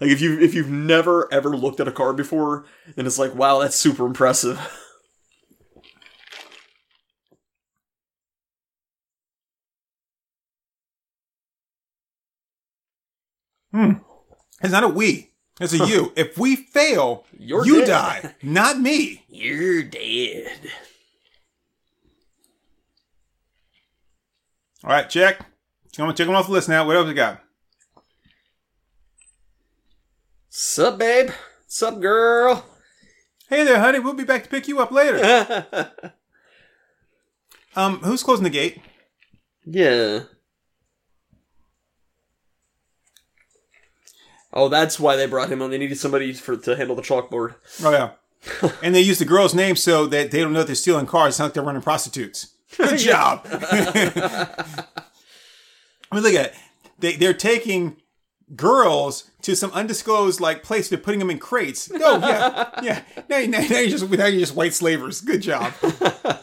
Like 0.00 0.10
if 0.10 0.20
you 0.20 0.38
if 0.38 0.54
you've 0.54 0.70
never 0.70 1.32
ever 1.32 1.56
looked 1.56 1.80
at 1.80 1.88
a 1.88 1.92
car 1.92 2.12
before, 2.12 2.64
then 2.94 3.06
it's 3.06 3.18
like, 3.18 3.34
wow, 3.34 3.60
that's 3.60 3.76
super 3.76 4.06
impressive. 4.06 4.60
Hmm. 13.72 13.92
It's 14.62 14.72
not 14.72 14.84
a 14.84 14.88
we. 14.88 15.30
It's 15.60 15.72
a 15.72 15.78
you. 15.86 16.12
if 16.16 16.38
we 16.38 16.56
fail, 16.56 17.24
You're 17.38 17.66
you 17.66 17.80
dead. 17.84 17.86
die, 18.22 18.34
not 18.42 18.78
me. 18.80 19.24
You're 19.28 19.82
dead. 19.82 20.70
All 24.84 24.90
right, 24.90 25.08
check. 25.08 25.40
I'm 25.40 26.04
gonna 26.04 26.12
check 26.14 26.26
them 26.26 26.36
off 26.36 26.46
the 26.46 26.52
list 26.52 26.68
now. 26.68 26.86
What 26.86 26.96
else 26.96 27.08
we 27.08 27.14
got? 27.14 27.42
Sup, 30.58 30.96
babe? 30.96 31.32
Sup, 31.66 32.00
girl? 32.00 32.64
Hey 33.50 33.62
there, 33.62 33.78
honey. 33.78 33.98
We'll 33.98 34.14
be 34.14 34.24
back 34.24 34.42
to 34.44 34.48
pick 34.48 34.68
you 34.68 34.80
up 34.80 34.90
later. 34.90 35.66
um, 37.76 37.98
who's 37.98 38.22
closing 38.22 38.44
the 38.44 38.48
gate? 38.48 38.80
yeah. 39.66 40.20
Oh, 44.50 44.70
that's 44.70 44.98
why 44.98 45.14
they 45.16 45.26
brought 45.26 45.52
him 45.52 45.60
on. 45.60 45.68
They 45.68 45.76
needed 45.76 45.98
somebody 45.98 46.32
for 46.32 46.56
to 46.56 46.74
handle 46.74 46.96
the 46.96 47.02
chalkboard. 47.02 47.56
Oh 47.84 47.90
yeah. 47.90 48.70
and 48.82 48.94
they 48.94 49.02
used 49.02 49.20
the 49.20 49.26
girl's 49.26 49.54
name 49.54 49.76
so 49.76 50.06
that 50.06 50.30
they 50.30 50.40
don't 50.40 50.54
know 50.54 50.62
they're 50.62 50.74
stealing 50.74 51.04
cars. 51.04 51.34
It's 51.34 51.38
not 51.38 51.44
like 51.46 51.52
they're 51.52 51.64
running 51.64 51.82
prostitutes. 51.82 52.54
Good 52.78 52.98
job. 53.00 53.46
I 53.46 54.14
mean, 56.12 56.22
look 56.22 56.32
at 56.32 56.46
it. 56.46 56.54
They 56.98 57.16
they're 57.16 57.34
taking 57.34 58.00
girls 58.54 59.30
to 59.42 59.56
some 59.56 59.70
undisclosed 59.72 60.40
like 60.40 60.62
place. 60.62 60.88
They're 60.88 60.98
putting 60.98 61.18
them 61.18 61.30
in 61.30 61.38
crates. 61.38 61.90
Oh 61.92 62.18
yeah, 62.18 62.70
yeah. 62.82 63.02
Now, 63.28 63.38
you- 63.38 63.48
now, 63.48 63.60
now 63.60 63.78
you're 63.80 63.90
just 63.90 64.10
now 64.10 64.26
you're 64.26 64.40
just 64.40 64.54
white 64.54 64.74
slavers. 64.74 65.20
Good 65.20 65.42
job. 65.42 65.72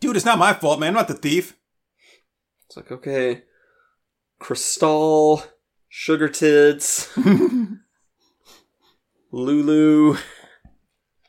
Dude, 0.00 0.16
it's 0.16 0.24
not 0.26 0.38
my 0.38 0.52
fault, 0.52 0.78
man. 0.78 0.88
I'm 0.88 0.94
not 0.94 1.08
the 1.08 1.14
thief. 1.14 1.56
It's 2.66 2.76
like, 2.76 2.92
okay. 2.92 3.42
Crystal, 4.38 5.42
Sugar 5.88 6.28
Tits, 6.28 7.08
Lulu, 9.32 10.16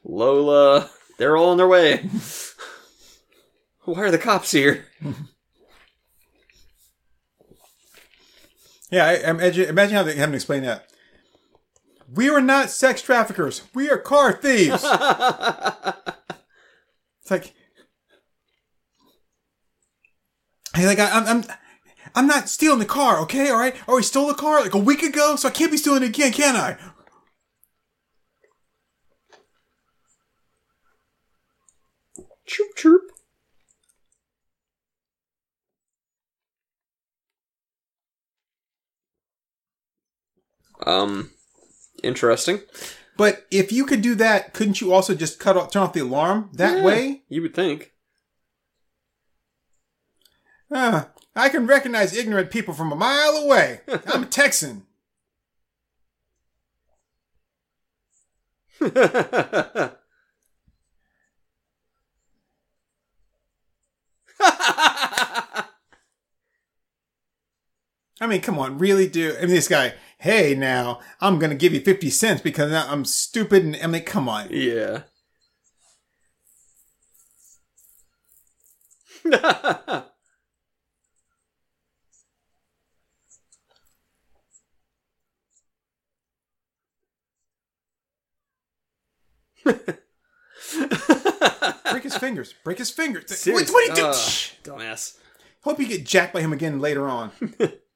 Lola. 0.04 0.90
They're 1.18 1.38
all 1.38 1.50
on 1.52 1.58
their 1.58 1.68
way. 1.68 2.10
Why 3.88 4.02
are 4.02 4.12
the 4.12 4.18
cops 4.18 4.52
here? 4.52 4.86
Yeah, 8.90 9.06
I, 9.06 9.16
imagine, 9.32 9.68
imagine 9.68 9.98
how 9.98 10.04
they 10.04 10.16
haven't 10.16 10.36
explained 10.36 10.64
that. 10.64 10.88
We 12.10 12.30
are 12.30 12.40
not 12.40 12.70
sex 12.70 13.02
traffickers. 13.02 13.64
We 13.74 13.90
are 13.90 13.98
car 13.98 14.32
thieves. 14.32 14.76
it's 14.82 14.86
like, 17.30 17.54
hey, 20.74 20.86
like 20.86 21.00
I, 21.00 21.10
I'm, 21.10 21.28
I'm, 21.28 21.44
I'm 22.16 22.28
not 22.28 22.48
stealing 22.48 22.80
the 22.80 22.86
car. 22.86 23.20
Okay, 23.24 23.50
all 23.50 23.60
right. 23.60 23.76
Oh, 23.90 23.98
we 23.98 24.04
stole 24.04 24.28
the 24.28 24.34
car 24.36 24.62
like 24.62 24.74
a 24.74 24.78
week 24.78 25.04
ago, 25.04 25.36
so 25.36 25.50
I 25.50 25.52
can't 25.52 25.70
be 25.70 25.78
stealing 25.78 26.04
it 26.04 26.08
again, 26.08 26.32
can 26.32 26.56
I? 26.56 26.78
Chirp 32.46 32.74
chirp. 32.78 33.02
Um, 40.88 41.32
interesting. 42.04 42.62
But 43.18 43.46
if 43.52 43.72
you 43.72 43.86
could 43.86 44.02
do 44.02 44.16
that, 44.16 44.54
couldn't 44.54 44.80
you 44.80 44.94
also 44.94 45.14
just 45.16 45.40
cut 45.40 45.58
off, 45.58 45.72
turn 45.72 45.84
off 45.84 45.94
the 45.94 46.00
alarm 46.02 46.50
that 46.54 46.78
Yeah, 46.78 46.84
way? 46.84 47.24
You 47.30 47.42
would 47.42 47.54
think. 47.54 47.92
Ah, 50.72 51.10
I 51.36 51.50
can 51.50 51.66
recognize 51.68 52.16
ignorant 52.16 52.52
people 52.52 52.74
from 52.74 52.92
a 52.92 52.96
mile 52.96 53.36
away. 53.38 53.82
I'm 54.14 54.24
a 54.24 54.28
Texan. 54.28 54.86
I 68.20 68.26
mean, 68.28 68.42
come 68.42 68.58
on, 68.58 68.78
really 68.78 69.08
do. 69.08 69.36
I 69.38 69.42
mean, 69.42 69.50
this 69.50 69.68
guy, 69.68 69.94
hey, 70.20 70.56
now, 70.56 71.00
I'm 71.22 71.40
going 71.40 71.50
to 71.52 71.56
give 71.56 71.74
you 71.74 71.80
50 71.82 72.10
cents 72.10 72.42
because 72.42 72.72
I'm 72.72 73.06
stupid. 73.06 73.64
And 73.64 73.76
I 73.78 73.88
mean, 73.88 74.04
come 74.04 74.28
on. 74.30 74.48
yeah. 74.52 75.04
Break 91.92 92.04
his 92.04 92.18
fingers. 92.18 92.54
Break 92.64 92.78
his 92.78 92.90
fingers. 92.90 93.26
Wait, 93.30 93.38
Seriously. 93.38 93.74
what 93.74 93.96
do 93.96 94.02
you 94.02 94.08
do? 94.08 94.14
Shh. 94.18 94.52
dumbass. 94.64 95.18
Hope 95.62 95.80
you 95.80 95.88
get 95.88 96.06
jacked 96.06 96.34
by 96.34 96.42
him 96.42 96.54
again 96.54 96.80
later 96.80 97.08
on. 97.08 97.32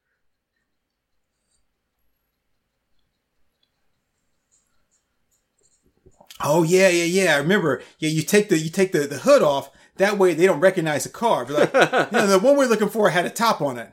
oh 6.43 6.63
yeah, 6.63 6.89
yeah, 6.89 7.03
yeah. 7.03 7.35
I 7.35 7.37
remember. 7.37 7.81
Yeah, 7.99 8.09
you 8.09 8.21
take 8.21 8.49
the 8.49 8.57
you 8.57 8.69
take 8.69 8.91
the, 8.91 8.99
the 9.07 9.19
hood 9.19 9.41
off. 9.41 9.71
That 9.97 10.17
way 10.17 10.33
they 10.33 10.45
don't 10.45 10.59
recognize 10.59 11.03
the 11.03 11.09
car. 11.09 11.45
But 11.45 11.73
like, 11.73 11.73
you 12.11 12.17
know, 12.17 12.27
the 12.27 12.39
one 12.39 12.57
we're 12.57 12.65
looking 12.67 12.89
for 12.89 13.09
had 13.09 13.25
a 13.25 13.29
top 13.29 13.61
on 13.61 13.77
it. 13.77 13.91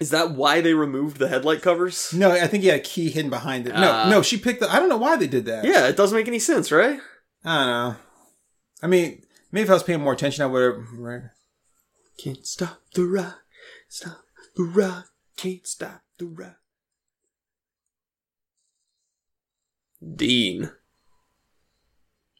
Is 0.00 0.10
that 0.10 0.32
why 0.32 0.60
they 0.60 0.74
removed 0.74 1.18
the 1.18 1.28
headlight 1.28 1.62
covers? 1.62 2.12
No, 2.12 2.32
I 2.32 2.48
think 2.48 2.62
he 2.64 2.68
had 2.68 2.80
a 2.80 2.82
key 2.82 3.10
hidden 3.10 3.30
behind 3.30 3.66
it. 3.68 3.74
No, 3.74 3.90
Ah. 3.92 4.08
no, 4.10 4.22
she 4.22 4.36
picked 4.36 4.60
the. 4.60 4.70
I 4.70 4.80
don't 4.80 4.88
know 4.88 4.96
why 4.96 5.16
they 5.16 5.28
did 5.28 5.46
that. 5.46 5.64
Yeah, 5.64 5.86
it 5.88 5.96
doesn't 5.96 6.16
make 6.16 6.26
any 6.28 6.40
sense, 6.40 6.72
right? 6.72 6.98
I 7.44 7.56
don't 7.58 7.66
know. 7.66 7.96
I 8.82 8.86
mean, 8.88 9.20
Maybe 9.52 9.62
if 9.64 9.70
I 9.70 9.74
was 9.74 9.84
paying 9.84 10.00
more 10.00 10.12
attention, 10.14 10.42
I 10.42 10.46
would 10.46 10.62
have. 10.64 10.82
Right. 10.98 11.22
Can't 12.18 12.44
stop 12.44 12.80
the 12.92 13.04
rock, 13.04 13.38
stop 13.88 14.22
the 14.56 14.64
rock, 14.64 15.06
can't 15.36 15.64
stop 15.64 16.02
the 16.18 16.26
rock. 16.26 16.56
Dean. 20.16 20.70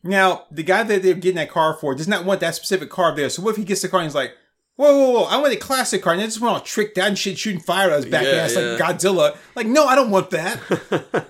Now, 0.03 0.45
the 0.51 0.62
guy 0.62 0.82
that 0.82 1.03
they're 1.03 1.15
getting 1.15 1.36
that 1.36 1.51
car 1.51 1.74
for 1.74 1.95
does 1.95 2.09
not 2.09 2.24
want 2.24 2.41
that 2.41 2.55
specific 2.55 2.91
car 2.91 3.15
there. 3.15 3.31
So 3.31 3.43
what 3.43 3.53
if 3.53 3.57
he 3.57 3.65
gets 3.65 3.81
the 3.82 3.89
car 3.89 4.01
and 4.01 4.07
he's 4.07 4.15
like, 4.15 4.32
whoa, 4.77 4.95
whoa, 4.95 5.11
whoa, 5.12 5.23
I 5.24 5.39
want 5.39 5.53
a 5.55 5.57
classic 5.57 6.03
car. 6.03 6.12
And 6.12 6.20
they 6.20 6.27
just 6.27 6.41
want 6.41 6.55
all 6.55 6.61
tricked 6.61 6.99
out 6.99 7.09
and 7.09 7.19
shit, 7.19 7.39
shooting 7.39 7.61
fire 7.61 7.91
out 7.91 7.97
his 7.97 8.07
back 8.07 8.24
Yeah, 8.24 8.32
ass 8.32 8.55
yeah. 8.55 8.61
like 8.62 8.81
Godzilla. 8.81 9.36
Like, 9.55 9.66
no, 9.66 9.86
I 9.86 9.95
don't 9.95 10.11
want 10.11 10.31
that. 10.31 10.59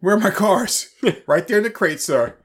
Where 0.00 0.16
are 0.16 0.20
my 0.20 0.30
cars? 0.30 0.88
right 1.26 1.46
there 1.46 1.58
in 1.58 1.64
the 1.64 1.70
crate, 1.70 2.00
sir. 2.00 2.36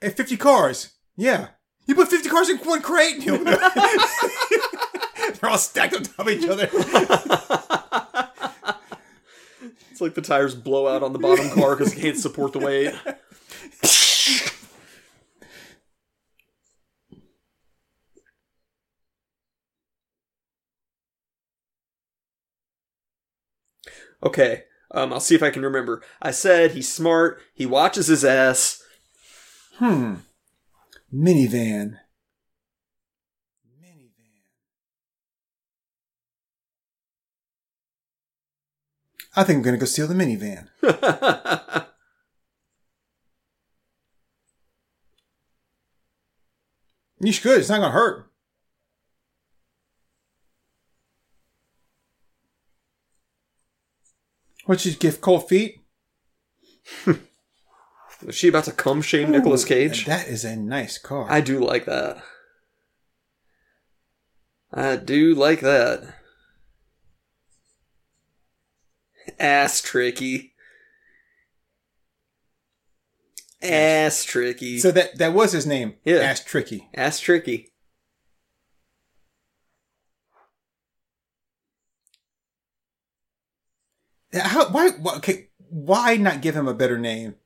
Hey, 0.00 0.10
50 0.10 0.36
cars. 0.36 0.92
Yeah. 1.16 1.48
You 1.86 1.94
put 1.94 2.08
50 2.08 2.28
cars 2.28 2.48
in 2.48 2.58
one 2.58 2.82
crate? 2.82 3.16
You 5.44 5.50
know, 5.50 5.50
they're 5.50 5.52
all 5.52 5.58
stacked 5.58 5.94
on 5.94 6.02
top 6.04 6.26
of 6.26 6.28
each 6.30 6.48
other. 6.48 6.70
It's 9.90 10.00
like 10.00 10.14
the 10.14 10.22
tires 10.22 10.56
blow 10.56 10.88
out 10.88 11.04
on 11.04 11.12
the 11.12 11.20
bottom 11.20 11.48
car 11.50 11.76
because 11.76 11.92
it 11.92 12.00
can't 12.00 12.16
support 12.16 12.52
the 12.52 12.58
weight. 12.58 12.92
Okay, 24.22 24.62
um, 24.90 25.12
I'll 25.12 25.20
see 25.20 25.34
if 25.34 25.42
I 25.42 25.50
can 25.50 25.62
remember. 25.62 26.02
I 26.22 26.30
said 26.30 26.70
he's 26.70 26.90
smart, 26.90 27.42
he 27.52 27.66
watches 27.66 28.06
his 28.06 28.24
ass. 28.24 28.82
Hmm. 29.76 30.14
Minivan. 31.12 31.12
Minivan. 31.12 31.98
I 39.36 39.44
think 39.44 39.58
I'm 39.58 39.62
gonna 39.62 39.76
go 39.76 39.86
steal 39.86 40.06
the 40.06 40.14
minivan. 40.14 40.68
You 47.24 47.32
should. 47.32 47.58
It's 47.58 47.68
not 47.70 47.80
gonna 47.80 47.90
hurt. 47.90 48.30
What'd 54.66 54.84
you 54.84 54.92
give 54.92 55.20
cold 55.20 55.48
feet? 55.48 55.84
Is 57.06 58.34
she 58.34 58.48
about 58.48 58.64
to 58.64 58.72
come 58.72 59.02
shame 59.02 59.30
Nicolas 59.30 59.64
Cage? 59.64 60.06
That 60.06 60.28
is 60.28 60.44
a 60.44 60.56
nice 60.56 60.96
car. 60.96 61.26
I 61.28 61.42
do 61.42 61.58
like 61.60 61.84
that. 61.84 62.22
I 64.72 64.96
do 64.96 65.34
like 65.34 65.60
that. 65.60 66.14
Ass 69.38 69.80
tricky. 69.80 70.54
Ass 73.62 74.24
tricky. 74.24 74.78
so 74.78 74.90
that 74.90 75.16
that 75.18 75.32
was 75.32 75.52
his 75.52 75.66
name. 75.66 75.94
Yeah. 76.04 76.16
Ass 76.16 76.44
Tricky. 76.44 76.88
Ass 76.94 77.18
tricky. 77.18 77.72
How? 84.34 84.68
Why? 84.68 84.90
why 84.90 85.16
okay. 85.16 85.48
Why 85.70 86.16
not 86.16 86.42
give 86.42 86.54
him 86.54 86.68
a 86.68 86.74
better 86.74 86.98
name? 86.98 87.36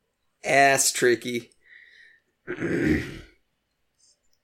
Ass 0.44 0.90
tricky. 0.92 1.50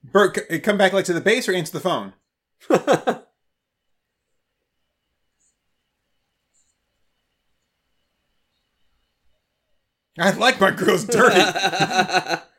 Bert, 0.05 0.39
come 0.63 0.79
back 0.79 0.93
like 0.93 1.07
to 1.07 1.13
the 1.13 1.21
base 1.21 1.49
or 1.49 1.53
answer 1.53 1.73
the 1.73 1.81
phone. 1.81 2.13
I 10.19 10.31
like 10.33 10.61
my 10.61 10.71
girls 10.71 11.05
dirty. 11.05 11.41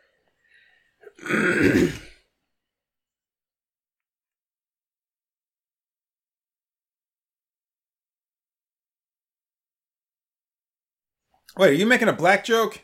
Wait, 11.58 11.70
are 11.70 11.74
you 11.74 11.86
making 11.86 12.10
a 12.10 12.14
black 12.14 12.44
joke? 12.44 12.82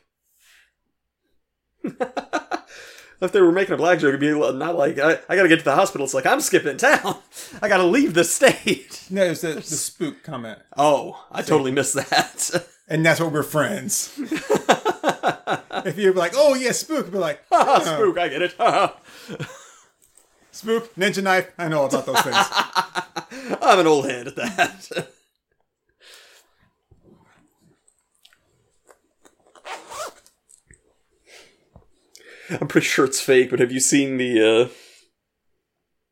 if 1.84 3.32
they 3.32 3.42
were 3.42 3.52
making 3.52 3.74
a 3.74 3.78
black 3.78 4.00
joke, 4.00 4.10
it'd 4.10 4.22
be 4.22 4.32
not 4.32 4.78
like, 4.78 4.98
I, 4.98 5.20
I 5.28 5.36
gotta 5.36 5.50
get 5.50 5.60
to 5.60 5.66
the 5.66 5.76
hospital. 5.76 6.06
It's 6.06 6.14
like, 6.14 6.26
I'm 6.26 6.40
skipping 6.40 6.78
town. 6.78 7.18
I 7.62 7.68
gotta 7.68 7.84
leave 7.84 8.14
the 8.14 8.24
state. 8.24 9.06
No, 9.10 9.24
it's 9.24 9.42
the, 9.42 9.54
the 9.56 9.62
spook 9.62 10.24
comment. 10.24 10.60
Oh, 10.78 11.26
I 11.32 11.42
totally 11.42 11.72
missed 11.72 11.96
that. 11.96 12.66
And 12.92 13.06
that's 13.06 13.22
what 13.22 13.32
we're 13.32 13.42
friends. 13.42 14.12
if 14.20 15.98
you're 15.98 16.14
like, 16.14 16.34
oh 16.36 16.56
yeah, 16.56 16.74
spook, 16.74 17.10
be 17.10 17.18
like, 17.18 17.42
"Oh, 17.52 17.80
Spook, 17.80 18.18
I 18.18 18.28
get 18.28 18.42
it. 18.42 18.52
spook, 20.52 20.94
ninja 20.96 21.24
knife. 21.24 21.50
I 21.58 21.70
know 21.70 21.86
about 21.86 22.06
those 22.06 22.20
things. 22.20 22.36
I'm 23.62 23.80
an 23.80 23.88
old 23.88 24.10
hand 24.10 24.28
at 24.28 24.36
that. 24.36 25.08
I'm 32.50 32.68
pretty 32.68 32.88
sure 32.88 33.06
it's 33.06 33.22
fake, 33.22 33.52
but 33.52 33.62
have 33.62 33.72
you 33.72 33.80
seen 33.80 34.18
the 34.18 34.42
uh 34.42 34.68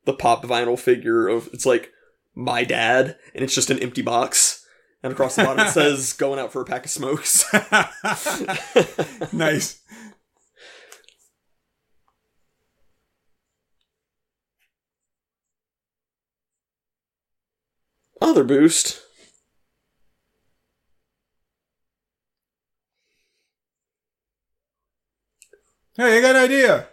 the 0.05 0.13
pop 0.13 0.45
vinyl 0.45 0.79
figure 0.79 1.27
of 1.27 1.49
it's 1.51 1.65
like 1.65 1.91
my 2.35 2.63
dad 2.63 3.17
and 3.35 3.43
it's 3.43 3.53
just 3.53 3.69
an 3.69 3.79
empty 3.79 4.01
box 4.01 4.58
and 5.03 5.13
across 5.13 5.35
the 5.35 5.43
bottom 5.43 5.65
it 5.65 5.71
says 5.71 6.13
going 6.17 6.39
out 6.39 6.51
for 6.51 6.61
a 6.61 6.65
pack 6.65 6.85
of 6.85 6.91
smokes. 6.91 7.45
nice. 9.33 9.81
Other 18.21 18.43
boost. 18.43 19.01
Hey, 25.95 26.17
I 26.17 26.21
got 26.21 26.35
an 26.35 26.43
idea. 26.43 26.87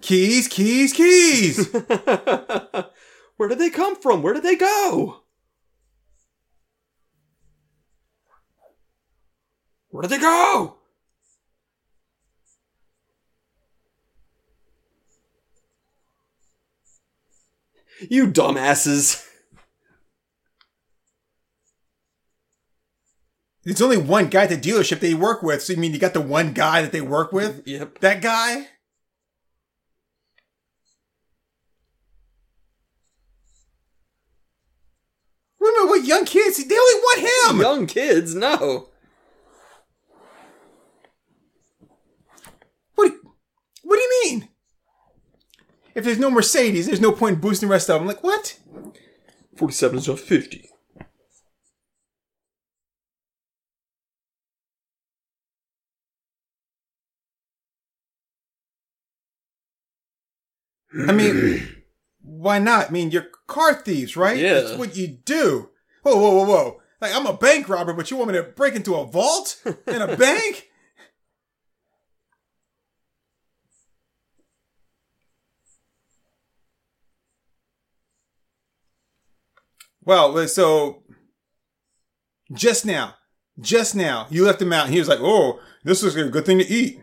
Keys, 0.00 0.46
keys, 0.48 0.92
keys. 0.92 1.68
Where 3.36 3.48
did 3.48 3.58
they 3.58 3.70
come 3.70 3.96
from? 3.96 4.22
Where 4.22 4.34
did 4.34 4.42
they 4.42 4.56
go? 4.56 5.22
Where 9.90 10.02
did 10.02 10.10
they 10.10 10.18
go? 10.18 10.76
You 18.10 18.26
dumbasses. 18.26 19.26
There's 23.64 23.82
only 23.82 23.96
one 23.96 24.28
guy 24.28 24.44
at 24.44 24.50
the 24.50 24.56
dealership 24.56 25.00
they 25.00 25.14
work 25.14 25.42
with. 25.42 25.62
So 25.62 25.72
you 25.72 25.78
mean 25.78 25.92
you 25.92 25.98
got 25.98 26.14
the 26.14 26.20
one 26.20 26.52
guy 26.52 26.82
that 26.82 26.92
they 26.92 27.00
work 27.00 27.32
with? 27.32 27.66
Yep. 27.66 27.98
That 27.98 28.22
guy? 28.22 28.68
Wait 36.06 36.12
a 36.12 36.14
minute, 36.14 36.26
what 36.26 36.34
young 36.34 36.44
kids? 36.44 36.64
They 36.64 36.74
only 36.74 36.94
want 36.94 37.20
him. 37.20 37.60
Young 37.60 37.86
kids, 37.86 38.34
no. 38.34 38.88
What? 42.94 43.12
What 43.82 43.96
do 43.96 44.02
you 44.02 44.22
mean? 44.24 44.48
If 45.94 46.04
there's 46.04 46.18
no 46.18 46.30
Mercedes, 46.30 46.86
there's 46.86 47.00
no 47.00 47.12
point 47.12 47.36
in 47.36 47.40
boosting 47.40 47.68
the 47.68 47.72
rest 47.72 47.88
of 47.88 48.00
them. 48.00 48.06
Like 48.06 48.22
what? 48.22 48.58
47 49.56 49.98
is 49.98 50.08
a 50.08 50.16
50. 50.16 50.70
I 61.08 61.12
mean, 61.12 61.68
why 62.22 62.58
not? 62.58 62.88
I 62.88 62.90
mean, 62.90 63.10
you're 63.10 63.26
car 63.46 63.74
thieves, 63.74 64.16
right? 64.16 64.38
Yeah. 64.38 64.54
That's 64.54 64.78
what 64.78 64.96
you 64.96 65.08
do. 65.08 65.70
Whoa, 66.06 66.14
whoa, 66.14 66.30
whoa, 66.30 66.44
whoa. 66.44 66.80
Like, 67.00 67.12
I'm 67.16 67.26
a 67.26 67.32
bank 67.32 67.68
robber, 67.68 67.92
but 67.92 68.12
you 68.12 68.16
want 68.16 68.30
me 68.30 68.36
to 68.36 68.44
break 68.44 68.76
into 68.76 68.94
a 68.94 69.04
vault 69.04 69.60
in 69.88 70.00
a 70.00 70.16
bank? 70.16 70.68
Well, 80.04 80.46
so 80.46 81.02
Just 82.52 82.86
now. 82.86 83.16
Just 83.60 83.96
now. 83.96 84.28
You 84.30 84.44
left 84.44 84.62
him 84.62 84.72
out. 84.72 84.84
And 84.84 84.92
he 84.94 85.00
was 85.00 85.08
like, 85.08 85.18
oh, 85.20 85.58
this 85.82 86.04
is 86.04 86.14
a 86.14 86.28
good 86.28 86.46
thing 86.46 86.58
to 86.58 86.68
eat. 86.68 87.00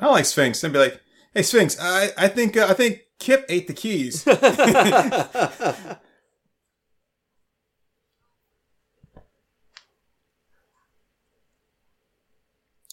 I 0.00 0.08
like 0.08 0.24
Sphinx. 0.24 0.64
I'd 0.64 0.72
be 0.72 0.80
like, 0.80 1.00
hey, 1.32 1.42
Sphinx, 1.42 1.78
I, 1.80 2.10
I 2.18 2.26
think, 2.26 2.56
uh, 2.56 2.66
I 2.68 2.74
think 2.74 3.03
Kip 3.18 3.46
ate 3.48 3.66
the 3.66 3.72
keys. 3.74 4.26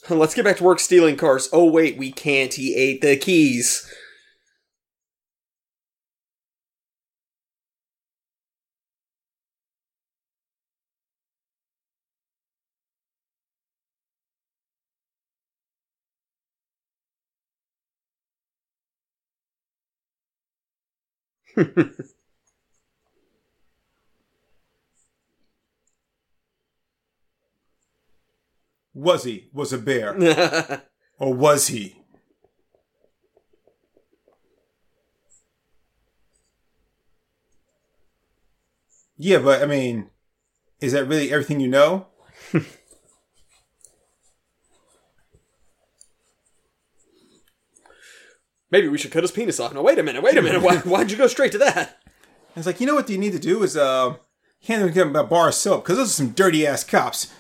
Let's 0.10 0.34
get 0.34 0.46
back 0.46 0.58
to 0.58 0.64
work 0.64 0.80
stealing 0.80 1.16
cars. 1.16 1.48
Oh 1.54 1.70
wait, 1.70 1.98
we 1.98 2.12
can't. 2.12 2.54
He 2.54 2.76
ate 2.76 3.02
the 3.02 3.16
keys. 3.18 3.90
was 28.94 29.24
he? 29.24 29.50
Was 29.54 29.74
a 29.74 29.78
bear? 29.78 30.84
Or 31.20 31.36
was 31.36 31.68
he? 31.68 32.02
Yeah, 39.18 39.40
but 39.40 39.62
I 39.62 39.66
mean, 39.66 40.10
is 40.82 40.94
that 40.94 41.08
really 41.08 41.32
everything 41.32 41.60
you 41.60 41.68
know? 41.70 42.08
Maybe 48.72 48.88
we 48.88 48.98
should 48.98 49.12
cut 49.12 49.24
his 49.24 49.32
penis 49.32 49.60
off. 49.60 49.74
No, 49.74 49.82
wait 49.82 50.00
a 50.00 50.04
minute. 50.04 50.24
Wait 50.24 50.38
a 50.38 50.42
minute. 50.42 50.62
Why, 50.62 50.78
why'd 50.78 51.12
you 51.12 51.18
go 51.18 51.28
straight 51.28 51.52
to 51.54 51.58
that? 51.60 51.98
It's 52.54 52.66
like, 52.66 52.82
you 52.82 52.86
know 52.86 52.96
what 52.96 53.10
you 53.10 53.18
need 53.18 53.32
to 53.32 53.40
do 53.40 53.64
is 53.64 53.78
uh, 53.78 54.16
hand 54.68 54.94
him 54.94 55.16
a 55.16 55.24
bar 55.24 55.48
of 55.48 55.54
soap 55.56 55.86
because 55.86 55.96
those 55.96 56.10
are 56.10 56.14
some 56.14 56.32
dirty 56.32 56.68
ass 56.68 56.84
cops. 56.84 57.32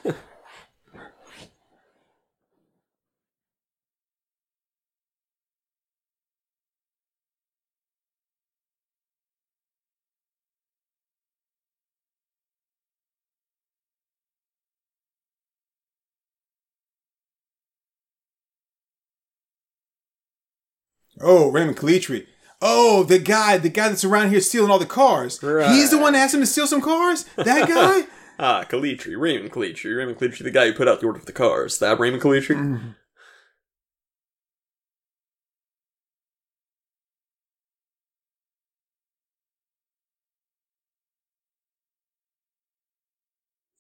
Oh, 21.23 21.51
Raymond 21.51 21.77
Calitri. 21.77 22.27
Oh, 22.61 23.03
the 23.03 23.17
guy, 23.19 23.57
the 23.57 23.69
guy 23.69 23.89
that's 23.89 24.03
around 24.03 24.29
here 24.29 24.39
stealing 24.39 24.69
all 24.69 24.79
the 24.79 24.85
cars. 24.85 25.41
Right. 25.41 25.71
He's 25.73 25.89
the 25.91 25.97
one 25.97 26.13
that 26.13 26.19
asked 26.19 26.33
him 26.33 26.41
to 26.41 26.45
steal 26.45 26.67
some 26.67 26.81
cars? 26.81 27.25
That 27.35 27.67
guy? 27.69 28.07
Ah, 28.39 28.63
Calitri. 28.69 29.19
Raymond 29.19 29.51
Calitri. 29.51 29.97
Raymond 29.97 30.17
Calitri, 30.19 30.43
the 30.43 30.51
guy 30.51 30.67
who 30.67 30.73
put 30.73 30.87
out 30.87 30.99
the 30.99 31.07
order 31.07 31.19
for 31.19 31.25
the 31.25 31.31
cars. 31.31 31.79
That 31.79 31.99
Raymond 31.99 32.21
Calitri? 32.21 32.93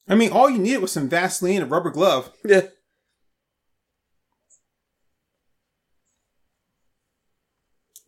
I 0.07 0.15
mean, 0.15 0.31
all 0.31 0.49
you 0.49 0.57
needed 0.57 0.81
was 0.81 0.91
some 0.91 1.07
Vaseline 1.09 1.61
and 1.61 1.63
a 1.63 1.67
rubber 1.67 1.89
glove. 1.91 2.31
Yeah. 2.43 2.61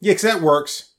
Yeah, 0.04 0.12
'cause 0.16 0.24
that 0.24 0.42
works. 0.42 0.96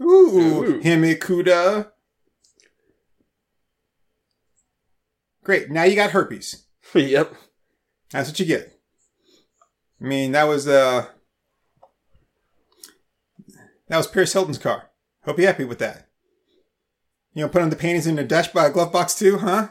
Ooh, 0.00 0.04
Ooh. 0.64 0.80
Hemi 0.80 1.16
'Cuda. 1.16 1.90
Great. 5.42 5.70
Now 5.70 5.82
you 5.82 5.96
got 5.96 6.12
herpes. 6.12 6.66
yep. 6.94 7.34
That's 8.12 8.28
what 8.28 8.38
you 8.38 8.46
get. 8.46 8.78
I 10.00 10.04
mean, 10.04 10.30
that 10.32 10.44
was 10.44 10.68
uh 10.68 11.06
that 13.88 13.96
was 13.96 14.06
Paris 14.06 14.32
Hilton's 14.32 14.58
car. 14.58 14.90
Hope 15.24 15.36
you're 15.38 15.48
happy 15.48 15.64
with 15.64 15.80
that. 15.80 16.08
You 17.34 17.42
know, 17.42 17.48
put 17.48 17.62
on 17.62 17.70
the 17.70 17.76
panties 17.76 18.06
in 18.06 18.14
the 18.14 18.22
dash 18.22 18.52
by 18.52 18.66
a 18.66 18.70
glove 18.70 18.92
box 18.92 19.16
too, 19.16 19.38
huh? 19.38 19.70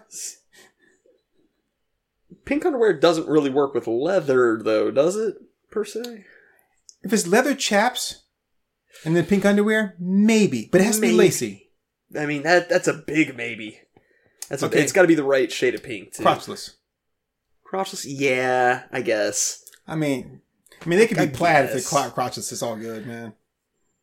Pink 2.45 2.65
underwear 2.65 2.93
doesn't 2.93 3.27
really 3.27 3.49
work 3.49 3.73
with 3.73 3.87
leather, 3.87 4.59
though, 4.61 4.91
does 4.91 5.15
it? 5.15 5.35
Per 5.69 5.85
se? 5.85 6.25
If 7.03 7.13
it's 7.13 7.27
leather 7.27 7.55
chaps 7.55 8.23
and 9.05 9.15
then 9.15 9.25
pink 9.25 9.45
underwear, 9.45 9.95
maybe, 9.99 10.69
but 10.71 10.81
it 10.81 10.85
has 10.85 10.95
to 10.95 11.01
be 11.01 11.11
lacy, 11.11 11.69
I 12.17 12.25
mean, 12.25 12.43
that 12.43 12.69
that's 12.69 12.87
a 12.87 12.93
big 12.93 13.35
maybe. 13.35 13.79
That's 14.49 14.63
a, 14.63 14.65
Okay. 14.65 14.81
It's 14.81 14.91
got 14.91 15.03
to 15.03 15.07
be 15.07 15.15
the 15.15 15.23
right 15.23 15.51
shade 15.51 15.75
of 15.75 15.83
pink, 15.83 16.13
too. 16.13 16.23
crotchless. 16.23 16.75
Crotchless? 17.71 18.05
Yeah, 18.07 18.83
I 18.91 19.01
guess. 19.01 19.63
I 19.87 19.95
mean, 19.95 20.41
I 20.81 20.89
mean 20.89 20.99
they 20.99 21.07
could 21.07 21.17
be 21.17 21.23
I 21.23 21.27
plaid 21.27 21.65
if 21.65 21.71
they're 21.71 22.09
crotchless. 22.09 22.51
It's 22.51 22.61
all 22.61 22.75
good, 22.75 23.07
man. 23.07 23.33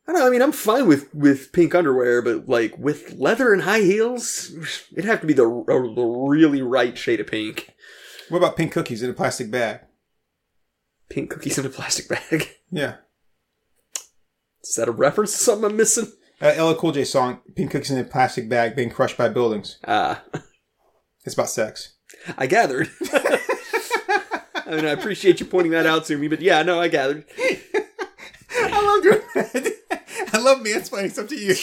I 0.07 0.11
don't 0.11 0.21
know. 0.21 0.27
I 0.27 0.31
mean, 0.31 0.41
I'm 0.41 0.51
fine 0.51 0.87
with 0.87 1.13
with 1.13 1.51
pink 1.51 1.75
underwear, 1.75 2.23
but 2.23 2.49
like 2.49 2.75
with 2.79 3.13
leather 3.13 3.53
and 3.53 3.61
high 3.61 3.81
heels, 3.81 4.51
it'd 4.91 5.05
have 5.05 5.21
to 5.21 5.27
be 5.27 5.33
the 5.33 5.43
the 5.43 6.03
really 6.03 6.63
right 6.63 6.97
shade 6.97 7.19
of 7.19 7.27
pink. 7.27 7.75
What 8.29 8.37
about 8.39 8.55
pink 8.57 8.71
cookies 8.71 9.01
in 9.03 9.09
a 9.09 9.13
plastic 9.13 9.49
bag? 9.51 9.81
Pink 11.09 11.29
cookies 11.31 11.57
in 11.57 11.65
a 11.65 11.69
plastic 11.69 12.07
bag. 12.07 12.49
Yeah, 12.71 12.97
Is 14.63 14.75
that 14.75 14.87
a 14.87 14.91
reference 14.91 15.31
to 15.31 15.39
something 15.39 15.71
I'm 15.71 15.75
missing? 15.75 16.11
uh, 16.39 16.53
LL 16.63 16.75
Cool 16.75 16.91
J 16.91 17.03
song, 17.03 17.39
"Pink 17.55 17.71
Cookies 17.71 17.89
in 17.89 17.97
a 17.97 18.03
Plastic 18.03 18.47
Bag 18.47 18.75
Being 18.75 18.91
Crushed 18.91 19.17
by 19.17 19.27
Buildings." 19.27 19.79
Ah, 19.87 20.23
It's 21.25 21.33
about 21.33 21.49
sex. 21.49 21.95
I 22.37 22.45
gathered. 22.45 22.91
I 23.11 24.75
mean, 24.75 24.85
I 24.85 24.91
appreciate 24.91 25.39
you 25.39 25.47
pointing 25.47 25.71
that 25.71 25.87
out 25.87 26.05
to 26.05 26.17
me, 26.17 26.27
but 26.27 26.41
yeah, 26.41 26.61
no, 26.61 26.79
I 26.79 26.89
gathered. 26.89 27.25
I 28.51 28.81
love 28.85 29.01
doing 29.03 29.21
that. 29.33 29.75
I 30.31 30.37
love 30.37 30.61
me 30.61 30.71
mansplaining 30.71 31.11
stuff 31.11 31.27
to 31.29 31.35
you. 31.35 31.55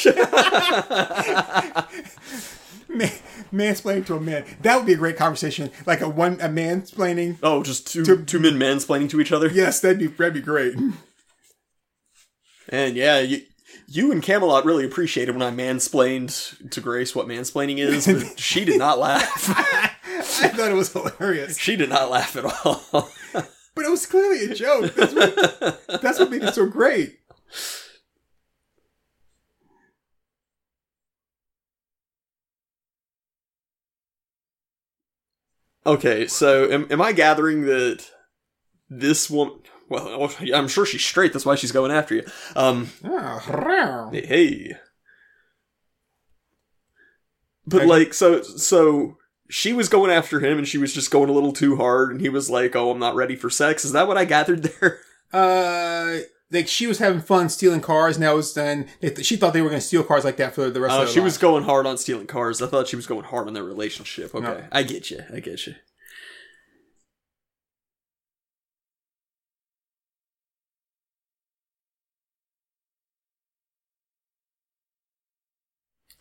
Man, 2.89 3.11
mansplaining 3.53 4.07
to 4.07 4.17
a 4.17 4.21
man. 4.21 4.45
That 4.63 4.77
would 4.77 4.87
be 4.87 4.93
a 4.93 4.97
great 4.97 5.17
conversation. 5.17 5.71
Like 5.87 6.01
a 6.01 6.09
one 6.09 6.35
a 6.41 6.49
mansplaining. 6.49 7.39
Oh, 7.43 7.63
just 7.63 7.87
two 7.87 8.25
two 8.25 8.41
men 8.41 8.55
mansplaining 8.55 9.11
to 9.11 9.21
each 9.21 9.33
other. 9.33 9.49
Yes, 9.49 9.81
that'd 9.81 9.99
be 9.99 10.07
that'd 10.07 10.35
be 10.35 10.41
great. 10.41 10.77
And 12.69 12.97
yeah, 12.97 13.21
you, 13.21 13.43
you 13.87 14.13
and 14.13 14.23
Camelot 14.23 14.65
really 14.65 14.85
appreciated 14.85 15.37
when 15.37 15.43
I 15.43 15.51
mansplained 15.51 16.71
to 16.71 16.81
Grace 16.81 17.15
what 17.15 17.29
mansplaining 17.29 17.79
is, 17.79 18.07
but 18.07 18.39
she 18.41 18.65
did 18.65 18.79
not 18.79 18.99
laugh. 18.99 19.49
I 20.43 20.49
thought 20.49 20.71
it 20.71 20.75
was 20.75 20.93
hilarious, 20.93 21.59
she 21.59 21.77
did 21.77 21.91
not 21.91 22.11
laugh 22.11 22.37
at 22.37 22.45
all. 22.45 23.09
but 23.33 23.85
it 23.85 23.91
was 23.91 24.07
clearly 24.07 24.51
a 24.51 24.55
joke. 24.55 24.95
That's 24.95 25.15
what, 25.15 26.03
that's 26.03 26.19
what 26.19 26.31
made 26.31 26.43
it 26.43 26.55
so 26.55 26.67
great. 26.67 27.19
Okay, 35.87 36.27
so 36.27 36.71
am, 36.71 36.87
am 36.91 37.01
I 37.01 37.13
gathering 37.13 37.63
that 37.63 38.05
this 38.91 39.31
woman? 39.31 39.61
Well, 39.89 40.33
I'm 40.53 40.67
sure 40.69 40.85
she's 40.85 41.05
straight. 41.05 41.33
That's 41.33 41.47
why 41.47 41.55
she's 41.55 41.73
going 41.73 41.93
after 41.93 42.17
you. 42.17 42.25
Um, 42.57 42.91
Oh, 43.05 44.11
hey, 44.13 44.27
hey. 44.27 44.73
But 47.67 47.83
Okay. 47.83 47.87
like, 47.87 48.15
so 48.15 48.43
so 48.43 49.17
she 49.49 49.73
was 49.73 49.89
going 49.89 50.11
after 50.11 50.41
him, 50.41 50.59
and 50.59 50.67
she 50.67 50.79
was 50.79 50.93
just 50.93 51.11
going 51.11 51.29
a 51.29 51.33
little 51.33 51.53
too 51.53 51.77
hard, 51.77 52.11
and 52.11 52.21
he 52.21 52.29
was 52.29 52.51
like, 52.51 52.75
"Oh, 52.77 52.91
I'm 52.91 52.99
not 52.99 53.15
ready 53.15 53.37
for 53.37 53.51
sex." 53.51 53.85
Is 53.85 53.93
that 53.93 54.09
what 54.09 54.19
I 54.19 54.25
gathered 54.25 54.63
there? 54.65 55.01
uh, 55.33 56.19
like 56.51 56.69
she 56.69 56.87
was 56.87 56.99
having 56.99 57.21
fun 57.21 57.49
stealing 57.49 57.81
cars, 57.81 58.19
Now 58.19 58.31
that 58.31 58.37
was 58.37 58.55
then 58.55 58.89
she 59.23 59.37
thought 59.37 59.53
they 59.53 59.63
were 59.63 59.69
going 59.69 59.81
to 59.81 59.87
steal 59.87 60.05
cars 60.05 60.25
like 60.25 60.37
that 60.37 60.55
for 60.55 60.71
the 60.71 60.81
rest 60.81 60.95
Oh, 60.95 61.01
of 61.03 61.07
their 61.07 61.15
she 61.15 61.21
was 61.21 61.39
going 61.39 61.65
hard 61.65 61.87
on 61.87 61.99
stealing 61.99 62.27
cars. 62.27 62.63
I 62.63 62.67
thought 62.69 62.89
she 62.89 62.97
was 62.97 63.07
going 63.07 63.25
hard 63.25 63.49
on 63.49 63.55
their 63.55 63.65
relationship. 63.65 64.35
Okay, 64.35 64.45
No. 64.45 64.65
I 64.71 64.83
get 64.85 65.11
you. 65.11 65.21
I 65.33 65.41
get 65.41 65.67
you. 65.67 65.75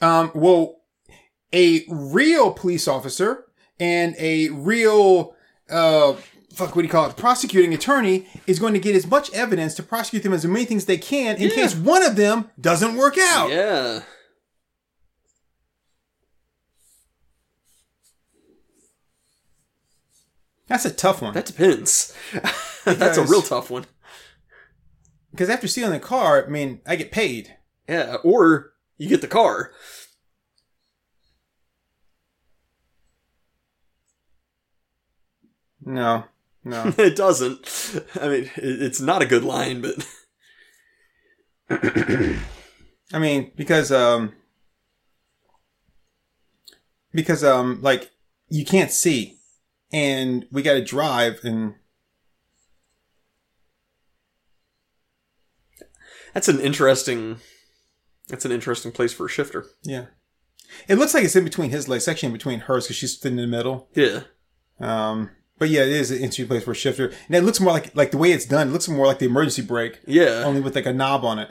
Um, 0.01 0.31
well, 0.35 0.81
a 1.53 1.83
real 1.89 2.51
police 2.51 2.87
officer 2.87 3.45
and 3.79 4.15
a 4.19 4.49
real 4.49 5.35
uh 5.69 6.13
fuck 6.55 6.75
what 6.75 6.81
do 6.81 6.85
you 6.87 6.91
call 6.91 7.09
it? 7.09 7.17
Prosecuting 7.17 7.73
attorney 7.73 8.27
is 8.47 8.59
going 8.59 8.73
to 8.73 8.79
get 8.79 8.95
as 8.95 9.05
much 9.07 9.31
evidence 9.33 9.73
to 9.75 9.83
prosecute 9.83 10.23
them 10.23 10.33
as 10.33 10.45
many 10.45 10.65
things 10.65 10.85
they 10.85 10.97
can 10.97 11.35
in 11.37 11.49
Yeah. 11.49 11.55
case 11.55 11.75
one 11.75 12.03
of 12.03 12.15
them 12.15 12.49
doesn't 12.59 12.95
work 12.95 13.17
out. 13.17 13.49
Yeah. 13.49 14.01
That's 20.67 20.85
a 20.85 20.91
tough 20.91 21.21
one. 21.21 21.33
That 21.33 21.45
depends. 21.45 22.13
That's 22.85 23.17
a 23.17 23.23
real 23.23 23.41
tough 23.41 23.69
one. 23.69 23.85
Because 25.31 25.49
after 25.49 25.67
stealing 25.67 25.91
the 25.91 25.99
car, 25.99 26.45
I 26.45 26.49
mean, 26.49 26.81
I 26.87 26.95
get 26.95 27.11
paid. 27.11 27.57
Yeah. 27.87 28.15
Or 28.23 28.73
you 28.97 29.07
get 29.09 29.21
the 29.21 29.27
car. 29.27 29.71
No, 35.81 36.23
no. 36.65 36.93
it 36.97 37.15
doesn't. 37.15 38.01
I 38.19 38.27
mean, 38.27 38.51
it's 38.57 38.99
not 38.99 39.21
a 39.21 39.27
good 39.27 39.43
line, 39.43 39.81
but 39.81 40.07
I 43.13 43.19
mean, 43.19 43.51
because 43.55 43.91
um, 43.91 44.33
because 47.13 47.43
um, 47.43 47.79
like 47.81 48.11
you 48.49 48.65
can't 48.65 48.91
see, 48.91 49.37
and 49.93 50.45
we 50.51 50.63
got 50.63 50.73
to 50.73 50.83
drive, 50.83 51.39
and 51.43 51.75
that's 56.33 56.47
an 56.47 56.59
interesting. 56.59 57.37
That's 58.27 58.43
an 58.43 58.51
interesting 58.51 58.91
place 58.91 59.13
for 59.13 59.27
a 59.27 59.29
shifter. 59.29 59.67
yeah, 59.83 60.05
it 60.87 60.95
looks 60.95 61.13
like 61.13 61.23
it's 61.23 61.35
in 61.35 61.43
between 61.43 61.69
his 61.69 61.87
leg 61.87 62.01
section, 62.01 62.27
in 62.27 62.33
between 62.33 62.61
hers 62.61 62.85
because 62.85 62.97
she's 62.97 63.19
sitting 63.19 63.37
in 63.37 63.49
the 63.49 63.57
middle. 63.57 63.87
Yeah. 63.93 64.21
Um, 64.79 65.29
but 65.57 65.69
yeah, 65.69 65.81
it 65.81 65.89
is 65.89 66.11
an 66.11 66.17
interesting 66.17 66.47
place 66.47 66.63
for 66.63 66.71
a 66.71 66.75
shifter, 66.75 67.11
and 67.27 67.35
it 67.35 67.43
looks 67.43 67.59
more 67.59 67.73
like 67.73 67.95
like 67.95 68.11
the 68.11 68.17
way 68.17 68.31
it's 68.31 68.45
done. 68.45 68.69
It 68.69 68.71
looks 68.71 68.87
more 68.89 69.05
like 69.07 69.19
the 69.19 69.25
emergency 69.25 69.61
brake, 69.61 69.99
Yeah. 70.07 70.43
only 70.45 70.61
with 70.61 70.75
like 70.75 70.85
a 70.85 70.93
knob 70.93 71.23
on 71.25 71.39
it. 71.39 71.49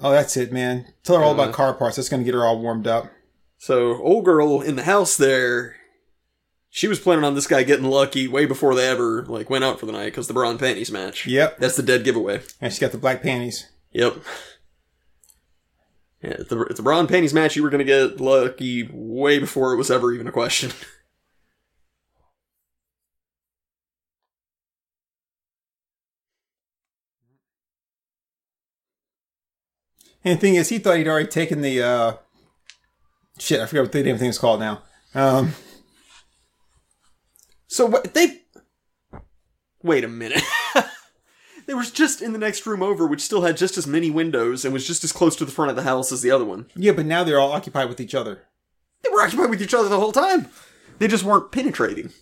Oh, 0.00 0.10
that's 0.12 0.36
it, 0.36 0.50
man. 0.52 0.86
Tell 1.04 1.16
her 1.16 1.22
all 1.22 1.32
Uh-huh. 1.32 1.42
about 1.42 1.54
car 1.54 1.74
parts. 1.74 1.96
That's 1.96 2.08
gonna 2.08 2.24
get 2.24 2.34
her 2.34 2.44
all 2.44 2.58
warmed 2.60 2.86
up. 2.86 3.10
So, 3.58 3.96
old 4.02 4.24
girl 4.24 4.62
in 4.62 4.76
the 4.76 4.84
house 4.84 5.16
there, 5.18 5.76
she 6.70 6.88
was 6.88 6.98
planning 6.98 7.24
on 7.24 7.34
this 7.34 7.46
guy 7.46 7.62
getting 7.64 7.84
lucky 7.90 8.26
way 8.26 8.46
before 8.46 8.74
they 8.74 8.88
ever 8.88 9.24
like 9.26 9.50
went 9.50 9.64
out 9.64 9.78
for 9.78 9.84
the 9.86 9.92
night 9.92 10.06
because 10.06 10.26
the 10.28 10.32
bra 10.32 10.48
and 10.48 10.58
panties 10.58 10.90
match. 10.90 11.26
Yep, 11.26 11.58
That's 11.58 11.76
the 11.76 11.82
dead 11.82 12.04
giveaway. 12.04 12.40
and 12.60 12.72
she's 12.72 12.78
got 12.78 12.92
the 12.92 12.98
black 12.98 13.22
panties. 13.22 13.66
Yep. 13.92 14.16
Yeah, 16.22 16.36
if 16.38 16.48
the, 16.48 16.60
if 16.62 16.76
the 16.76 16.82
bra 16.82 17.00
and 17.00 17.08
panties 17.08 17.34
match, 17.34 17.56
you 17.56 17.62
were 17.62 17.70
gonna 17.70 17.84
get 17.84 18.20
lucky 18.20 18.88
way 18.92 19.38
before 19.38 19.72
it 19.74 19.76
was 19.76 19.90
ever 19.90 20.12
even 20.12 20.26
a 20.26 20.32
question. 20.32 20.70
And 30.24 30.36
the 30.36 30.40
thing 30.40 30.54
is, 30.56 30.68
he 30.68 30.78
thought 30.78 30.96
he'd 30.98 31.08
already 31.08 31.28
taken 31.28 31.60
the 31.62 31.82
uh 31.82 32.12
shit. 33.38 33.60
I 33.60 33.66
forgot 33.66 33.82
what 33.82 33.92
the 33.92 34.02
damn 34.02 34.18
thing 34.18 34.28
is 34.28 34.38
called 34.38 34.60
now. 34.60 34.82
Um, 35.14 35.54
So 37.68 37.86
what 37.86 38.14
they? 38.14 38.42
Wait 39.82 40.02
a 40.04 40.08
minute. 40.08 40.42
they 41.66 41.72
was 41.74 41.90
just 41.92 42.20
in 42.20 42.32
the 42.32 42.38
next 42.38 42.66
room 42.66 42.82
over, 42.82 43.06
which 43.06 43.20
still 43.22 43.42
had 43.42 43.56
just 43.56 43.78
as 43.78 43.86
many 43.86 44.10
windows 44.10 44.64
and 44.64 44.74
was 44.74 44.86
just 44.86 45.04
as 45.04 45.12
close 45.12 45.36
to 45.36 45.44
the 45.44 45.52
front 45.52 45.70
of 45.70 45.76
the 45.76 45.84
house 45.84 46.10
as 46.12 46.20
the 46.20 46.30
other 46.32 46.44
one. 46.44 46.66
yeah, 46.74 46.92
but 46.92 47.06
now 47.06 47.22
they're 47.24 47.38
all 47.38 47.52
occupied 47.52 47.88
with 47.88 48.00
each 48.00 48.14
other. 48.14 48.42
They 49.02 49.08
were 49.08 49.22
occupied 49.22 49.50
with 49.50 49.62
each 49.62 49.72
other 49.72 49.88
the 49.88 50.00
whole 50.00 50.12
time. 50.12 50.48
They 50.98 51.08
just 51.08 51.24
weren't 51.24 51.52
penetrating. 51.52 52.12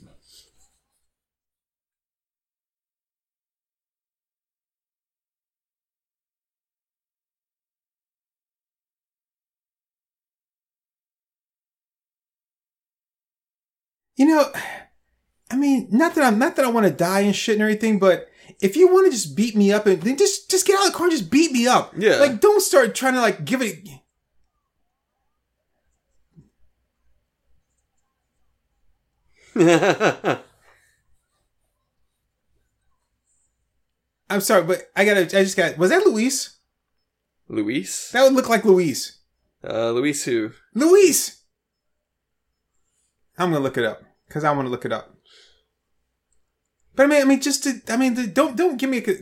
You 14.18 14.26
know, 14.26 14.50
I 15.48 15.56
mean, 15.56 15.86
not 15.92 16.16
that 16.16 16.24
I'm 16.24 16.40
not 16.40 16.56
that 16.56 16.64
I 16.64 16.70
want 16.70 16.86
to 16.86 16.92
die 16.92 17.20
and 17.20 17.34
shit 17.34 17.54
and 17.54 17.62
everything, 17.62 18.00
but 18.00 18.28
if 18.60 18.76
you 18.76 18.92
want 18.92 19.06
to 19.06 19.12
just 19.12 19.36
beat 19.36 19.54
me 19.54 19.72
up 19.72 19.86
and 19.86 20.02
then 20.02 20.16
just 20.16 20.50
just 20.50 20.66
get 20.66 20.76
out 20.76 20.86
of 20.86 20.92
the 20.92 20.98
car 20.98 21.06
and 21.06 21.16
just 21.16 21.30
beat 21.30 21.52
me 21.52 21.68
up. 21.68 21.94
Yeah. 21.96 22.16
Like, 22.16 22.40
don't 22.40 22.60
start 22.60 22.96
trying 22.96 23.14
to 23.14 23.20
like 23.20 23.44
give 23.44 23.62
it. 23.62 23.88
I'm 34.30 34.40
sorry, 34.40 34.64
but 34.64 34.90
I 34.96 35.04
gotta. 35.04 35.20
I 35.20 35.44
just 35.44 35.56
got. 35.56 35.78
Was 35.78 35.90
that 35.90 36.04
Luis? 36.04 36.58
Luis? 37.48 38.10
That 38.10 38.24
would 38.24 38.34
look 38.34 38.48
like 38.48 38.64
Luis. 38.64 39.20
Uh, 39.62 39.92
Luis 39.92 40.24
who? 40.24 40.50
Luis. 40.74 41.44
I'm 43.38 43.52
gonna 43.52 43.62
look 43.62 43.78
it 43.78 43.84
up 43.84 44.02
because 44.28 44.44
I 44.44 44.52
want 44.52 44.66
to 44.66 44.70
look 44.70 44.84
it 44.84 44.92
up. 44.92 45.14
But 46.94 47.04
I 47.04 47.06
mean, 47.06 47.22
I 47.22 47.24
mean, 47.24 47.40
just 47.40 47.64
to, 47.64 47.80
I 47.88 47.96
mean, 47.96 48.14
the, 48.14 48.26
don't 48.26 48.56
don't 48.56 48.76
give 48.76 48.90
me 48.90 48.98
a. 48.98 49.16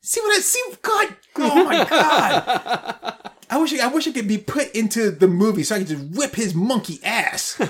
See 0.00 0.20
what 0.20 0.36
I 0.36 0.40
see? 0.40 0.62
God, 0.82 1.16
oh 1.36 1.64
my 1.64 1.84
god! 1.90 3.32
I 3.50 3.58
wish 3.58 3.74
I, 3.74 3.84
I 3.84 3.92
wish 3.92 4.06
I 4.06 4.12
could 4.12 4.28
be 4.28 4.38
put 4.38 4.74
into 4.74 5.10
the 5.10 5.28
movie 5.28 5.62
so 5.62 5.74
I 5.74 5.78
could 5.78 5.88
just 5.88 6.16
whip 6.16 6.34
his 6.34 6.54
monkey 6.54 7.00
ass. 7.04 7.60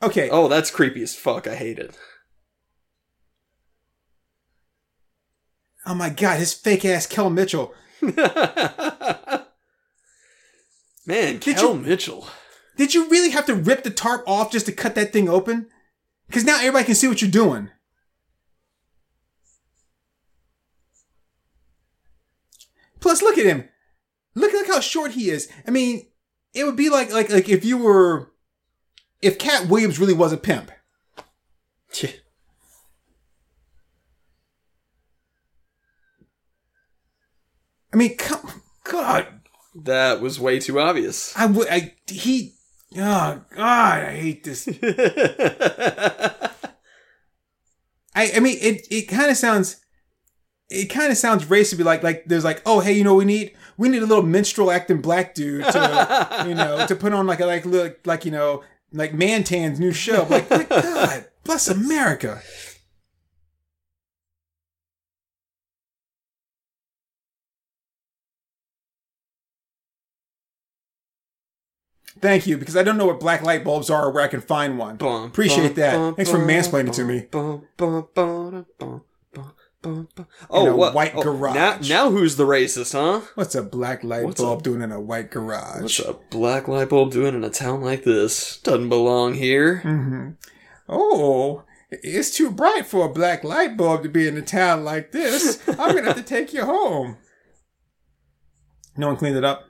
Okay, 0.00 0.30
oh, 0.30 0.46
that's 0.48 0.70
creepy 0.70 1.02
as 1.02 1.14
fuck. 1.14 1.46
I 1.46 1.56
hate 1.56 1.78
it. 1.78 1.98
oh 5.86 5.94
my 5.94 6.10
god, 6.10 6.38
his 6.38 6.52
fake 6.52 6.84
ass 6.84 7.06
Kel 7.06 7.30
Mitchell. 7.30 7.74
Man, 11.08 11.38
Did 11.38 11.56
Kel 11.56 11.74
you- 11.74 11.80
Mitchell. 11.80 12.28
Did 12.76 12.94
you 12.94 13.08
really 13.08 13.30
have 13.30 13.46
to 13.46 13.54
rip 13.54 13.82
the 13.82 13.90
tarp 13.90 14.22
off 14.28 14.52
just 14.52 14.66
to 14.66 14.72
cut 14.72 14.94
that 14.94 15.12
thing 15.12 15.28
open? 15.28 15.68
Because 16.26 16.44
now 16.44 16.58
everybody 16.58 16.84
can 16.84 16.94
see 16.94 17.08
what 17.08 17.22
you're 17.22 17.30
doing. 17.30 17.70
Plus, 23.00 23.22
look 23.22 23.38
at 23.38 23.46
him. 23.46 23.68
Look, 24.34 24.52
look 24.52 24.66
how 24.68 24.80
short 24.80 25.12
he 25.12 25.30
is. 25.30 25.48
I 25.66 25.70
mean, 25.70 26.06
it 26.52 26.64
would 26.64 26.76
be 26.76 26.90
like, 26.90 27.10
like, 27.10 27.30
like 27.30 27.48
if 27.48 27.64
you 27.64 27.78
were, 27.78 28.30
if 29.22 29.38
Katt 29.38 29.68
Williams 29.68 29.98
really 29.98 30.14
was 30.14 30.32
a 30.32 30.36
pimp. 30.36 30.70
I 37.92 37.96
mean, 37.96 38.16
come, 38.16 38.62
God, 38.84 39.37
That 39.84 40.20
was 40.20 40.40
way 40.40 40.58
too 40.58 40.80
obvious. 40.80 41.36
I 41.36 41.46
would, 41.46 41.68
I, 41.68 41.94
he, 42.06 42.54
oh, 42.96 43.42
God, 43.54 44.02
I 44.02 44.16
hate 44.16 44.44
this. 44.44 44.68
I, 48.14 48.32
I 48.36 48.40
mean, 48.40 48.58
it, 48.60 48.86
it 48.90 49.02
kind 49.02 49.30
of 49.30 49.36
sounds, 49.36 49.76
it 50.70 50.86
kind 50.86 51.12
of 51.12 51.18
sounds 51.18 51.44
racist 51.44 51.70
to 51.70 51.76
be 51.76 51.84
like, 51.84 52.02
like, 52.02 52.24
there's 52.26 52.44
like, 52.44 52.60
oh, 52.66 52.80
hey, 52.80 52.92
you 52.92 53.04
know, 53.04 53.14
we 53.14 53.24
need, 53.24 53.54
we 53.76 53.88
need 53.88 54.02
a 54.02 54.06
little 54.06 54.24
minstrel 54.24 54.70
acting 54.70 55.00
black 55.00 55.34
dude 55.34 55.64
to, 55.64 56.44
you 56.48 56.54
know, 56.54 56.86
to 56.86 56.96
put 56.96 57.12
on 57.12 57.26
like 57.26 57.40
a, 57.40 57.46
like, 57.46 57.64
look, 57.64 58.00
like, 58.04 58.24
you 58.24 58.32
know, 58.32 58.64
like 58.92 59.14
Mantan's 59.14 59.78
new 59.78 59.92
show. 59.92 60.26
Like, 60.28 60.50
like, 60.50 60.68
God, 60.68 61.26
bless 61.44 61.68
America. 61.68 62.42
Thank 72.20 72.46
you, 72.46 72.56
because 72.58 72.76
I 72.76 72.82
don't 72.82 72.96
know 72.98 73.06
what 73.06 73.20
black 73.20 73.42
light 73.42 73.64
bulbs 73.64 73.90
are 73.90 74.06
or 74.06 74.10
where 74.12 74.22
I 74.24 74.28
can 74.28 74.40
find 74.40 74.78
one. 74.78 74.96
Bum, 74.96 75.24
Appreciate 75.24 75.68
bum, 75.68 75.74
that. 75.76 75.94
bum, 75.94 76.14
Thanks 76.14 76.30
for 76.30 76.38
mansplaining 76.38 76.92
to 76.94 77.04
me. 77.04 77.26
bum. 77.30 77.66
In 79.84 80.06
Oh, 80.50 80.66
a 80.72 80.76
what? 80.76 80.92
white 80.92 81.12
oh, 81.14 81.22
garage. 81.22 81.54
Now, 81.54 81.78
now 81.88 82.10
who's 82.10 82.34
the 82.36 82.44
racist, 82.44 82.92
huh? 82.92 83.24
What's 83.36 83.54
a 83.54 83.62
black 83.62 84.02
light 84.02 84.24
What's 84.24 84.40
bulb 84.40 84.60
a- 84.60 84.62
doing 84.64 84.82
in 84.82 84.90
a 84.90 85.00
white 85.00 85.30
garage? 85.30 85.82
What's 85.82 86.00
a 86.00 86.16
black 86.30 86.66
light 86.66 86.88
bulb 86.88 87.12
doing 87.12 87.34
in 87.34 87.44
a 87.44 87.50
town 87.50 87.80
like 87.82 88.02
this? 88.02 88.58
Doesn't 88.58 88.88
belong 88.88 89.34
here. 89.34 89.78
hmm 89.78 90.30
Oh, 90.88 91.62
it's 91.90 92.34
too 92.36 92.50
bright 92.50 92.86
for 92.86 93.06
a 93.06 93.12
black 93.12 93.44
light 93.44 93.76
bulb 93.76 94.02
to 94.02 94.08
be 94.08 94.26
in 94.26 94.36
a 94.36 94.42
town 94.42 94.84
like 94.84 95.12
this. 95.12 95.62
I'm 95.68 95.94
gonna 95.94 96.02
have 96.08 96.16
to 96.16 96.22
take 96.22 96.52
you 96.52 96.64
home. 96.64 97.16
No 98.96 99.06
one 99.08 99.16
cleaned 99.16 99.36
it 99.36 99.44
up. 99.44 99.67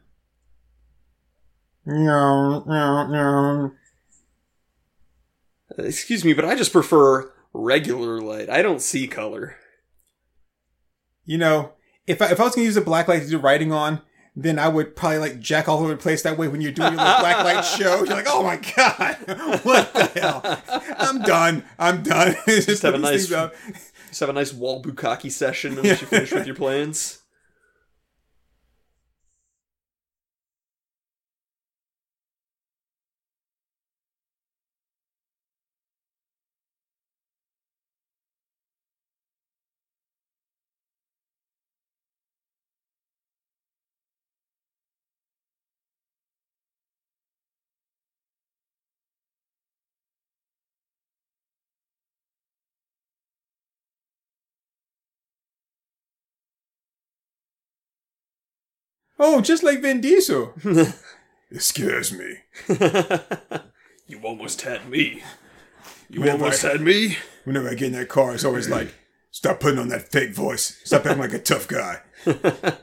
No, 1.90 2.62
no, 2.66 3.06
no. 3.06 3.72
Excuse 5.78 6.22
me, 6.22 6.34
but 6.34 6.44
I 6.44 6.54
just 6.54 6.70
prefer 6.70 7.32
regular 7.54 8.20
light. 8.20 8.50
I 8.50 8.60
don't 8.60 8.82
see 8.82 9.08
color. 9.08 9.56
You 11.24 11.38
know, 11.38 11.72
if 12.06 12.20
I, 12.20 12.30
if 12.30 12.40
I 12.40 12.44
was 12.44 12.54
gonna 12.54 12.66
use 12.66 12.76
a 12.76 12.82
black 12.82 13.08
light 13.08 13.22
to 13.22 13.28
do 13.28 13.38
writing 13.38 13.72
on, 13.72 14.02
then 14.36 14.58
I 14.58 14.68
would 14.68 14.96
probably 14.96 15.16
like 15.18 15.40
jack 15.40 15.66
all 15.66 15.78
over 15.78 15.88
the 15.88 15.96
place 15.96 16.20
that 16.22 16.36
way 16.36 16.46
when 16.46 16.60
you're 16.60 16.72
doing 16.72 16.92
your 16.92 17.00
little 17.02 17.20
black 17.20 17.42
light 17.42 17.62
show. 17.78 18.04
You're 18.04 18.16
like, 18.16 18.26
oh 18.28 18.42
my 18.42 18.56
god, 18.76 19.16
what 19.62 19.94
the 19.94 20.04
hell? 20.14 20.42
I'm 20.98 21.22
done. 21.22 21.64
I'm 21.78 22.02
done. 22.02 22.36
Just 22.46 22.82
have 22.82 22.94
a 22.94 22.98
nice-. 22.98 23.28
Just 23.28 24.20
have 24.20 24.28
a 24.28 24.34
nice 24.34 24.52
wall 24.52 24.82
bukkake 24.82 25.32
session 25.32 25.76
once 25.76 26.02
you 26.02 26.06
finish 26.06 26.32
with 26.32 26.46
your 26.46 26.56
plans. 26.56 27.22
Oh, 59.18 59.40
just 59.40 59.62
like 59.62 59.80
Vin 59.82 60.00
Diesel. 60.00 60.52
it 60.64 60.94
scares 61.62 62.12
me. 62.12 62.38
you 64.06 64.20
almost 64.22 64.62
had 64.62 64.88
me. 64.88 65.22
You 66.08 66.20
Whenever 66.20 66.44
almost 66.44 66.64
I- 66.64 66.68
had 66.72 66.80
me. 66.80 67.16
Whenever 67.44 67.68
I 67.68 67.74
get 67.74 67.88
in 67.88 67.92
that 67.92 68.08
car, 68.08 68.34
it's 68.34 68.44
always 68.44 68.68
like, 68.68 68.94
stop 69.30 69.60
putting 69.60 69.78
on 69.78 69.88
that 69.88 70.10
fake 70.12 70.34
voice. 70.34 70.80
Stop 70.84 71.06
acting 71.06 71.20
like 71.20 71.32
a 71.32 71.38
tough 71.38 71.66
guy. 71.68 72.00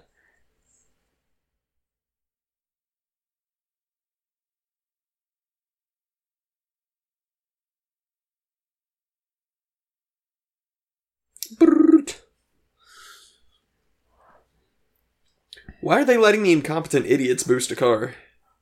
Why 15.86 16.02
are 16.02 16.06
they 16.06 16.18
letting 16.18 16.42
the 16.42 16.52
incompetent 16.52 17.06
idiots 17.06 17.44
boost 17.44 17.70
a 17.70 17.76
car? 17.76 18.16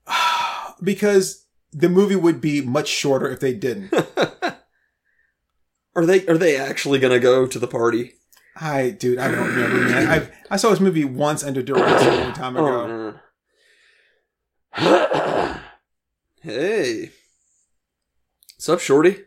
Because 0.83 1.45
the 1.71 1.87
movie 1.87 2.17
would 2.17 2.41
be 2.41 2.59
much 2.59 2.89
shorter 2.89 3.29
if 3.29 3.39
they 3.39 3.53
didn't. 3.53 3.93
Are 5.95 6.05
they 6.05 6.25
are 6.25 6.37
they 6.37 6.57
actually 6.57 6.99
gonna 6.99 7.19
go 7.19 7.45
to 7.45 7.59
the 7.59 7.67
party? 7.67 8.15
I, 8.59 8.89
dude, 8.89 9.19
I 9.19 9.29
don't 9.29 9.47
remember. 9.47 9.77
Man. 9.77 10.09
I 10.09 10.29
I 10.49 10.57
saw 10.57 10.71
this 10.71 10.79
movie 10.79 11.05
once 11.05 11.43
under 11.43 11.61
duress 11.61 12.03
a 12.03 12.23
long 12.23 12.33
time 12.33 12.57
ago. 12.57 13.13
Oh, 14.77 15.61
hey. 16.41 17.11
What's 18.55 18.67
up, 18.67 18.79
Shorty? 18.79 19.19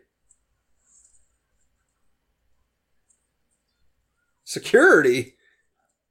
Security? 4.43 5.35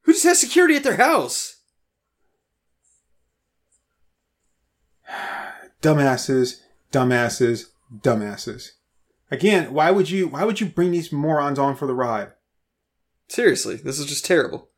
Who 0.03 0.13
just 0.13 0.25
has 0.25 0.41
security 0.41 0.75
at 0.75 0.83
their 0.83 0.97
house? 0.97 1.56
Dumbasses, 5.83 6.61
dumbasses, 6.93 7.67
dumbasses. 7.95 8.71
Again, 9.31 9.73
why 9.73 9.91
would 9.91 10.11
you 10.11 10.29
why 10.29 10.45
would 10.45 10.61
you 10.61 10.67
bring 10.67 10.91
these 10.93 11.13
morons 11.13 11.59
on 11.59 11.77
for 11.77 11.87
the 11.87 11.95
ride? 11.95 12.33
Seriously, 13.29 13.77
this 13.77 13.99
is 13.99 14.07
just 14.07 14.25
terrible. 14.25 14.69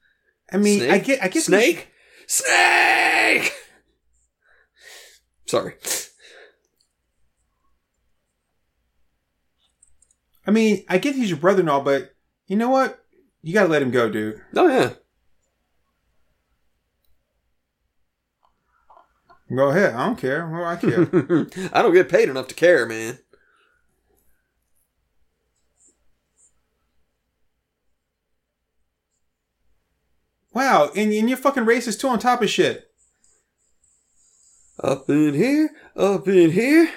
I 0.51 0.57
mean, 0.57 0.81
Snake? 0.81 0.91
I 0.91 0.99
get 0.99 1.23
I 1.23 1.29
get 1.29 1.43
Snake? 1.43 1.89
Snake! 2.27 3.53
Sorry. 5.47 5.75
I 10.47 10.51
mean, 10.51 10.85
I 10.89 10.97
get 10.97 11.15
he's 11.15 11.29
your 11.29 11.39
brother 11.39 11.61
and 11.61 11.69
all, 11.69 11.83
but 11.83 12.15
you 12.47 12.57
know 12.57 12.71
what? 12.71 13.05
You 13.43 13.53
gotta 13.53 13.69
let 13.69 13.83
him 13.83 13.91
go, 13.91 14.11
dude. 14.11 14.41
Oh, 14.57 14.67
yeah. 14.67 14.95
Go 19.55 19.69
ahead. 19.71 19.95
I 19.95 20.07
don't 20.07 20.19
care. 20.19 20.47
Well, 20.47 20.65
I 20.65 20.77
care. 20.77 21.09
I 21.73 21.83
don't 21.83 21.95
get 21.95 22.09
paid 22.09 22.29
enough 22.29 22.49
to 22.49 22.55
care, 22.55 22.87
man. 22.87 23.19
wow, 30.59 30.91
and, 30.97 31.13
and 31.13 31.29
you're 31.29 31.39
fucking 31.39 31.65
racist 31.65 32.01
too 32.01 32.09
on 32.09 32.19
top 32.19 32.43
of 32.43 32.51
shit. 32.51 32.91
Up 34.83 35.09
in 35.09 35.35
here, 35.35 35.71
up 35.97 36.29
in 36.29 36.51
here. 36.51 36.91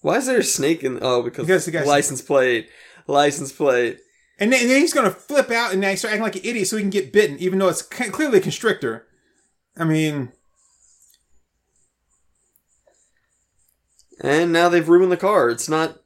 Why 0.00 0.16
is 0.16 0.26
there 0.26 0.38
a 0.38 0.42
snake 0.42 0.82
in? 0.82 0.98
Oh, 1.02 1.22
because, 1.22 1.46
Because 1.46 1.66
the 1.66 1.84
license 1.84 2.22
plate, 2.22 2.68
license 3.06 3.52
plate. 3.52 4.00
And 4.40 4.52
then, 4.52 4.62
and 4.62 4.70
then 4.70 4.80
he's 4.80 4.94
gonna 4.94 5.10
flip 5.10 5.50
out 5.50 5.72
and 5.72 5.82
start 5.98 6.12
acting 6.12 6.22
like 6.22 6.36
an 6.36 6.42
idiot 6.44 6.66
so 6.66 6.76
he 6.76 6.82
can 6.82 6.90
get 6.90 7.12
bitten, 7.12 7.38
even 7.38 7.58
though 7.58 7.68
it's 7.68 7.82
clearly 7.82 8.38
a 8.38 8.42
constrictor. 8.42 9.06
I 9.76 9.84
mean, 9.84 10.32
And 14.20 14.52
now 14.52 14.68
they've 14.68 14.88
ruined 14.88 15.12
the 15.12 15.16
car. 15.16 15.48
It's 15.48 15.68
not. 15.68 15.98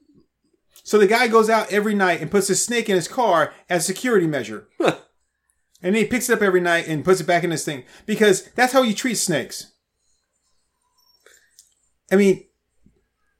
so 0.85 0.99
the 0.99 1.07
guy 1.07 1.27
goes 1.29 1.51
out 1.51 1.73
every 1.73 1.95
night 1.95 2.21
and 2.21 2.31
puts 2.31 2.49
a 2.49 2.55
snake 2.55 2.89
in 2.89 2.95
his 2.95 3.09
car 3.09 3.53
as 3.69 3.85
security 3.85 4.27
measure. 4.27 4.69
and 4.81 4.95
then 5.83 5.95
he 5.95 6.05
picks 6.05 6.29
it 6.29 6.35
up 6.35 6.43
every 6.43 6.61
night 6.61 6.87
and 6.87 7.05
puts 7.05 7.21
it 7.21 7.27
back 7.27 7.45
in 7.45 7.51
his 7.51 7.65
thing 7.65 7.85
because 8.07 8.51
that's 8.53 8.73
how 8.73 8.83
you 8.83 8.95
treat 8.95 9.17
snakes. 9.17 9.73
I 12.13 12.17
mean, 12.17 12.45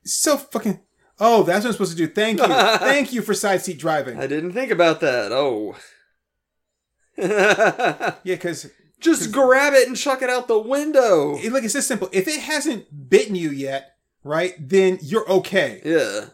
so 0.05 0.37
fucking. 0.37 0.81
Oh, 1.21 1.43
that's 1.45 1.65
what 1.65 1.69
I'm 1.69 1.73
supposed 1.75 1.97
to 1.97 2.07
do. 2.07 2.09
Thank 2.13 2.41
you, 2.41 2.47
thank 2.79 3.13
you 3.13 3.23
for 3.23 3.35
side 3.35 3.63
seat 3.63 3.79
driving. 3.79 4.19
I 4.19 4.27
didn't 4.27 4.53
think 4.53 4.71
about 4.71 5.01
that. 5.01 5.33
Oh. 5.33 5.77
Yeah, 7.17 8.15
because 8.25 8.71
Just 9.01 9.31
grab 9.31 9.73
it 9.75 9.87
and 9.87 9.97
chuck 9.97 10.23
it 10.23 10.29
out 10.31 10.49
the 10.49 10.59
window. 10.59 11.37
look, 11.39 11.63
it's 11.63 11.75
this 11.75 11.87
simple. 11.87 12.09
If 12.13 12.27
it 12.27 12.41
hasn't 12.41 13.09
bitten 13.09 13.37
you 13.37 13.51
yet, 13.51 13.93
right, 14.25 14.55
then 14.59 14.99
you're 15.01 15.29
okay. 15.31 15.81
Yeah. 15.85 16.27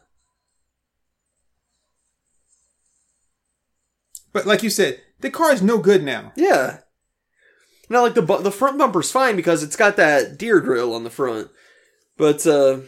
But 4.32 4.46
like 4.46 4.62
you 4.62 4.70
said, 4.70 5.00
the 5.20 5.30
car 5.30 5.52
is 5.52 5.62
no 5.62 5.78
good 5.78 6.02
now. 6.02 6.32
Yeah. 6.36 6.78
Now, 7.88 8.02
like 8.02 8.14
the 8.14 8.22
bu- 8.22 8.42
the 8.42 8.52
front 8.52 8.78
bumper's 8.78 9.10
fine 9.10 9.34
because 9.36 9.62
it's 9.62 9.76
got 9.76 9.96
that 9.96 10.38
deer 10.38 10.60
grill 10.60 10.94
on 10.94 11.02
the 11.04 11.10
front, 11.10 11.48
but 12.16 12.46
uh, 12.46 12.78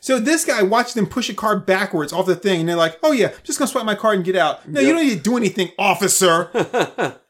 So 0.00 0.18
this 0.18 0.44
guy 0.44 0.62
watched 0.62 0.94
them 0.94 1.06
push 1.06 1.28
a 1.28 1.34
car 1.34 1.58
backwards 1.58 2.12
off 2.12 2.26
the 2.26 2.36
thing, 2.36 2.60
and 2.60 2.68
they're 2.68 2.76
like, 2.76 2.98
"Oh 3.02 3.12
yeah, 3.12 3.32
just 3.42 3.58
gonna 3.58 3.68
swipe 3.68 3.84
my 3.84 3.94
card 3.94 4.16
and 4.16 4.24
get 4.24 4.36
out." 4.36 4.68
No, 4.68 4.80
you 4.80 4.92
don't 4.92 5.04
need 5.04 5.16
to 5.16 5.22
do 5.22 5.36
anything, 5.36 5.70
officer. 5.78 6.50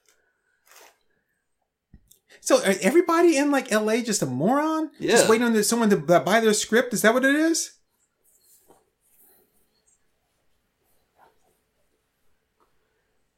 so 2.40 2.56
are 2.64 2.74
everybody 2.82 3.36
in 3.36 3.50
like 3.50 3.72
L.A. 3.72 4.02
just 4.02 4.22
a 4.22 4.26
moron? 4.26 4.90
Just 5.00 5.28
waiting 5.28 5.46
on 5.46 5.62
someone 5.64 5.90
to 5.90 6.14
uh, 6.14 6.20
buy 6.20 6.40
their 6.40 6.52
script. 6.52 6.92
Is 6.92 7.02
that 7.02 7.14
what 7.14 7.24
it 7.24 7.34
is? 7.34 7.72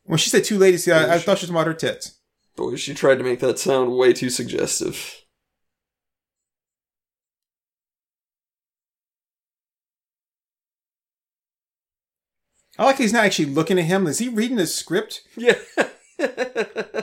When 0.05 0.19
she 0.19 0.29
said 0.29 0.43
two 0.43 0.59
ladies, 0.59 0.89
uh, 0.89 0.95
I, 1.09 1.15
I 1.15 1.19
thought 1.21 1.39
she 1.39 1.47
was 1.47 1.51
talking 1.51 1.55
about 1.55 1.67
her 1.69 1.75
tits. 1.75 2.19
boy, 2.57 2.75
she 2.75 2.95
tried 2.95 3.19
to 3.19 3.25
make 3.25 3.39
that 3.39 3.61
sound 3.61 3.97
way 3.97 4.13
too 4.13 4.29
suggestive. 4.29 5.23
I 12.81 12.85
like 12.87 12.97
he's 12.97 13.13
not 13.13 13.27
actually 13.27 13.45
looking 13.45 13.79
at 13.79 13.85
him. 13.85 14.07
Is 14.07 14.21
he 14.21 14.31
reading 14.31 14.57
the 14.57 14.67
script? 14.67 15.21
Yeah. 15.37 15.59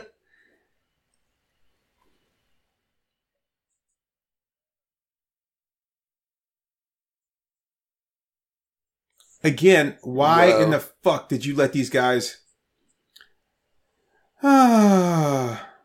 Again, 9.44 9.98
why 10.02 10.48
Wow. 10.50 10.60
in 10.62 10.70
the 10.72 10.80
fuck 10.80 11.30
did 11.30 11.46
you 11.46 11.56
let 11.56 11.74
these 11.74 11.90
guys? 11.90 12.38
Ah, 14.44 15.70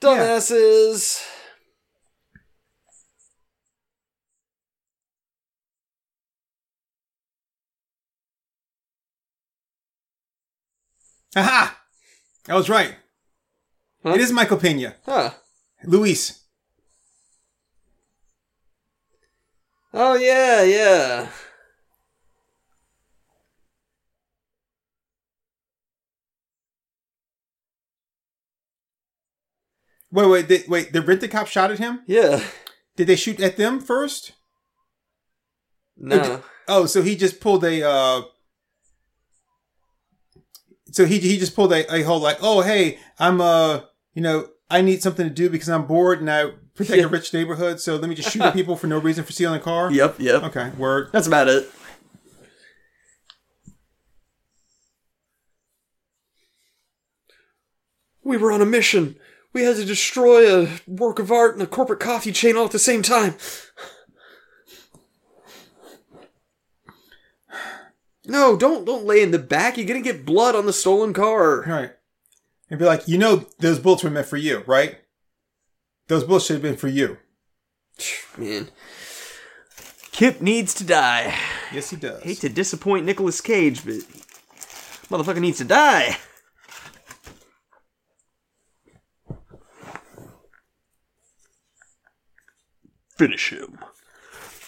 Dumbasses. 0.00 1.20
Aha! 11.36 11.78
I 12.48 12.54
was 12.54 12.68
right. 12.68 12.96
Huh? 14.02 14.14
It 14.14 14.20
is 14.20 14.32
Michael 14.32 14.56
Pena. 14.56 14.96
Huh. 15.04 15.30
Luis. 15.84 16.40
Oh 19.92 20.14
yeah, 20.16 20.62
yeah. 20.62 21.28
Wait, 30.12 30.26
wait, 30.26 30.48
they, 30.48 30.64
wait. 30.66 30.92
The 30.92 31.02
rent 31.02 31.22
a 31.22 31.28
cop 31.28 31.46
shot 31.46 31.70
at 31.70 31.78
him. 31.78 32.00
Yeah. 32.06 32.42
Did 32.96 33.06
they 33.06 33.16
shoot 33.16 33.40
at 33.40 33.56
them 33.56 33.80
first? 33.80 34.32
No. 35.96 36.22
Did, 36.22 36.42
oh, 36.66 36.86
so 36.86 37.02
he 37.02 37.14
just 37.14 37.40
pulled 37.40 37.64
a 37.64 37.88
uh, 37.88 38.22
so 40.92 41.04
he 41.06 41.18
he 41.18 41.38
just 41.38 41.54
pulled 41.54 41.72
a, 41.72 41.92
a 41.94 42.02
whole 42.02 42.20
like, 42.20 42.38
oh 42.42 42.62
hey, 42.62 42.98
I'm 43.18 43.40
uh 43.40 43.80
you 44.14 44.22
know 44.22 44.48
I 44.70 44.82
need 44.82 45.02
something 45.02 45.26
to 45.28 45.34
do 45.34 45.48
because 45.50 45.68
I'm 45.68 45.86
bored 45.86 46.20
and 46.20 46.30
I 46.30 46.50
protect 46.74 46.98
Yeah. 46.98 47.04
a 47.04 47.08
rich 47.08 47.32
neighborhood, 47.34 47.80
so 47.80 47.96
let 47.96 48.08
me 48.08 48.14
just 48.14 48.30
shoot 48.30 48.42
at 48.42 48.54
people 48.54 48.76
for 48.76 48.86
no 48.86 48.98
reason 48.98 49.24
for 49.24 49.32
stealing 49.32 49.60
a 49.60 49.62
car. 49.62 49.90
Yep, 49.92 50.16
yep. 50.20 50.42
Okay, 50.44 50.70
word. 50.78 51.08
That's 51.12 51.26
about 51.26 51.48
it. 51.48 51.70
We 58.22 58.36
were 58.36 58.52
on 58.52 58.60
a 58.60 58.66
mission. 58.66 59.16
We 59.52 59.62
had 59.62 59.76
to 59.76 59.84
destroy 59.84 60.62
a 60.64 60.68
work 60.86 61.18
of 61.18 61.32
art 61.32 61.54
and 61.54 61.62
a 61.62 61.66
corporate 61.66 62.00
coffee 62.00 62.32
chain 62.32 62.56
all 62.56 62.66
at 62.66 62.70
the 62.70 62.78
same 62.78 63.02
time. 63.02 63.34
No, 68.26 68.56
don't 68.56 68.84
don't 68.84 69.06
lay 69.06 69.22
in 69.22 69.30
the 69.30 69.38
back. 69.38 69.76
You're 69.76 69.86
gonna 69.86 70.00
get 70.00 70.26
blood 70.26 70.54
on 70.54 70.66
the 70.66 70.72
stolen 70.72 71.12
car. 71.12 71.62
Right. 71.62 71.92
and 72.68 72.78
be 72.78 72.84
like, 72.84 73.08
you 73.08 73.18
know, 73.18 73.46
those 73.58 73.78
bullets 73.78 74.04
were 74.04 74.10
meant 74.10 74.26
for 74.26 74.36
you, 74.36 74.62
right? 74.66 74.98
Those 76.08 76.24
bullets 76.24 76.46
should 76.46 76.54
have 76.54 76.62
been 76.62 76.76
for 76.76 76.88
you. 76.88 77.18
Man. 78.36 78.68
Kip 80.12 80.40
needs 80.40 80.74
to 80.74 80.84
die. 80.84 81.34
Yes, 81.72 81.90
he 81.90 81.96
does. 81.96 82.22
Hate 82.22 82.38
to 82.40 82.48
disappoint 82.48 83.06
Nicolas 83.06 83.40
Cage, 83.40 83.84
but 83.84 83.94
motherfucker 85.08 85.40
needs 85.40 85.58
to 85.58 85.64
die. 85.64 86.18
Finish 93.16 93.52
him. 93.52 93.78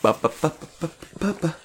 Ba, 0.01 0.16
ba, 0.20 0.31
ba, 0.41 1.57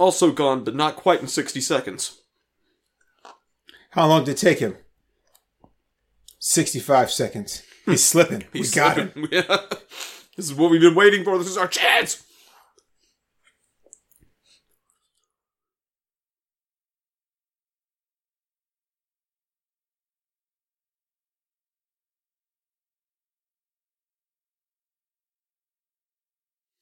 Also 0.00 0.32
gone, 0.32 0.64
but 0.64 0.74
not 0.74 0.96
quite 0.96 1.20
in 1.20 1.28
60 1.28 1.60
seconds. 1.60 2.22
How 3.90 4.06
long 4.06 4.24
did 4.24 4.32
it 4.32 4.38
take 4.38 4.58
him? 4.58 4.78
Sixty-five 6.38 7.10
seconds. 7.10 7.62
Hmm. 7.84 7.90
He's 7.90 8.02
slipping. 8.04 8.44
we 8.54 8.60
He's 8.60 8.74
got 8.74 8.96
him. 8.96 9.12
slipping. 9.12 9.28
Yeah. 9.50 9.58
This 10.36 10.46
is 10.46 10.54
what 10.54 10.70
we've 10.70 10.80
been 10.80 10.94
waiting 10.94 11.22
for. 11.22 11.36
This 11.36 11.48
is 11.48 11.58
our 11.58 11.68
chance. 11.68 12.22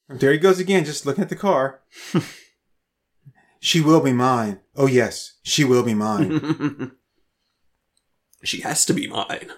There 0.08 0.32
he 0.32 0.38
goes 0.38 0.58
again, 0.58 0.84
just 0.84 1.04
looking 1.04 1.22
at 1.22 1.28
the 1.28 1.36
car. 1.36 1.80
she 3.60 3.80
will 3.80 4.00
be 4.00 4.12
mine. 4.12 4.60
Oh 4.76 4.86
yes, 4.86 5.34
she 5.42 5.64
will 5.64 5.82
be 5.82 5.94
mine. 5.94 6.92
She 8.44 8.60
has 8.60 8.84
to 8.84 8.94
be 8.94 9.08
mine. 9.08 9.50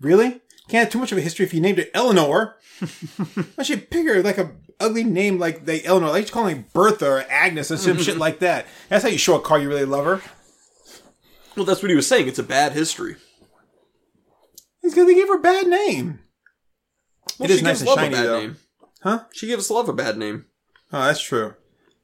really? 0.00 0.40
Can't 0.68 0.84
have 0.84 0.90
too 0.90 0.98
much 0.98 1.12
of 1.12 1.18
a 1.18 1.20
history 1.20 1.44
if 1.44 1.52
you 1.52 1.60
named 1.60 1.78
it 1.78 1.90
Eleanor. 1.94 2.56
I 3.58 3.62
should 3.62 3.90
pick 3.90 4.06
her 4.06 4.22
like 4.22 4.38
a 4.38 4.52
ugly 4.78 5.04
name 5.04 5.38
like 5.38 5.66
they 5.66 5.82
Eleanor. 5.82 6.10
Like 6.10 6.26
you 6.26 6.32
call 6.32 6.48
her 6.48 6.64
Bertha 6.72 7.06
or 7.06 7.24
Agnes 7.28 7.70
or 7.70 7.76
some 7.76 7.98
shit 7.98 8.16
like 8.18 8.38
that. 8.38 8.66
That's 8.88 9.02
how 9.02 9.10
you 9.10 9.18
show 9.18 9.36
a 9.36 9.40
car 9.40 9.58
you 9.58 9.68
really 9.68 9.84
love 9.84 10.04
her. 10.04 10.22
Well, 11.56 11.66
that's 11.66 11.82
what 11.82 11.90
he 11.90 11.96
was 11.96 12.06
saying. 12.06 12.28
It's 12.28 12.38
a 12.38 12.44
bad 12.44 12.72
history. 12.72 13.16
He's 14.80 14.94
gonna 14.94 15.14
give 15.14 15.28
her 15.28 15.38
a 15.38 15.42
bad 15.42 15.66
name. 15.66 16.20
Well, 17.40 17.50
It 17.50 17.54
is 17.54 17.62
nice 17.62 17.80
and 17.80 17.88
love 17.88 17.98
shiny, 17.98 18.08
a 18.14 18.16
bad 18.18 18.26
though. 18.26 18.40
name. 18.40 18.56
Huh? 19.02 19.24
She 19.32 19.46
gives 19.46 19.70
love 19.70 19.88
a 19.88 19.92
bad 19.94 20.18
name. 20.18 20.44
Oh, 20.92 21.04
that's 21.04 21.20
true. 21.22 21.54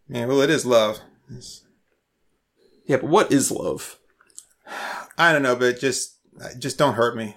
Yeah, 0.09 0.25
well, 0.27 0.41
it 0.41 0.51
is 0.51 0.65
love. 0.65 0.97
It's- 1.29 1.63
Yeah, 2.87 2.97
but 2.97 3.11
what 3.11 3.31
is 3.33 3.51
love? 3.51 3.99
I 5.19 5.33
don't 5.33 5.43
know, 5.43 5.57
but 5.57 5.79
just, 5.79 6.17
just 6.59 6.79
don't 6.79 6.95
hurt 6.95 7.17
me. 7.17 7.37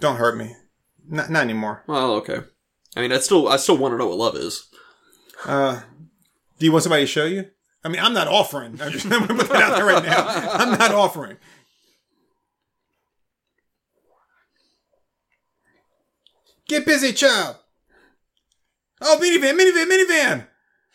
Don't 0.00 0.16
hurt 0.16 0.36
me. 0.36 0.54
Not, 1.08 1.30
not 1.30 1.42
anymore. 1.44 1.84
Well, 1.86 2.14
okay. 2.14 2.40
I 2.96 3.00
mean, 3.00 3.12
I 3.12 3.18
still, 3.18 3.48
I 3.48 3.56
still 3.56 3.76
want 3.76 3.92
to 3.92 3.98
know 3.98 4.06
what 4.08 4.18
love 4.18 4.36
is. 4.36 4.66
Uh, 5.44 5.80
do 6.58 6.64
you 6.66 6.72
want 6.72 6.82
somebody 6.84 7.02
to 7.02 7.06
show 7.06 7.24
you? 7.26 7.46
I 7.84 7.88
mean, 7.88 8.00
I'm 8.00 8.14
not 8.14 8.28
offering. 8.28 8.78
I'm 8.82 8.90
just 8.92 9.04
I'm 9.06 9.26
gonna 9.26 9.34
put 9.34 9.50
that 9.50 9.62
out 9.62 9.76
there 9.76 9.84
right 9.84 10.02
now. 10.04 10.24
I'm 10.26 10.78
not 10.78 10.92
offering. 10.92 11.36
Get 16.68 16.86
busy, 16.86 17.12
child. 17.12 17.56
Oh, 19.00 19.18
minivan, 19.20 19.58
minivan, 19.58 20.46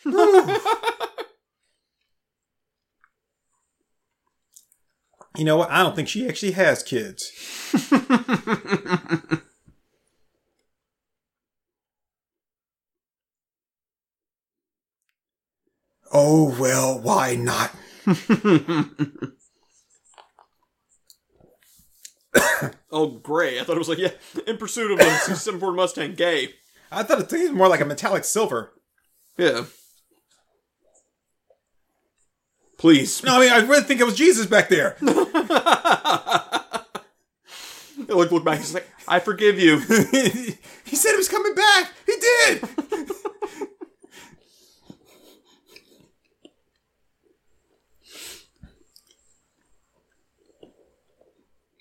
minivan. 0.05 0.61
you 5.37 5.45
know 5.45 5.57
what? 5.57 5.69
I 5.69 5.83
don't 5.83 5.95
think 5.95 6.07
she 6.09 6.27
actually 6.27 6.53
has 6.53 6.81
kids. 6.83 7.31
Oh, 16.11 16.55
well, 16.59 16.99
why 16.99 17.35
not? 17.35 17.71
Oh, 22.91 23.07
gray. 23.07 23.59
I 23.59 23.63
thought 23.63 23.75
it 23.75 23.79
was 23.79 23.89
like, 23.89 23.99
yeah, 23.99 24.11
in 24.47 24.57
pursuit 24.57 24.91
of 24.91 24.99
a 24.99 25.03
67 25.19 25.59
Ford 25.59 25.75
Mustang, 25.75 26.15
gay. 26.15 26.55
I 26.91 27.03
thought 27.03 27.19
it 27.21 27.31
was 27.31 27.51
more 27.51 27.67
like 27.67 27.81
a 27.81 27.85
metallic 27.85 28.23
silver. 28.23 28.73
Yeah. 29.37 29.65
Please. 32.77 33.23
No, 33.23 33.35
I 33.35 33.39
mean, 33.39 33.51
I 33.51 33.57
really 33.57 33.83
think 33.83 34.01
it 34.01 34.05
was 34.05 34.15
Jesus 34.15 34.47
back 34.47 34.69
there. 34.69 34.97
Look, 38.07 38.31
look 38.31 38.43
back. 38.43 38.57
He's 38.57 38.73
like, 38.73 38.87
I 39.07 39.19
forgive 39.19 39.59
you. 39.59 39.79
he 39.79 40.95
said 40.95 41.11
he 41.11 41.17
was 41.17 41.29
coming 41.29 41.53
back. 41.53 41.91
He 42.05 42.15
did. 42.19 42.63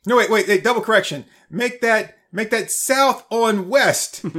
no, 0.09 0.17
wait, 0.17 0.31
wait, 0.31 0.49
wait. 0.49 0.65
Double 0.65 0.81
correction. 0.81 1.27
Make 1.51 1.83
that 1.83 2.17
make 2.33 2.49
that 2.49 2.71
south 2.71 3.27
on 3.31 3.69
west. 3.69 4.25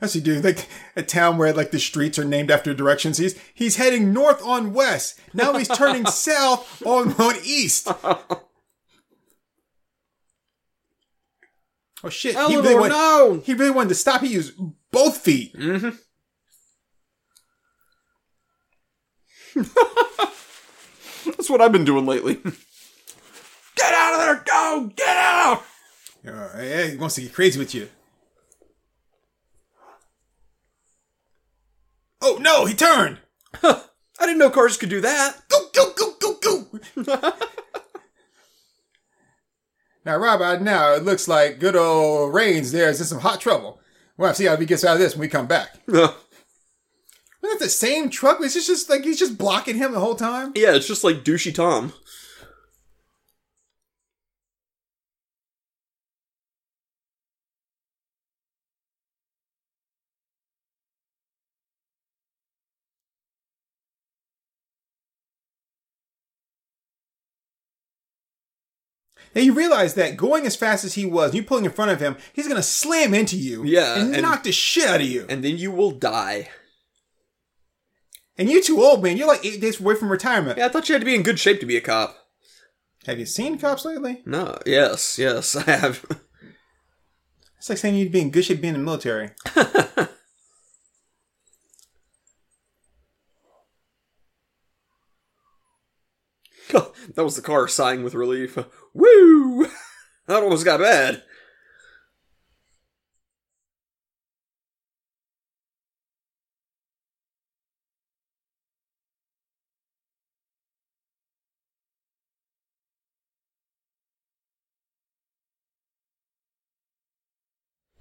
That's 0.00 0.14
he 0.14 0.20
do 0.20 0.40
like 0.40 0.66
a 0.96 1.02
town 1.02 1.38
where 1.38 1.52
like 1.52 1.70
the 1.70 1.78
streets 1.78 2.18
are 2.18 2.24
named 2.24 2.50
after 2.50 2.74
directions. 2.74 3.18
He's 3.18 3.38
he's 3.54 3.76
heading 3.76 4.12
north 4.12 4.44
on 4.44 4.72
west. 4.72 5.20
Now 5.32 5.56
he's 5.56 5.68
turning 5.68 6.06
south 6.10 6.84
on 6.84 7.12
on 7.20 7.36
east. 7.44 7.86
Oh 12.02 12.08
shit! 12.08 12.34
he 12.34 12.56
really 12.56 12.74
Eleanor, 12.74 12.80
wanted, 12.80 12.94
no! 12.94 13.42
he 13.44 13.54
really 13.54 13.70
wanted 13.70 13.90
to 13.90 13.94
stop. 13.94 14.22
He 14.22 14.32
used 14.34 14.54
both 14.90 15.18
feet. 15.18 15.54
Mm-hmm. 15.56 15.90
That's 21.36 21.50
what 21.50 21.60
I've 21.60 21.72
been 21.72 21.84
doing 21.84 22.06
lately. 22.06 22.34
Get 23.76 23.94
out 23.94 24.14
of 24.14 24.20
there! 24.20 24.44
Go! 24.46 24.90
Get 24.96 25.16
out! 25.16 25.62
Uh, 26.26 26.56
hey, 26.56 26.90
he 26.92 26.96
wants 26.96 27.14
to 27.16 27.22
get 27.22 27.34
crazy 27.34 27.58
with 27.58 27.74
you. 27.74 27.88
Oh 32.20 32.38
no! 32.40 32.64
He 32.64 32.74
turned. 32.74 33.18
I 33.62 33.82
didn't 34.20 34.38
know 34.38 34.50
cars 34.50 34.76
could 34.76 34.88
do 34.90 35.00
that. 35.00 35.42
Go 35.48 35.58
go 35.72 35.92
go 35.96 36.14
go 36.20 36.34
go. 36.42 36.66
now, 40.04 40.16
Rob, 40.16 40.60
now 40.60 40.94
it 40.94 41.04
looks 41.04 41.28
like 41.28 41.60
good 41.60 41.76
old 41.76 42.34
Raines 42.34 42.72
there 42.72 42.90
is 42.90 43.00
in 43.00 43.06
some 43.06 43.20
hot 43.20 43.40
trouble. 43.40 43.80
We'll 44.16 44.26
have 44.28 44.36
to 44.36 44.42
see 44.42 44.48
how 44.48 44.56
he 44.56 44.66
gets 44.66 44.84
out 44.84 44.94
of 44.94 44.98
this 44.98 45.14
when 45.14 45.20
we 45.20 45.28
come 45.28 45.46
back. 45.46 45.78
It's 47.50 47.62
the 47.62 47.68
same 47.68 48.10
truck. 48.10 48.38
It's 48.40 48.54
just, 48.54 48.66
just 48.66 48.90
like 48.90 49.04
he's 49.04 49.18
just 49.18 49.38
blocking 49.38 49.76
him 49.76 49.92
the 49.92 50.00
whole 50.00 50.14
time. 50.14 50.52
Yeah, 50.54 50.74
it's 50.74 50.86
just 50.86 51.04
like 51.04 51.24
douchey 51.24 51.54
Tom. 51.54 51.92
Now 69.34 69.42
you 69.42 69.52
realize 69.52 69.94
that 69.94 70.16
going 70.16 70.46
as 70.46 70.56
fast 70.56 70.84
as 70.84 70.94
he 70.94 71.04
was, 71.04 71.34
you 71.34 71.42
pulling 71.42 71.64
in 71.64 71.70
front 71.70 71.90
of 71.90 72.00
him, 72.00 72.16
he's 72.32 72.48
gonna 72.48 72.62
slam 72.62 73.14
into 73.14 73.36
you, 73.36 73.62
yeah, 73.62 74.00
and, 74.00 74.14
and 74.14 74.22
knock 74.22 74.42
the 74.42 74.52
shit 74.52 74.88
out 74.88 75.00
of 75.00 75.06
you, 75.06 75.26
and 75.28 75.44
then 75.44 75.56
you 75.58 75.70
will 75.70 75.92
die 75.92 76.48
you're 78.46 78.62
too 78.62 78.82
old, 78.82 79.02
man. 79.02 79.16
You're 79.16 79.26
like 79.26 79.44
eight 79.44 79.60
days 79.60 79.80
away 79.80 79.94
from 79.94 80.10
retirement. 80.10 80.58
Yeah, 80.58 80.66
I 80.66 80.68
thought 80.68 80.88
you 80.88 80.94
had 80.94 81.00
to 81.00 81.06
be 81.06 81.14
in 81.14 81.22
good 81.22 81.38
shape 81.38 81.60
to 81.60 81.66
be 81.66 81.76
a 81.76 81.80
cop. 81.80 82.14
Have 83.06 83.18
you 83.18 83.26
seen 83.26 83.58
cops 83.58 83.86
lately? 83.86 84.22
No, 84.26 84.58
yes, 84.66 85.18
yes, 85.18 85.56
I 85.56 85.70
have. 85.70 86.04
It's 87.56 87.68
like 87.68 87.78
saying 87.78 87.96
you'd 87.96 88.12
be 88.12 88.20
in 88.20 88.30
good 88.30 88.44
shape 88.44 88.60
being 88.60 88.74
in 88.74 88.80
the 88.80 88.84
military. 88.84 89.30
that 89.54 90.10
was 97.16 97.36
the 97.36 97.42
car 97.42 97.66
sighing 97.66 98.04
with 98.04 98.14
relief. 98.14 98.58
Woo! 98.94 99.66
That 100.26 100.42
almost 100.42 100.66
got 100.66 100.80
bad. 100.80 101.22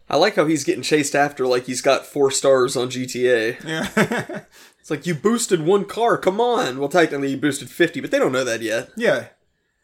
I 0.09 0.15
like 0.17 0.35
how 0.35 0.45
he's 0.45 0.63
getting 0.63 0.83
chased 0.83 1.15
after 1.15 1.45
like 1.45 1.65
he's 1.65 1.81
got 1.81 2.05
four 2.05 2.31
stars 2.31 2.75
on 2.77 2.89
GTA. 2.89 3.63
Yeah. 3.63 4.41
It's 4.79 4.89
like 4.89 5.05
you 5.05 5.15
boosted 5.15 5.65
one 5.65 5.83
car, 5.83 6.17
come 6.17 6.39
on. 6.39 6.79
Well, 6.79 6.87
technically 6.87 7.31
you 7.31 7.35
boosted 7.37 7.69
50, 7.69 7.99
but 7.99 8.09
they 8.09 8.17
don't 8.19 8.31
know 8.31 8.45
that 8.45 8.61
yet. 8.61 8.89
yeah. 8.95 9.27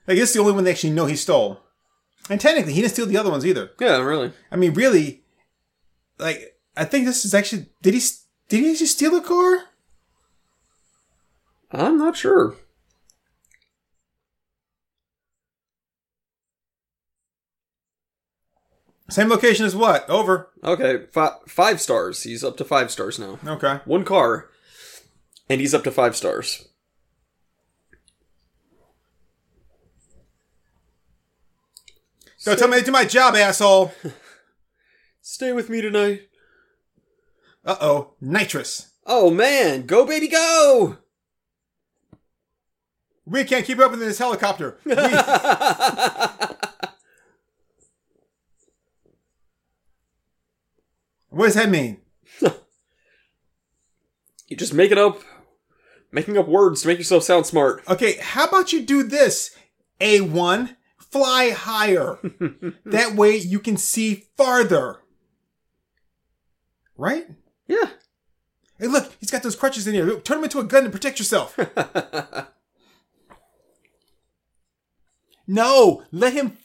I 0.08 0.16
guess 0.16 0.32
the 0.32 0.40
only 0.40 0.54
one 0.54 0.64
they 0.64 0.72
actually 0.72 0.92
know 0.94 1.08
he 1.08 1.18
stole. 1.18 1.60
And 2.30 2.40
technically, 2.40 2.72
he 2.72 2.80
didn't 2.80 2.94
steal 2.94 3.06
the 3.06 3.18
other 3.18 3.30
ones 3.30 3.46
either. 3.46 3.72
Yeah, 3.82 3.98
really. 3.98 4.32
I 4.50 4.56
mean, 4.56 4.74
really, 4.74 5.24
like 6.20 6.58
I 6.78 6.86
think 6.86 7.06
this 7.06 7.26
is 7.26 7.34
actually 7.34 7.66
did 7.82 7.94
he 7.94 8.02
did 8.48 8.62
he 8.62 8.72
actually 8.72 8.86
steal 8.88 9.14
a 9.18 9.22
car? 9.22 9.66
I'm 11.70 11.98
not 11.98 12.16
sure. 12.16 12.56
Same 19.10 19.30
location 19.30 19.66
as 19.66 19.76
what? 19.76 20.10
Over. 20.10 20.50
Okay, 20.64 21.06
fi- 21.12 21.36
five 21.48 21.82
stars. 21.82 22.24
He's 22.24 22.44
up 22.44 22.58
to 22.58 22.66
five 22.66 22.90
stars 22.90 23.20
now. 23.20 23.38
Okay. 23.46 23.80
One 23.86 24.06
car, 24.06 24.50
and 25.50 25.60
he's 25.60 25.74
up 25.74 25.84
to 25.84 25.92
five 25.92 26.16
stars. 26.16 26.68
Don't 32.46 32.60
tell 32.60 32.68
me 32.68 32.80
to 32.80 32.86
do 32.86 32.92
my 32.92 33.06
job, 33.06 33.36
asshole. 33.36 33.94
Stay 35.22 35.54
with 35.54 35.70
me 35.70 35.82
tonight. 35.82 36.28
Uh 37.66 37.78
oh, 37.80 38.14
nitrous. 38.20 38.92
Oh 39.06 39.30
man, 39.30 39.86
go 39.86 40.06
baby 40.06 40.28
go! 40.28 40.98
We 43.26 43.46
can't 43.46 43.66
keep 43.66 43.80
up 43.80 43.94
in 43.94 44.00
this 44.00 44.18
helicopter. 44.18 44.78
We- 44.86 44.94
what 51.34 51.46
does 51.46 51.56
that 51.56 51.70
mean? 51.70 51.98
You 54.48 54.58
just 54.58 54.74
make 54.74 54.92
it 54.92 55.00
up, 55.00 55.22
making 56.12 56.38
up 56.38 56.48
words 56.48 56.82
to 56.82 56.88
make 56.88 57.00
yourself 57.00 57.24
sound 57.24 57.48
smart. 57.48 57.82
Okay, 57.90 58.18
how 58.22 58.46
about 58.46 58.72
you 58.72 58.84
do 58.84 59.02
this? 59.02 59.58
A1, 60.00 60.76
fly 61.00 61.50
higher. 61.50 62.20
that 62.86 63.16
way 63.16 63.36
you 63.36 63.60
can 63.60 63.78
see 63.78 64.26
farther. 64.38 65.00
Right? 66.96 67.26
Yeah. 67.68 67.90
Hey, 68.78 68.86
look, 68.86 69.12
he's 69.20 69.32
got 69.32 69.42
those 69.42 69.56
crutches 69.56 69.88
in 69.88 69.96
here. 69.96 70.20
Turn 70.20 70.38
them 70.38 70.44
into 70.44 70.60
a 70.60 70.64
gun 70.64 70.84
and 70.84 70.94
protect 70.94 71.18
yourself. 71.18 71.58
no, 75.48 76.04
let 76.12 76.34
him 76.34 76.58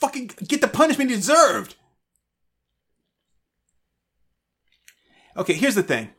fucking 0.00 0.30
get 0.48 0.62
the 0.62 0.68
punishment 0.68 1.10
he 1.10 1.16
deserved. 1.16 1.74
Okay, 5.36 5.54
here's 5.54 5.74
the 5.74 5.82
thing. 5.82 6.10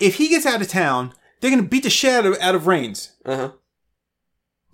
If 0.00 0.16
he 0.16 0.28
gets 0.28 0.46
out 0.46 0.60
of 0.60 0.68
town, 0.68 1.12
they're 1.40 1.50
gonna 1.50 1.62
beat 1.62 1.82
the 1.82 1.90
shit 1.90 2.12
out 2.12 2.26
of, 2.26 2.38
out 2.40 2.54
of 2.54 2.66
Raines. 2.66 3.12
Uh 3.24 3.36
huh. 3.36 3.50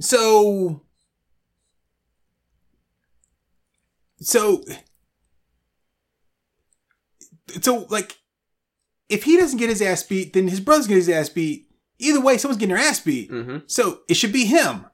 So. 0.01 0.83
So. 4.21 4.63
So, 7.63 7.87
like, 7.89 8.19
if 9.09 9.25
he 9.25 9.37
doesn't 9.37 9.59
get 9.59 9.71
his 9.71 9.83
ass 9.83 10.03
beat, 10.05 10.33
then 10.33 10.49
his 10.49 10.61
brother's 10.61 10.87
going 10.87 11.01
to 11.01 11.07
get 11.07 11.17
his 11.17 11.29
ass 11.29 11.29
beat. 11.29 11.69
Either 11.99 12.21
way, 12.21 12.39
someone's 12.39 12.61
getting 12.61 12.75
their 12.75 12.85
ass 12.85 13.01
beat. 13.01 13.31
Mm-hmm. 13.31 13.59
So, 13.67 14.03
it 14.09 14.15
should 14.15 14.33
be 14.33 14.45
him. 14.45 14.87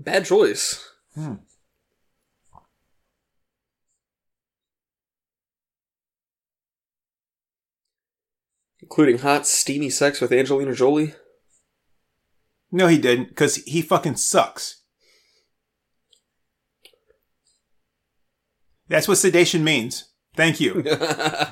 Bad 0.00 0.24
choice. 0.24 0.82
Hmm. 1.14 1.34
Including 8.80 9.18
hot, 9.18 9.46
steamy 9.46 9.90
sex 9.90 10.22
with 10.22 10.32
Angelina 10.32 10.74
Jolie. 10.74 11.14
No, 12.72 12.86
he 12.86 12.96
didn't, 12.96 13.28
because 13.28 13.56
he 13.56 13.82
fucking 13.82 14.16
sucks. 14.16 14.82
That's 18.88 19.06
what 19.06 19.18
sedation 19.18 19.62
means. 19.62 20.06
Thank 20.34 20.60
you, 20.60 20.74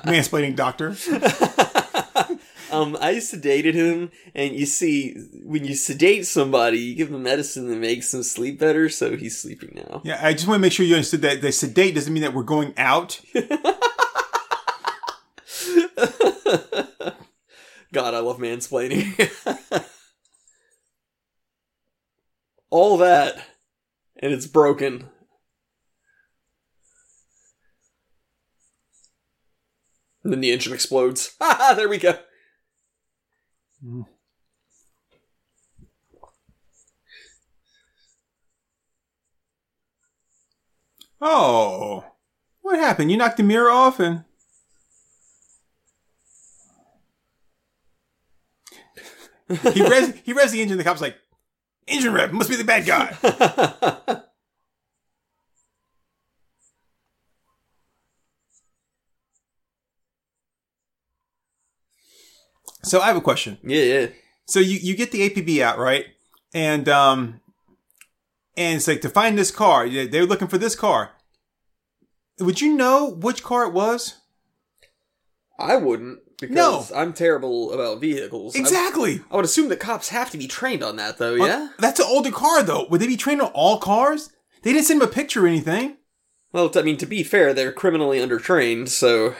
mansplaining 0.05 0.55
doctor. 0.55 0.95
um, 2.79 2.97
I 3.01 3.15
sedated 3.15 3.73
him, 3.73 4.11
and 4.33 4.55
you 4.55 4.65
see, 4.65 5.13
when 5.43 5.65
you 5.65 5.75
sedate 5.75 6.25
somebody, 6.25 6.79
you 6.79 6.95
give 6.95 7.11
them 7.11 7.23
medicine 7.23 7.67
that 7.69 7.77
makes 7.77 8.11
them 8.11 8.23
sleep 8.23 8.57
better, 8.59 8.87
so 8.89 9.17
he's 9.17 9.37
sleeping 9.37 9.73
now. 9.75 10.01
Yeah, 10.03 10.19
I 10.21 10.33
just 10.33 10.47
want 10.47 10.59
to 10.59 10.61
make 10.61 10.71
sure 10.71 10.85
you 10.85 10.95
understood 10.95 11.21
that 11.23 11.41
the 11.41 11.51
sedate 11.51 11.95
doesn't 11.95 12.13
mean 12.13 12.23
that 12.23 12.33
we're 12.33 12.43
going 12.43 12.73
out. 12.77 13.19
God, 17.91 18.13
I 18.13 18.19
love 18.19 18.37
mansplaining. 18.37 19.29
All 22.69 22.97
that, 22.97 23.35
and 24.17 24.31
it's 24.31 24.47
broken. 24.47 25.09
And 30.23 30.33
then 30.33 30.41
the 30.41 30.51
engine 30.51 30.73
explodes. 30.73 31.35
Ah, 31.41 31.73
there 31.77 31.89
we 31.89 31.97
go. 31.97 32.19
Mm. 33.85 34.05
Oh, 41.21 42.05
what 42.61 42.79
happened? 42.79 43.11
You 43.11 43.17
knocked 43.17 43.37
the 43.37 43.43
mirror 43.43 43.69
off 43.69 43.99
and. 43.99 44.23
he 49.73 49.81
res 49.81 50.13
he 50.23 50.33
res 50.33 50.51
the 50.51 50.61
engine. 50.61 50.77
The 50.77 50.83
cop's 50.83 51.01
like, 51.01 51.17
engine 51.87 52.13
rev 52.13 52.31
must 52.31 52.49
be 52.49 52.55
the 52.55 52.63
bad 52.63 52.85
guy. 52.85 54.21
So 62.89 63.01
I 63.01 63.07
have 63.07 63.17
a 63.17 63.21
question. 63.21 63.57
yeah, 63.63 63.83
yeah. 63.83 64.07
So 64.47 64.59
you, 64.59 64.79
you 64.81 64.95
get 64.95 65.11
the 65.11 65.29
APB 65.29 65.61
out, 65.61 65.77
right? 65.77 66.05
And 66.53 66.89
um 66.89 67.39
and 68.57 68.77
it's 68.77 68.87
like 68.87 69.01
to 69.01 69.09
find 69.09 69.37
this 69.37 69.51
car. 69.51 69.87
they- 69.87 70.07
They're 70.07 70.25
looking 70.25 70.47
for 70.47 70.57
this 70.57 70.75
car. 70.75 71.11
Would 72.39 72.61
you 72.61 72.73
know 72.75 73.09
which 73.09 73.43
car 73.43 73.65
it 73.65 73.73
was? 73.73 74.15
I 75.59 75.75
wouldn't 75.75 76.19
because 76.39 76.55
No. 76.55 76.85
I'm 76.95 77.13
terrible 77.13 77.71
about 77.73 77.99
vehicles. 78.01 78.55
I- 78.55 78.59
Exactly. 78.59 79.21
I, 79.29 79.35
would 79.35 79.45
assume 79.45 79.69
that 79.69 79.79
cops 79.79 80.09
have 80.09 80.31
to 80.31 80.37
be 80.37 80.47
trained 80.47 80.81
on 80.83 80.95
that, 80.95 81.17
though. 81.17 81.35
Yeah. 81.35 81.69
That's 81.77 81.99
an 81.99 82.05
older 82.09 82.31
car 82.31 82.63
though. 82.63 82.87
Would 82.89 83.01
they 83.01 83.07
be 83.07 83.17
trained 83.17 83.41
on 83.41 83.51
all 83.53 83.77
cars? 83.77 84.31
They 84.63 84.73
didn't 84.73 84.85
send 84.87 85.01
him 85.01 85.07
a 85.07 85.11
picture 85.11 85.45
or 85.45 85.47
anything. 85.47 85.97
Well, 86.51 86.71
I 86.75 86.81
mean, 86.81 86.97
to 86.97 87.05
be 87.05 87.21
fair, 87.23 87.53
they're 87.53 87.71
criminally 87.71 88.17
undertrained, 88.19 88.89
so 88.89 89.35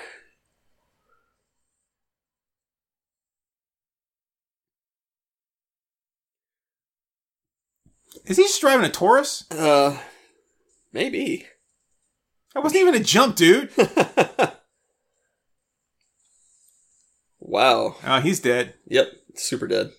Is 8.30 8.38
he 8.38 8.44
just 8.44 8.62
driving 8.62 8.86
a 8.86 8.90
Taurus? 8.90 9.44
Uh, 9.52 9.98
maybe. 10.94 11.46
That 12.54 12.64
wasn't 12.64 12.82
even 12.82 12.96
a 12.96 13.04
jump, 13.04 13.36
dude. 13.36 13.72
Wow. 17.50 17.96
Oh, 18.06 18.20
he's 18.20 18.40
dead. 18.40 18.76
Yep. 18.86 19.08
Super 19.34 19.66
dead. 19.66 19.90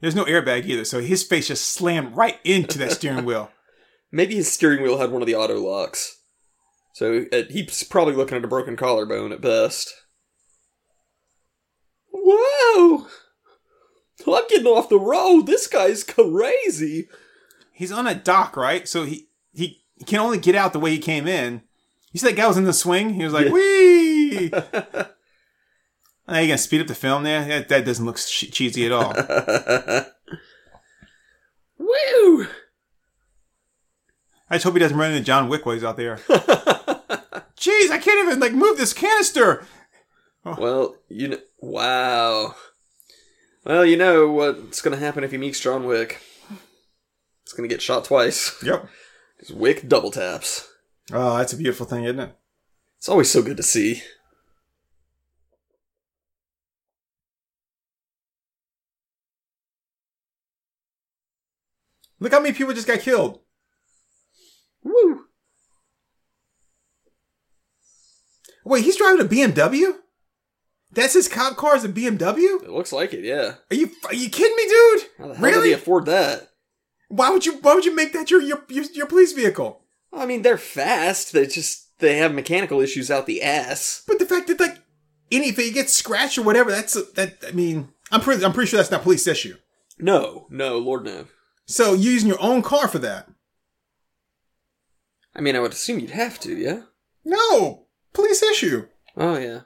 There's 0.00 0.16
no 0.16 0.24
airbag 0.24 0.66
either, 0.66 0.84
so 0.84 1.00
his 1.00 1.22
face 1.22 1.46
just 1.46 1.72
slammed 1.72 2.16
right 2.16 2.40
into 2.42 2.76
that 2.78 2.90
steering 2.90 3.24
wheel. 3.24 3.52
Maybe 4.10 4.34
his 4.34 4.52
steering 4.52 4.82
wheel 4.82 4.98
had 4.98 5.12
one 5.12 5.22
of 5.22 5.26
the 5.26 5.36
auto 5.36 5.60
locks. 5.60 6.22
So 6.94 7.26
uh, 7.32 7.42
he's 7.48 7.84
probably 7.84 8.14
looking 8.14 8.36
at 8.36 8.44
a 8.44 8.48
broken 8.48 8.74
collarbone 8.76 9.30
at 9.30 9.40
best. 9.40 9.94
Whoa! 12.10 13.06
I'm 14.34 14.48
getting 14.48 14.66
off 14.66 14.88
the 14.88 14.98
road. 14.98 15.46
This 15.46 15.66
guy's 15.66 16.02
crazy. 16.02 17.08
He's 17.72 17.92
on 17.92 18.06
a 18.06 18.14
dock, 18.14 18.56
right? 18.56 18.88
So 18.88 19.04
he 19.04 19.28
he, 19.52 19.82
can 20.06 20.20
only 20.20 20.38
get 20.38 20.54
out 20.54 20.72
the 20.72 20.80
way 20.80 20.90
he 20.90 20.98
came 20.98 21.26
in. 21.26 21.62
You 22.12 22.20
see 22.20 22.28
that 22.28 22.36
guy 22.36 22.46
was 22.46 22.56
in 22.56 22.64
the 22.64 22.72
swing? 22.72 23.14
He 23.14 23.24
was 23.24 23.32
like, 23.32 23.46
Yeah. 23.46 23.52
"Wee!" 23.52 24.50
Are 24.52 26.40
you 26.40 26.48
gonna 26.48 26.58
speed 26.58 26.80
up 26.80 26.86
the 26.86 26.94
film 26.94 27.22
there? 27.22 27.44
That, 27.44 27.68
that 27.68 27.84
doesn't 27.84 28.04
look 28.04 28.16
che- 28.18 28.48
cheesy 28.48 28.86
at 28.86 28.92
all. 28.92 29.12
Woo! 31.78 32.46
I 34.48 34.54
just 34.54 34.64
hope 34.64 34.74
he 34.74 34.80
doesn't 34.80 34.96
run 34.96 35.10
into 35.12 35.24
John 35.24 35.48
Wick 35.48 35.66
while 35.66 35.74
he's 35.74 35.84
out 35.84 35.96
there. 35.96 36.16
Jeez, 37.56 37.90
I 37.90 37.98
can't 37.98 38.26
even 38.26 38.38
like 38.40 38.52
move 38.52 38.76
this 38.78 38.92
canister. 38.92 39.64
Oh. 40.44 40.56
well, 40.58 40.96
you 41.08 41.28
know, 41.28 41.38
wow. 41.58 42.54
Well, 43.66 43.84
you 43.84 43.96
know 43.96 44.30
what's 44.30 44.80
gonna 44.80 44.96
happen 44.96 45.24
if 45.24 45.32
he 45.32 45.38
meets 45.38 45.58
John 45.58 45.86
Wick. 45.86 46.20
It's 47.42 47.52
gonna 47.52 47.66
get 47.66 47.82
shot 47.82 48.04
twice. 48.04 48.62
Yep. 48.62 48.88
'Cause 49.40 49.50
Wick 49.50 49.88
double 49.88 50.12
taps. 50.12 50.68
Oh, 51.12 51.36
that's 51.36 51.52
a 51.52 51.56
beautiful 51.56 51.84
thing, 51.84 52.04
isn't 52.04 52.20
it? 52.20 52.36
It's 52.98 53.08
always 53.08 53.28
so 53.28 53.42
good 53.42 53.56
to 53.56 53.64
see. 53.64 54.04
Look 62.20 62.32
how 62.32 62.40
many 62.40 62.54
people 62.54 62.72
just 62.72 62.86
got 62.86 63.00
killed. 63.00 63.40
Woo! 64.84 65.24
Wait, 68.64 68.84
he's 68.84 68.96
driving 68.96 69.24
a 69.24 69.28
BMW? 69.28 69.96
That's 70.92 71.14
his 71.14 71.28
cop 71.28 71.56
car 71.56 71.76
is 71.76 71.84
a 71.84 71.88
BMW? 71.88 72.62
It 72.62 72.70
looks 72.70 72.92
like 72.92 73.12
it, 73.12 73.24
yeah. 73.24 73.54
Are 73.70 73.74
you 73.76 73.90
are 74.06 74.14
you 74.14 74.30
kidding 74.30 74.56
me, 74.56 74.64
dude? 74.64 75.02
How 75.18 75.28
the 75.28 75.34
hell 75.34 75.34
did 75.34 75.54
Really? 75.56 75.68
he 75.68 75.74
afford 75.74 76.06
that? 76.06 76.48
Why 77.08 77.30
would 77.30 77.44
you 77.44 77.58
why 77.58 77.74
would 77.74 77.84
you 77.84 77.94
make 77.94 78.12
that 78.12 78.30
your 78.30 78.40
your 78.42 78.64
your, 78.68 78.84
your 78.92 79.06
police 79.06 79.32
vehicle? 79.32 79.82
I 80.12 80.24
mean, 80.26 80.42
they're 80.42 80.56
fast. 80.58 81.32
They 81.32 81.46
just 81.46 81.98
they 81.98 82.16
have 82.18 82.34
mechanical 82.34 82.80
issues 82.80 83.10
out 83.10 83.26
the 83.26 83.42
ass. 83.42 84.02
But 84.06 84.18
the 84.18 84.26
fact 84.26 84.46
that 84.48 84.60
like 84.60 84.78
anything 85.30 85.72
gets 85.74 85.92
scratched 85.92 86.38
or 86.38 86.42
whatever, 86.42 86.70
that's 86.70 86.94
that. 87.12 87.36
I 87.46 87.50
mean, 87.52 87.88
I'm 88.10 88.20
pretty 88.20 88.44
I'm 88.44 88.52
pretty 88.52 88.70
sure 88.70 88.78
that's 88.78 88.90
not 88.90 89.02
police 89.02 89.26
issue. 89.26 89.56
No, 89.98 90.46
no, 90.50 90.78
Lord 90.78 91.04
no. 91.04 91.26
So 91.66 91.94
you're 91.94 92.12
using 92.12 92.28
your 92.28 92.40
own 92.42 92.62
car 92.62 92.86
for 92.88 92.98
that? 93.00 93.28
I 95.34 95.40
mean, 95.40 95.56
I 95.56 95.60
would 95.60 95.72
assume 95.72 95.98
you'd 95.98 96.10
have 96.10 96.38
to, 96.40 96.54
yeah. 96.56 96.82
No, 97.24 97.86
police 98.14 98.42
issue. 98.42 98.86
Oh 99.16 99.36
yeah. 99.36 99.60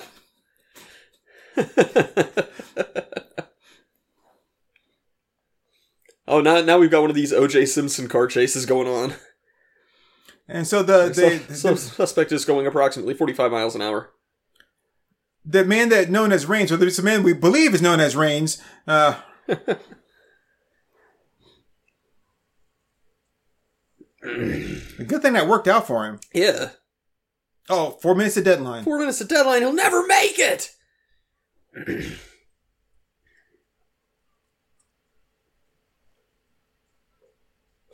oh, 6.26 6.40
now 6.40 6.60
now 6.62 6.78
we've 6.78 6.90
got 6.90 7.00
one 7.02 7.10
of 7.10 7.16
these 7.16 7.32
O.J. 7.32 7.66
Simpson 7.66 8.08
car 8.08 8.26
chases 8.26 8.66
going 8.66 8.88
on. 8.88 9.14
And 10.48 10.66
so 10.66 10.82
the 10.82 11.12
So, 11.12 11.28
the, 11.30 11.38
the, 11.52 11.76
suspect 11.76 12.32
is 12.32 12.44
going 12.44 12.66
approximately 12.66 13.14
forty-five 13.14 13.50
miles 13.50 13.74
an 13.74 13.82
hour. 13.82 14.10
the 15.44 15.64
man 15.64 15.88
that 15.90 16.10
known 16.10 16.32
as 16.32 16.46
Raines, 16.46 16.72
or 16.72 16.76
the 16.76 17.02
man 17.02 17.22
we 17.22 17.32
believe 17.34 17.74
is 17.74 17.82
known 17.82 18.00
as 18.00 18.16
Raines, 18.16 18.62
uh, 18.86 19.20
a 19.48 19.56
good 25.06 25.22
thing 25.22 25.34
that 25.34 25.48
worked 25.48 25.68
out 25.68 25.86
for 25.86 26.06
him. 26.06 26.20
Yeah, 26.32 26.70
Oh, 27.70 27.98
four 28.02 28.14
minutes 28.14 28.36
of 28.36 28.44
deadline. 28.44 28.84
four 28.84 28.98
minutes 28.98 29.18
to 29.18 29.24
deadline. 29.24 29.60
He'll 29.62 29.72
never 29.72 30.06
make 30.06 30.38
it. 30.38 30.70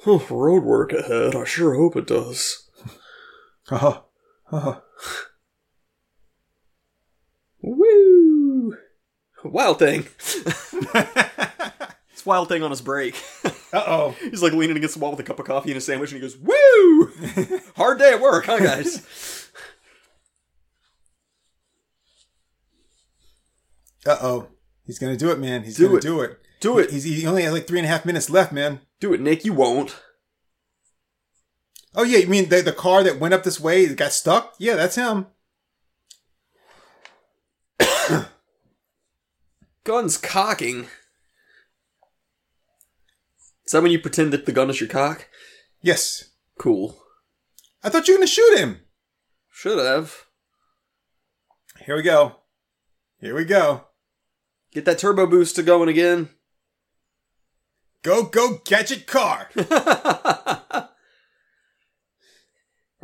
oh, 0.07 0.27
road 0.31 0.63
work 0.63 0.93
ahead. 0.93 1.35
I 1.35 1.45
sure 1.45 1.75
hope 1.75 1.97
it 1.97 2.07
does. 2.07 2.69
Uh-huh. 3.71 4.01
Uh-huh. 4.53 4.81
Woo! 7.63 8.77
Wild 9.43 9.79
thing. 9.79 10.07
it's 12.13 12.25
wild 12.27 12.49
thing 12.49 12.63
on 12.63 12.71
his 12.71 12.81
break. 12.83 13.17
Uh-oh. 13.73 14.15
He's 14.21 14.43
like 14.43 14.53
leaning 14.53 14.77
against 14.77 14.95
the 14.95 15.01
wall 15.01 15.11
with 15.11 15.21
a 15.21 15.25
cup 15.25 15.39
of 15.39 15.47
coffee 15.47 15.71
and 15.71 15.79
a 15.79 15.81
sandwich, 15.81 16.13
and 16.13 16.23
he 16.23 16.29
goes, 16.29 16.37
"Woo! 16.37 17.61
Hard 17.77 17.99
day 17.99 18.13
at 18.13 18.21
work, 18.21 18.47
huh, 18.47 18.59
guys?" 18.59 19.44
Uh-oh. 24.07 24.49
He's 24.87 24.99
gonna 24.99 25.17
do 25.17 25.31
it, 25.31 25.39
man. 25.39 25.63
He's 25.65 25.77
Do 25.77 25.87
gonna 25.87 25.99
it. 25.99 26.03
do 26.03 26.21
it. 26.21 26.39
Do 26.61 26.79
it. 26.79 26.91
He's, 26.91 27.05
he 27.05 27.27
only 27.27 27.43
has 27.43 27.53
like 27.53 27.67
three 27.67 27.79
and 27.79 27.87
a 27.87 27.91
half 27.91 28.05
minutes 28.05 28.29
left, 28.31 28.53
man. 28.53 28.81
Do 29.01 29.13
it, 29.15 29.21
Nick. 29.21 29.45
You 29.45 29.53
won't. 29.55 29.97
Oh 31.95 32.03
yeah, 32.03 32.19
you 32.19 32.27
mean 32.27 32.49
the 32.49 32.61
the 32.61 32.73
car 32.73 33.03
that 33.03 33.21
went 33.21 33.35
up 33.35 33.45
this 33.45 33.61
way 33.61 33.87
got 33.95 34.13
stuck? 34.13 34.55
Yeah, 34.59 34.75
that's 34.75 34.97
him. 34.97 35.27
Gun's 39.85 40.17
cocking. 40.17 40.87
Is 43.65 43.73
that 43.73 43.83
when 43.83 43.93
you 43.93 43.99
pretend 43.99 44.33
that 44.33 44.45
the 44.45 44.53
gun 44.53 44.69
is 44.71 44.81
your 44.81 44.89
cock? 44.91 45.29
Yes. 45.81 46.31
Cool. 46.59 46.97
I 47.83 47.89
thought 47.89 48.07
you 48.09 48.15
were 48.15 48.19
gonna 48.19 48.27
shoot 48.27 48.59
him. 48.59 48.81
Should 49.51 49.79
have. 49.79 50.25
Here 51.85 51.97
we 51.97 52.03
go. 52.03 52.37
Here 53.21 53.35
we 53.35 53.45
go. 53.45 53.87
Get 54.75 54.85
that 54.87 54.99
turbo 54.99 55.27
boost 55.27 55.57
to 55.57 55.63
going 55.63 55.89
again. 55.89 56.29
Go, 58.03 58.25
go, 58.25 58.61
gadget 58.65 59.07
car. 59.07 59.49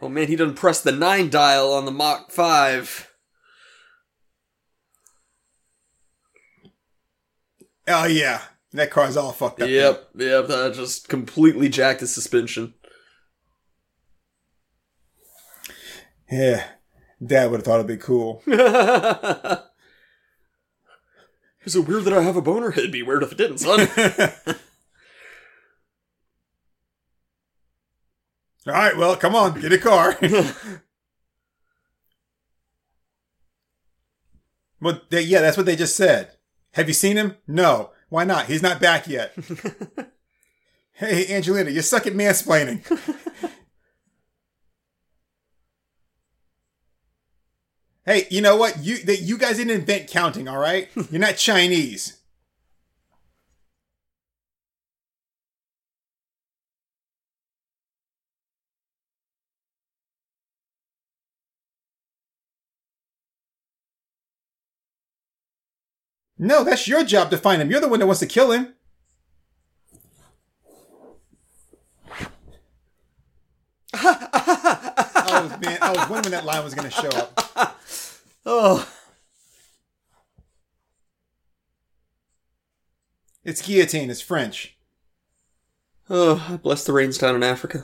oh 0.03 0.09
man, 0.09 0.27
he 0.27 0.37
done 0.37 0.55
pressed 0.55 0.85
the 0.85 0.93
9 0.93 1.31
dial 1.31 1.73
on 1.73 1.87
the 1.87 1.93
Mach 1.93 2.31
5. 2.31 3.07
oh 7.89 8.07
yeah, 8.07 8.43
that 8.73 8.91
car's 8.91 9.17
all 9.17 9.33
fucked 9.33 9.63
up. 9.63 9.69
Yep, 9.69 10.11
yep, 10.17 10.47
that 10.49 10.75
just 10.75 11.09
completely 11.09 11.69
jacked 11.69 12.01
the 12.01 12.07
suspension. 12.07 12.75
Yeah. 16.31 16.65
Dad 17.25 17.51
would 17.51 17.59
have 17.59 17.65
thought 17.65 17.81
it'd 17.81 17.87
be 17.87 17.97
cool. 17.97 18.43
Is 21.65 21.77
it 21.77 21.87
weird 21.87 22.05
that 22.05 22.15
I 22.15 22.23
have 22.23 22.37
a 22.37 22.43
boner? 22.43 22.71
It'd 22.73 22.91
be 22.93 23.03
weird 23.03 23.23
if 23.23 23.33
it 23.33 23.39
didn't, 23.39 23.59
son. 23.59 23.81
All 28.67 28.75
right, 28.75 28.97
well, 28.97 29.17
come 29.17 29.35
on, 29.35 29.59
get 29.61 29.73
a 29.73 29.79
car. 29.79 30.17
well, 34.81 35.01
they, 35.09 35.23
yeah, 35.23 35.41
that's 35.41 35.57
what 35.57 35.67
they 35.67 35.77
just 35.77 35.97
said. 35.97 36.33
Have 36.75 36.87
you 36.89 36.95
seen 36.95 37.17
him? 37.17 37.37
No. 37.47 37.91
Why 38.11 38.25
not? 38.25 38.47
He's 38.47 38.63
not 38.63 38.81
back 38.81 39.07
yet. 39.09 39.35
hey, 40.93 41.35
Angelina, 41.35 41.71
you 41.71 41.81
suck 41.81 42.07
at 42.07 42.13
mansplaining. 42.13 42.85
Hey, 48.11 48.27
you 48.29 48.41
know 48.41 48.57
what? 48.57 48.83
You 48.85 48.99
that 49.05 49.21
you 49.21 49.39
guys 49.39 49.59
didn't 49.59 49.73
invent 49.73 50.09
counting, 50.09 50.49
all 50.49 50.59
right? 50.59 50.89
You're 51.11 51.21
not 51.21 51.37
Chinese. 51.37 52.17
No, 66.37 66.65
that's 66.65 66.89
your 66.89 67.05
job 67.05 67.31
to 67.31 67.37
find 67.37 67.61
him. 67.61 67.71
You're 67.71 67.83
the 67.83 67.89
one 67.89 68.01
that 68.01 68.07
wants 68.07 68.21
to 68.21 68.27
kill 68.27 68.51
him. 68.51 68.75
oh 73.93 73.93
I 73.93 75.43
was 75.43 75.61
man, 75.61 75.79
I 75.83 75.91
was 75.91 76.09
wondering 76.09 76.23
when 76.23 76.31
that 76.33 76.45
line 76.47 76.65
was 76.65 76.75
going 76.75 76.91
to 76.91 76.95
show 76.97 77.09
up. 77.11 77.77
Oh. 78.47 78.87
It's 83.51 83.63
guillotine. 83.63 84.11
It's 84.11 84.21
French. 84.21 84.77
Oh, 86.09 86.61
bless 86.63 86.85
the 86.85 86.93
rains 86.93 87.19
down 87.19 87.35
in 87.35 87.43
Africa. 87.43 87.83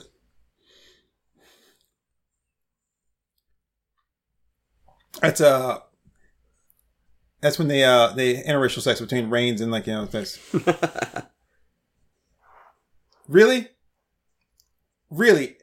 That's 5.20 5.40
uh 5.40 5.80
that's 7.40 7.58
when 7.58 7.66
they 7.66 7.82
uh 7.82 8.12
they 8.12 8.44
interracial 8.44 8.80
sex 8.80 9.00
between 9.00 9.28
rains 9.28 9.60
and 9.60 9.72
like 9.72 9.88
you 9.88 9.94
know 9.94 10.04
this. 10.04 10.38
really, 13.28 13.70
really, 15.10 15.55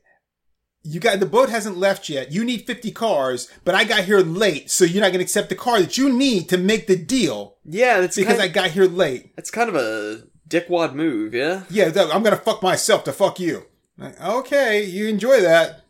you 0.84 1.00
got 1.00 1.20
the 1.20 1.26
boat 1.26 1.50
hasn't 1.50 1.78
left 1.78 2.10
yet. 2.10 2.32
You 2.32 2.44
need 2.44 2.66
fifty 2.68 2.92
cars, 2.92 3.50
but 3.64 3.74
I 3.76 3.84
got 3.86 4.04
here 4.04 4.20
late, 4.20 4.70
so 4.70 4.86
you're 4.86 5.02
not 5.02 5.12
gonna 5.12 5.24
accept 5.24 5.50
the 5.50 5.56
car 5.56 5.80
that 5.80 5.98
you 5.98 6.12
need 6.12 6.50
to 6.50 6.58
make 6.58 6.88
the 6.88 6.96
deal 6.98 7.56
Yeah, 7.66 8.02
that's 8.02 8.16
because 8.18 8.40
I 8.40 8.48
got 8.50 8.72
here 8.72 8.86
late. 8.86 9.36
that's 9.36 9.52
kind 9.52 9.70
of 9.70 9.76
a 9.76 10.24
dickwad 10.50 10.94
move, 10.94 11.34
yeah? 11.34 11.64
Yeah, 11.70 11.92
I'm 12.12 12.22
gonna 12.24 12.36
fuck 12.36 12.62
myself 12.62 13.04
to 13.06 13.14
fuck 13.14 13.40
you. 13.40 13.64
Like, 13.98 14.20
okay, 14.22 14.84
you 14.84 15.08
enjoy 15.08 15.42
that. 15.42 15.83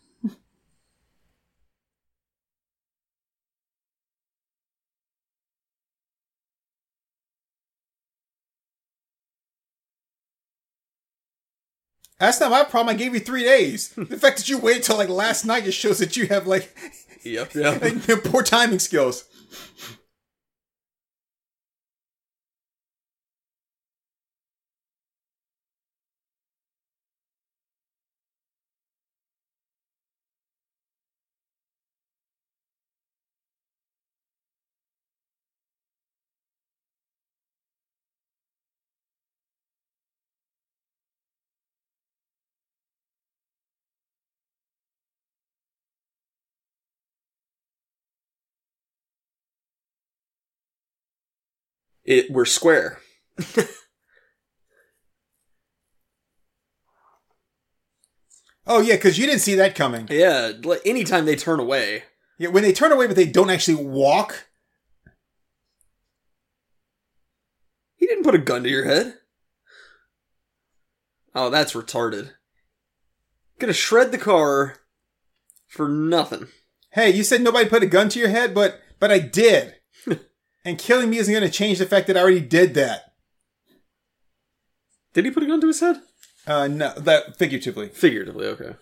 That's 12.23 12.39
not 12.39 12.51
my 12.51 12.63
problem. 12.63 12.95
I 12.95 12.97
gave 12.97 13.13
you 13.13 13.19
three 13.19 13.43
days. 13.43 13.93
The 13.97 14.17
fact 14.17 14.37
that 14.37 14.47
you 14.49 14.57
waited 14.57 14.83
till 14.83 14.97
like 14.97 15.09
last 15.09 15.45
night 15.45 15.65
just 15.65 15.77
shows 15.77 15.99
that 15.99 16.15
you 16.15 16.27
have 16.27 16.47
like, 16.47 16.73
Yep, 17.23 17.53
yep. 17.53 17.81
like 17.81 18.23
poor 18.23 18.43
timing 18.43 18.79
skills. 18.79 19.25
It 52.05 52.31
we're 52.31 52.45
square. 52.45 52.99
Oh 58.65 58.79
yeah, 58.79 58.95
because 58.95 59.17
you 59.17 59.25
didn't 59.25 59.41
see 59.41 59.55
that 59.55 59.75
coming. 59.75 60.07
Yeah, 60.09 60.53
like 60.63 60.81
anytime 60.85 61.25
they 61.25 61.35
turn 61.35 61.59
away. 61.59 62.03
Yeah, 62.37 62.49
when 62.49 62.63
they 62.63 62.73
turn 62.73 62.91
away, 62.91 63.07
but 63.07 63.15
they 63.15 63.25
don't 63.25 63.49
actually 63.49 63.83
walk. 63.83 64.47
He 67.95 68.07
didn't 68.07 68.23
put 68.23 68.35
a 68.35 68.39
gun 68.39 68.63
to 68.63 68.69
your 68.69 68.85
head. 68.85 69.15
Oh, 71.35 71.49
that's 71.49 71.73
retarded. 71.73 72.31
Gonna 73.59 73.73
shred 73.73 74.11
the 74.11 74.17
car 74.17 74.77
for 75.67 75.89
nothing. 75.89 76.47
Hey, 76.91 77.09
you 77.11 77.23
said 77.23 77.41
nobody 77.41 77.67
put 77.67 77.83
a 77.83 77.87
gun 77.87 78.09
to 78.09 78.19
your 78.19 78.29
head, 78.29 78.53
but 78.53 78.79
but 78.99 79.11
I 79.11 79.19
did. 79.19 79.75
And 80.65 80.77
killing 80.77 81.09
me 81.09 81.17
isn't 81.17 81.33
going 81.33 81.45
to 81.45 81.49
change 81.49 81.79
the 81.79 81.85
fact 81.85 82.07
that 82.07 82.17
I 82.17 82.21
already 82.21 82.41
did 82.41 82.73
that. 82.75 83.13
Did 85.13 85.25
he 85.25 85.31
put 85.31 85.43
a 85.43 85.45
gun 85.45 85.61
to 85.61 85.67
his 85.67 85.79
head? 85.79 86.01
Uh, 86.47 86.67
no, 86.67 86.93
that 86.97 87.37
figuratively. 87.37 87.89
Figuratively, 87.89 88.47
okay. 88.47 88.75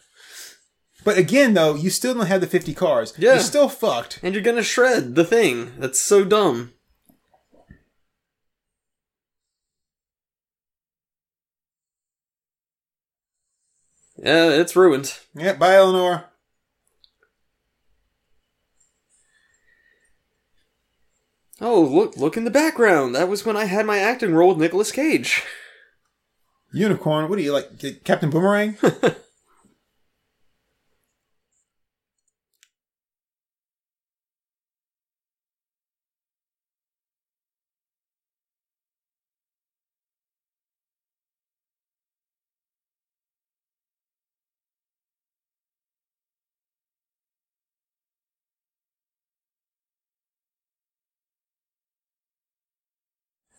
But 1.03 1.17
again, 1.17 1.53
though, 1.53 1.75
you 1.75 1.89
still 1.89 2.13
don't 2.13 2.27
have 2.27 2.41
the 2.41 2.47
fifty 2.47 2.73
cars. 2.73 3.13
Yeah. 3.17 3.33
You're 3.33 3.41
still 3.41 3.69
fucked. 3.69 4.19
And 4.23 4.33
you're 4.33 4.43
gonna 4.43 4.63
shred 4.63 5.15
the 5.15 5.25
thing. 5.25 5.73
That's 5.77 5.99
so 5.99 6.23
dumb. 6.23 6.73
Yeah, 14.17 14.49
it's 14.49 14.75
ruined. 14.75 15.17
Yeah, 15.33 15.53
bye, 15.53 15.75
Eleanor. 15.75 16.30
Oh, 21.61 21.81
look, 21.81 22.17
look 22.17 22.35
in 22.35 22.43
the 22.43 22.51
background. 22.51 23.13
That 23.13 23.29
was 23.29 23.45
when 23.45 23.55
I 23.55 23.65
had 23.65 23.85
my 23.85 23.99
acting 23.99 24.33
role 24.33 24.49
with 24.49 24.57
Nicolas 24.57 24.91
Cage. 24.91 25.43
Unicorn. 26.73 27.29
What 27.29 27.37
are 27.37 27.43
you 27.43 27.53
like, 27.53 28.03
Captain 28.03 28.31
Boomerang? 28.31 28.77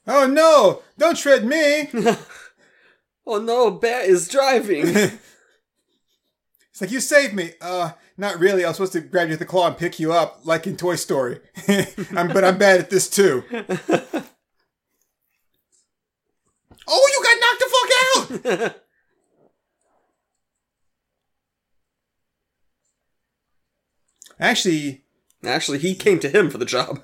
oh 0.07 0.27
no! 0.27 0.83
Don't 0.99 1.19
shred 1.19 1.45
me. 1.45 1.89
Oh 3.24 3.39
no, 3.39 3.70
Bat 3.70 4.07
is 4.07 4.29
driving. 4.29 4.97
It's 6.70 6.81
like 6.81 6.91
you 6.91 7.01
saved 7.01 7.35
me. 7.35 7.53
Uh, 7.61 7.93
not 8.16 8.41
really. 8.41 8.65
I 8.65 8.69
was 8.69 8.79
supposed 8.79 8.95
to 8.95 9.01
grab 9.01 9.29
you 9.29 9.35
with 9.35 9.39
the 9.39 9.45
claw 9.45 9.66
and 9.69 9.77
pick 9.77 10.01
you 10.01 10.12
up, 10.12 10.41
like 10.45 10.66
in 10.66 10.77
Toy 10.77 10.97
Story. 10.97 11.39
I'm, 12.16 12.29
but 12.29 12.43
I'm 12.43 12.57
bad 12.57 12.81
at 12.81 12.89
this 12.91 13.11
too. 13.11 13.45
Oh, 16.89 17.09
you 17.12 17.23
got 17.23 17.37
knocked 17.41 17.61
the 17.61 17.69
fuck 17.70 18.73
out! 18.73 18.83
Actually, 24.41 25.05
Actually, 25.45 25.79
he 25.79 25.95
came 25.95 26.19
to 26.20 26.29
him 26.29 26.51
for 26.51 26.59
the 26.59 26.65
job. 26.65 27.03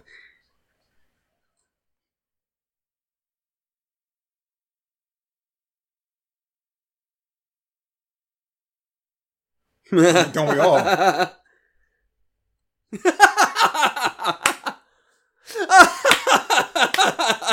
Don't 9.91 10.49
we 10.55 10.59
all? 10.59 11.31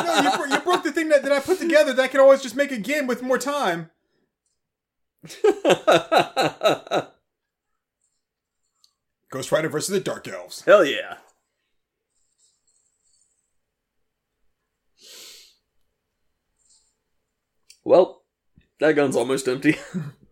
No, 0.04 0.22
you, 0.22 0.38
bro- 0.38 0.46
you 0.46 0.60
broke 0.60 0.84
the 0.84 0.92
thing 0.94 1.10
that, 1.10 1.24
that 1.24 1.32
I 1.32 1.40
put 1.40 1.60
together 1.60 1.94
that 1.94 2.02
I 2.02 2.08
can 2.08 2.20
always 2.20 2.42
just 2.42 2.56
make 2.56 2.72
again 2.72 3.08
with 3.08 3.22
more 3.24 3.38
time. 3.38 3.90
Ghost 9.32 9.52
Rider 9.52 9.70
versus 9.70 9.90
the 9.90 10.00
Dark 10.00 10.28
Elves. 10.28 10.62
Hell 10.62 10.86
yeah. 10.86 11.18
Well, 17.84 18.24
that 18.80 18.94
gun's 18.94 19.16
almost 19.16 19.48
empty. 19.48 19.78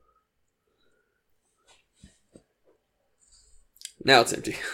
now 4.03 4.21
it's 4.21 4.33
empty. 4.33 4.55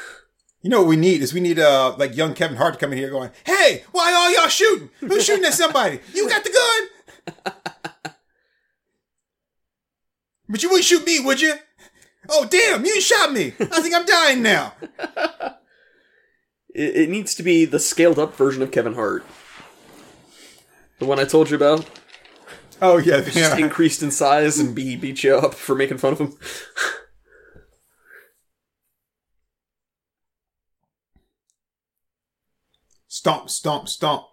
You 0.61 0.69
know 0.69 0.79
what 0.81 0.89
we 0.89 0.97
need 0.97 1.21
is 1.21 1.33
we 1.33 1.39
need 1.39 1.57
uh 1.57 1.95
like 1.97 2.17
young 2.17 2.33
Kevin 2.33 2.57
Hart 2.57 2.73
to 2.73 2.79
come 2.81 2.91
in 2.91 2.97
here 2.97 3.09
going, 3.09 3.31
"Hey, 3.45 3.85
why 3.93 4.11
all 4.11 4.29
y'all 4.29 4.49
shooting? 4.49 4.89
Who's 4.99 5.23
shooting 5.23 5.45
at 5.45 5.53
somebody? 5.53 6.01
You 6.13 6.27
got 6.27 6.43
the 6.43 6.49
gun, 7.45 7.53
but 10.49 10.61
you 10.61 10.67
wouldn't 10.67 10.83
shoot 10.83 11.05
me, 11.05 11.21
would 11.21 11.39
you? 11.39 11.53
Oh 12.27 12.45
damn, 12.49 12.85
you 12.85 12.99
shot 12.99 13.31
me. 13.31 13.53
I 13.57 13.81
think 13.81 13.95
I'm 13.95 14.05
dying 14.05 14.41
now. 14.41 14.73
It, 16.71 16.95
it 16.95 17.09
needs 17.09 17.33
to 17.35 17.41
be 17.41 17.65
the 17.65 17.79
scaled 17.79 18.19
up 18.19 18.35
version 18.35 18.61
of 18.61 18.71
Kevin 18.71 18.93
Hart. 18.93 19.25
The 20.99 21.05
one 21.05 21.19
I 21.19 21.23
told 21.25 21.49
you 21.49 21.55
about. 21.55 21.89
Oh 22.81 22.97
yeah, 22.97 23.21
Just 23.21 23.57
increased 23.59 24.03
in 24.03 24.11
size 24.11 24.59
and 24.59 24.75
be 24.75 24.95
beat 24.95 25.23
you 25.23 25.35
up 25.35 25.55
for 25.55 25.73
making 25.75 25.97
fun 25.97 26.13
of 26.13 26.19
him. 26.19 26.37
Stomp, 33.19 33.49
stomp, 33.49 33.89
stomp. 33.89 34.27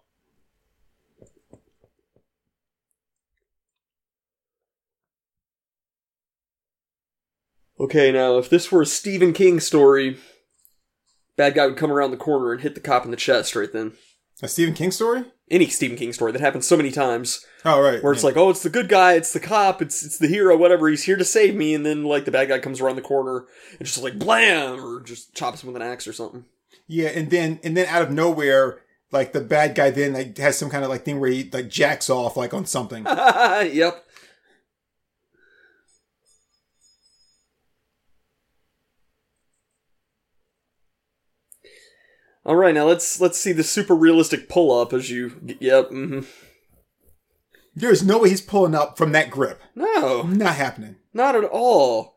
Okay, 7.79 8.11
now 8.11 8.39
if 8.39 8.49
this 8.49 8.73
were 8.73 8.83
a 8.83 8.87
Stephen 8.87 9.33
King 9.33 9.61
story, 9.61 10.17
bad 11.37 11.55
guy 11.55 11.67
would 11.67 11.77
come 11.77 11.93
around 11.93 12.11
the 12.11 12.17
corner 12.17 12.53
and 12.53 12.63
hit 12.63 12.75
the 12.75 12.81
cop 12.81 13.05
in 13.05 13.11
the 13.11 13.17
chest 13.17 13.55
right 13.55 13.73
then. 13.73 13.93
A 14.43 14.49
Stephen 14.49 14.75
King 14.75 14.91
story? 14.91 15.25
Any 15.51 15.67
Stephen 15.69 15.97
King 15.97 16.13
story 16.13 16.33
that 16.33 16.41
happens 16.41 16.67
so 16.67 16.77
many 16.77 16.91
times, 16.91 17.45
Oh, 17.65 17.81
right. 17.81 18.03
where 18.03 18.13
it's 18.13 18.23
yeah. 18.23 18.29
like, 18.29 18.37
oh, 18.37 18.51
it's 18.51 18.63
the 18.63 18.71
good 18.71 18.89
guy, 18.89 19.13
it's 19.15 19.33
the 19.33 19.41
cop, 19.41 19.81
it's 19.81 20.03
it's 20.05 20.19
the 20.19 20.27
hero, 20.29 20.57
whatever. 20.57 20.89
He's 20.89 21.05
here 21.05 21.17
to 21.17 21.25
save 21.25 21.55
me, 21.55 21.75
and 21.75 21.85
then 21.87 22.05
like 22.05 22.25
the 22.25 22.31
bad 22.31 22.49
guy 22.49 22.59
comes 22.59 22.81
around 22.81 22.97
the 22.97 23.03
corner 23.03 23.47
and 23.79 23.87
just 23.87 24.03
like 24.03 24.19
blam, 24.19 24.81
or 24.85 25.01
just 25.01 25.35
chops 25.35 25.63
him 25.63 25.73
with 25.73 25.81
an 25.81 25.89
axe 25.89 26.07
or 26.07 26.13
something. 26.13 26.45
Yeah, 26.89 27.09
and 27.09 27.31
then 27.31 27.61
and 27.65 27.77
then 27.77 27.87
out 27.87 28.03
of 28.03 28.11
nowhere, 28.11 28.81
like 29.11 29.33
the 29.33 29.41
bad 29.41 29.75
guy 29.75 29.91
then 29.91 30.13
like 30.13 30.37
has 30.39 30.57
some 30.59 30.71
kind 30.71 30.85
of 30.85 30.91
like 30.91 31.05
thing 31.05 31.19
where 31.21 31.31
he 31.31 31.49
like 31.53 31.69
jacks 31.69 32.09
off 32.09 32.37
like 32.37 32.55
on 32.55 32.65
something. 32.67 33.05
yep. 33.07 34.05
All 42.45 42.57
right, 42.57 42.75
now 42.75 42.85
let's 42.87 43.21
let's 43.21 43.39
see 43.41 43.53
the 43.53 43.65
super 43.65 43.95
realistic 43.95 44.49
pull 44.49 44.79
up 44.79 44.93
as 44.93 45.11
you. 45.11 45.57
Yep. 45.61 45.89
hmm 45.89 46.21
There's 47.75 48.05
no 48.05 48.19
way 48.19 48.29
he's 48.31 48.41
pulling 48.41 48.75
up 48.75 48.97
from 48.97 49.13
that 49.13 49.31
grip. 49.31 49.61
No, 49.75 50.23
Not 50.23 50.55
happening. 50.55 50.97
not 51.13 51.35
at 51.35 51.45
all. 51.45 52.16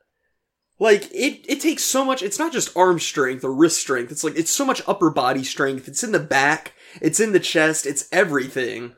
Like 0.79 1.11
it, 1.11 1.45
it 1.47 1.59
takes 1.61 1.83
so 1.83 2.05
much. 2.05 2.23
It's 2.23 2.39
not 2.39 2.53
just 2.53 2.75
arm 2.75 2.99
strength 2.99 3.43
or 3.43 3.53
wrist 3.53 3.79
strength. 3.79 4.11
It's 4.11 4.23
like 4.23 4.37
it's 4.37 4.51
so 4.51 4.65
much 4.65 4.81
upper 4.87 5.09
body 5.09 5.43
strength. 5.43 5.87
It's 5.87 6.03
in 6.03 6.13
the 6.13 6.19
back. 6.19 6.73
It's 7.01 7.19
in 7.19 7.33
the 7.33 7.39
chest. 7.39 7.85
It's 7.85 8.07
everything. 8.11 8.93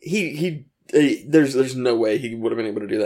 He 0.00 0.36
he. 0.36 0.66
eh, 0.92 1.22
there's 1.26 1.54
there's 1.54 1.76
no 1.76 1.96
way 1.96 2.18
he 2.18 2.34
would 2.34 2.52
have 2.52 2.56
been 2.56 2.66
able 2.66 2.80
to 2.82 2.86
do 2.86 2.98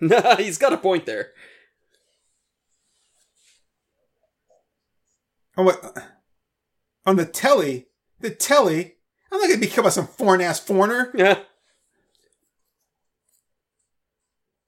that. 0.00 0.38
He's 0.38 0.58
got 0.58 0.72
a 0.72 0.76
point 0.78 1.06
there. 1.06 1.32
Oh, 5.56 5.62
what? 5.62 5.96
On 7.06 7.16
the 7.16 7.26
telly, 7.26 7.86
the 8.20 8.30
telly. 8.30 8.94
I'm 9.30 9.40
not 9.40 9.48
gonna 9.48 9.60
be 9.60 9.66
killed 9.66 9.84
by 9.84 9.90
some 9.90 10.06
foreign 10.06 10.40
ass 10.40 10.60
foreigner. 10.60 11.10
Yeah. 11.14 11.40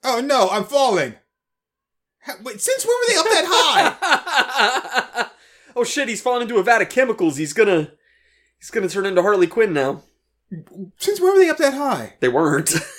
Oh 0.04 0.20
no, 0.20 0.48
I'm 0.50 0.64
falling. 0.64 1.14
Wait, 2.42 2.60
since 2.60 2.84
when 2.84 2.94
were 2.94 3.08
they 3.08 3.16
up 3.16 3.26
that 3.26 3.44
high? 3.48 5.26
oh 5.76 5.84
shit, 5.84 6.08
he's 6.08 6.20
fallen 6.20 6.42
into 6.42 6.58
a 6.58 6.62
vat 6.62 6.82
of 6.82 6.88
chemicals. 6.88 7.36
He's 7.36 7.52
gonna 7.52 7.92
he's 8.58 8.70
gonna 8.70 8.88
turn 8.88 9.06
into 9.06 9.22
Harley 9.22 9.46
Quinn 9.46 9.72
now. 9.72 10.02
Since 10.98 11.20
when 11.20 11.32
were 11.32 11.38
they 11.38 11.48
up 11.48 11.58
that 11.58 11.74
high? 11.74 12.14
They 12.20 12.28
weren't. 12.28 12.74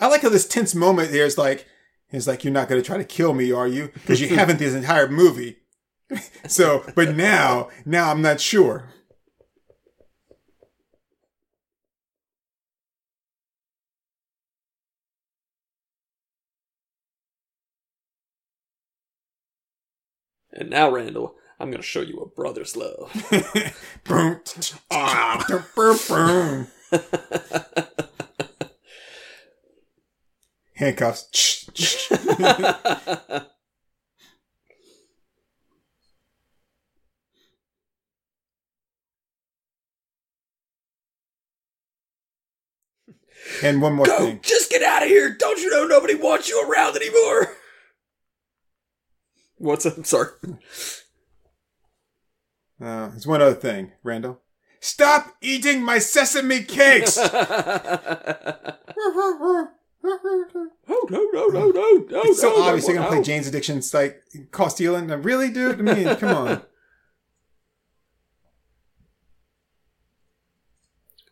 I 0.00 0.06
like 0.06 0.22
how 0.22 0.28
this 0.28 0.46
tense 0.46 0.74
moment 0.74 1.10
here 1.10 1.24
is 1.24 1.36
like, 1.36 1.66
it's 2.10 2.26
like 2.26 2.44
you're 2.44 2.52
not 2.52 2.68
gonna 2.68 2.82
try 2.82 2.96
to 2.96 3.04
kill 3.04 3.34
me, 3.34 3.52
are 3.52 3.68
you? 3.68 3.90
Because 3.94 4.20
you 4.20 4.28
haven't 4.28 4.58
this 4.58 4.74
entire 4.74 5.08
movie. 5.08 5.58
so, 6.46 6.84
but 6.94 7.16
now, 7.16 7.68
now 7.84 8.10
I'm 8.10 8.22
not 8.22 8.40
sure. 8.40 8.88
and 20.58 20.70
now, 20.70 20.90
Randall, 20.90 21.36
I'm 21.60 21.70
gonna 21.70 21.82
show 21.82 22.00
you 22.00 22.18
a 22.18 22.26
brother's 22.26 22.76
love. 22.76 23.12
boom, 24.04 24.40
ah, 24.90 25.64
boom, 25.74 25.98
boom. 26.08 26.66
Handcuffs. 30.78 31.68
And 43.62 43.80
one 43.80 43.94
more 43.94 44.04
Go! 44.04 44.18
thing. 44.18 44.40
Just 44.42 44.70
get 44.70 44.82
out 44.82 45.02
of 45.02 45.08
here! 45.08 45.34
Don't 45.36 45.58
you 45.58 45.70
know 45.70 45.84
nobody 45.84 46.14
wants 46.14 46.48
you 46.48 46.62
around 46.68 46.96
anymore? 46.96 47.56
What's 49.56 49.86
up? 49.86 49.96
I'm 49.96 50.04
sorry. 50.04 50.28
Uh, 52.80 53.08
there's 53.08 53.26
one 53.26 53.40
other 53.40 53.54
thing, 53.54 53.92
Randall. 54.02 54.40
Stop 54.80 55.36
eating 55.40 55.82
my 55.82 55.98
sesame 55.98 56.62
cakes! 56.62 57.16
Oh 60.04 60.70
no 61.10 61.28
no 61.32 61.46
no 61.48 61.70
no 61.70 62.06
no! 62.08 62.22
It's 62.24 62.40
so 62.40 62.50
no, 62.50 62.62
obvious 62.62 62.86
you're 62.86 62.96
gonna 62.96 63.08
play 63.08 63.22
Jane's 63.22 63.46
Addiction's 63.46 63.92
like 63.92 64.22
caught 64.50 64.72
stealing. 64.72 65.08
Really, 65.08 65.50
dude? 65.50 65.80
I 65.80 65.82
mean, 65.94 66.16
come 66.16 66.36
on. 66.36 66.62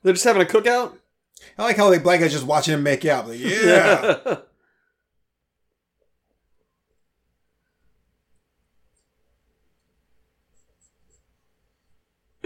They're 0.03 0.13
just 0.13 0.25
having 0.25 0.43
a 0.43 0.45
cookout. 0.45 0.97
I 1.59 1.63
like 1.65 1.77
how 1.77 1.89
like 1.91 2.03
black 2.03 2.21
guys 2.21 2.33
just 2.33 2.47
watching 2.47 2.75
him 2.75 2.83
make 2.83 3.05
out. 3.05 3.29
Like, 3.29 3.39
yeah. 3.41 4.37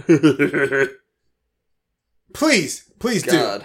please, 2.33 2.91
please 2.99 3.23
do. 3.23 3.61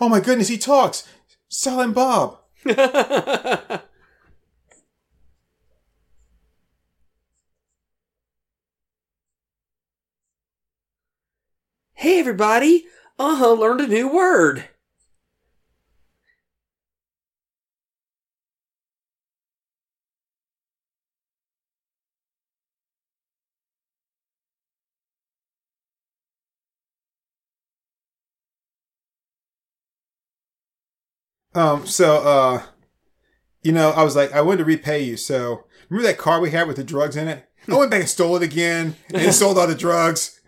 Oh 0.00 0.08
my 0.08 0.20
goodness, 0.20 0.48
he 0.48 0.58
talks. 0.58 1.06
Silent 1.48 1.94
Bob. 1.94 2.38
hey 11.94 12.20
everybody! 12.20 12.86
Uh 13.18 13.36
huh. 13.36 13.52
Learned 13.52 13.80
a 13.80 13.86
new 13.86 14.08
word. 14.08 14.68
Um, 31.56 31.86
so 31.86 32.18
uh 32.18 32.62
you 33.62 33.72
know, 33.72 33.90
I 33.90 34.04
was 34.04 34.14
like, 34.14 34.32
I 34.32 34.42
wanted 34.42 34.58
to 34.58 34.64
repay 34.64 35.02
you, 35.02 35.16
so 35.16 35.64
remember 35.88 36.06
that 36.06 36.18
car 36.18 36.40
we 36.40 36.50
had 36.52 36.68
with 36.68 36.76
the 36.76 36.84
drugs 36.84 37.16
in 37.16 37.26
it? 37.26 37.48
I 37.68 37.74
went 37.74 37.90
back 37.90 38.00
and 38.00 38.08
stole 38.08 38.36
it 38.36 38.42
again 38.44 38.94
and 39.12 39.34
sold 39.34 39.58
all 39.58 39.66
the 39.66 39.74
drugs. 39.74 40.40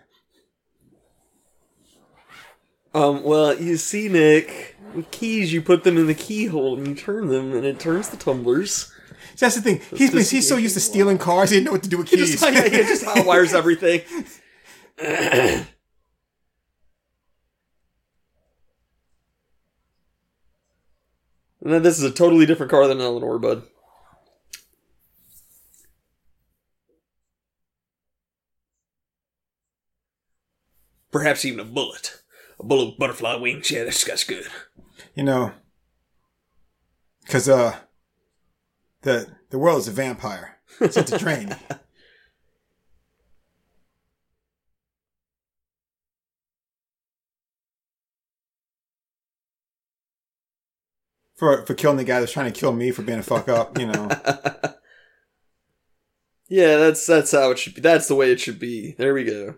Um. 2.95 3.23
Well, 3.25 3.61
you 3.61 3.77
see, 3.77 4.09
Nick, 4.09 4.77
with 4.95 5.11
keys, 5.11 5.53
you 5.53 5.61
put 5.63 5.85
them 5.85 5.99
in 5.99 6.07
the 6.07 6.15
keyhole 6.15 6.77
and 6.77 6.87
you 6.87 6.95
turn 6.95 7.29
them, 7.29 7.55
and 7.55 7.65
it 7.65 7.79
turns 7.81 8.09
the 8.09 8.17
tumblers. 8.17 8.87
See, 9.35 9.47
That's 9.47 9.57
the 9.57 9.63
thing. 9.63 9.81
He's 9.97 10.31
he's 10.31 10.49
so 10.49 10.57
used 10.57 10.75
to 10.75 10.81
stealing 10.81 11.19
cars, 11.19 11.51
he 11.51 11.57
didn't 11.57 11.67
know 11.67 11.73
what 11.73 11.83
to 11.83 11.89
do 11.89 11.99
with 11.99 12.09
He 12.11 12.17
keys. 12.17 12.41
just, 12.41 12.43
yeah, 12.53 12.63
he 12.69 12.79
just 12.79 13.05
hotwires 13.05 13.53
everything. 13.55 14.03
and 21.69 21.75
then 21.75 21.83
this 21.83 21.99
is 21.99 22.05
a 22.05 22.11
totally 22.11 22.47
different 22.47 22.71
car 22.71 22.89
than 22.89 22.99
Eleanor, 22.99 23.39
bud. 23.39 23.63
Perhaps 31.13 31.45
even 31.45 31.61
a 31.61 31.65
bullet. 31.67 32.23
A 32.59 32.65
bullet 32.65 32.87
with 32.87 32.99
butterfly 32.99 33.35
wings. 33.35 33.71
Yeah, 33.71 33.85
that's, 33.85 34.03
that's 34.03 34.25
good. 34.25 34.47
you 35.15 35.23
know, 35.23 35.53
because 37.27 37.51
uh, 37.51 37.77
the 39.03 39.27
the 39.51 39.59
world 39.59 39.81
is 39.81 39.89
a 39.89 39.93
vampire. 39.93 40.57
It's 40.81 40.95
to 40.95 41.19
drain. 41.19 41.55
for 51.39 51.65
for 51.65 51.73
killing 51.75 51.97
the 51.97 52.05
guy 52.05 52.21
that's 52.21 52.33
trying 52.33 52.53
to 52.53 52.61
kill 52.61 52.73
me 52.73 52.91
for 52.91 53.01
being 53.03 53.21
a 53.21 53.23
fuck 53.23 53.49
up. 53.49 53.79
You 53.79 53.87
know. 53.87 54.09
Yeah, 56.51 56.79
that's 56.79 57.05
that's 57.07 57.33
how 57.33 57.51
it 57.51 57.59
should 57.59 57.75
be. 57.75 57.83
That's 57.83 58.09
the 58.09 58.15
way 58.15 58.33
it 58.33 58.41
should 58.41 58.59
be. 58.59 58.95
There 58.97 59.13
we 59.13 59.23
go. 59.25 59.57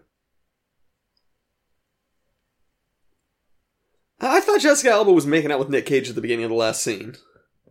I 4.21 4.41
thought 4.41 4.61
Jessica 4.61 4.91
Alba 4.91 5.13
was 5.13 5.27
making 5.27 5.51
out 5.53 5.59
with 5.59 5.69
Nick 5.71 5.87
Cage 5.87 6.09
at 6.09 6.15
the 6.15 6.21
beginning 6.21 6.45
of 6.45 6.51
the 6.51 6.57
last 6.57 6.83
scene. 6.83 7.15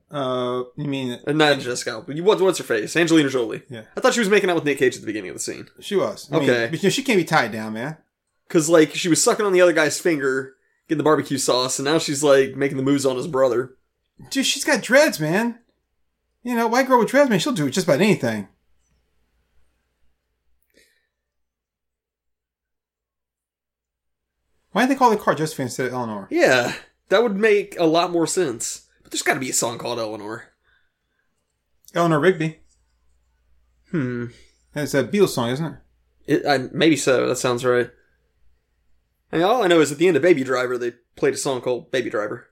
uh, 0.09 0.63
you 0.75 0.85
mean 0.87 1.19
Uh, 1.27 1.33
not 1.33 1.59
Jessica 1.59 1.91
Alba. 1.91 2.15
You- 2.15 2.23
What, 2.23 2.41
what's 2.41 2.57
her 2.57 2.63
face? 2.63 2.95
Angelina 2.95 3.29
Jolie. 3.29 3.61
Yeah. 3.69 3.83
I 3.95 3.99
thought 3.99 4.13
she 4.13 4.19
was 4.21 4.29
making 4.29 4.49
out 4.49 4.55
with 4.55 4.63
Nick 4.65 4.77
Cage 4.79 4.95
at 4.95 5.01
the 5.01 5.05
beginning 5.05 5.29
of 5.29 5.35
the 5.35 5.39
scene. 5.41 5.67
she 5.81 5.95
was? 5.95 6.27
I 6.31 6.37
Okay. 6.37 6.69
you 6.73 6.79
know, 6.81 6.89
she 6.89 7.03
can't 7.03 7.19
be 7.19 7.25
tied 7.25 7.51
down, 7.51 7.73
man. 7.73 7.97
Cause 8.47 8.69
like 8.69 8.95
she 8.95 9.09
was 9.09 9.21
sucking 9.21 9.45
on 9.45 9.51
the 9.53 9.61
other 9.61 9.73
guy's 9.73 9.99
finger, 9.99 10.55
getting 10.87 10.97
the 10.97 11.03
barbecue 11.03 11.37
sauce, 11.37 11.77
and 11.77 11.85
now 11.85 11.99
she's 11.99 12.23
like 12.23 12.55
making 12.55 12.77
the 12.77 12.83
moves 12.83 13.05
on 13.05 13.15
his 13.17 13.27
brother. 13.27 13.75
Dude, 14.29 14.45
she's 14.45 14.65
got 14.65 14.81
dreads, 14.81 15.19
man. 15.19 15.59
You 16.43 16.55
know, 16.55 16.67
white 16.67 16.87
girl 16.87 16.99
with 16.99 17.09
dreads, 17.09 17.29
man, 17.29 17.39
she'll 17.39 17.53
do 17.53 17.69
just 17.69 17.87
about 17.87 18.01
anything. 18.01 18.47
Why 24.71 24.81
didn't 24.81 24.89
they 24.91 24.99
call 24.99 25.09
the 25.09 25.17
car 25.17 25.35
Josephine 25.35 25.65
instead 25.65 25.87
of 25.87 25.93
Eleanor? 25.93 26.27
Yeah, 26.29 26.75
that 27.09 27.23
would 27.23 27.35
make 27.35 27.77
a 27.79 27.85
lot 27.85 28.11
more 28.11 28.27
sense. 28.27 28.87
But 29.01 29.11
there's 29.11 29.23
got 29.23 29.33
to 29.33 29.39
be 29.39 29.49
a 29.49 29.53
song 29.53 29.77
called 29.77 29.99
Eleanor. 29.99 30.53
Eleanor 31.95 32.19
Rigby. 32.19 32.59
Hmm. 33.89 34.27
That's 34.73 34.93
a 34.93 35.03
Beatles 35.03 35.29
song, 35.29 35.49
isn't 35.49 35.65
it? 35.65 35.73
It, 36.27 36.45
I, 36.45 36.69
maybe 36.71 36.95
so. 36.95 37.27
That 37.27 37.37
sounds 37.37 37.65
right. 37.65 37.89
I 39.31 39.37
mean, 39.37 39.45
all 39.45 39.63
I 39.63 39.67
know 39.67 39.81
is 39.81 39.91
at 39.91 39.97
the 39.97 40.07
end 40.07 40.17
of 40.17 40.23
Baby 40.23 40.43
Driver, 40.43 40.77
they 40.77 40.91
played 41.15 41.33
a 41.33 41.37
song 41.37 41.61
called 41.61 41.91
Baby 41.91 42.11
Driver. 42.11 42.47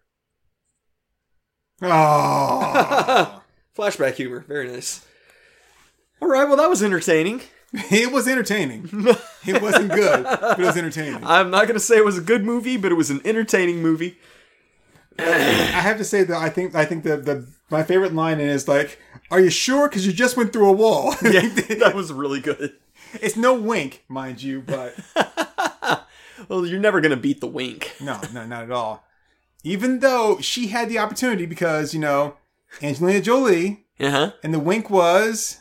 Oh, 1.81 3.41
Flashback 3.77 4.13
humor. 4.15 4.43
Very 4.47 4.67
nice. 4.67 5.05
All 6.21 6.27
right. 6.27 6.47
Well, 6.47 6.57
that 6.57 6.69
was 6.69 6.81
entertaining. 6.81 7.41
it 7.73 8.11
was 8.11 8.27
entertaining. 8.27 8.89
It 9.45 9.61
wasn't 9.61 9.91
good, 9.91 10.23
but 10.23 10.59
it 10.59 10.65
was 10.65 10.77
entertaining. 10.77 11.19
I'm 11.23 11.51
not 11.51 11.63
going 11.63 11.75
to 11.75 11.79
say 11.79 11.97
it 11.97 12.05
was 12.05 12.17
a 12.17 12.21
good 12.21 12.43
movie, 12.43 12.77
but 12.77 12.91
it 12.91 12.95
was 12.95 13.09
an 13.09 13.21
entertaining 13.25 13.81
movie. 13.81 14.17
I 15.19 15.23
have 15.81 15.97
to 15.97 16.03
say 16.03 16.23
that 16.23 16.37
I 16.37 16.49
think 16.49 16.75
I 16.75 16.85
think 16.85 17.03
the, 17.03 17.17
the 17.17 17.47
my 17.69 17.83
favorite 17.83 18.13
line 18.13 18.39
is 18.39 18.67
like, 18.67 18.99
"Are 19.31 19.39
you 19.39 19.49
sure? 19.49 19.89
Because 19.89 20.05
you 20.05 20.13
just 20.13 20.37
went 20.37 20.53
through 20.53 20.69
a 20.69 20.73
wall." 20.73 21.15
Yeah, 21.23 21.41
that 21.79 21.93
was 21.95 22.13
really 22.13 22.39
good. 22.39 22.73
it's 23.13 23.35
no 23.35 23.53
wink, 23.55 24.03
mind 24.07 24.41
you, 24.43 24.61
but 24.61 24.95
Well, 26.47 26.65
you're 26.67 26.79
never 26.79 27.01
going 27.01 27.11
to 27.11 27.17
beat 27.17 27.41
the 27.41 27.47
wink. 27.47 27.95
no, 27.99 28.19
no, 28.31 28.45
not 28.45 28.63
at 28.65 28.71
all. 28.71 29.03
Even 29.67 29.99
though 29.99 30.39
she 30.39 30.67
had 30.67 30.87
the 30.89 30.97
opportunity, 30.99 31.45
because 31.45 31.93
you 31.93 31.99
know, 31.99 32.35
Angelina 32.81 33.21
Jolie, 33.21 33.85
Uh 33.99 34.11
huh. 34.11 34.31
and 34.43 34.53
the 34.53 34.59
wink 34.59 34.89
was 34.89 35.57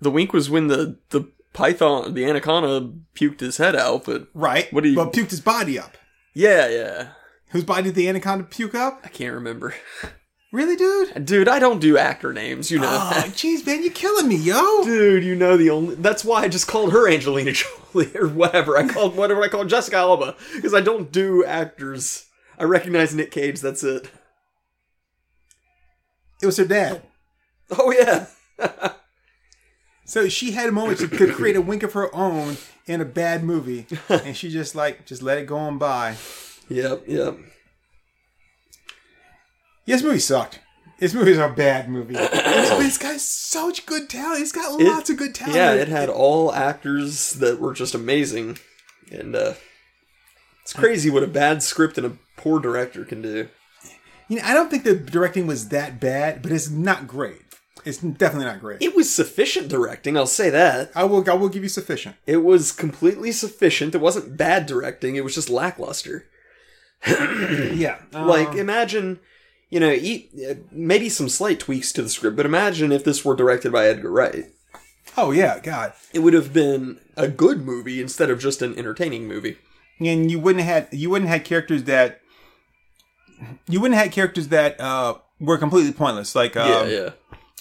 The 0.00 0.10
wink 0.10 0.32
was 0.32 0.48
when 0.50 0.68
the 0.68 0.98
the 1.10 1.28
python, 1.52 2.14
the 2.14 2.24
anaconda, 2.24 2.92
puked 3.14 3.40
his 3.40 3.56
head 3.56 3.74
out. 3.76 4.04
But 4.04 4.28
right, 4.34 4.72
What 4.72 4.82
do 4.84 4.90
you- 4.90 4.96
but 4.96 5.12
puked 5.12 5.30
his 5.30 5.40
body 5.40 5.78
up. 5.78 5.96
yeah, 6.34 6.68
yeah, 6.68 7.08
Whose 7.50 7.64
body 7.64 7.84
did 7.84 7.94
the 7.94 8.08
anaconda 8.08 8.44
puke 8.44 8.74
up? 8.74 9.00
I 9.04 9.08
can't 9.08 9.34
remember. 9.34 9.74
Really, 10.52 10.76
dude? 10.76 11.24
Dude, 11.26 11.48
I 11.48 11.58
don't 11.58 11.80
do 11.80 11.98
actor 11.98 12.32
names. 12.32 12.70
You 12.70 12.78
know. 12.78 12.88
Oh, 12.90 13.12
jeez, 13.28 13.66
man, 13.66 13.82
you're 13.82 13.92
killing 13.92 14.28
me, 14.28 14.36
yo. 14.36 14.84
Dude, 14.84 15.24
you 15.24 15.34
know 15.34 15.56
the 15.56 15.70
only. 15.70 15.94
That's 15.96 16.24
why 16.24 16.42
I 16.42 16.48
just 16.48 16.68
called 16.68 16.92
her 16.92 17.08
Angelina 17.08 17.52
Jolie 17.92 18.16
or 18.16 18.28
whatever. 18.28 18.76
I 18.76 18.88
called 18.88 19.16
whatever 19.16 19.42
I 19.42 19.48
called 19.48 19.68
Jessica 19.68 19.96
Alba 19.96 20.36
because 20.54 20.74
I 20.74 20.80
don't 20.80 21.10
do 21.10 21.44
actors. 21.44 22.26
I 22.58 22.64
recognize 22.64 23.14
Nick 23.14 23.30
Cage. 23.30 23.60
That's 23.60 23.82
it. 23.84 24.10
It 26.42 26.46
was 26.46 26.56
her 26.58 26.64
dad. 26.64 27.02
Oh, 27.70 27.76
oh 27.80 27.90
yeah. 27.92 28.26
So 30.06 30.28
she 30.28 30.52
had 30.52 30.68
a 30.68 30.72
moment 30.72 31.00
she 31.00 31.08
could 31.08 31.32
create 31.34 31.56
a 31.56 31.60
wink 31.60 31.82
of 31.82 31.92
her 31.94 32.14
own 32.14 32.58
in 32.86 33.00
a 33.00 33.04
bad 33.04 33.42
movie, 33.42 33.86
and 34.08 34.36
she 34.36 34.50
just 34.50 34.76
like 34.76 35.04
just 35.04 35.20
let 35.20 35.36
it 35.36 35.46
go 35.46 35.58
on 35.58 35.78
by. 35.78 36.16
Yep. 36.68 37.02
Yep. 37.08 37.38
Yeah, 39.86 39.96
this 39.96 40.04
movie 40.04 40.18
sucked. 40.18 40.60
This 40.98 41.14
movie's 41.14 41.38
a 41.38 41.48
bad 41.48 41.88
movie. 41.88 42.14
but 42.14 42.30
it's 42.34 42.98
got 42.98 43.20
such 43.20 43.86
good 43.86 44.08
talent. 44.08 44.38
He's 44.38 44.52
got 44.52 44.80
lots 44.80 45.10
of 45.10 45.16
good 45.16 45.34
talent. 45.34 45.56
Yeah, 45.56 45.74
it 45.74 45.88
had 45.88 46.08
all 46.08 46.52
actors 46.52 47.32
that 47.34 47.60
were 47.60 47.74
just 47.74 47.94
amazing, 47.94 48.58
and 49.10 49.36
uh, 49.36 49.54
it's 50.62 50.72
crazy 50.72 51.10
what 51.10 51.22
a 51.22 51.28
bad 51.28 51.62
script 51.62 51.98
and 51.98 52.06
a 52.06 52.18
poor 52.36 52.60
director 52.60 53.04
can 53.04 53.22
do. 53.22 53.48
You 54.28 54.38
know, 54.38 54.42
I 54.44 54.54
don't 54.54 54.70
think 54.70 54.84
the 54.84 54.94
directing 54.96 55.46
was 55.46 55.68
that 55.68 56.00
bad, 56.00 56.42
but 56.42 56.50
it's 56.50 56.68
not 56.70 57.06
great. 57.06 57.42
It's 57.84 57.98
definitely 57.98 58.46
not 58.46 58.58
great. 58.60 58.82
It 58.82 58.96
was 58.96 59.14
sufficient 59.14 59.68
directing. 59.68 60.16
I'll 60.16 60.26
say 60.26 60.50
that. 60.50 60.90
I 60.96 61.04
will. 61.04 61.28
I 61.30 61.34
will 61.34 61.48
give 61.48 61.62
you 61.62 61.68
sufficient. 61.68 62.16
It 62.26 62.38
was 62.38 62.72
completely 62.72 63.30
sufficient. 63.30 63.94
It 63.94 64.00
wasn't 64.00 64.36
bad 64.36 64.66
directing. 64.66 65.14
It 65.14 65.22
was 65.22 65.34
just 65.34 65.50
lackluster. 65.50 66.26
Yeah. 67.06 67.98
Like, 68.12 68.54
imagine, 68.56 69.20
you 69.70 69.80
know, 69.80 69.92
uh, 69.92 70.54
maybe 70.70 71.08
some 71.08 71.28
slight 71.28 71.60
tweaks 71.60 71.92
to 71.92 72.02
the 72.02 72.08
script, 72.08 72.36
but 72.36 72.46
imagine 72.46 72.92
if 72.92 73.04
this 73.04 73.24
were 73.24 73.34
directed 73.34 73.72
by 73.72 73.86
Edgar 73.86 74.10
Wright. 74.10 74.46
oh 75.16 75.30
yeah, 75.32 75.58
God. 75.60 75.92
It 76.12 76.20
would 76.20 76.34
have 76.34 76.52
been 76.52 77.00
a 77.16 77.28
good 77.28 77.64
movie 77.64 78.00
instead 78.00 78.30
of 78.30 78.38
just 78.38 78.62
an 78.62 78.78
entertaining 78.78 79.26
movie. 79.26 79.58
And 79.98 80.30
you 80.30 80.38
wouldn't 80.38 80.64
have 80.64 80.90
had 80.90 80.98
you 80.98 81.10
wouldn't 81.10 81.28
have 81.28 81.40
had 81.40 81.46
characters 81.46 81.84
that 81.84 82.20
you 83.68 83.80
wouldn't 83.80 83.96
have 83.96 84.06
had 84.06 84.12
characters 84.12 84.48
that 84.48 84.78
uh, 84.80 85.14
were 85.40 85.58
completely 85.58 85.92
pointless. 85.92 86.34
Like 86.34 86.56
um, 86.56 86.68
yeah, 86.68 86.84
yeah. 86.84 87.10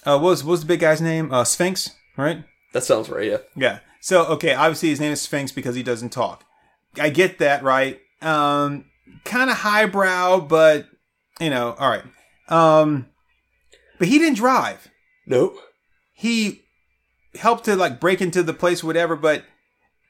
Uh, 0.05 0.19
what 0.19 0.29
was 0.29 0.43
what 0.43 0.51
was 0.51 0.61
the 0.61 0.67
big 0.67 0.81
guy's 0.81 1.01
name? 1.01 1.33
Uh, 1.33 1.43
Sphinx, 1.43 1.91
right? 2.17 2.43
That 2.73 2.83
sounds 2.83 3.09
right, 3.09 3.25
yeah. 3.25 3.37
Yeah. 3.55 3.79
So 4.01 4.25
okay, 4.25 4.53
obviously 4.53 4.89
his 4.89 4.99
name 4.99 5.13
is 5.13 5.21
Sphinx 5.21 5.51
because 5.51 5.75
he 5.75 5.83
doesn't 5.83 6.09
talk. 6.09 6.43
I 6.99 7.09
get 7.09 7.39
that, 7.39 7.63
right? 7.63 7.99
Um, 8.21 8.85
kind 9.23 9.49
of 9.49 9.57
highbrow, 9.57 10.41
but 10.41 10.87
you 11.39 11.49
know, 11.49 11.75
all 11.79 11.89
right. 11.89 12.03
Um, 12.49 13.07
but 13.99 14.07
he 14.07 14.19
didn't 14.19 14.37
drive. 14.37 14.89
Nope. 15.25 15.57
He 16.13 16.63
helped 17.35 17.65
to 17.65 17.75
like 17.75 17.99
break 17.99 18.21
into 18.21 18.43
the 18.43 18.53
place, 18.53 18.83
or 18.83 18.87
whatever. 18.87 19.15
But 19.15 19.43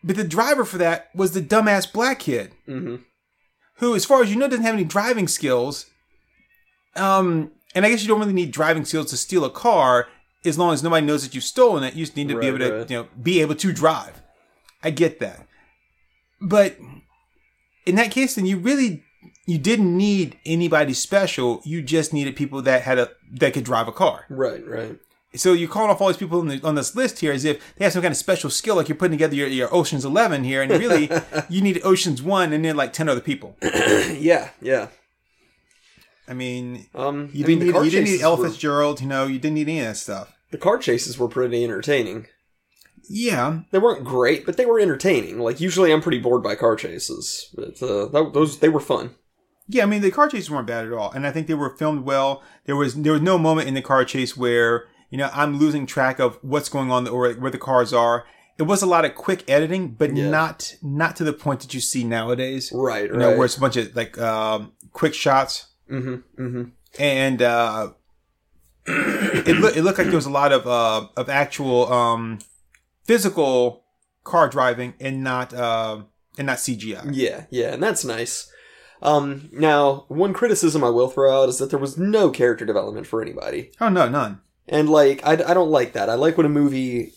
but 0.03 0.15
the 0.15 0.23
driver 0.23 0.65
for 0.65 0.77
that 0.77 1.09
was 1.15 1.31
the 1.31 1.41
dumbass 1.41 1.91
black 1.91 2.19
kid 2.19 2.51
hmm 2.65 2.97
who, 3.75 3.95
as 3.95 4.05
far 4.05 4.23
as 4.23 4.29
you 4.29 4.37
know, 4.37 4.47
doesn't 4.47 4.65
have 4.65 4.73
any 4.73 4.83
driving 4.83 5.27
skills. 5.27 5.87
Um, 6.95 7.51
and 7.73 7.85
I 7.85 7.89
guess 7.89 8.01
you 8.01 8.07
don't 8.07 8.19
really 8.19 8.33
need 8.33 8.51
driving 8.51 8.85
skills 8.85 9.09
to 9.09 9.17
steal 9.17 9.43
a 9.43 9.49
car 9.49 10.07
as 10.45 10.57
long 10.57 10.73
as 10.73 10.81
nobody 10.81 11.05
knows 11.05 11.23
that 11.23 11.35
you've 11.35 11.43
stolen 11.43 11.83
it. 11.83 11.93
You 11.93 12.05
just 12.05 12.15
need 12.15 12.29
to 12.29 12.39
be 12.39 12.47
able 12.47 12.59
to, 12.59 12.73
right. 12.73 12.89
you 12.89 12.97
know, 12.97 13.07
be 13.21 13.41
able 13.41 13.55
to 13.55 13.73
drive. 13.73 14.21
I 14.83 14.91
get 14.91 15.19
that, 15.19 15.47
but 16.39 16.77
in 17.85 17.95
that 17.95 18.11
case, 18.11 18.35
then 18.35 18.45
you 18.45 18.57
really 18.57 19.03
you 19.45 19.57
didn't 19.57 19.95
need 19.95 20.37
anybody 20.45 20.93
special. 20.93 21.61
You 21.63 21.81
just 21.81 22.13
needed 22.13 22.35
people 22.35 22.61
that 22.63 22.81
had 22.83 22.97
a 22.99 23.11
that 23.33 23.53
could 23.53 23.63
drive 23.63 23.87
a 23.87 23.91
car. 23.91 24.25
Right, 24.29 24.65
right. 24.67 24.97
So 25.35 25.51
you're 25.51 25.67
calling 25.69 25.89
off 25.91 25.99
all 25.99 26.07
these 26.07 26.15
people 26.15 26.39
on, 26.39 26.47
the, 26.47 26.61
on 26.63 26.75
this 26.75 26.95
list 26.95 27.19
here 27.19 27.33
as 27.33 27.43
if 27.43 27.61
they 27.75 27.83
have 27.83 27.91
some 27.91 28.01
kind 28.01 28.13
of 28.13 28.17
special 28.17 28.49
skill, 28.49 28.75
like 28.77 28.87
you're 28.87 28.97
putting 28.97 29.17
together 29.17 29.35
your, 29.35 29.49
your 29.49 29.73
Ocean's 29.75 30.05
Eleven 30.05 30.45
here, 30.45 30.61
and 30.61 30.71
really 30.71 31.09
you 31.49 31.61
need 31.61 31.81
Ocean's 31.83 32.23
One 32.23 32.53
and 32.53 32.63
then 32.63 32.77
like 32.77 32.93
ten 32.93 33.09
other 33.09 33.19
people. 33.21 33.57
yeah, 33.61 34.51
yeah. 34.61 34.87
I 36.27 36.33
mean, 36.33 36.87
Um, 36.95 37.29
You 37.33 37.43
didn't 37.43 37.59
the 37.59 37.65
need 37.65 37.71
car 37.73 37.83
you 37.85 37.91
didn't 37.91 38.05
need 38.11 38.21
Ella 38.21 38.37
were- 38.37 38.49
Fitzgerald, 38.49 39.01
you 39.01 39.07
know, 39.07 39.27
you 39.27 39.37
didn't 39.37 39.55
need 39.55 39.67
any 39.69 39.79
of 39.81 39.85
that 39.87 39.97
stuff. 39.97 40.33
The 40.51 40.57
car 40.57 40.77
chases 40.77 41.17
were 41.19 41.27
pretty 41.27 41.63
entertaining. 41.63 42.27
Yeah, 43.07 43.59
They 43.71 43.77
weren't 43.77 44.03
great, 44.03 44.45
but 44.45 44.57
they 44.57 44.65
were 44.65 44.79
entertaining. 44.79 45.37
Like 45.39 45.59
usually, 45.61 45.91
I'm 45.91 46.01
pretty 46.01 46.17
bored 46.19 46.41
by 46.41 46.55
car 46.55 46.75
chases, 46.75 47.49
but 47.53 47.81
uh, 47.83 48.05
that, 48.07 48.31
those 48.33 48.57
they 48.59 48.69
were 48.69 48.79
fun. 48.79 49.15
Yeah. 49.67 49.83
I 49.83 49.85
mean, 49.85 50.01
the 50.01 50.11
car 50.11 50.27
chases 50.29 50.49
weren't 50.49 50.67
bad 50.67 50.85
at 50.85 50.93
all, 50.93 51.11
and 51.11 51.25
I 51.25 51.31
think 51.31 51.47
they 51.47 51.53
were 51.53 51.75
filmed 51.75 52.03
well. 52.05 52.43
There 52.65 52.75
was 52.75 52.95
there 52.95 53.13
was 53.13 53.21
no 53.21 53.37
moment 53.37 53.67
in 53.67 53.73
the 53.73 53.81
car 53.81 54.03
chase 54.05 54.35
where 54.37 54.85
you 55.09 55.17
know 55.17 55.29
I'm 55.33 55.57
losing 55.59 55.85
track 55.85 56.19
of 56.19 56.37
what's 56.41 56.69
going 56.69 56.91
on 56.91 57.07
or 57.07 57.31
where 57.33 57.51
the 57.51 57.57
cars 57.57 57.93
are. 57.93 58.25
It 58.57 58.63
was 58.63 58.81
a 58.81 58.85
lot 58.85 59.03
of 59.03 59.15
quick 59.15 59.43
editing, 59.49 59.89
but 59.89 60.15
Yeah. 60.15 60.29
not 60.29 60.75
not 60.81 61.15
to 61.17 61.23
the 61.23 61.33
point 61.33 61.59
that 61.61 61.73
you 61.73 61.81
see 61.81 62.03
nowadays. 62.05 62.71
Right, 62.73 63.05
You 63.05 63.11
right. 63.11 63.19
know, 63.19 63.29
where 63.37 63.45
it's 63.45 63.57
a 63.57 63.59
bunch 63.59 63.75
of 63.75 63.93
like 63.95 64.17
um, 64.17 64.71
quick 64.93 65.13
shots, 65.13 65.67
mm-hmm, 65.91 66.41
mm-hmm. 66.41 66.63
and 66.97 67.41
uh, 67.41 67.89
it 68.87 69.57
looked 69.57 69.77
it 69.77 69.83
looked 69.83 69.97
like 69.97 70.07
there 70.07 70.15
was 70.15 70.25
a 70.25 70.29
lot 70.31 70.51
of 70.53 70.65
uh, 70.67 71.07
of 71.17 71.27
actual 71.29 71.91
um, 71.91 72.39
physical 73.03 73.83
car 74.23 74.47
driving 74.47 74.93
and 74.99 75.23
not 75.23 75.53
uh, 75.53 76.01
and 76.37 76.47
not 76.47 76.57
CGI. 76.57 77.09
Yeah, 77.11 77.45
yeah, 77.49 77.73
and 77.73 77.83
that's 77.83 78.05
nice. 78.05 78.51
Um, 79.01 79.49
now, 79.51 80.05
one 80.07 80.33
criticism 80.33 80.83
I 80.83 80.89
will 80.89 81.09
throw 81.09 81.43
out 81.43 81.49
is 81.49 81.57
that 81.59 81.69
there 81.69 81.79
was 81.79 81.97
no 81.97 82.29
character 82.29 82.65
development 82.65 83.07
for 83.07 83.21
anybody. 83.21 83.71
Oh 83.79 83.89
no, 83.89 84.09
none. 84.09 84.41
And, 84.67 84.89
like, 84.89 85.21
I, 85.25 85.33
I 85.33 85.53
don't 85.53 85.69
like 85.69 85.93
that. 85.93 86.09
I 86.09 86.15
like 86.15 86.37
when 86.37 86.45
a 86.45 86.49
movie 86.49 87.13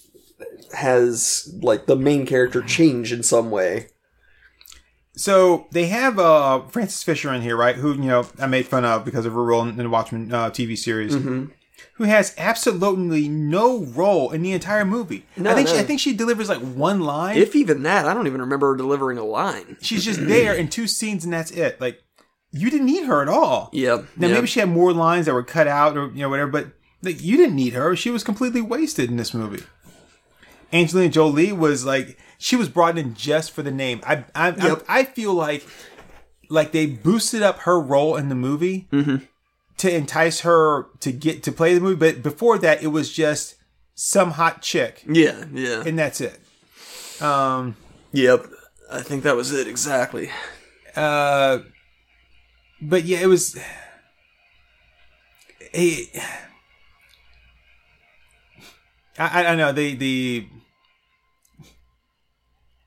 has, 0.74 1.50
like, 1.62 1.86
the 1.86 1.96
main 1.96 2.26
character 2.26 2.60
change 2.60 3.10
in 3.12 3.22
some 3.22 3.50
way. 3.50 3.86
So 5.18 5.66
they 5.72 5.86
have 5.86 6.18
uh 6.20 6.60
Frances 6.68 7.02
Fisher 7.02 7.34
in 7.34 7.42
here, 7.42 7.56
right? 7.56 7.74
Who 7.74 7.92
you 7.92 8.02
know 8.02 8.28
I 8.38 8.46
made 8.46 8.68
fun 8.68 8.84
of 8.84 9.04
because 9.04 9.26
of 9.26 9.32
her 9.32 9.42
role 9.42 9.62
in 9.68 9.76
the 9.76 9.88
Watchmen 9.88 10.32
uh, 10.32 10.50
TV 10.50 10.78
series. 10.78 11.16
Mm-hmm. 11.16 11.46
Who 11.98 12.04
has 12.04 12.32
absolutely 12.38 13.28
no 13.28 13.80
role 13.80 14.30
in 14.30 14.42
the 14.42 14.52
entire 14.52 14.84
movie? 14.84 15.26
No, 15.36 15.50
I 15.50 15.54
think 15.54 15.68
she. 15.68 15.76
I 15.76 15.82
think 15.82 15.98
she 15.98 16.14
delivers 16.14 16.48
like 16.48 16.60
one 16.60 17.00
line. 17.00 17.36
If 17.36 17.56
even 17.56 17.82
that, 17.82 18.06
I 18.06 18.14
don't 18.14 18.28
even 18.28 18.40
remember 18.40 18.70
her 18.70 18.76
delivering 18.76 19.18
a 19.18 19.24
line. 19.24 19.76
She's 19.80 20.04
just 20.04 20.24
there 20.24 20.54
in 20.54 20.68
two 20.68 20.86
scenes 20.86 21.24
and 21.24 21.32
that's 21.32 21.50
it. 21.50 21.80
Like 21.80 22.00
you 22.52 22.70
didn't 22.70 22.86
need 22.86 23.04
her 23.06 23.20
at 23.20 23.28
all. 23.28 23.70
Yep. 23.72 24.06
Now 24.16 24.28
yep. 24.28 24.36
maybe 24.36 24.46
she 24.46 24.60
had 24.60 24.68
more 24.68 24.92
lines 24.92 25.26
that 25.26 25.34
were 25.34 25.42
cut 25.42 25.66
out 25.66 25.96
or 25.96 26.06
you 26.10 26.20
know 26.20 26.28
whatever, 26.28 26.50
but 26.50 26.68
like, 27.02 27.20
you 27.20 27.36
didn't 27.36 27.56
need 27.56 27.72
her. 27.72 27.96
She 27.96 28.10
was 28.10 28.22
completely 28.22 28.60
wasted 28.60 29.10
in 29.10 29.16
this 29.16 29.34
movie. 29.34 29.64
Angelina 30.72 31.10
Jolie 31.10 31.52
was 31.52 31.84
like 31.84 32.16
she 32.38 32.54
was 32.54 32.68
brought 32.68 32.96
in 32.96 33.14
just 33.14 33.50
for 33.50 33.62
the 33.62 33.72
name. 33.72 34.00
I 34.06 34.24
I 34.36 34.50
Yep. 34.50 34.84
I, 34.88 35.00
I 35.00 35.04
feel 35.04 35.34
like 35.34 35.66
like 36.48 36.70
they 36.70 36.86
boosted 36.86 37.42
up 37.42 37.60
her 37.60 37.80
role 37.80 38.16
in 38.16 38.28
the 38.28 38.36
movie 38.36 38.86
mm-hmm. 38.92 39.16
To 39.78 39.94
entice 39.94 40.40
her 40.40 40.84
to 41.00 41.12
get 41.12 41.42
to 41.44 41.52
play 41.52 41.74
the 41.74 41.80
movie, 41.80 41.96
but 41.96 42.22
before 42.22 42.58
that 42.58 42.82
it 42.82 42.88
was 42.88 43.12
just 43.12 43.54
some 43.94 44.32
hot 44.32 44.62
chick 44.62 45.02
Yeah, 45.08 45.44
yeah. 45.52 45.82
and 45.86 45.98
that's 45.98 46.20
it. 46.20 46.38
Um 47.22 47.76
Yep. 48.12 48.46
I 48.90 49.02
think 49.02 49.22
that 49.24 49.36
was 49.36 49.52
it 49.52 49.66
exactly. 49.66 50.30
uh 50.96 51.58
but 52.80 53.04
yeah, 53.04 53.18
it 53.20 53.26
was 53.26 53.58
a 55.74 56.06
I, 59.18 59.46
I 59.46 59.54
know 59.56 59.72
the 59.72 59.94
the 59.96 60.46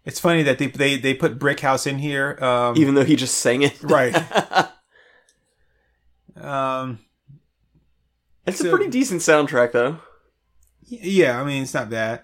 it's 0.05 0.19
funny 0.19 0.43
that 0.43 0.57
they 0.59 0.67
they, 0.67 0.97
they 0.97 1.13
put 1.13 1.37
Brick 1.37 1.59
House 1.59 1.85
in 1.85 1.99
here. 1.99 2.37
Um, 2.43 2.75
Even 2.77 2.95
though 2.95 3.03
he 3.03 3.15
just 3.15 3.35
sang 3.39 3.61
it. 3.63 3.77
right. 3.83 4.15
um. 6.41 6.99
It's 8.45 8.59
So- 8.59 8.67
a 8.67 8.69
pretty 8.75 8.89
decent 8.89 9.21
soundtrack 9.21 9.71
though. 9.71 9.99
Yeah, 10.83 11.39
I 11.39 11.45
mean 11.45 11.63
it's 11.63 11.73
not 11.73 11.89
bad. 11.89 12.21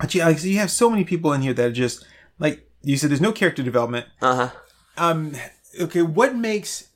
But 0.00 0.14
yeah, 0.14 0.26
like, 0.26 0.38
so 0.38 0.46
you 0.46 0.58
have 0.58 0.70
so 0.70 0.88
many 0.88 1.04
people 1.04 1.32
in 1.32 1.42
here 1.42 1.52
that 1.54 1.66
are 1.66 1.72
just 1.72 2.04
like 2.38 2.68
you 2.82 2.96
said. 2.96 3.10
There's 3.10 3.20
no 3.20 3.32
character 3.32 3.62
development. 3.62 4.06
Uh-huh. 4.20 4.50
um 4.96 5.32
okay 5.80 6.02
what 6.02 6.36
makes 6.36 6.88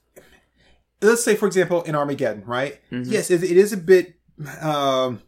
let's 1.01 1.25
say 1.25 1.35
for 1.35 1.47
example 1.47 1.83
in 1.85 1.95
armageddon 1.95 2.45
right 2.45 2.79
yes 2.91 3.31
it, 3.31 3.43
it 3.43 3.57
is 3.57 3.73
a 3.73 3.77
bit 3.79 4.17
um 4.61 5.23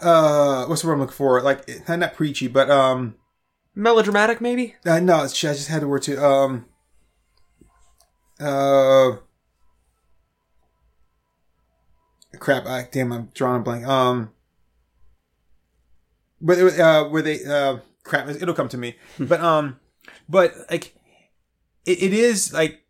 uh 0.00 0.66
what's 0.66 0.82
the 0.82 0.86
word 0.88 0.94
i'm 0.94 1.00
looking 1.00 1.12
for 1.14 1.42
like 1.42 1.68
not, 1.88 2.14
preachy 2.14 2.46
but 2.46 2.70
um 2.70 3.16
Melodramatic 3.74 4.40
maybe? 4.40 4.76
uh, 4.86 5.00
no 5.00 5.16
i 5.16 5.26
just 5.26 5.66
had 5.68 5.82
the 5.82 5.88
word 5.88 6.02
to 6.02 6.24
um 6.24 6.66
uh 8.40 9.16
crap 12.38 12.66
I, 12.66 12.88
damn 12.90 13.12
i'm 13.12 13.30
drawing 13.34 13.60
a 13.60 13.64
blank. 13.64 13.86
Um 13.86 14.30
but 16.40 16.58
it 16.58 16.62
was, 16.64 16.78
uh 16.78 17.04
where 17.04 17.22
they 17.22 17.44
uh 17.44 17.78
crap 18.04 18.28
it'll 18.28 18.54
come 18.54 18.68
to 18.68 18.78
me. 18.78 18.96
But 19.18 19.40
um 19.40 19.78
but 20.28 20.54
like 20.70 20.94
it, 21.86 22.02
it 22.02 22.12
is 22.12 22.52
like 22.52 22.80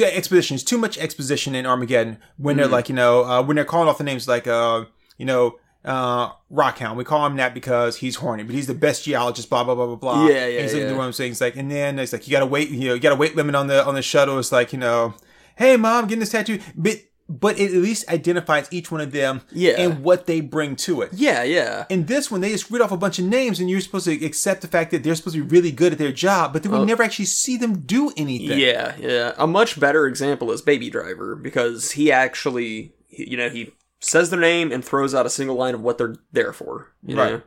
exposition. 0.00 0.54
It's 0.54 0.64
too 0.64 0.76
much 0.78 0.98
exposition 0.98 1.54
in 1.54 1.64
armageddon 1.66 2.18
when 2.36 2.56
they're 2.56 2.68
Mhm. 2.68 2.72
like 2.72 2.88
you 2.88 2.94
know 2.94 3.24
uh 3.24 3.42
when 3.42 3.56
they're 3.56 3.64
calling 3.64 3.88
off 3.88 3.98
the 3.98 4.04
names 4.04 4.28
like 4.28 4.46
uh 4.46 4.84
you 5.16 5.24
know 5.24 5.58
uh 5.84 6.30
rockhound 6.52 6.96
we 6.96 7.04
call 7.04 7.24
him 7.24 7.36
that 7.36 7.54
because 7.54 7.96
he's 7.96 8.16
horny 8.16 8.42
but 8.42 8.54
he's 8.54 8.66
the 8.66 8.74
best 8.74 9.04
geologist 9.04 9.48
blah 9.48 9.62
blah 9.62 9.74
blah 9.76 9.86
blah 9.86 9.94
blah 9.96 10.26
Yeah, 10.26 10.44
And 10.44 10.54
yeah, 10.54 10.62
he's 10.62 10.74
like, 10.74 10.82
yeah. 10.82 10.92
what 10.96 11.04
i'm 11.04 11.12
saying 11.12 11.32
it's 11.32 11.40
like 11.40 11.56
and 11.56 11.70
then 11.70 11.98
it's 12.00 12.12
like 12.12 12.26
you 12.26 12.32
gotta 12.32 12.46
wait 12.46 12.68
you 12.70 12.88
know 12.88 12.94
you 12.94 13.00
gotta 13.00 13.14
weight 13.16 13.36
limit 13.36 13.54
on 13.54 13.68
the 13.68 13.86
on 13.86 13.94
the 13.94 14.02
shuttle 14.02 14.38
it's 14.40 14.50
like 14.50 14.72
you 14.72 14.78
know 14.78 15.14
hey 15.56 15.76
mom 15.76 16.06
getting 16.06 16.18
this 16.20 16.30
tattoo 16.30 16.58
but 16.74 16.96
but 17.30 17.58
it 17.60 17.66
at 17.72 17.76
least 17.82 18.08
identifies 18.08 18.66
each 18.72 18.90
one 18.90 19.02
of 19.02 19.12
them 19.12 19.42
Yeah. 19.52 19.74
and 19.78 20.02
what 20.02 20.26
they 20.26 20.40
bring 20.40 20.74
to 20.76 21.02
it 21.02 21.10
Yeah, 21.12 21.42
yeah. 21.42 21.84
in 21.90 22.06
this 22.06 22.30
one, 22.30 22.40
they 22.40 22.50
just 22.52 22.70
read 22.70 22.80
off 22.80 22.90
a 22.90 22.96
bunch 22.96 23.18
of 23.18 23.26
names, 23.26 23.60
and 23.60 23.68
you're 23.68 23.82
supposed 23.82 24.06
to 24.06 24.24
accept 24.24 24.62
the 24.62 24.66
fact 24.66 24.92
that 24.92 25.02
they're 25.02 25.14
supposed 25.14 25.36
to 25.36 25.44
be 25.44 25.48
really 25.50 25.70
good 25.70 25.92
at 25.92 25.98
their 25.98 26.10
job, 26.10 26.54
but 26.54 26.62
then 26.62 26.72
we 26.72 26.78
Oh. 26.78 26.84
never 26.84 27.02
actually 27.02 27.26
see 27.26 27.58
them 27.58 27.80
do 27.80 28.10
anything. 28.16 28.58
Yeah, 28.58 28.94
yeah. 28.98 29.34
A 29.36 29.46
much 29.46 29.78
better 29.78 30.06
example 30.06 30.50
is 30.52 30.62
Baby 30.62 30.88
Driver 30.88 31.36
because 31.36 31.90
he 31.90 32.10
actually, 32.10 32.94
you 33.10 33.36
know, 33.36 33.50
he 33.50 33.74
says 34.00 34.30
their 34.30 34.40
name 34.40 34.70
and 34.72 34.84
throws 34.84 35.14
out 35.14 35.26
a 35.26 35.30
single 35.30 35.56
line 35.56 35.74
of 35.74 35.80
what 35.82 35.98
they're 35.98 36.16
there 36.32 36.52
for. 36.52 36.88
You 37.04 37.16
Right. 37.16 37.32
know? 37.32 37.42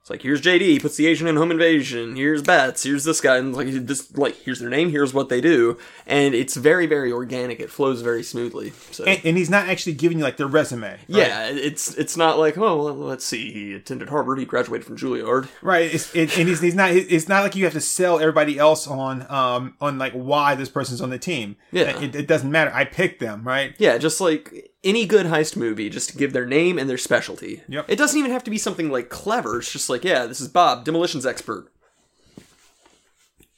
It's 0.00 0.10
like 0.10 0.22
here's 0.22 0.40
JD, 0.40 0.62
he 0.62 0.80
puts 0.80 0.96
the 0.96 1.06
Asian 1.06 1.28
in 1.28 1.36
home 1.36 1.52
invasion. 1.52 2.16
Here's 2.16 2.42
Bats. 2.42 2.82
Here's 2.82 3.04
this 3.04 3.20
guy, 3.20 3.36
and 3.36 3.54
like 3.54 3.68
this, 3.70 4.16
like 4.18 4.34
here's 4.34 4.58
their 4.58 4.68
name. 4.68 4.90
Here's 4.90 5.14
what 5.14 5.28
they 5.28 5.40
do, 5.40 5.78
and 6.08 6.34
it's 6.34 6.56
very, 6.56 6.86
very 6.86 7.12
organic. 7.12 7.60
It 7.60 7.70
flows 7.70 8.02
very 8.02 8.24
smoothly. 8.24 8.72
So 8.90 9.04
And, 9.04 9.20
and 9.24 9.36
he's 9.36 9.48
not 9.48 9.68
actually 9.68 9.92
giving 9.92 10.18
you 10.18 10.24
like 10.24 10.38
their 10.38 10.48
resume. 10.48 10.88
right? 10.90 11.00
yeah, 11.06 11.46
it's 11.50 11.94
it's 11.94 12.16
not 12.16 12.36
like 12.36 12.58
oh 12.58 12.82
well, 12.82 12.94
let's 12.96 13.24
see, 13.24 13.52
he 13.52 13.74
attended 13.74 14.08
Harvard, 14.08 14.40
he 14.40 14.44
graduated 14.44 14.84
from 14.84 14.96
Juilliard. 14.96 15.48
right. 15.62 15.94
It's, 15.94 16.12
it, 16.16 16.36
and 16.36 16.48
he's, 16.48 16.60
he's 16.60 16.74
not. 16.74 16.90
It's 16.90 17.28
not 17.28 17.44
like 17.44 17.54
you 17.54 17.62
have 17.62 17.74
to 17.74 17.80
sell 17.80 18.18
everybody 18.18 18.58
else 18.58 18.88
on 18.88 19.24
um 19.30 19.76
on 19.80 19.98
like 19.98 20.14
why 20.14 20.56
this 20.56 20.68
person's 20.68 21.00
on 21.00 21.10
the 21.10 21.18
team. 21.20 21.54
Yeah. 21.70 21.96
it, 22.02 22.16
it 22.16 22.26
doesn't 22.26 22.50
matter. 22.50 22.72
I 22.74 22.86
picked 22.86 23.20
them, 23.20 23.46
right? 23.46 23.76
Yeah, 23.78 23.98
just 23.98 24.20
like 24.20 24.71
any 24.84 25.06
good 25.06 25.26
heist 25.26 25.56
movie, 25.56 25.88
just 25.88 26.10
to 26.10 26.16
give 26.16 26.32
their 26.32 26.46
name 26.46 26.78
and 26.78 26.88
their 26.90 26.98
specialty. 26.98 27.62
Yep. 27.68 27.86
It 27.88 27.96
doesn't 27.96 28.18
even 28.18 28.30
have 28.32 28.44
to 28.44 28.50
be 28.50 28.58
something 28.58 28.90
like 28.90 29.08
clever. 29.10 29.58
It's 29.58 29.72
just 29.72 29.88
like, 29.88 30.04
yeah, 30.04 30.26
this 30.26 30.40
is 30.40 30.48
Bob, 30.48 30.84
demolitions 30.84 31.24
expert. 31.26 31.70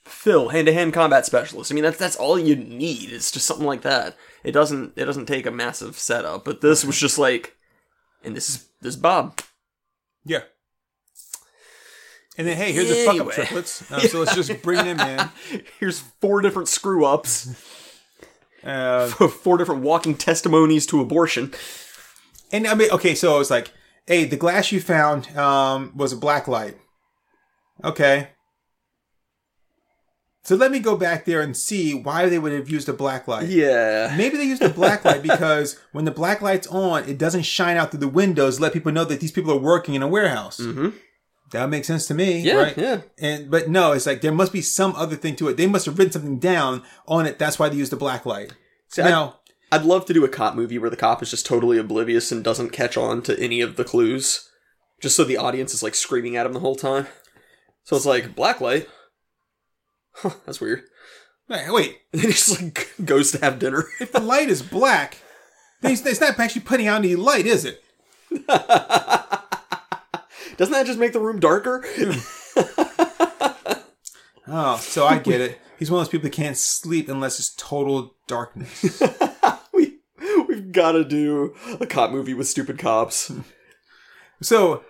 Phil, 0.04 0.48
hand-to-hand 0.50 0.92
combat 0.94 1.26
specialist. 1.26 1.70
I 1.70 1.74
mean, 1.74 1.84
that's 1.84 1.98
that's 1.98 2.16
all 2.16 2.38
you 2.38 2.56
need. 2.56 3.10
It's 3.12 3.30
just 3.30 3.46
something 3.46 3.66
like 3.66 3.82
that. 3.82 4.16
It 4.42 4.52
doesn't 4.52 4.92
it 4.96 5.04
doesn't 5.04 5.26
take 5.26 5.44
a 5.46 5.50
massive 5.50 5.98
setup. 5.98 6.44
But 6.44 6.60
this 6.62 6.84
was 6.84 6.98
just 6.98 7.18
like, 7.18 7.56
and 8.22 8.34
this 8.34 8.48
is 8.48 8.66
this 8.80 8.94
is 8.94 9.00
Bob. 9.00 9.40
Yeah. 10.24 10.40
And 12.38 12.46
then 12.46 12.56
hey, 12.56 12.72
here's 12.72 12.90
a 12.90 13.04
fuck 13.04 13.14
up 13.14 13.14
Anyway. 13.20 13.34
triplets. 13.34 13.92
Um, 13.92 14.00
So 14.08 14.18
let's 14.20 14.34
just 14.34 14.62
bring 14.62 14.84
them 14.84 14.98
in. 15.00 15.62
Here's 15.78 16.00
four 16.00 16.40
different 16.40 16.68
screw 16.68 17.04
ups, 17.04 17.48
Uh, 18.64 19.08
four 19.28 19.58
different 19.58 19.82
walking 19.82 20.14
testimonies 20.14 20.86
to 20.86 21.00
abortion. 21.00 21.52
And 22.52 22.66
I 22.66 22.74
mean, 22.74 22.90
okay, 22.90 23.14
so 23.14 23.40
it's 23.40 23.50
like, 23.50 23.72
hey, 24.06 24.24
the 24.24 24.36
glass 24.36 24.72
you 24.72 24.80
found 24.80 25.36
um, 25.36 25.92
was 25.94 26.12
a 26.12 26.16
black 26.16 26.48
light. 26.48 26.76
Okay. 27.82 28.28
So 30.44 30.56
let 30.56 30.70
me 30.70 30.78
go 30.78 30.94
back 30.94 31.24
there 31.24 31.40
and 31.40 31.56
see 31.56 31.94
why 31.94 32.28
they 32.28 32.38
would 32.38 32.52
have 32.52 32.68
used 32.68 32.88
a 32.88 32.92
black 32.92 33.26
light. 33.26 33.48
Yeah. 33.48 34.14
Maybe 34.18 34.36
they 34.36 34.44
used 34.44 34.62
a 34.62 34.68
black 34.68 35.04
light 35.04 35.22
because 35.22 35.80
when 35.92 36.04
the 36.04 36.10
black 36.10 36.42
light's 36.42 36.66
on, 36.66 37.08
it 37.08 37.16
doesn't 37.16 37.44
shine 37.44 37.78
out 37.78 37.90
through 37.90 38.00
the 38.00 38.08
windows, 38.08 38.60
let 38.60 38.74
people 38.74 38.92
know 38.92 39.06
that 39.06 39.20
these 39.20 39.32
people 39.32 39.52
are 39.52 39.58
working 39.58 39.94
in 39.94 40.02
a 40.02 40.08
warehouse. 40.08 40.60
Mm-hmm. 40.60 40.90
That 41.50 41.68
makes 41.68 41.86
sense 41.86 42.06
to 42.06 42.14
me, 42.14 42.40
Yeah, 42.40 42.54
right? 42.54 42.76
yeah. 42.76 43.00
And 43.18 43.50
but 43.50 43.68
no, 43.68 43.92
it's 43.92 44.06
like 44.06 44.20
there 44.22 44.32
must 44.32 44.52
be 44.52 44.60
some 44.62 44.94
other 44.96 45.14
thing 45.16 45.36
to 45.36 45.48
it. 45.48 45.56
They 45.56 45.66
must 45.66 45.86
have 45.86 45.98
written 45.98 46.12
something 46.12 46.38
down 46.38 46.82
on 47.06 47.26
it. 47.26 47.38
That's 47.38 47.58
why 47.58 47.68
they 47.68 47.76
used 47.76 47.92
the 47.92 47.96
black 47.96 48.26
light. 48.26 48.52
I- 48.98 49.02
now, 49.02 49.40
I'd 49.70 49.84
love 49.84 50.04
to 50.06 50.14
do 50.14 50.24
a 50.24 50.28
cop 50.28 50.54
movie 50.54 50.78
where 50.78 50.90
the 50.90 50.96
cop 50.96 51.22
is 51.22 51.30
just 51.30 51.46
totally 51.46 51.78
oblivious 51.78 52.30
and 52.32 52.42
doesn't 52.44 52.70
catch 52.70 52.96
on 52.96 53.22
to 53.22 53.38
any 53.40 53.60
of 53.60 53.76
the 53.76 53.84
clues, 53.84 54.48
just 55.00 55.16
so 55.16 55.24
the 55.24 55.36
audience 55.36 55.74
is 55.74 55.82
like 55.82 55.94
screaming 55.94 56.36
at 56.36 56.46
him 56.46 56.52
the 56.54 56.60
whole 56.60 56.76
time. 56.76 57.06
So 57.84 57.96
it's 57.96 58.06
like 58.06 58.34
blacklight. 58.34 58.86
Huh, 60.16 60.30
that's 60.46 60.60
weird. 60.60 60.82
Hey, 61.48 61.66
wait, 61.68 61.98
And 62.12 62.22
then 62.22 62.30
he 62.30 62.32
just 62.32 62.62
like 62.62 62.90
goes 63.04 63.32
to 63.32 63.38
have 63.44 63.58
dinner. 63.58 63.84
if 64.00 64.12
the 64.12 64.20
light 64.20 64.48
is 64.48 64.62
black, 64.62 65.18
it's 65.82 66.20
not 66.20 66.38
actually 66.40 66.62
putting 66.62 66.86
out 66.86 66.98
any 66.98 67.16
light, 67.16 67.46
is 67.46 67.64
it? 67.64 67.82
Doesn't 70.56 70.72
that 70.72 70.86
just 70.86 70.98
make 70.98 71.12
the 71.12 71.20
room 71.20 71.40
darker? 71.40 71.84
Oh, 74.46 74.76
so 74.76 75.06
I 75.06 75.18
get 75.18 75.40
it. 75.40 75.58
He's 75.78 75.90
one 75.90 76.00
of 76.00 76.06
those 76.06 76.10
people 76.12 76.24
that 76.28 76.36
can't 76.36 76.56
sleep 76.56 77.08
unless 77.08 77.38
it's 77.38 77.54
total 77.54 78.14
darkness. 78.26 79.02
we 79.72 80.00
we've 80.46 80.70
got 80.70 80.92
to 80.92 81.02
do 81.04 81.54
a 81.80 81.86
cop 81.86 82.10
movie 82.10 82.34
with 82.34 82.46
stupid 82.46 82.78
cops. 82.78 83.32
So 84.42 84.84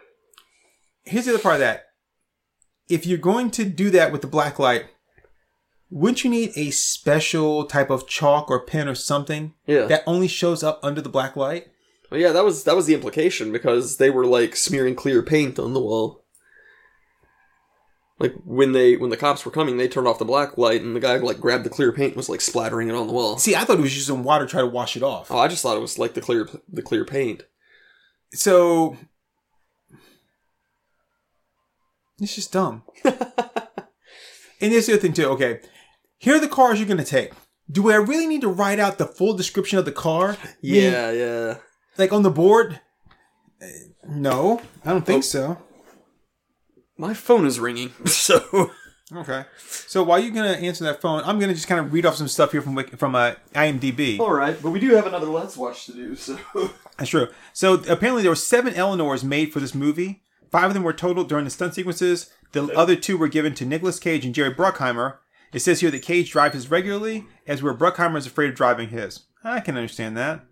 here's 1.04 1.26
the 1.26 1.34
other 1.34 1.42
part 1.42 1.54
of 1.54 1.60
that. 1.60 1.84
If 2.88 3.06
you're 3.06 3.16
going 3.16 3.52
to 3.52 3.64
do 3.64 3.90
that 3.90 4.10
with 4.10 4.22
the 4.22 4.26
black 4.26 4.58
light, 4.58 4.86
wouldn't 5.88 6.24
you 6.24 6.30
need 6.30 6.50
a 6.56 6.70
special 6.72 7.64
type 7.64 7.90
of 7.90 8.08
chalk 8.08 8.50
or 8.50 8.64
pen 8.66 8.88
or 8.88 8.96
something 8.96 9.54
Yeah. 9.66 9.86
that 9.86 10.02
only 10.04 10.26
shows 10.26 10.64
up 10.64 10.80
under 10.82 11.00
the 11.00 11.08
black 11.08 11.36
light? 11.36 11.68
Well, 12.14 12.22
yeah, 12.22 12.30
that 12.30 12.44
was 12.44 12.62
that 12.62 12.76
was 12.76 12.86
the 12.86 12.94
implication 12.94 13.50
because 13.50 13.96
they 13.96 14.08
were 14.08 14.24
like 14.24 14.54
smearing 14.54 14.94
clear 14.94 15.20
paint 15.20 15.58
on 15.58 15.74
the 15.74 15.80
wall. 15.80 16.24
Like 18.20 18.34
when 18.44 18.70
they 18.70 18.94
when 18.96 19.10
the 19.10 19.16
cops 19.16 19.44
were 19.44 19.50
coming, 19.50 19.78
they 19.78 19.88
turned 19.88 20.06
off 20.06 20.20
the 20.20 20.24
black 20.24 20.56
light 20.56 20.80
and 20.80 20.94
the 20.94 21.00
guy 21.00 21.16
like 21.16 21.40
grabbed 21.40 21.64
the 21.64 21.70
clear 21.70 21.90
paint 21.90 22.10
and 22.10 22.16
was 22.16 22.28
like 22.28 22.40
splattering 22.40 22.88
it 22.88 22.94
on 22.94 23.08
the 23.08 23.12
wall. 23.12 23.36
See, 23.38 23.56
I 23.56 23.64
thought 23.64 23.80
it 23.80 23.82
was 23.82 23.96
using 23.96 24.22
water 24.22 24.46
to 24.46 24.50
try 24.52 24.60
to 24.60 24.66
wash 24.68 24.96
it 24.96 25.02
off. 25.02 25.28
Oh, 25.32 25.38
I 25.38 25.48
just 25.48 25.64
thought 25.64 25.76
it 25.76 25.80
was 25.80 25.98
like 25.98 26.14
the 26.14 26.20
clear 26.20 26.48
the 26.68 26.82
clear 26.82 27.04
paint. 27.04 27.42
So 28.32 28.96
It's 32.20 32.36
just 32.36 32.52
dumb. 32.52 32.84
and 33.04 33.16
here's 34.60 34.86
the 34.86 34.92
other 34.92 35.02
thing 35.02 35.14
too. 35.14 35.30
Okay, 35.30 35.58
here 36.18 36.36
are 36.36 36.40
the 36.40 36.46
cars 36.46 36.78
you're 36.78 36.86
gonna 36.86 37.04
take. 37.04 37.32
Do 37.68 37.90
I 37.90 37.96
really 37.96 38.28
need 38.28 38.42
to 38.42 38.48
write 38.48 38.78
out 38.78 38.98
the 38.98 39.06
full 39.06 39.36
description 39.36 39.80
of 39.80 39.84
the 39.84 39.90
car? 39.90 40.36
Yeah, 40.60 41.10
yeah. 41.10 41.56
Like 41.98 42.12
on 42.12 42.22
the 42.22 42.30
board? 42.30 42.80
No, 44.06 44.60
I 44.84 44.90
don't 44.90 45.06
think 45.06 45.24
so. 45.24 45.58
My 46.96 47.14
phone 47.14 47.46
is 47.46 47.58
ringing, 47.58 47.92
so 48.06 48.70
Okay. 49.12 49.44
So 49.66 50.02
while 50.02 50.18
you're 50.18 50.32
gonna 50.34 50.48
answer 50.52 50.84
that 50.84 51.00
phone, 51.00 51.22
I'm 51.24 51.38
gonna 51.38 51.54
just 51.54 51.68
kind 51.68 51.84
of 51.84 51.92
read 51.92 52.06
off 52.06 52.16
some 52.16 52.28
stuff 52.28 52.52
here 52.52 52.62
from 52.62 52.82
from 52.96 53.14
uh, 53.14 53.34
IMDb. 53.54 54.18
all 54.18 54.32
right. 54.32 54.60
But 54.60 54.70
we 54.70 54.80
do 54.80 54.94
have 54.94 55.06
another 55.06 55.26
Let's 55.26 55.56
Watch 55.56 55.86
to 55.86 55.92
do. 55.92 56.16
So 56.16 56.38
That's 56.98 57.10
true. 57.10 57.28
So 57.52 57.74
apparently 57.74 58.22
there 58.22 58.30
were 58.30 58.36
seven 58.36 58.74
Eleanors 58.74 59.22
made 59.22 59.52
for 59.52 59.60
this 59.60 59.74
movie. 59.74 60.22
Five 60.50 60.64
of 60.64 60.74
them 60.74 60.84
were 60.84 60.92
total 60.92 61.24
during 61.24 61.44
the 61.44 61.50
stunt 61.50 61.74
sequences. 61.74 62.30
The 62.52 62.72
other 62.76 62.94
two 62.94 63.18
were 63.18 63.28
given 63.28 63.54
to 63.54 63.64
Nicolas 63.66 63.98
Cage 63.98 64.24
and 64.24 64.34
Jerry 64.34 64.54
Bruckheimer. 64.54 65.16
It 65.52 65.60
says 65.60 65.80
here 65.80 65.90
that 65.90 66.02
Cage 66.02 66.30
drives 66.30 66.54
his 66.54 66.70
regularly, 66.70 67.26
as 67.46 67.62
where 67.62 67.74
Bruckheimer 67.74 68.16
is 68.16 68.26
afraid 68.26 68.50
of 68.50 68.56
driving 68.56 68.88
his. 68.90 69.24
I 69.42 69.60
can 69.60 69.76
understand 69.76 70.16
that. 70.16 70.44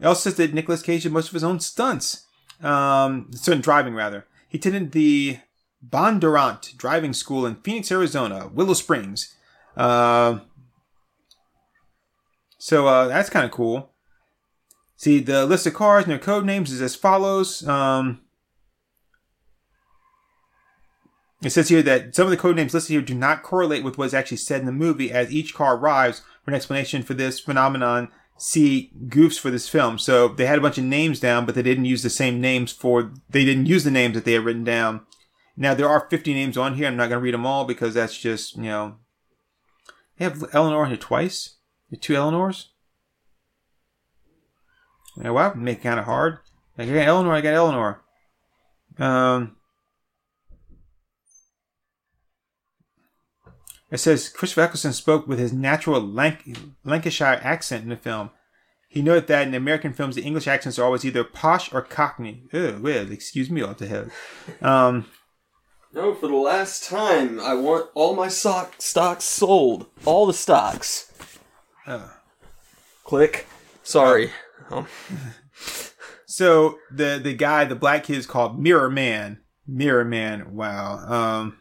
It 0.00 0.06
also 0.06 0.30
says 0.30 0.36
that 0.36 0.54
Nicolas 0.54 0.82
Cage 0.82 1.04
did 1.04 1.12
most 1.12 1.28
of 1.28 1.34
his 1.34 1.44
own 1.44 1.60
stunts. 1.60 2.26
Um, 2.62 3.30
stunt 3.32 3.62
driving 3.62 3.94
rather. 3.94 4.26
He 4.48 4.58
attended 4.58 4.92
the 4.92 5.38
Bondurant 5.86 6.76
Driving 6.76 7.12
School 7.12 7.46
in 7.46 7.56
Phoenix, 7.56 7.90
Arizona, 7.90 8.48
Willow 8.52 8.74
Springs. 8.74 9.34
Uh, 9.76 10.38
so 12.58 12.86
uh, 12.86 13.08
that's 13.08 13.30
kind 13.30 13.44
of 13.44 13.50
cool. 13.50 13.90
See, 14.96 15.20
the 15.20 15.44
list 15.44 15.66
of 15.66 15.74
cars 15.74 16.04
and 16.04 16.12
their 16.12 16.18
code 16.18 16.46
names 16.46 16.72
is 16.72 16.80
as 16.80 16.94
follows. 16.94 17.66
Um, 17.68 18.20
it 21.42 21.50
says 21.50 21.68
here 21.68 21.82
that 21.82 22.14
some 22.14 22.26
of 22.26 22.30
the 22.30 22.38
code 22.38 22.56
names 22.56 22.72
listed 22.72 22.92
here 22.92 23.02
do 23.02 23.14
not 23.14 23.42
correlate 23.42 23.84
with 23.84 23.98
what 23.98 24.06
is 24.06 24.14
actually 24.14 24.38
said 24.38 24.60
in 24.60 24.66
the 24.66 24.72
movie, 24.72 25.12
as 25.12 25.30
each 25.30 25.52
car 25.52 25.76
arrives 25.76 26.22
for 26.42 26.52
an 26.52 26.54
explanation 26.54 27.02
for 27.02 27.12
this 27.12 27.38
phenomenon. 27.38 28.08
See 28.36 28.92
goofs 29.06 29.38
for 29.38 29.50
this 29.50 29.68
film. 29.68 29.98
So 29.98 30.28
they 30.28 30.46
had 30.46 30.58
a 30.58 30.62
bunch 30.62 30.78
of 30.78 30.84
names 30.84 31.20
down, 31.20 31.46
but 31.46 31.54
they 31.54 31.62
didn't 31.62 31.84
use 31.84 32.02
the 32.02 32.10
same 32.10 32.40
names 32.40 32.72
for. 32.72 33.12
They 33.30 33.44
didn't 33.44 33.66
use 33.66 33.84
the 33.84 33.90
names 33.90 34.14
that 34.14 34.24
they 34.24 34.32
had 34.32 34.44
written 34.44 34.64
down. 34.64 35.02
Now 35.56 35.74
there 35.74 35.88
are 35.88 36.08
50 36.10 36.34
names 36.34 36.58
on 36.58 36.74
here. 36.74 36.88
I'm 36.88 36.96
not 36.96 37.08
going 37.08 37.20
to 37.20 37.24
read 37.24 37.34
them 37.34 37.46
all 37.46 37.64
because 37.64 37.94
that's 37.94 38.18
just 38.18 38.56
you 38.56 38.64
know. 38.64 38.96
They 40.16 40.24
have 40.24 40.44
Eleanor 40.52 40.86
here 40.86 40.96
twice. 40.96 41.56
The 41.90 41.96
two 41.96 42.16
Eleanors. 42.16 42.70
Yeah, 45.16 45.30
well, 45.30 45.54
make 45.54 45.78
it 45.78 45.82
kind 45.82 46.00
of 46.00 46.06
hard. 46.06 46.38
Like, 46.76 46.88
I 46.88 46.94
got 46.94 47.06
Eleanor, 47.06 47.32
I 47.34 47.40
got 47.40 47.54
Eleanor. 47.54 48.02
Um, 48.98 49.56
it 53.90 53.98
says 53.98 54.28
Christopher 54.28 54.62
Eccleston 54.62 54.92
spoke 54.92 55.26
with 55.26 55.38
his 55.38 55.52
natural 55.52 56.00
Lanc- 56.02 56.72
Lancashire 56.84 57.40
accent 57.42 57.82
in 57.84 57.90
the 57.90 57.96
film. 57.96 58.30
He 58.88 59.02
noted 59.02 59.26
that 59.26 59.46
in 59.48 59.54
American 59.54 59.92
films, 59.92 60.14
the 60.14 60.22
English 60.22 60.46
accents 60.46 60.78
are 60.78 60.84
always 60.84 61.04
either 61.04 61.24
posh 61.24 61.72
or 61.72 61.82
cockney. 61.82 62.44
Ew, 62.52 62.78
well, 62.82 63.10
excuse 63.10 63.50
me, 63.50 63.62
what 63.62 63.78
the 63.78 63.86
hell. 63.86 64.06
Um, 64.62 65.06
no, 65.92 66.14
for 66.14 66.28
the 66.28 66.34
last 66.34 66.84
time, 66.88 67.40
I 67.40 67.54
want 67.54 67.90
all 67.94 68.14
my 68.14 68.28
sock 68.28 68.74
stocks 68.78 69.24
sold. 69.24 69.86
All 70.04 70.26
the 70.26 70.32
stocks. 70.32 71.12
uh, 71.86 72.08
Click. 73.04 73.46
Sorry. 73.82 74.30
So 76.26 76.78
the 76.90 77.20
the 77.22 77.32
guy, 77.32 77.64
the 77.64 77.76
black 77.76 78.02
kid, 78.04 78.16
is 78.16 78.26
called 78.26 78.58
Mirror 78.60 78.90
Man. 78.90 79.38
Mirror 79.68 80.04
Man. 80.06 80.54
Wow. 80.54 80.96
Um, 81.06 81.58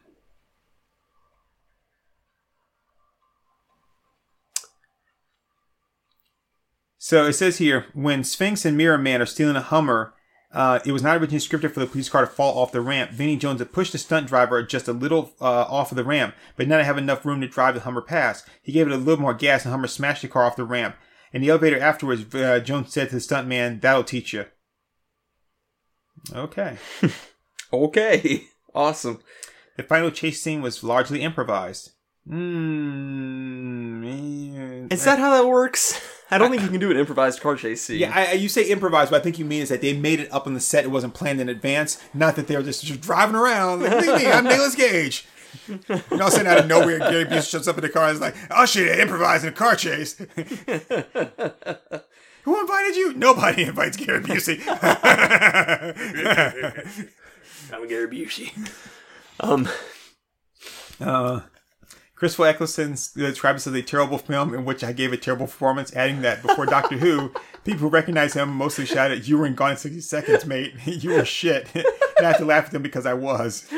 so 7.04 7.26
it 7.26 7.34
says 7.34 7.58
here 7.58 7.88
when 7.92 8.24
Sphinx 8.24 8.64
and 8.64 8.78
Mirror 8.78 9.00
Man 9.00 9.22
are 9.22 9.26
stealing 9.26 9.58
a 9.58 9.62
Hummer. 9.62 10.14
Uh, 10.54 10.80
it 10.86 10.94
was 10.94 11.04
not 11.04 11.18
originally 11.18 11.40
scripted 11.40 11.74
for 11.74 11.82
the 11.82 11.86
police 11.86 12.08
car 12.08 12.22
to 12.22 12.28
fall 12.28 12.58
off 12.58 12.72
the 12.72 12.80
ramp. 12.80 13.12
Vinnie 13.12 13.36
Jones 13.36 13.60
had 13.60 13.74
pushed 13.74 13.92
the 13.92 13.98
stunt 13.98 14.28
driver 14.28 14.64
just 14.64 14.88
a 14.88 14.94
little 14.94 15.34
uh, 15.42 15.66
off 15.68 15.92
of 15.92 15.98
the 15.98 16.04
ramp, 16.06 16.34
but 16.56 16.66
not 16.66 16.86
have 16.86 16.98
enough 16.98 17.26
room 17.26 17.42
to 17.42 17.48
drive 17.48 17.74
the 17.76 17.82
Hummer 17.82 18.00
past. 18.02 18.48
He 18.62 18.72
gave 18.72 18.88
it 18.88 18.94
a 18.94 18.98
little 18.98 19.22
more 19.22 19.34
gas, 19.34 19.66
and 19.66 19.74
Hummer 19.74 19.88
smashed 19.88 20.22
the 20.22 20.30
car 20.30 20.46
off 20.46 20.56
the 20.56 20.64
ramp. 20.64 20.96
In 21.34 21.42
the 21.42 21.50
elevator 21.50 21.78
afterwards, 21.78 22.34
uh, 22.34 22.62
Jones 22.62 22.94
said 22.94 23.10
to 23.10 23.16
the 23.16 23.22
stuntman, 23.22 23.82
"That'll 23.82 24.06
teach 24.06 24.32
you." 24.32 24.46
Okay. 26.34 26.78
okay. 27.74 28.44
Awesome. 28.74 29.20
The 29.76 29.84
final 29.84 30.10
chase 30.10 30.42
scene 30.42 30.62
was 30.62 30.86
largely 30.86 31.22
improvised. 31.22 31.92
Mm, 32.30 34.04
Is 34.90 35.04
that 35.04 35.20
how 35.20 35.32
that 35.32 35.46
works? 35.50 36.00
I 36.32 36.38
don't 36.38 36.50
think 36.50 36.64
you 36.64 36.70
can 36.70 36.80
do 36.80 36.90
an 36.90 36.98
improvised 36.98 37.42
car 37.42 37.56
chase 37.56 37.82
scene. 37.84 38.00
Yeah, 38.00 38.12
I, 38.14 38.26
I- 38.28 38.32
you 38.34 38.50
say 38.50 38.64
improvised, 38.64 39.12
but 39.12 39.22
I 39.22 39.24
think 39.24 39.38
you 39.40 39.46
mean 39.46 39.62
is 39.62 39.70
that 39.70 39.82
they 39.82 39.94
made 39.96 40.20
it 40.20 40.32
up 40.34 40.48
on 40.48 40.54
the 40.56 40.60
set. 40.60 40.84
It 40.84 40.88
wasn't 40.90 41.14
planned 41.14 41.40
in 41.42 41.48
advance. 41.50 42.02
Not 42.14 42.36
that 42.38 42.48
they 42.48 42.56
were 42.58 42.64
just, 42.64 42.84
just 42.84 43.02
driving 43.02 43.36
around. 43.36 43.82
Like, 43.84 43.92
Look 43.92 44.06
at 44.08 44.20
me, 44.22 44.28
I'm 44.32 44.44
Nicolas 44.46 44.76
Cage. 44.76 45.28
And 45.68 45.84
all 45.90 46.22
of 46.22 46.28
a 46.28 46.32
sudden, 46.32 46.48
out 46.48 46.58
of 46.58 46.66
nowhere, 46.68 46.98
Gary 46.98 47.26
Busey 47.26 47.52
shows 47.52 47.68
up 47.68 47.78
in 47.78 47.84
the 47.84 47.90
car 47.90 48.06
and 48.06 48.16
is 48.16 48.22
like, 48.22 48.36
"Oh 48.50 48.66
shit, 48.66 49.00
improvise 49.00 49.44
in 49.44 49.50
a 49.50 49.52
car 49.52 49.76
chase." 49.76 50.16
Who 52.44 52.60
invited 52.60 52.96
you? 52.96 53.14
Nobody 53.14 53.66
invites 53.66 53.96
Gary 53.96 54.22
Busey. 54.24 54.60
I'm 57.72 57.88
Gary 57.88 58.08
Busey. 58.08 58.52
Um, 59.40 59.70
Uh, 61.02 61.42
Christopher 62.24 62.46
Eccleston 62.46 62.92
described 63.18 63.58
this 63.58 63.68
as 63.68 63.74
a 63.74 63.82
terrible 63.82 64.18
film 64.18 64.54
in 64.54 64.64
which 64.64 64.82
I 64.82 64.94
gave 64.94 65.12
a 65.12 65.18
terrible 65.18 65.46
performance, 65.46 65.94
adding 65.94 66.22
that 66.22 66.42
before 66.42 66.66
Doctor 66.66 66.98
Who, 66.98 67.34
people 67.66 67.82
who 67.82 67.90
recognize 67.90 68.34
him 68.34 68.48
mostly 68.48 68.86
shouted, 68.86 69.28
You 69.28 69.38
were 69.38 69.46
in 69.46 69.56
Gone 69.56 69.72
in 69.72 69.78
60 69.78 70.00
Seconds, 70.00 70.46
mate. 70.46 70.74
you 70.86 71.10
were 71.10 71.26
shit. 71.26 71.68
and 71.76 71.86
I 72.20 72.24
had 72.24 72.38
to 72.38 72.46
laugh 72.46 72.68
at 72.68 72.72
them 72.72 72.82
because 72.82 73.06
I 73.06 73.14
was. 73.14 73.70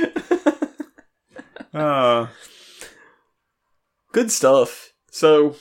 Uh, 1.74 2.28
good 4.12 4.32
stuff. 4.32 4.94
So, 5.10 5.56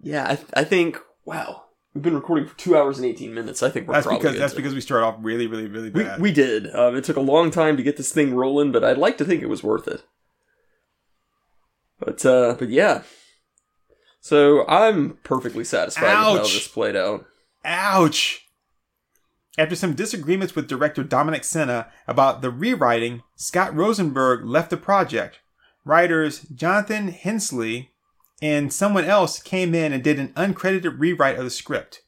yeah, 0.00 0.26
I, 0.26 0.60
I 0.60 0.64
think, 0.64 0.98
wow, 1.24 1.66
we've 1.94 2.02
been 2.02 2.16
recording 2.16 2.48
for 2.48 2.58
two 2.58 2.76
hours 2.76 2.98
and 2.98 3.06
18 3.06 3.32
minutes. 3.32 3.62
I 3.62 3.70
think 3.70 3.86
we're 3.86 3.94
that's 3.94 4.06
probably 4.06 4.18
because 4.18 4.32
good 4.32 4.42
that's 4.42 4.52
to- 4.54 4.56
because 4.56 4.74
we 4.74 4.80
started 4.80 5.06
off 5.06 5.18
really, 5.20 5.46
really, 5.46 5.68
really 5.68 5.90
we, 5.90 6.02
bad. 6.02 6.20
we 6.20 6.32
did. 6.32 6.74
Um, 6.74 6.96
it 6.96 7.04
took 7.04 7.16
a 7.16 7.20
long 7.20 7.52
time 7.52 7.76
to 7.76 7.84
get 7.84 7.96
this 7.96 8.10
thing 8.10 8.34
rolling, 8.34 8.72
but 8.72 8.82
I'd 8.82 8.98
like 8.98 9.18
to 9.18 9.24
think 9.24 9.40
it 9.40 9.48
was 9.48 9.62
worth 9.62 9.86
it. 9.86 10.02
But, 12.04 12.24
uh, 12.24 12.56
but 12.58 12.68
yeah. 12.68 13.02
So 14.20 14.66
I'm 14.66 15.18
perfectly 15.22 15.64
satisfied 15.64 16.02
with 16.02 16.10
how 16.10 16.38
this 16.38 16.68
played 16.68 16.96
out. 16.96 17.26
Ouch! 17.64 18.46
After 19.56 19.76
some 19.76 19.94
disagreements 19.94 20.56
with 20.56 20.66
director 20.66 21.04
Dominic 21.04 21.44
Sena 21.44 21.88
about 22.08 22.42
the 22.42 22.50
rewriting, 22.50 23.22
Scott 23.36 23.74
Rosenberg 23.74 24.44
left 24.44 24.70
the 24.70 24.76
project. 24.76 25.40
Writers 25.84 26.40
Jonathan 26.40 27.08
Hensleigh 27.08 27.88
and 28.42 28.72
someone 28.72 29.04
else 29.04 29.40
came 29.40 29.74
in 29.74 29.92
and 29.92 30.02
did 30.02 30.18
an 30.18 30.32
uncredited 30.34 30.98
rewrite 30.98 31.38
of 31.38 31.44
the 31.44 31.50
script. 31.50 32.02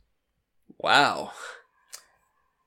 Wow. 0.78 1.32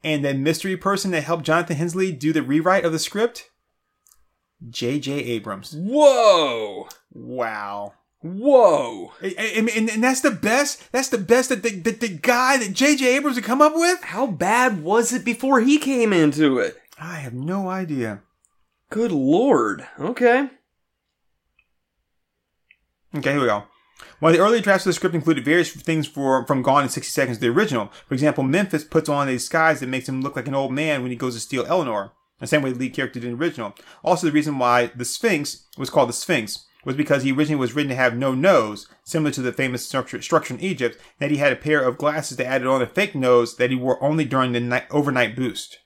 And 0.04 0.24
the 0.24 0.34
mystery 0.34 0.78
person 0.78 1.12
that 1.12 1.24
helped 1.24 1.46
Jonathan 1.46 1.76
Hensleigh 1.76 2.12
do 2.12 2.32
the 2.32 2.42
rewrite 2.42 2.86
of 2.86 2.92
the 2.92 3.00
script? 3.00 3.50
J.J. 4.68 5.12
Abrams. 5.14 5.74
Whoa. 5.74 6.88
Wow. 7.14 7.94
Whoa. 8.22 9.14
I- 9.22 9.36
I- 9.40 9.54
And, 9.76 9.90
and 9.90 10.04
that's 10.04 10.22
the 10.22 10.32
best. 10.32 10.92
That's 10.92 11.10
the 11.10 11.18
best 11.18 11.50
that 11.50 11.64
the, 11.64 11.70
that 11.82 12.02
the 12.02 12.10
guy 12.10 12.58
that 12.58 12.74
J.J. 12.74 13.16
Abrams 13.16 13.38
had 13.38 13.46
come 13.46 13.62
up 13.62 13.74
with? 13.76 14.02
How 14.04 14.28
bad 14.28 14.84
was 14.84 15.14
it 15.14 15.24
before 15.24 15.62
he 15.62 15.78
came 15.78 16.12
into 16.12 16.58
it? 16.60 16.78
I 17.00 17.16
have 17.16 17.34
no 17.34 17.70
idea. 17.70 18.22
Good 18.90 19.12
lord. 19.12 19.88
Okay. 20.00 20.50
Okay, 23.16 23.32
here 23.32 23.40
we 23.42 23.48
go. 23.48 23.64
While 24.20 24.34
the 24.34 24.40
early 24.40 24.62
drafts 24.62 24.86
of 24.86 24.90
the 24.90 24.94
script 24.94 25.16
included 25.16 25.44
various 25.46 25.72
things 25.72 26.08
for, 26.08 26.46
from 26.46 26.62
Gone 26.62 26.84
in 26.84 26.90
60 26.90 27.10
Seconds, 27.10 27.40
the 27.40 27.48
original, 27.48 27.88
for 28.08 28.14
example, 28.14 28.44
Memphis 28.44 28.84
puts 28.84 29.10
on 29.10 29.28
a 29.28 29.32
disguise 29.34 29.80
that 29.80 29.88
makes 29.90 30.08
him 30.08 30.22
look 30.22 30.36
like 30.36 30.48
an 30.48 30.56
old 30.56 30.72
man 30.74 31.02
when 31.02 31.12
he 31.12 31.18
goes 31.18 31.34
to 31.36 31.40
steal 31.40 31.66
Eleanor, 31.68 32.12
the 32.40 32.48
same 32.48 32.62
way 32.62 32.72
the 32.72 32.80
lead 32.80 32.94
character 32.94 33.20
did 33.20 33.30
in 33.30 33.38
the 33.38 33.44
original. 33.44 33.76
Also, 34.04 34.28
the 34.28 34.34
reason 34.34 34.60
why 34.60 34.88
the 34.96 35.06
Sphinx 35.06 35.68
was 35.78 35.90
called 35.90 36.10
the 36.10 36.14
Sphinx 36.14 36.66
was 36.86 36.96
because 36.96 37.24
he 37.24 37.32
originally 37.32 37.60
was 37.60 37.74
written 37.74 37.90
to 37.90 37.96
have 37.96 38.16
no 38.16 38.34
nose, 38.34 38.88
similar 39.04 39.32
to 39.32 39.42
the 39.42 39.52
famous 39.52 39.86
structure, 39.86 40.22
structure 40.22 40.54
in 40.54 40.62
Egypt, 40.62 41.00
that 41.20 41.32
he 41.32 41.38
had 41.38 41.52
a 41.52 41.58
pair 41.58 41.82
of 41.82 41.98
glasses 41.98 42.38
that 42.38 42.48
added 42.48 42.68
on 42.68 42.82
a 42.82 42.88
fake 42.88 43.16
nose 43.16 43.58
that 43.58 43.70
he 43.70 43.76
wore 43.76 44.02
only 44.04 44.26
during 44.26 44.54
the 44.54 44.60
night, 44.60 44.86
overnight 44.90 45.36
boost. 45.36 45.80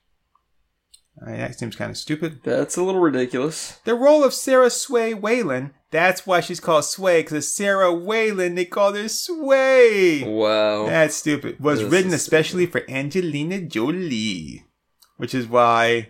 Uh, 1.22 1.32
that 1.32 1.58
seems 1.58 1.76
kind 1.76 1.92
of 1.92 1.98
stupid. 1.98 2.42
That's 2.44 2.76
a 2.76 2.84
little 2.84 3.02
ridiculous. 3.02 3.80
The 3.86 3.96
role 3.96 4.24
of 4.24 4.34
Sarah 4.34 4.70
Sway 4.70 5.14
Wayland, 5.14 5.72
that's 5.92 6.26
why 6.26 6.40
she's 6.40 6.60
called 6.60 6.86
Sway, 6.86 7.22
because 7.22 7.54
Sarah 7.54 7.94
Wayland, 7.94 8.58
they 8.58 8.66
called 8.66 8.96
her 8.96 9.08
Sway. 9.08 10.24
Wow. 10.24 10.88
That's 10.88 11.16
stupid. 11.16 11.60
Was 11.60 11.80
This 11.82 11.92
written 11.92 12.14
especially 12.14 12.66
for 12.66 12.90
Angelina 12.90 13.62
Jolie, 13.62 14.66
which 15.18 15.36
is 15.36 15.48
why 15.48 16.10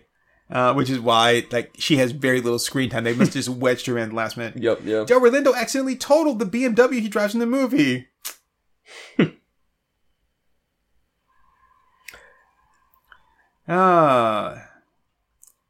uh, 0.50 0.74
which 0.74 0.90
is 0.90 1.00
why 1.00 1.44
like 1.50 1.74
she 1.78 1.96
has 1.96 2.12
very 2.12 2.40
little 2.40 2.58
screen 2.58 2.90
time. 2.90 3.04
They 3.04 3.14
must 3.14 3.32
just 3.38 3.48
wedged 3.48 3.86
her 3.86 3.98
in 3.98 4.14
last 4.14 4.36
minute. 4.36 4.56
Yep, 4.62 4.80
yep. 4.84 5.06
Joe 5.08 5.20
Orlando 5.20 5.54
accidentally 5.54 5.96
totaled 5.96 6.38
the 6.38 6.46
BMW 6.46 7.00
he 7.00 7.08
drives 7.08 7.34
in 7.34 7.40
the 7.40 7.46
movie. 7.46 8.06
Ah. 13.66 14.68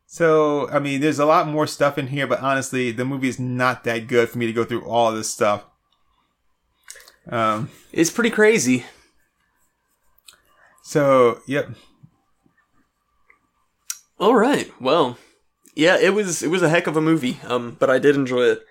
so, 0.07 0.69
I 0.71 0.79
mean, 0.79 1.01
there's 1.01 1.19
a 1.19 1.27
lot 1.27 1.47
more 1.49 1.67
stuff 1.67 1.99
in 1.99 2.09
here, 2.09 2.27
but 2.27 2.41
honestly, 2.41 2.91
the 2.91 3.05
movie 3.05 3.29
is 3.29 3.39
not 3.39 3.85
that 3.85 4.07
good 4.09 4.29
for 4.29 4.39
me 4.39 4.47
to 4.47 4.53
go 4.53 4.65
through 4.65 4.85
all 4.85 5.13
this 5.13 5.31
stuff. 5.31 5.65
Um, 7.29 7.71
It's 7.93 8.11
pretty 8.11 8.31
crazy. 8.31 8.85
so, 10.83 11.41
yep. 11.47 11.71
All 14.25 14.35
right. 14.37 14.73
Well, 14.81 15.19
yeah, 15.75 15.99
it 15.99 16.15
was 16.15 16.43
it 16.43 16.49
was 16.49 16.63
a 16.63 16.71
heck 16.71 16.87
of 16.87 16.97
a 16.97 17.01
movie. 17.03 17.41
Um, 17.47 17.77
but 17.79 17.91
I 17.91 17.99
did 17.99 18.17
enjoy 18.17 18.45
it. 18.45 18.63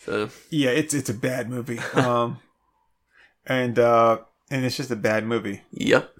So 0.00 0.28
Yeah, 0.50 0.70
it's 0.70 0.92
it's 0.92 1.08
a 1.08 1.14
bad 1.14 1.48
movie. 1.48 1.78
Um, 1.94 2.40
and 3.46 3.78
uh, 3.78 4.18
and 4.50 4.64
it's 4.64 4.76
just 4.76 4.90
a 4.90 4.96
bad 4.96 5.24
movie. 5.24 5.62
Yep. 5.70 6.10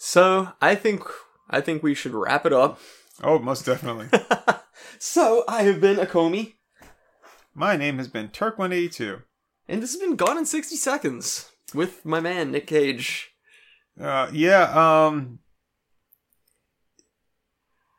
So 0.00 0.48
I 0.60 0.74
think 0.74 1.04
I 1.48 1.60
think 1.60 1.84
we 1.84 1.94
should 1.94 2.12
wrap 2.12 2.44
it 2.44 2.52
up. 2.52 2.80
Oh, 3.22 3.38
most 3.38 3.64
definitely. 3.64 4.08
So 4.98 5.44
I 5.46 5.62
have 5.62 5.80
been 5.80 5.98
Akomi, 5.98 6.54
My 7.54 7.76
name 7.76 7.98
has 7.98 8.08
been 8.08 8.30
Turk182. 8.30 9.22
and 9.68 9.80
this 9.80 9.92
has 9.92 10.00
been 10.00 10.16
Gone 10.16 10.38
in 10.38 10.44
sixty 10.44 10.74
seconds 10.74 11.52
with 11.72 12.04
my 12.04 12.18
man 12.18 12.50
Nick 12.50 12.66
Cage. 12.66 13.30
Uh, 14.00 14.28
yeah, 14.32 14.64
um, 15.06 15.38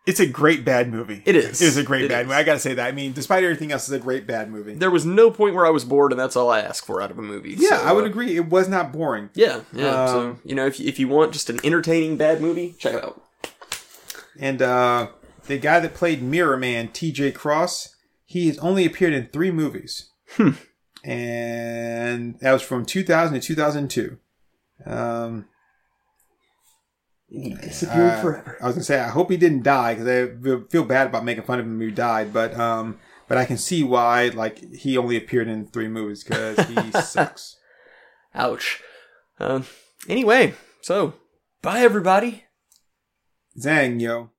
it's 0.06 0.20
a 0.20 0.26
great 0.26 0.66
bad 0.66 0.92
movie. 0.92 1.22
It 1.26 1.36
is. 1.36 1.62
It 1.62 1.66
is 1.68 1.78
a 1.78 1.84
great 1.84 2.04
It 2.06 2.10
bad 2.10 2.22
is. 2.22 2.28
movie. 2.28 2.38
I 2.38 2.44
gotta 2.44 2.60
say 2.60 2.74
that. 2.74 2.88
I 2.88 2.92
mean, 2.92 3.14
despite 3.14 3.44
everything 3.44 3.72
else, 3.72 3.84
it's 3.88 3.92
a 3.96 4.04
great 4.04 4.28
bad 4.28 4.52
movie. 4.52 4.74
There 4.76 4.92
was 4.92 5.06
no 5.06 5.32
point 5.32 5.56
where 5.56 5.66
I 5.66 5.70
was 5.70 5.86
bored, 5.86 6.12
and 6.12 6.20
that's 6.20 6.36
all 6.36 6.50
I 6.50 6.60
ask 6.60 6.86
for 6.86 7.02
out 7.02 7.10
of 7.12 7.18
a 7.18 7.22
movie. 7.22 7.56
yeah, 7.58 7.70
So, 7.80 7.86
I 7.86 7.92
would 7.94 8.04
uh, 8.04 8.08
agree. 8.08 8.36
It 8.36 8.48
was 8.50 8.68
not 8.68 8.92
boring. 8.92 9.30
Yeah, 9.34 9.62
yeah. 9.72 10.08
so 10.08 10.20
Um, 10.20 10.42
you 10.44 10.56
know, 10.56 10.66
if 10.66 10.80
if 10.80 11.00
you 11.00 11.08
want 11.08 11.32
just 11.34 11.50
an 11.50 11.60
entertaining 11.64 12.18
bad 12.18 12.42
movie, 12.42 12.76
check 12.78 12.96
it 12.96 13.04
out. 13.04 13.22
And 14.40 14.62
uh, 14.62 15.08
the 15.48 15.58
guy 15.60 15.80
that 15.80 15.94
played 15.94 16.22
Mirror 16.24 16.58
Man, 16.58 16.88
T.J. 16.90 17.32
Cross, 17.34 17.96
he 18.26 18.48
has 18.48 18.58
only 18.60 18.86
appeared 18.86 19.14
in 19.14 19.28
three 19.28 19.52
movies, 19.52 20.10
and 21.04 22.40
that 22.40 22.52
was 22.52 22.62
from 22.62 22.86
2000 22.86 23.40
to 23.40 23.46
2002. 23.48 24.18
Um, 24.86 25.46
He 27.34 27.56
disappeared 27.56 28.14
Uh, 28.14 28.22
forever. 28.22 28.58
I 28.62 28.68
was 28.68 28.76
gonna 28.76 28.84
say 28.86 29.00
I 29.00 29.08
hope 29.10 29.32
he 29.32 29.38
didn't 29.38 29.64
die 29.64 29.96
because 29.96 30.08
I 30.08 30.36
feel- 30.44 30.66
feel 30.70 30.84
bad 30.86 31.08
about 31.08 31.26
making 31.26 31.46
fun 31.46 31.60
of 31.60 31.66
him 31.66 31.80
who 31.80 31.90
died, 31.90 32.32
but 32.32 32.54
um, 32.60 33.00
but 33.28 33.40
I 33.40 33.46
can 33.46 33.58
see 33.58 33.84
why 33.84 34.28
like 34.28 34.60
he 34.74 34.98
only 35.00 35.18
appeared 35.18 35.48
in 35.48 35.66
three 35.66 35.88
movies 35.88 36.24
because 36.24 36.58
he 36.68 36.92
sucks. 37.02 37.58
Ouch. 38.36 38.82
Um. 39.40 39.66
Anyway, 40.08 40.54
so 40.82 41.14
bye 41.64 41.80
everybody. 41.80 42.44
Zang 43.60 44.00
yo. 44.00 44.30